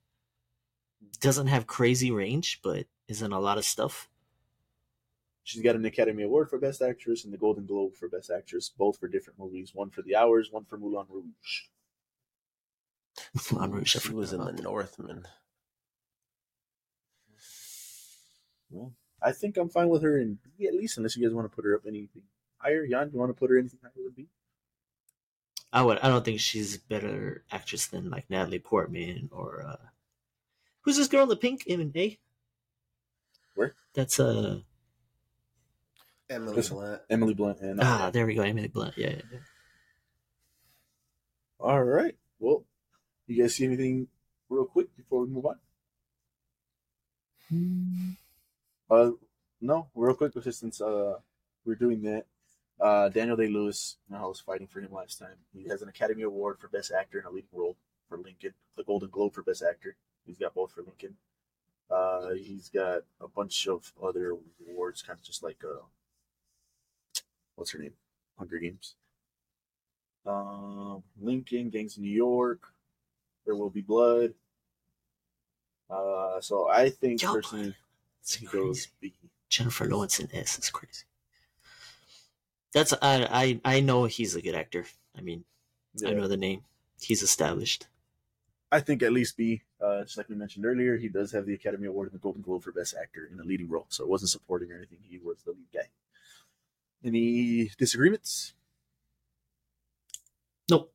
doesn't 1.21 1.49
have 1.49 1.67
crazy 1.67 2.11
range, 2.11 2.61
but 2.63 2.87
is 3.07 3.23
in 3.23 3.33
a 3.33 3.41
lot 3.41 3.59
of 3.59 3.65
stuff. 3.65 4.10
She's 5.51 5.63
got 5.63 5.75
an 5.75 5.85
Academy 5.85 6.23
Award 6.23 6.49
for 6.49 6.61
Best 6.61 6.81
Actress 6.81 7.25
and 7.25 7.33
the 7.33 7.37
Golden 7.37 7.67
Globe 7.67 7.97
for 7.97 8.09
Best 8.09 8.31
Actress, 8.31 8.69
both 8.69 9.01
for 9.01 9.09
different 9.09 9.37
movies. 9.37 9.73
One 9.75 9.91
for 9.91 10.01
The 10.01 10.15
Hours, 10.15 10.53
one 10.53 10.65
for 10.65 10.79
Moulin 10.79 11.07
Rouge. 11.11 11.63
Moulin 13.51 13.73
Rouge, 13.73 13.99
She 13.99 14.13
was 14.13 14.33
in 14.33 14.45
the. 14.45 14.53
Northman. 14.53 15.27
Well, 18.71 18.93
I 19.21 19.33
think 19.33 19.57
I'm 19.57 19.69
fine 19.69 19.89
with 19.89 20.03
her 20.05 20.21
in 20.21 20.39
B 20.57 20.69
at 20.69 20.75
least, 20.75 20.99
unless 20.99 21.17
you 21.17 21.27
guys 21.27 21.35
want 21.35 21.51
to 21.51 21.57
put 21.57 21.65
her 21.65 21.75
up 21.75 21.83
anything 21.85 22.23
higher. 22.59 22.87
Jan, 22.87 23.09
do 23.09 23.15
you 23.15 23.19
want 23.19 23.31
to 23.31 23.39
put 23.39 23.51
her 23.51 23.59
anything 23.59 23.81
higher 23.83 23.91
than 23.97 24.13
B? 24.17 24.29
I 25.73 25.83
would. 25.83 25.99
I 25.99 26.07
don't 26.07 26.25
think 26.25 26.39
she's 26.39 26.77
a 26.77 26.81
better 26.81 27.43
actress 27.51 27.89
than 27.89 28.09
like 28.09 28.31
Natalie 28.31 28.61
Portman 28.61 29.31
or 29.33 29.65
uh 29.67 29.89
who's 30.83 30.97
this 30.97 31.09
girl 31.09 31.25
in 31.25 31.29
the 31.29 31.37
pink 31.37 31.67
in 31.67 31.91
A? 31.97 32.21
Where? 33.57 33.75
That's 33.95 34.21
uh 34.21 34.61
Emily 36.31 36.55
Listen. 36.57 36.77
Blunt. 36.77 37.03
Emily 37.11 37.35
Blunt 37.35 37.61
and 37.61 37.81
ah 37.83 38.11
there 38.11 38.25
we 38.27 38.35
go 38.35 38.43
Emily 38.43 38.69
Blunt 38.69 38.97
yeah, 38.97 39.11
yeah, 39.11 39.23
yeah. 39.33 39.39
All 41.59 41.83
right. 41.83 42.17
Well, 42.39 42.65
you 43.27 43.43
guys 43.43 43.55
see 43.55 43.67
anything 43.67 44.09
real 44.49 44.65
quick 44.65 44.97
before 44.97 45.21
we 45.21 45.29
move 45.29 45.45
on? 45.45 45.59
Uh, 48.91 49.11
no, 49.61 49.89
real 49.95 50.15
quick, 50.15 50.33
because 50.33 50.57
since 50.57 50.81
uh 50.81 51.19
we're 51.67 51.75
doing 51.75 52.03
that, 52.03 52.25
uh, 52.81 53.11
Daniel 53.11 53.37
Day 53.37 53.49
Lewis, 53.49 53.99
you 54.09 54.17
know, 54.17 54.25
I 54.25 54.27
was 54.27 54.41
fighting 54.41 54.69
for 54.69 54.81
him 54.81 54.93
last 54.93 55.19
time. 55.19 55.37
He 55.53 55.69
has 55.69 55.83
an 55.83 55.91
Academy 55.91 56.23
Award 56.23 56.59
for 56.59 56.69
Best 56.69 56.91
Actor 56.93 57.19
in 57.19 57.27
a 57.27 57.31
Leading 57.31 57.51
Role 57.53 57.77
for 58.09 58.17
Lincoln, 58.17 58.55
the 58.77 58.85
Golden 58.85 59.11
Globe 59.11 59.35
for 59.35 59.43
Best 59.43 59.63
Actor. 59.63 59.97
He's 60.25 60.39
got 60.39 60.55
both 60.55 60.73
for 60.73 60.83
Lincoln. 60.83 61.17
Uh, 61.91 62.31
he's 62.31 62.71
got 62.71 63.03
a 63.21 63.29
bunch 63.29 63.67
of 63.67 63.93
other 64.03 64.35
awards, 64.71 65.03
kind 65.03 65.19
of 65.19 65.25
just 65.25 65.43
like 65.43 65.59
uh, 65.65 65.83
what's 67.61 67.73
her 67.73 67.79
name, 67.79 67.93
Hunger 68.39 68.59
Games. 68.59 68.95
Um, 70.27 71.03
Lincoln, 71.21 71.69
Gangs 71.69 71.97
of 71.97 72.03
New 72.03 72.11
York, 72.11 72.63
There 73.45 73.55
Will 73.55 73.71
Be 73.71 73.83
Blood. 73.83 74.33
Uh, 75.89 76.41
so 76.41 76.69
I 76.69 76.89
think 76.89 77.23
Yo, 77.23 77.35
personally 77.35 77.75
goes. 78.53 78.89
B. 79.01 79.13
Jennifer 79.49 79.87
Lawrence 79.87 80.21
in 80.21 80.29
S 80.35 80.59
is 80.59 80.71
crazy. 80.71 81.05
That's 82.73 82.93
I 83.03 83.61
I 83.65 83.77
I 83.77 83.81
know 83.81 84.05
he's 84.05 84.37
a 84.37 84.43
good 84.43 84.55
actor. 84.55 84.87
I 85.19 85.21
mean, 85.21 85.45
I 86.07 86.13
know 86.13 86.29
the 86.29 86.37
name. 86.37 86.63
He's 87.01 87.23
established. 87.23 87.89
I 88.71 88.79
think 88.79 89.03
at 89.03 89.13
least 89.13 89.37
B, 89.37 89.63
uh, 89.85 90.03
just 90.05 90.17
like 90.17 90.29
we 90.29 90.37
mentioned 90.37 90.65
earlier, 90.65 90.97
he 90.97 91.09
does 91.09 91.33
have 91.33 91.45
the 91.45 91.55
Academy 91.55 91.89
Award 91.89 92.13
and 92.13 92.15
the 92.15 92.23
Golden 92.23 92.43
Globe 92.43 92.63
for 92.63 92.71
Best 92.71 92.95
Actor 92.95 93.29
in 93.33 93.41
a 93.41 93.43
leading 93.43 93.69
role. 93.69 93.87
So 93.89 94.05
it 94.05 94.09
wasn't 94.09 94.31
supporting 94.31 94.71
or 94.71 94.77
anything. 94.77 94.99
He 95.03 95.19
was 95.19 95.43
the 95.43 95.51
lead 95.51 95.67
guy. 95.75 95.89
Any 97.05 97.71
disagreements? 97.79 98.55
Nope. 100.69 100.93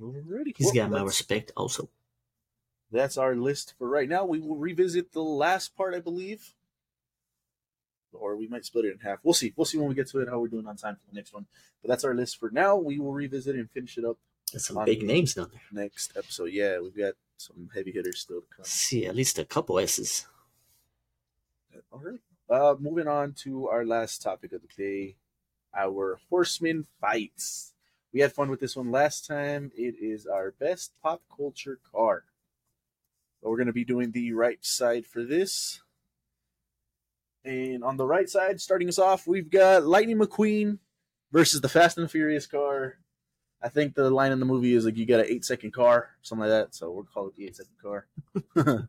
Alrighty. 0.00 0.56
He's 0.56 0.66
Well, 0.66 0.74
got 0.74 0.90
my 0.90 1.02
respect 1.02 1.52
also. 1.56 1.90
That's 2.90 3.16
our 3.18 3.36
list 3.36 3.74
for 3.78 3.88
right 3.88 4.08
now. 4.08 4.24
We 4.24 4.40
will 4.40 4.56
revisit 4.56 5.12
the 5.12 5.22
last 5.22 5.76
part, 5.76 5.94
I 5.94 6.00
believe. 6.00 6.54
Or 8.12 8.34
we 8.36 8.48
might 8.48 8.64
split 8.64 8.86
it 8.86 8.92
in 8.92 8.98
half. 8.98 9.18
We'll 9.22 9.34
see. 9.34 9.52
We'll 9.54 9.64
see 9.66 9.78
when 9.78 9.88
we 9.88 9.94
get 9.94 10.08
to 10.08 10.18
it 10.20 10.28
how 10.28 10.40
we're 10.40 10.48
doing 10.48 10.66
on 10.66 10.76
time 10.76 10.96
for 10.96 11.08
the 11.10 11.16
next 11.16 11.32
one. 11.32 11.46
But 11.82 11.88
that's 11.90 12.02
our 12.04 12.14
list 12.14 12.40
for 12.40 12.50
now. 12.50 12.76
We 12.76 12.98
will 12.98 13.12
revisit 13.12 13.54
and 13.54 13.70
finish 13.70 13.96
it 13.98 14.04
up 14.04 14.16
There's 14.50 14.66
some 14.66 14.84
big 14.84 15.02
names 15.04 15.34
down 15.34 15.50
there. 15.52 15.84
next 15.84 16.16
episode. 16.16 16.50
Yeah, 16.52 16.80
we've 16.80 16.96
got 16.96 17.14
some 17.36 17.70
heavy 17.72 17.92
hitters 17.92 18.18
still 18.20 18.40
to 18.40 18.46
come. 18.56 18.64
See, 18.64 19.06
at 19.06 19.14
least 19.14 19.38
a 19.38 19.44
couple 19.44 19.78
S's. 19.78 20.26
All 21.92 22.00
right. 22.00 22.18
Uh, 22.50 22.74
moving 22.80 23.06
on 23.06 23.32
to 23.32 23.68
our 23.68 23.84
last 23.84 24.22
topic 24.22 24.52
of 24.52 24.60
the 24.60 24.68
day, 24.76 25.14
our 25.72 26.18
horseman 26.28 26.84
fights. 27.00 27.74
We 28.12 28.20
had 28.20 28.32
fun 28.32 28.50
with 28.50 28.58
this 28.58 28.74
one 28.74 28.90
last 28.90 29.24
time. 29.24 29.70
It 29.76 29.94
is 30.00 30.26
our 30.26 30.50
best 30.58 30.92
pop 31.00 31.22
culture 31.34 31.78
car. 31.92 32.24
So 33.40 33.48
we're 33.48 33.56
going 33.56 33.68
to 33.68 33.72
be 33.72 33.84
doing 33.84 34.10
the 34.10 34.32
right 34.32 34.58
side 34.64 35.06
for 35.06 35.22
this. 35.22 35.80
And 37.44 37.84
on 37.84 37.96
the 37.96 38.06
right 38.06 38.28
side, 38.28 38.60
starting 38.60 38.88
us 38.88 38.98
off, 38.98 39.28
we've 39.28 39.48
got 39.48 39.86
Lightning 39.86 40.18
McQueen 40.18 40.78
versus 41.30 41.60
the 41.60 41.68
Fast 41.68 41.98
and 41.98 42.10
Furious 42.10 42.46
car. 42.46 42.98
I 43.62 43.68
think 43.68 43.94
the 43.94 44.10
line 44.10 44.32
in 44.32 44.40
the 44.40 44.46
movie 44.46 44.74
is 44.74 44.84
like 44.84 44.96
you 44.96 45.06
got 45.06 45.20
an 45.20 45.26
eight 45.28 45.44
second 45.44 45.72
car, 45.72 46.10
something 46.22 46.48
like 46.48 46.50
that. 46.50 46.74
So 46.74 46.90
we'll 46.90 47.04
call 47.04 47.28
it 47.28 47.36
the 47.36 47.46
eight 47.46 47.56
second 47.56 47.78
car. 47.80 48.06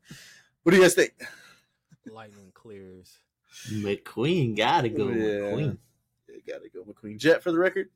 what 0.63 0.71
do 0.71 0.75
you 0.75 0.81
guys 0.81 0.95
think? 0.95 1.13
Lightning 2.11 2.51
clears. 2.55 3.19
McQueen 3.69 4.55
gotta 4.55 4.89
go. 4.89 5.09
Yeah. 5.09 5.15
McQueen. 5.15 5.77
You 6.27 6.41
gotta 6.47 6.69
go 6.69 6.83
McQueen. 6.83 7.17
Jet 7.17 7.43
for 7.43 7.51
the 7.51 7.59
record. 7.59 7.89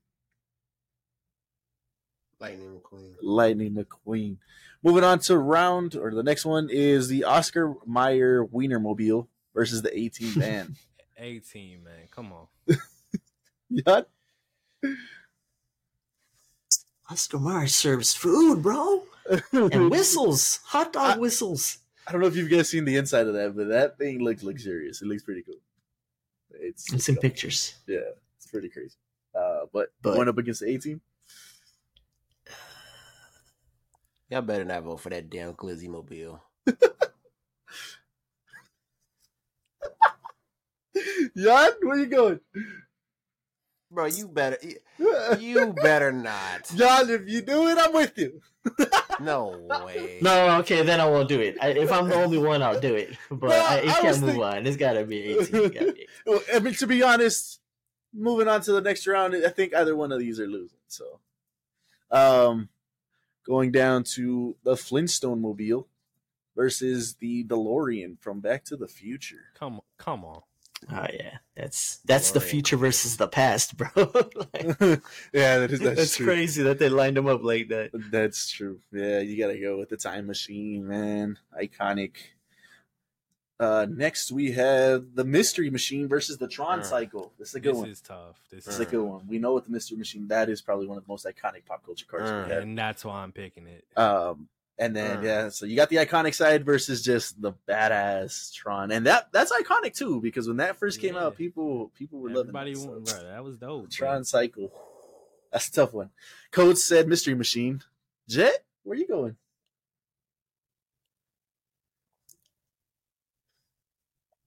Lightning 2.39 2.79
McQueen. 2.81 3.15
Lightning 3.21 3.73
McQueen. 3.73 4.37
Moving 4.83 5.03
on 5.03 5.19
to 5.19 5.37
round, 5.37 5.95
or 5.95 6.11
the 6.11 6.21
next 6.23 6.45
one 6.45 6.69
is 6.69 7.07
the 7.07 7.23
Oscar 7.23 7.73
Mayer 7.87 8.45
Wienermobile 8.45 9.27
versus 9.53 9.81
the 9.81 9.97
A-Team 9.97 10.29
van. 10.33 10.75
A-Team, 11.17 11.83
man. 11.83 12.07
Come 12.11 12.33
on. 12.33 12.47
yeah. 13.69 14.01
Oscar 17.09 17.39
Mayer 17.39 17.67
serves 17.67 18.13
food, 18.13 18.61
bro, 18.61 19.03
and 19.51 19.89
whistles, 19.91 20.59
hot 20.65 20.91
dog 20.93 21.17
I- 21.17 21.19
whistles. 21.19 21.79
I 22.07 22.11
don't 22.11 22.21
know 22.21 22.27
if 22.27 22.35
you 22.35 22.47
guys 22.47 22.69
seen 22.69 22.85
the 22.85 22.97
inside 22.97 23.27
of 23.27 23.33
that, 23.33 23.55
but 23.55 23.67
that 23.69 23.97
thing 23.97 24.19
looks 24.23 24.43
luxurious. 24.43 25.01
It 25.01 25.07
looks 25.07 25.23
pretty 25.23 25.41
cool. 25.41 25.55
It's, 26.51 26.93
It's 26.93 27.09
in 27.09 27.17
pictures. 27.17 27.75
yeah, 27.87 27.99
it's 28.37 28.47
pretty 28.47 28.69
crazy. 28.69 28.95
Uh, 29.37 29.61
but, 29.73 29.89
But- 30.01 30.13
going 30.15 30.29
up 30.29 30.37
against 30.37 30.61
the 30.61 30.69
A-Team, 30.69 31.01
Y'all 34.29 34.41
better 34.41 34.65
not 34.65 34.81
vote 34.81 34.99
for 34.99 35.09
that 35.11 35.29
damn 35.29 35.53
Glizzy 35.53 35.87
mobile. 35.87 36.41
Jan, 41.37 41.71
where 41.81 41.97
you 41.99 42.05
going? 42.07 42.39
Bro, 43.91 44.05
you 44.07 44.27
better 44.27 44.57
you 45.39 45.73
better 45.81 46.11
not. 46.11 46.69
Jan, 46.75 47.09
if 47.09 47.27
you 47.29 47.41
do 47.41 47.67
it, 47.67 47.77
I'm 47.79 47.93
with 47.93 48.17
you. 48.17 48.41
No 49.21 49.57
way. 49.85 50.19
No, 50.21 50.57
okay, 50.59 50.81
then 50.83 50.99
I 50.99 51.05
won't 51.05 51.29
do 51.29 51.39
it. 51.39 51.55
I, 51.61 51.69
if 51.69 51.89
I'm 51.89 52.09
the 52.09 52.15
only 52.15 52.37
one, 52.37 52.61
I'll 52.61 52.79
do 52.81 52.95
it. 52.95 53.15
But 53.31 53.49
No, 53.51 53.55
I, 53.55 53.75
it 53.77 53.89
I 53.89 54.01
can't 54.01 54.19
move 54.19 54.31
think- 54.31 54.43
on. 54.43 54.67
It's 54.67 54.75
gotta 54.75 55.05
be 55.05 55.31
A-Team. 55.37 55.51
Gotta 55.51 55.69
be 55.69 55.77
A-Team. 55.77 56.05
Well, 56.25 56.41
I 56.53 56.59
mean, 56.59 56.73
to 56.73 56.87
be 56.87 57.01
honest, 57.01 57.61
moving 58.13 58.49
on 58.49 58.59
to 58.61 58.73
the 58.73 58.81
next 58.81 59.07
round, 59.07 59.33
I 59.33 59.47
think 59.49 59.73
either 59.73 59.95
one 59.95 60.11
of 60.11 60.19
these 60.19 60.37
are 60.41 60.47
losing. 60.47 60.79
So, 60.89 61.19
um, 62.11 62.67
going 63.45 63.71
down 63.71 64.03
to 64.15 64.57
the 64.63 64.75
Flintstone 64.75 65.41
Mobile 65.41 65.87
versus 66.53 67.15
the 67.15 67.45
DeLorean 67.45 68.19
from 68.19 68.41
Back 68.41 68.65
to 68.65 68.75
the 68.75 68.87
Future. 68.87 69.45
Come 69.57 69.79
come 69.97 70.25
on. 70.25 70.41
Oh 70.91 71.05
yeah, 71.13 71.37
that's 71.55 71.97
that's 72.05 72.31
the 72.31 72.41
future 72.41 72.77
versus 72.77 73.17
the 73.17 73.27
past, 73.27 73.75
bro. 73.77 73.89
Like, 73.95 74.77
yeah, 75.33 75.59
that 75.59 75.71
is 75.71 75.79
that's 75.79 76.17
crazy 76.17 76.63
that 76.63 76.77
they 76.79 76.89
lined 76.89 77.17
them 77.17 77.27
up 77.27 77.43
like 77.43 77.69
that. 77.69 77.89
That's 78.11 78.49
true. 78.51 78.79
Yeah, 78.91 79.19
you 79.19 79.37
gotta 79.37 79.59
go 79.59 79.77
with 79.77 79.89
the 79.89 79.97
time 79.97 80.27
machine, 80.27 80.87
man. 80.87 81.37
Iconic. 81.59 82.11
Uh, 83.57 83.87
next 83.89 84.33
we 84.33 84.51
have 84.51 85.15
the 85.15 85.23
Mystery 85.23 85.69
Machine 85.69 86.09
versus 86.09 86.37
the 86.37 86.47
Tron 86.47 86.81
Uh, 86.81 86.83
Cycle. 86.83 87.31
This 87.39 87.49
is 87.49 87.55
a 87.55 87.59
good 87.61 87.69
This 87.73 87.77
one. 87.79 87.89
This 87.89 87.97
is 87.99 88.01
tough. 88.01 88.41
This 88.51 88.65
This 88.65 88.73
is 88.75 88.79
is 88.81 88.87
a 88.87 88.91
good 88.91 89.01
one. 89.03 89.27
We 89.27 89.39
know 89.39 89.53
what 89.53 89.63
the 89.63 89.71
Mystery 89.71 89.97
Machine. 89.97 90.27
That 90.27 90.49
is 90.49 90.61
probably 90.61 90.87
one 90.87 90.97
of 90.97 91.05
the 91.05 91.07
most 91.07 91.25
iconic 91.25 91.65
pop 91.65 91.85
culture 91.85 92.05
cars 92.05 92.29
Uh, 92.29 92.43
we 92.47 92.53
have. 92.53 92.63
and 92.63 92.77
that's 92.77 93.05
why 93.05 93.23
I'm 93.23 93.31
picking 93.31 93.65
it. 93.67 93.85
Um, 93.97 94.49
and 94.77 94.95
then 94.95 95.19
Uh. 95.19 95.21
yeah, 95.21 95.49
so 95.49 95.65
you 95.65 95.75
got 95.75 95.89
the 95.89 95.97
iconic 95.97 96.33
side 96.35 96.65
versus 96.65 97.01
just 97.01 97.41
the 97.41 97.53
badass 97.67 98.53
Tron, 98.53 98.91
and 98.91 99.05
that 99.05 99.31
that's 99.31 99.51
iconic 99.51 99.93
too 99.95 100.19
because 100.21 100.47
when 100.47 100.57
that 100.57 100.77
first 100.77 100.99
came 100.99 101.15
Yeah. 101.15 101.25
out, 101.25 101.37
people 101.37 101.91
people 101.97 102.19
were 102.19 102.29
Everybody, 102.29 102.75
loving 102.75 102.87
went, 102.87 103.07
it. 103.07 103.13
So, 103.13 103.21
bro, 103.21 103.29
that 103.31 103.43
was 103.43 103.57
dope. 103.57 103.89
Tron 103.91 104.23
Cycle, 104.23 104.71
that's 105.51 105.69
a 105.69 105.71
tough 105.71 105.93
one. 105.93 106.09
Code 106.51 106.77
said 106.77 107.07
Mystery 107.07 107.35
Machine. 107.35 107.81
Jet, 108.27 108.63
where 108.83 108.97
you 108.97 109.07
going? 109.07 109.35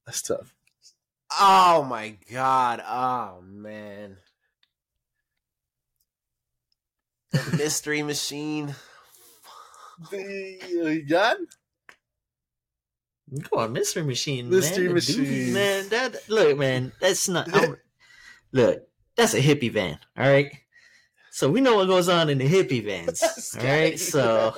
That's 0.06 0.22
tough. 0.22 0.54
Oh 1.38 1.84
my 1.88 2.16
god. 2.32 2.82
Oh 2.86 3.42
man. 3.42 4.16
The 7.30 7.56
mystery 7.58 8.02
machine. 8.02 8.74
The, 10.10 11.02
uh, 11.04 11.08
Jan? 11.08 11.46
Come 13.42 13.58
on, 13.58 13.72
Mystery 13.72 14.02
Machine. 14.02 14.48
Mystery 14.48 14.84
man. 14.84 14.94
Machine. 14.94 15.24
doobie, 15.24 15.52
man. 15.52 15.88
That 15.90 16.28
look, 16.28 16.58
man. 16.58 16.92
That's 17.00 17.28
not. 17.28 17.48
I'm, 17.54 17.76
look, 18.52 18.82
that's 19.16 19.34
a 19.34 19.40
hippie 19.40 19.72
van. 19.72 19.98
All 20.16 20.28
right. 20.28 20.50
So 21.30 21.50
we 21.50 21.60
know 21.60 21.76
what 21.76 21.86
goes 21.88 22.08
on 22.08 22.30
in 22.30 22.38
the 22.38 22.48
hippie 22.48 22.84
vans. 22.84 23.20
This 23.36 23.54
all 23.54 23.62
guy. 23.62 23.94
So 23.96 24.56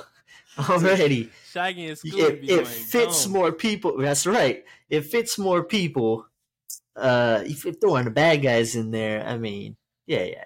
already, 0.69 1.29
Shaggy 1.51 1.87
and 1.87 1.97
Scooby 1.97 2.43
it, 2.43 2.43
it 2.43 2.47
going 2.47 2.65
fits 2.65 3.23
dumb. 3.23 3.33
more 3.33 3.51
people. 3.51 3.97
That's 3.97 4.25
right. 4.25 4.63
It 4.89 5.01
fits 5.01 5.37
more 5.37 5.63
people. 5.63 6.27
Uh, 6.95 7.43
if 7.45 7.65
you're 7.65 7.73
throwing 7.73 8.05
the 8.05 8.11
bad 8.11 8.41
guys 8.41 8.75
in 8.75 8.91
there, 8.91 9.25
I 9.25 9.37
mean, 9.37 9.75
yeah, 10.07 10.23
yeah. 10.23 10.43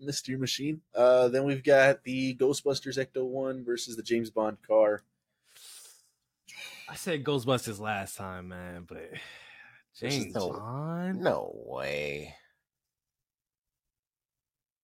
Mystery 0.00 0.36
Machine. 0.36 0.80
Uh, 0.94 1.28
then 1.28 1.44
we've 1.44 1.64
got 1.64 2.02
the 2.04 2.34
Ghostbusters 2.36 2.98
Ecto 2.98 3.24
One 3.24 3.64
versus 3.64 3.96
the 3.96 4.02
James 4.02 4.30
Bond 4.30 4.58
car. 4.66 5.02
I 6.88 6.94
said 6.94 7.24
Ghostbusters 7.24 7.78
last 7.80 8.16
time, 8.16 8.48
man, 8.48 8.84
but 8.88 9.10
James 9.98 10.34
no- 10.34 10.50
Bond. 10.52 11.20
No 11.20 11.52
way. 11.66 12.34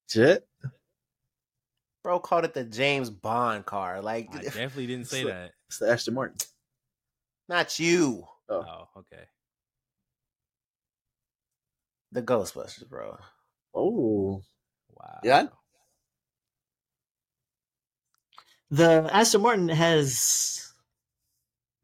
Jet. 0.08 0.44
Bro 2.02 2.20
called 2.20 2.44
it 2.44 2.52
the 2.54 2.64
James 2.64 3.08
Bond 3.08 3.64
car. 3.64 4.02
Like 4.02 4.28
I 4.34 4.42
definitely 4.42 4.86
didn't 4.86 5.08
say 5.08 5.22
So- 5.22 5.28
that. 5.28 5.52
It's 5.68 5.78
the 5.78 5.90
Aston 5.90 6.14
Martin. 6.14 6.36
not 7.48 7.78
you. 7.80 8.24
Oh, 8.48 8.62
Oh, 8.68 8.88
okay. 8.98 9.24
The 12.12 12.22
Ghostbusters, 12.22 12.88
bro. 12.88 13.16
oh, 13.74 14.42
Wow. 15.04 15.20
Yeah? 15.22 15.46
The 18.70 19.08
Aston 19.12 19.42
Martin 19.42 19.68
has 19.68 20.72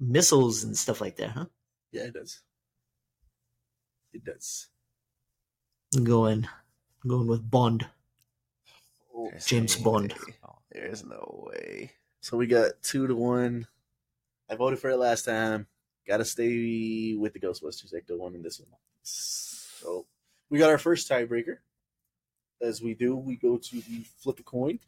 missiles 0.01 0.64
and 0.64 0.77
stuff 0.77 1.01
like 1.01 1.16
that, 1.16 1.31
huh? 1.31 1.45
yeah, 1.93 2.05
it 2.05 2.14
does. 2.14 2.41
It 4.12 4.25
does. 4.25 4.68
I'm 5.95 6.05
going, 6.05 6.49
I'm 7.05 7.11
going 7.11 7.27
with 7.27 7.49
Bond. 7.49 7.87
Oh, 9.14 9.29
There's 9.31 9.47
James 9.47 9.79
no 9.79 9.85
Bond. 9.85 10.14
way. 10.14 10.35
There's 10.73 11.05
no 11.05 11.49
way. 11.53 11.93
So 12.23 12.37
we 12.37 12.47
got 12.47 12.83
two 12.83 13.07
to 13.07 13.14
one. 13.14 13.66
I 14.49 14.55
voted 14.57 14.79
for 14.79 14.91
it 14.91 14.97
last 14.97 15.25
time. 15.25 15.66
Got 16.07 16.18
to 16.18 16.25
stay 16.25 17.14
with 17.14 17.35
the 17.35 17.41
Ghostbusters 17.41 17.95
Ecto 17.95 18.18
One 18.18 18.35
in 18.35 18.43
this 18.43 18.59
one. 18.59 18.68
So 19.03 20.07
we 20.49 20.59
got 20.59 20.71
our 20.71 20.79
first 20.79 21.09
tiebreaker. 21.09 21.59
As 22.62 22.82
we 22.82 22.94
do, 22.94 23.16
we 23.16 23.36
go 23.36 23.56
to 23.56 23.76
the 23.76 24.04
flip 24.18 24.38
a 24.38 24.42
coin. 24.42 24.78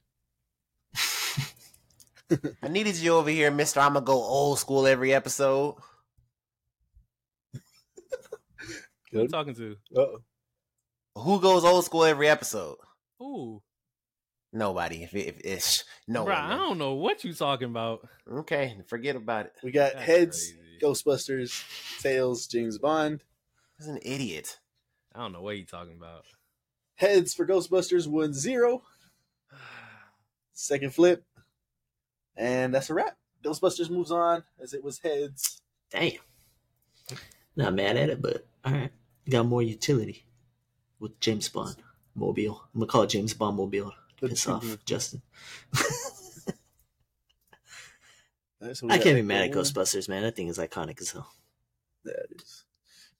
I 2.63 2.69
needed 2.69 2.97
you 2.97 3.15
over 3.15 3.31
here, 3.31 3.51
Mister. 3.51 3.81
I'm 3.81 3.95
gonna 3.95 4.05
go 4.05 4.15
old 4.23 4.59
school 4.59 4.87
every 4.87 5.13
episode. 5.15 5.77
Who 9.13 9.19
you 9.21 9.29
Good. 9.29 9.31
talking 9.31 9.55
to? 9.55 9.77
Uh-oh. 9.97 10.23
Who 11.17 11.41
goes 11.41 11.65
old 11.65 11.85
school 11.85 12.05
every 12.05 12.29
episode? 12.29 12.77
Ooh, 13.21 13.63
Nobody. 14.53 15.03
If, 15.03 15.15
if 15.15 15.41
it's 15.45 15.85
no 16.07 16.25
Bruh, 16.25 16.29
one. 16.29 16.53
I 16.53 16.57
don't 16.57 16.79
know 16.79 16.95
what 16.95 17.25
you 17.25 17.33
talking 17.33 17.69
about. 17.69 18.07
Okay, 18.31 18.77
forget 18.87 19.17
about 19.17 19.47
it. 19.47 19.53
We 19.63 19.71
got 19.71 19.95
That's 19.95 20.05
heads, 20.05 20.53
crazy. 20.53 20.79
Ghostbusters, 20.83 22.01
tails, 22.03 22.47
James 22.47 22.79
Bond. 22.79 23.23
He's 23.79 23.87
an 23.89 23.99
idiot. 24.03 24.59
I 25.15 25.21
don't 25.21 25.33
know 25.33 25.43
what 25.43 25.57
you 25.57 25.65
talking 25.65 25.97
about. 25.97 26.25
Heads 27.03 27.35
for 27.35 27.45
Ghostbusters 27.45 28.07
one 28.07 28.33
zero. 28.33 28.85
Second 30.53 30.95
flip, 30.95 31.25
and 32.37 32.73
that's 32.73 32.91
a 32.91 32.95
wrap. 32.95 33.17
Ghostbusters 33.45 33.91
moves 33.91 34.13
on 34.13 34.45
as 34.63 34.73
it 34.73 34.85
was 34.85 35.01
heads. 35.01 35.61
Damn. 35.91 36.13
Not 37.57 37.75
mad 37.75 37.97
at 37.97 38.09
it, 38.09 38.23
but 38.23 38.47
all 38.65 38.73
right. 38.73 38.93
Got 39.29 39.47
more 39.47 39.63
utility 39.63 40.25
with 41.01 41.19
James 41.19 41.49
Bond 41.49 41.75
mobile. 42.15 42.63
I'm 42.73 42.79
gonna 42.79 42.87
call 42.89 43.03
it 43.03 43.11
James 43.11 43.35
Bond 43.35 43.57
mobile. 43.57 43.93
Piss 44.21 44.47
off. 44.47 44.79
Justin. 44.85 45.23
Alright, 48.63 48.77
so 48.77 48.89
I 48.89 48.99
can't 48.99 49.17
be 49.17 49.23
mad 49.23 49.51
at. 49.51 49.57
Ghostbusters, 49.57 50.09
man. 50.09 50.23
That 50.23 50.37
thing 50.37 50.47
is 50.47 50.59
iconic 50.59 51.01
as 51.01 51.11
hell. 51.11 51.33
That 52.05 52.27
is. 52.31 52.63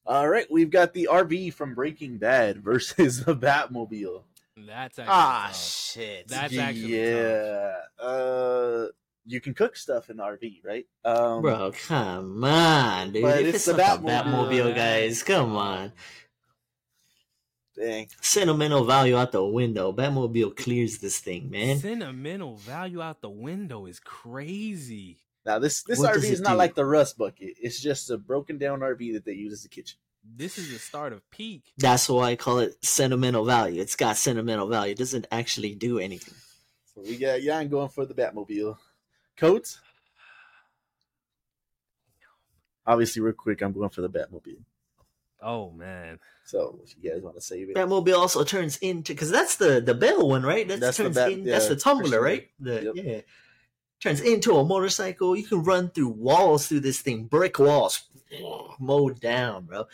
All 0.05 0.29
right, 0.29 0.47
we've 0.51 0.71
got 0.71 0.93
the 0.95 1.09
RV 1.11 1.55
from 1.55 1.75
Breaking 1.75 2.19
Bad 2.19 2.59
versus 2.63 3.21
the 3.25 3.35
Batmobile. 3.37 4.23
That's 4.57 4.99
actually 4.99 5.13
Ah, 5.13 5.47
tough. 5.49 5.57
shit. 5.57 6.29
That's 6.29 6.57
actually 6.59 6.97
yeah. 6.99 7.73
Uh, 7.99 8.87
you 9.25 9.41
can 9.41 9.55
cook 9.55 9.77
stuff 9.77 10.11
in 10.11 10.17
the 10.19 10.23
RV, 10.25 10.65
right? 10.65 10.85
Um, 11.05 11.43
Bro, 11.43 11.73
come 11.87 12.43
on, 12.45 13.13
dude. 13.13 13.23
but 13.23 13.41
If 13.41 13.47
it's 13.47 13.57
it's, 13.57 13.65
the 13.67 13.77
not 13.77 14.03
the 14.03 14.09
Batmobile. 14.09 14.51
Batmobile, 14.51 14.75
guys, 14.75 15.23
come 15.23 15.57
on. 15.57 15.93
Dang. 17.75 18.09
Sentimental 18.21 18.85
value 18.85 19.17
out 19.17 19.33
the 19.33 19.43
window. 19.45 19.93
Batmobile 19.93 20.55
clears 20.57 20.99
this 20.99 21.19
thing, 21.21 21.49
man. 21.51 21.79
Sentimental 21.79 22.57
value 22.57 23.01
out 23.01 23.23
the 23.23 23.31
window 23.31 23.87
is 23.87 23.99
crazy. 24.01 25.19
Now 25.45 25.59
this 25.59 25.83
this 25.83 25.99
What 25.99 26.15
RV 26.17 26.25
is 26.25 26.41
not 26.41 26.53
do? 26.53 26.57
like 26.57 26.75
the 26.75 26.85
Rust 26.85 27.19
bucket. 27.19 27.55
It's 27.61 27.81
just 27.81 28.11
a 28.11 28.17
broken 28.19 28.59
down 28.59 28.81
RV 28.81 29.13
that 29.15 29.25
they 29.25 29.33
use 29.33 29.53
as 29.53 29.65
a 29.65 29.69
kitchen. 29.69 29.99
This 30.25 30.57
is 30.57 30.71
the 30.71 30.79
start 30.79 31.13
of 31.13 31.29
peak. 31.31 31.63
That's 31.79 32.09
why 32.09 32.31
I 32.31 32.37
call 32.37 32.61
it 32.61 32.77
sentimental 32.85 33.45
value. 33.45 33.81
It's 33.81 33.97
got 33.97 34.17
sentimental 34.17 34.69
value. 34.69 34.93
It 34.93 34.99
doesn't 34.99 35.27
actually 35.33 35.75
do 35.75 35.99
anything. 35.99 36.35
So 36.95 37.03
we 37.03 37.17
got 37.17 37.41
Jan 37.41 37.69
going 37.69 37.89
for 37.89 38.07
the 38.07 38.15
Batmobile. 38.15 38.77
Coates. 39.37 39.81
Obviously, 42.87 43.23
real 43.23 43.33
quick, 43.35 43.63
I'm 43.63 43.73
going 43.73 43.91
for 43.91 44.01
the 44.03 44.09
Batmobile. 44.11 44.63
Oh 45.41 45.71
man. 45.73 46.19
So 46.45 46.79
if 46.85 46.95
you 47.01 47.11
guys 47.11 47.21
want 47.23 47.35
to 47.37 47.41
save 47.41 47.71
it, 47.71 47.77
Batmobile 47.77 48.17
also 48.17 48.45
turns 48.45 48.77
into 48.79 49.13
because 49.13 49.31
that's 49.31 49.57
the 49.57 49.81
the 49.81 49.95
Bale 49.95 50.29
one, 50.29 50.43
right? 50.45 50.67
That 50.69 50.79
That's 50.81 50.97
the 50.97 51.03
turns 51.05 51.17
Bat- 51.17 51.33
in. 51.33 51.45
That's 51.45 51.69
the 51.69 51.77
tumbler, 51.77 52.21
Christian 52.21 52.23
right? 52.23 52.49
The, 52.61 52.85
Yep. 52.85 53.05
Yeah, 53.05 53.21
turns 54.03 54.21
into 54.21 54.57
a 54.57 54.65
motorcycle. 54.65 55.37
You 55.37 55.45
can 55.45 55.63
run 55.63 55.91
through 55.91 56.09
walls 56.09 56.67
through 56.67 56.81
this 56.81 57.01
thing, 57.01 57.25
brick 57.25 57.59
walls, 57.59 58.03
mowed 58.81 59.21
down, 59.21 59.65
bro. 59.65 59.87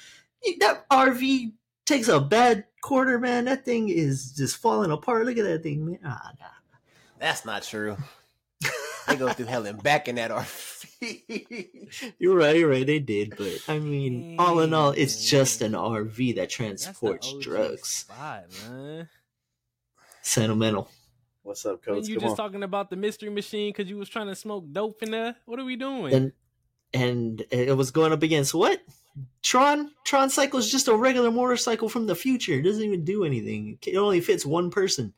That 0.61 0.89
RV 0.89 1.53
takes 1.85 2.09
a 2.09 2.21
bad 2.21 2.65
quarter, 2.81 3.19
man. 3.19 3.45
That 3.45 3.65
thing 3.65 3.89
is 3.89 4.33
just 4.33 4.57
falling 4.57 4.91
apart. 4.91 5.27
Look 5.27 5.37
at 5.39 5.45
that 5.45 5.63
thing, 5.63 5.85
man. 5.85 5.99
Ah, 6.05 6.31
nah. 6.41 6.47
That's 7.19 7.45
not 7.45 7.65
true. 7.65 7.97
they 9.09 9.17
go 9.17 9.29
through 9.31 9.47
hell 9.47 9.67
and 9.67 9.83
back 9.83 10.09
in 10.09 10.15
that 10.15 10.31
RV. 10.31 10.77
You're 12.19 12.37
right, 12.37 12.57
you're 12.57 12.69
right. 12.69 12.87
They 12.87 12.99
did, 12.99 13.37
but 13.37 13.63
I 13.69 13.79
mean, 13.79 14.35
all 14.39 14.59
in 14.61 14.75
all, 14.75 14.91
it's 14.91 15.31
just 15.31 15.63
an 15.63 15.73
RV 15.73 16.35
that 16.37 16.51
transports 16.51 17.33
drugs. 17.41 17.89
Spot, 17.89 18.45
man. 18.69 19.09
Sentimental. 20.23 20.91
What's 21.49 21.67
up, 21.67 21.85
When 21.87 21.97
Coates? 21.97 22.09
you 22.09 22.17
Come 22.17 22.23
just 22.29 22.33
on. 22.33 22.37
talking 22.37 22.63
about 22.63 22.91
the 22.91 22.97
mystery 22.97 23.31
machine 23.31 23.71
because 23.73 23.89
you 23.91 23.97
was 23.97 24.09
trying 24.09 24.29
to 24.29 24.37
smoke 24.37 24.67
dope 24.71 25.03
in 25.03 25.11
there? 25.11 25.35
What 25.47 25.59
are 25.59 25.65
we 25.65 25.77
doing? 25.77 26.13
and 26.15 26.33
and 26.95 27.45
it 27.51 27.77
was 27.77 27.91
going 27.91 28.13
up 28.13 28.23
against 28.23 28.55
what? 28.55 28.81
Tron 29.43 29.91
Tron 30.05 30.31
Cycle 30.31 30.59
is 30.59 30.71
just 30.71 30.89
a 30.89 30.95
regular 30.95 31.31
motorcycle 31.31 31.89
from 31.89 32.07
the 32.07 32.15
future. 32.15 32.55
It 32.55 32.63
doesn't 32.63 32.83
even 32.83 33.05
do 33.05 33.25
anything. 33.25 33.79
It 33.87 33.97
only 33.97 34.21
fits 34.21 34.47
one 34.47 34.71
person. 34.71 35.13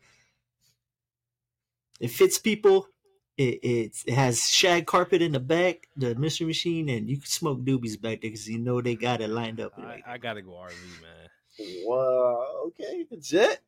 It 2.00 2.08
fits 2.08 2.38
people. 2.38 2.88
It 3.36 3.60
it's, 3.62 4.04
it 4.04 4.14
has 4.14 4.48
shag 4.48 4.86
carpet 4.86 5.22
in 5.22 5.32
the 5.32 5.40
back, 5.40 5.88
the 5.96 6.14
mystery 6.14 6.46
machine, 6.46 6.88
and 6.88 7.08
you 7.08 7.18
can 7.18 7.26
smoke 7.26 7.60
doobies 7.60 8.00
back 8.00 8.20
there 8.22 8.30
because 8.30 8.48
you 8.48 8.58
know 8.58 8.80
they 8.80 8.96
got 8.96 9.20
it 9.20 9.30
lined 9.30 9.60
up. 9.60 9.72
I, 9.76 9.82
right. 9.82 10.02
I 10.06 10.18
gotta 10.18 10.42
go 10.42 10.52
RV, 10.52 11.02
man. 11.02 11.84
Wow. 11.84 12.46
Okay, 12.68 13.06
Jet. 13.20 13.60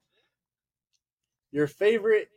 Your 1.52 1.66
favorite 1.66 2.30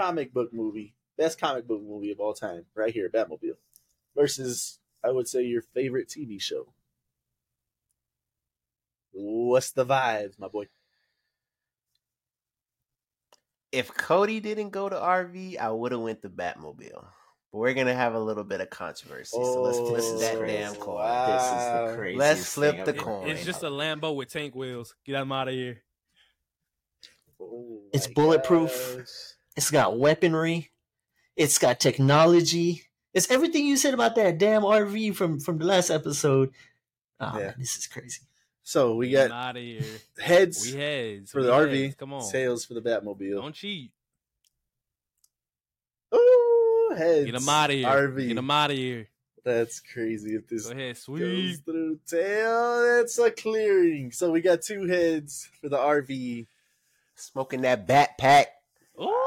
comic 0.00 0.32
book 0.32 0.52
movie, 0.52 0.94
best 1.18 1.38
comic 1.38 1.66
book 1.66 1.82
movie 1.82 2.10
of 2.10 2.20
all 2.20 2.32
time, 2.34 2.64
right 2.74 2.92
here, 2.92 3.08
Batmobile, 3.10 3.56
versus 4.16 4.78
I 5.04 5.10
would 5.10 5.28
say 5.28 5.42
your 5.42 5.62
favorite 5.62 6.08
TV 6.08 6.40
show. 6.40 6.72
What's 9.12 9.72
the 9.72 9.84
vibes, 9.84 10.38
my 10.38 10.48
boy? 10.48 10.66
if 13.72 13.94
Cody 13.94 14.40
didn't 14.40 14.70
go 14.70 14.88
to 14.88 14.96
RV, 14.96 15.56
I 15.56 15.70
would 15.70 15.92
have 15.92 16.00
went 16.00 16.22
to 16.22 16.28
Batmobile. 16.28 17.06
But 17.52 17.58
we're 17.58 17.74
gonna 17.74 17.94
have 17.94 18.14
a 18.14 18.18
little 18.18 18.42
bit 18.42 18.60
of 18.60 18.68
controversy, 18.68 19.36
so 19.36 19.62
let's 19.62 19.78
flip 19.78 20.00
Oh, 20.02 20.18
that 20.18 20.38
crazy. 20.38 20.56
damn 20.56 20.74
coin. 20.74 20.94
Wow. 20.96 21.26
This 21.36 21.42
is 21.44 21.90
the 21.92 21.96
craziest 21.96 22.18
let's 22.18 22.54
flip 22.54 22.74
thing 22.76 22.84
the 22.84 22.90
ever 22.96 23.00
coin. 23.00 23.28
It's 23.28 23.44
just 23.44 23.62
a 23.62 23.66
Lambo 23.70 24.16
with 24.16 24.28
tank 24.28 24.56
wheels. 24.56 24.96
Get 25.04 25.12
them 25.12 25.30
out 25.30 25.46
of 25.48 25.54
here. 25.54 25.82
Oh 27.40 27.80
It's 27.92 28.08
bulletproof. 28.08 28.96
gosh. 28.98 29.06
It's 29.60 29.70
got 29.70 29.98
weaponry. 29.98 30.70
It's 31.36 31.58
got 31.58 31.80
technology. 31.80 32.84
It's 33.12 33.30
everything 33.30 33.66
you 33.66 33.76
said 33.76 33.92
about 33.92 34.14
that 34.14 34.38
damn 34.38 34.62
RV 34.62 35.14
from 35.14 35.38
from 35.38 35.58
the 35.58 35.66
last 35.66 35.90
episode. 35.90 36.50
Oh, 37.20 37.32
Yeah. 37.38 37.44
man, 37.48 37.54
this 37.58 37.76
is 37.76 37.86
crazy. 37.86 38.20
So 38.62 38.94
we 38.94 39.10
Get 39.10 39.28
got 39.28 39.48
out 39.48 39.56
of 39.58 39.62
here. 39.62 39.82
heads 40.18 40.64
We 40.72 40.78
heads 40.78 41.30
for 41.30 41.40
we 41.42 41.46
the 41.48 41.54
heads. 41.54 41.68
RV, 41.94 41.98
Come 41.98 42.14
on. 42.14 42.32
tails 42.32 42.64
for 42.64 42.72
the 42.72 42.80
Batmobile. 42.80 43.34
Don't 43.42 43.54
cheat. 43.54 43.92
Ooh, 46.14 46.94
heads. 46.96 47.26
Get 47.26 47.32
them 47.38 47.48
out 47.50 47.68
of 47.68 47.76
here. 47.76 47.86
RV. 47.86 48.28
Get 48.28 48.34
them 48.36 48.50
out 48.50 48.70
of 48.70 48.78
here. 48.78 49.08
That's 49.44 49.80
crazy. 49.80 50.36
If 50.36 50.48
this 50.48 50.64
Go 50.68 50.72
ahead, 50.72 50.96
goes 51.06 51.58
through 51.58 52.00
tail, 52.06 52.82
that's 52.96 53.18
a 53.18 53.30
clearing. 53.30 54.10
So 54.12 54.30
we 54.32 54.40
got 54.40 54.62
two 54.62 54.86
heads 54.86 55.50
for 55.60 55.68
the 55.68 55.76
RV. 55.76 56.46
Smoking 57.14 57.60
that 57.60 57.86
bat 57.86 58.16
pack. 58.16 58.48
Ooh. 58.98 59.26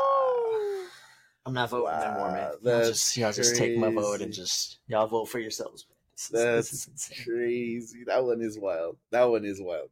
I'm 1.45 1.53
not 1.53 1.69
voting 1.69 1.99
no 1.99 2.13
more, 2.13 2.31
man. 2.31 2.35
Wow, 2.35 2.49
Y'all 2.49 2.57
that's 2.61 2.87
just 2.89 3.17
y'all 3.17 3.33
just 3.33 3.55
take 3.55 3.77
my 3.77 3.89
vote 3.89 4.21
and 4.21 4.33
just 4.33 4.79
y'all 4.87 5.07
vote 5.07 5.25
for 5.25 5.39
yourselves. 5.39 5.85
Man. 5.89 5.97
This 6.13 6.23
is, 6.25 6.29
That's 6.31 6.85
this 6.85 7.11
is 7.11 7.23
crazy. 7.25 8.03
That 8.05 8.23
one 8.23 8.41
is 8.41 8.57
wild. 8.57 8.97
That 9.11 9.23
one 9.23 9.43
is 9.45 9.61
wild. 9.61 9.89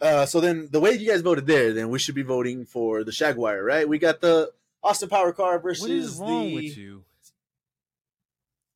Uh, 0.00 0.26
so 0.26 0.40
then 0.40 0.68
the 0.70 0.80
way 0.80 0.92
you 0.92 1.08
guys 1.10 1.20
voted 1.20 1.46
there, 1.46 1.72
then 1.72 1.88
we 1.88 1.98
should 1.98 2.14
be 2.14 2.22
voting 2.22 2.64
for 2.64 3.02
the 3.02 3.12
Jaguar, 3.12 3.62
right? 3.62 3.88
We 3.88 3.98
got 3.98 4.20
the 4.20 4.52
Austin 4.82 5.08
Power 5.08 5.32
car 5.32 5.58
versus 5.58 5.82
What 5.82 5.90
is 5.90 6.18
wrong 6.18 6.48
the 6.48 6.54
with 6.54 6.76
you? 6.76 7.04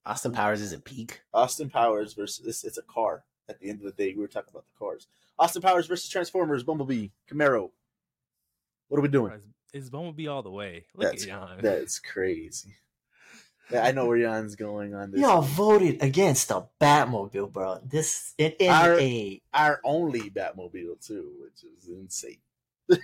Austin 0.04 0.32
Powers 0.32 0.60
isn't 0.60 0.84
peak. 0.84 1.20
Austin 1.34 1.68
Powers 1.68 2.14
versus 2.14 2.46
it's, 2.46 2.64
it's 2.64 2.78
a 2.78 2.82
car. 2.82 3.24
At 3.48 3.60
the 3.60 3.68
end 3.68 3.80
of 3.80 3.84
the 3.84 3.92
day, 3.92 4.14
we 4.14 4.20
were 4.20 4.28
talking 4.28 4.50
about 4.52 4.64
the 4.66 4.78
cars. 4.78 5.08
Austin 5.38 5.62
Powers 5.62 5.86
versus 5.86 6.08
Transformers, 6.08 6.62
Bumblebee, 6.62 7.08
Camaro. 7.30 7.70
What 8.88 8.98
are 8.98 9.02
we 9.02 9.08
doing? 9.08 9.32
It's, 9.76 9.84
it's 9.86 9.90
Bumblebee 9.90 10.26
all 10.28 10.42
the 10.42 10.50
way. 10.50 10.86
Look 10.94 11.10
That's 11.10 11.22
at 11.24 11.28
Jan. 11.28 11.58
that's 11.62 11.98
crazy. 11.98 12.74
Yeah, 13.70 13.84
I 13.84 13.90
know 13.92 14.06
where 14.06 14.18
Jan's 14.18 14.54
going 14.54 14.94
on 14.94 15.10
this. 15.10 15.20
Y'all 15.20 15.42
voted 15.42 16.00
against 16.02 16.48
the 16.48 16.66
Batmobile, 16.80 17.52
bro. 17.52 17.80
This 17.84 18.32
in, 18.38 18.52
in 18.60 18.70
Our- 18.70 19.00
a 19.00 19.42
Our 19.52 19.80
only 19.84 20.30
Batmobile 20.30 21.04
too, 21.04 21.32
which 21.40 21.64
is 21.64 21.88
insane. 21.88 22.38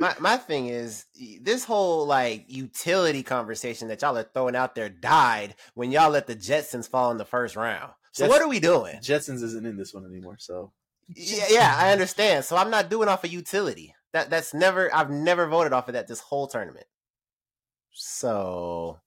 My 0.00 0.14
my 0.20 0.36
thing 0.36 0.68
is 0.68 1.06
this 1.40 1.64
whole 1.64 2.06
like 2.06 2.44
utility 2.46 3.24
conversation 3.24 3.88
that 3.88 4.00
y'all 4.00 4.16
are 4.16 4.22
throwing 4.22 4.54
out 4.54 4.76
there 4.76 4.88
died 4.88 5.56
when 5.74 5.90
y'all 5.90 6.10
let 6.10 6.28
the 6.28 6.36
Jetsons 6.36 6.88
fall 6.88 7.10
in 7.10 7.16
the 7.18 7.24
first 7.24 7.56
round. 7.56 7.92
So 8.12 8.22
Jets- 8.24 8.30
what 8.30 8.40
are 8.40 8.48
we 8.48 8.60
doing? 8.60 8.98
Jetsons 8.98 9.42
isn't 9.42 9.66
in 9.66 9.76
this 9.76 9.92
one 9.92 10.06
anymore, 10.06 10.36
so 10.38 10.72
Yeah, 11.16 11.46
yeah, 11.50 11.74
I 11.76 11.90
understand. 11.90 12.44
So 12.44 12.56
I'm 12.56 12.70
not 12.70 12.90
doing 12.90 13.08
off 13.08 13.24
of 13.24 13.32
utility. 13.32 13.92
That 14.12 14.30
that's 14.30 14.54
never 14.54 14.94
I've 14.94 15.10
never 15.10 15.46
voted 15.46 15.72
off 15.72 15.88
of 15.88 15.94
that 15.94 16.08
this 16.08 16.20
whole 16.20 16.46
tournament. 16.46 16.86
So 17.92 18.98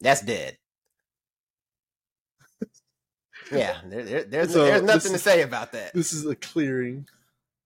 that's 0.00 0.20
dead. 0.22 0.56
Yeah, 3.52 3.78
there, 3.86 4.04
there- 4.04 4.24
there's 4.24 4.52
So, 4.52 4.64
there's 4.64 4.80
this 4.82 4.86
nothing 4.94 5.10
to 5.12 5.16
is- 5.16 5.22
say 5.22 5.42
about 5.42 5.72
that. 5.72 5.92
this 5.94 6.12
is 6.12 6.24
a 6.26 6.36
clearing. 6.36 7.08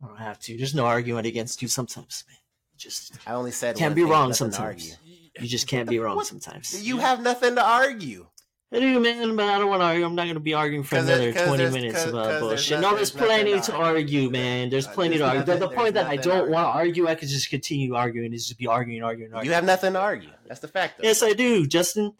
I 0.03 0.07
don't 0.09 0.19
have 0.19 0.39
to. 0.41 0.57
There's 0.57 0.75
no 0.75 0.87
arguing 0.87 1.27
against 1.27 1.63
you 1.63 1.69
sometimes, 1.69 2.25
man. 2.29 2.37
Just 2.77 3.13
I 3.27 3.33
only 3.35 3.53
said 3.53 3.77
Can't 3.77 3.91
one 3.91 3.95
be 3.95 4.03
thing, 4.03 4.11
wrong 4.11 4.33
sometimes. 4.33 4.97
you 5.05 5.47
just 5.49 5.69
can't 5.69 5.89
be 5.89 5.99
wrong 5.99 6.17
What- 6.17 6.27
sometimes. 6.27 6.87
You 6.87 6.99
have 6.99 7.21
nothing 7.23 7.55
to 7.57 7.65
argue. 7.65 8.27
I 8.75 8.81
do, 8.81 8.99
man, 9.01 9.37
but 9.37 9.45
I 9.45 9.59
don't 9.59 9.69
want 9.69 9.83
to 9.83 9.85
argue. 9.87 10.05
I'm 10.05 10.15
not 10.17 10.25
going 10.25 10.35
to 10.35 10.41
be 10.41 10.53
arguing 10.53 10.83
for 10.83 10.97
another 10.97 11.13
another 11.15 11.33
'cause 11.33 11.47
20 11.47 11.71
minutes 11.71 12.05
about 12.07 12.41
bullshit. 12.41 12.81
not- 12.81 12.91
no, 12.91 12.97
there's 12.97 13.13
there's 13.13 13.27
plenty 13.27 13.53
to 13.53 13.61
to 13.61 13.73
argue. 13.75 14.19
argue, 14.19 14.31
man. 14.31 14.69
There's 14.71 14.87
Uh, 14.89 14.93
plenty 14.93 15.17
there's 15.17 15.21
to 15.21 15.27
argue. 15.39 15.45
The, 15.45 15.55
nothing- 15.55 15.69
the 15.69 15.75
point 15.77 15.95
that 15.95 16.07
I 16.07 16.17
don't 16.17 16.51
want 16.51 16.65
to 16.67 16.71
argue, 16.79 17.07
I 17.07 17.15
could 17.15 17.29
just 17.29 17.49
continue 17.51 17.95
arguing. 17.95 18.33
Is 18.33 18.47
just 18.49 18.59
be 18.59 18.67
arguing, 18.67 19.03
arguing, 19.05 19.33
arguing. 19.33 19.47
You 19.47 19.55
have 19.55 19.65
nothing 19.65 19.93
to 19.93 20.01
argue. 20.01 20.31
That's 20.49 20.61
the 20.61 20.69
fact. 20.69 20.99
Though. 20.99 21.05
Yes, 21.07 21.23
I 21.23 21.33
do, 21.35 21.67
Justin. 21.67 22.15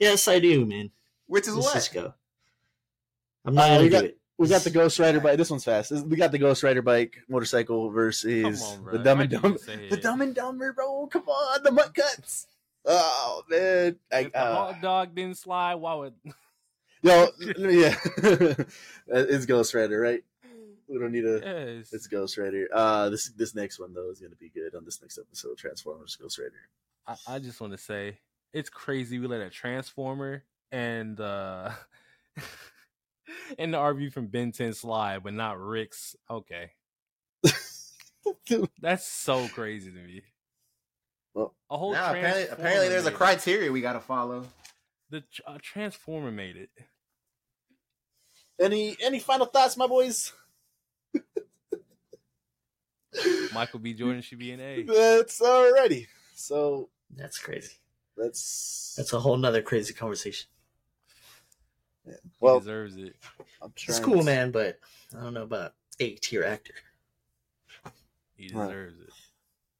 Yes, 0.00 0.26
I 0.26 0.40
do, 0.40 0.66
man. 0.66 0.90
Which 1.28 1.46
is 1.46 1.54
Let's 1.54 1.66
what? 1.66 1.74
just 1.74 1.94
go. 1.94 2.14
I'm 3.44 3.54
not 3.54 3.64
Uh, 3.70 3.74
going 3.74 3.82
we 3.82 3.88
to 3.88 3.90
got- 3.92 4.00
do 4.00 4.06
it. 4.06 4.18
We 4.38 4.48
got 4.48 4.62
the 4.62 4.70
Ghost 4.70 4.98
Rider 4.98 5.20
bike. 5.20 5.36
This 5.38 5.50
one's 5.50 5.62
fast. 5.64 5.92
We 5.92 6.16
got 6.16 6.32
the 6.32 6.38
Ghost 6.38 6.64
Rider 6.64 6.82
bike 6.82 7.16
motorcycle 7.28 7.90
versus 7.90 8.60
on, 8.62 8.84
the 8.90 8.98
Dumb 8.98 9.20
and 9.20 9.30
Why'd 9.30 9.42
Dumber. 9.42 9.58
The? 9.90 9.96
Dumb 9.98 10.20
and 10.20 10.34
Dumber, 10.34 10.72
bro. 10.72 11.06
Come 11.06 11.28
on, 11.28 11.62
the 11.62 11.70
butt 11.70 11.94
cuts. 11.94 12.46
Oh 12.84 13.42
man, 13.48 13.96
I, 14.12 14.18
If 14.20 14.32
the 14.32 14.38
uh, 14.38 14.54
hot 14.54 14.82
dog 14.82 15.14
didn't 15.14 15.38
slide, 15.38 15.76
why 15.76 15.94
would? 15.94 16.14
yo, 17.02 17.28
yeah, 17.58 17.94
it's 19.06 19.46
Ghost 19.46 19.74
Rider, 19.74 20.00
right? 20.00 20.22
We 20.88 20.98
don't 20.98 21.12
need 21.12 21.24
a. 21.24 21.40
yes. 21.78 21.92
It's 21.92 22.06
Ghost 22.06 22.36
Rider. 22.36 22.68
Uh, 22.72 23.08
this 23.08 23.30
this 23.30 23.54
next 23.54 23.78
one 23.78 23.94
though 23.94 24.10
is 24.10 24.20
gonna 24.20 24.34
be 24.36 24.50
good 24.50 24.74
on 24.74 24.84
this 24.84 25.00
next 25.00 25.18
episode. 25.18 25.56
Transformers 25.56 26.16
Ghost 26.16 26.38
Rider. 26.38 26.68
I, 27.06 27.36
I 27.36 27.38
just 27.38 27.60
want 27.60 27.72
to 27.72 27.78
say 27.78 28.18
it's 28.52 28.68
crazy 28.68 29.18
we 29.18 29.26
let 29.26 29.40
a 29.40 29.50
transformer 29.50 30.44
and 30.70 31.18
uh 31.20 31.70
and 33.58 33.74
the 33.74 33.78
RV 33.78 34.12
from 34.12 34.26
Ben 34.26 34.52
10 34.52 34.74
slide, 34.74 35.22
but 35.22 35.34
not 35.34 35.58
Rick's. 35.60 36.16
Okay, 36.30 36.72
that's 38.80 39.06
so 39.06 39.48
crazy 39.48 39.90
to 39.90 39.98
me. 39.98 40.22
Well, 41.34 41.54
a 41.70 41.78
whole 41.78 41.92
Now, 41.92 42.10
apparently, 42.10 42.42
apparently, 42.48 42.88
there's 42.88 43.06
a 43.06 43.10
criteria 43.12 43.72
we 43.72 43.80
got 43.80 43.94
to 43.94 44.00
follow. 44.00 44.46
The 45.10 45.22
uh, 45.46 45.58
transformer 45.62 46.30
made 46.30 46.56
it. 46.56 46.70
Any 48.60 48.96
any 49.00 49.18
final 49.18 49.46
thoughts, 49.46 49.76
my 49.76 49.86
boys? 49.86 50.32
Michael 53.52 53.80
B. 53.80 53.92
Jordan 53.92 54.22
should 54.22 54.38
be 54.38 54.52
an 54.52 54.60
A. 54.60 54.82
That's 54.86 55.40
already. 55.42 56.06
So 56.34 56.88
That's 57.14 57.38
crazy. 57.38 57.74
let's. 58.16 58.94
That's 58.96 59.12
a 59.12 59.20
whole 59.20 59.36
nother 59.36 59.60
crazy 59.62 59.92
conversation. 59.92 60.48
He 62.06 62.12
well. 62.40 62.58
deserves 62.58 62.96
it. 62.96 63.14
I'm 63.60 63.72
It's 63.88 64.00
cool, 64.00 64.18
to- 64.18 64.24
man, 64.24 64.50
but 64.50 64.78
I 65.16 65.22
don't 65.22 65.34
know 65.34 65.42
about 65.42 65.74
A 66.00 66.14
tier 66.16 66.42
actor. 66.44 66.74
He 68.34 68.48
Right. 68.52 68.66
deserves 68.68 69.00
it. 69.00 69.10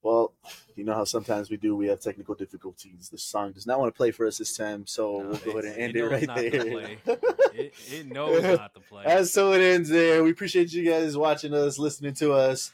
Well, 0.03 0.33
you 0.75 0.83
know 0.85 0.95
how 0.95 1.05
sometimes 1.05 1.49
we 1.49 1.57
do. 1.57 1.77
We 1.77 1.87
have 1.87 2.01
technical 2.01 2.35
difficulties. 2.35 3.09
The 3.11 3.19
song 3.19 3.53
does 3.53 3.67
not 3.69 3.79
want 3.79 3.95
to 3.95 3.97
play 3.97 4.11
for 4.11 4.27
us 4.27 4.39
this 4.39 4.57
time, 4.57 4.85
so 4.87 5.19
No, 5.23 5.29
we'll 5.29 5.37
go 5.39 5.51
ahead 5.59 5.65
and 5.67 5.77
end 5.77 5.97
it 5.97 6.01
it 6.01 6.09
right 6.09 6.27
not 6.27 6.37
to 6.39 6.51
there. 6.51 6.65
play. 6.65 6.99
It, 7.55 7.75
it 7.93 8.07
knows 8.07 8.43
not 8.43 8.73
to 8.75 8.81
play. 8.81 9.05
And 9.07 9.27
so 9.29 9.53
it 9.53 9.61
ends 9.61 9.91
there. 9.91 10.25
We 10.25 10.31
appreciate 10.31 10.73
you 10.73 10.89
guys 10.91 11.17
watching 11.19 11.53
us, 11.53 11.79
listening 11.79 12.15
to 12.15 12.33
us. 12.33 12.73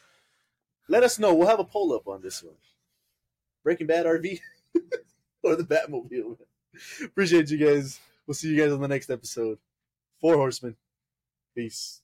Let 0.88 1.02
us 1.02 1.18
know. 1.18 1.34
We'll 1.34 1.48
have 1.48 1.58
a 1.58 1.64
poll 1.64 1.92
up 1.92 2.06
on 2.06 2.22
this 2.22 2.42
one. 2.44 2.54
Breaking 3.64 3.88
Bad 3.88 4.06
RV 4.06 4.38
or 5.42 5.56
the 5.56 5.64
Batmobile. 5.64 6.38
Appreciate 7.04 7.50
you 7.50 7.58
guys. 7.58 7.98
We'll 8.26 8.34
see 8.36 8.48
you 8.54 8.56
guys 8.62 8.70
on 8.72 8.80
the 8.80 8.86
next 8.88 9.10
episode. 9.10 9.58
Four 10.20 10.36
Horsemen. 10.36 10.76
Peace. 11.56 12.00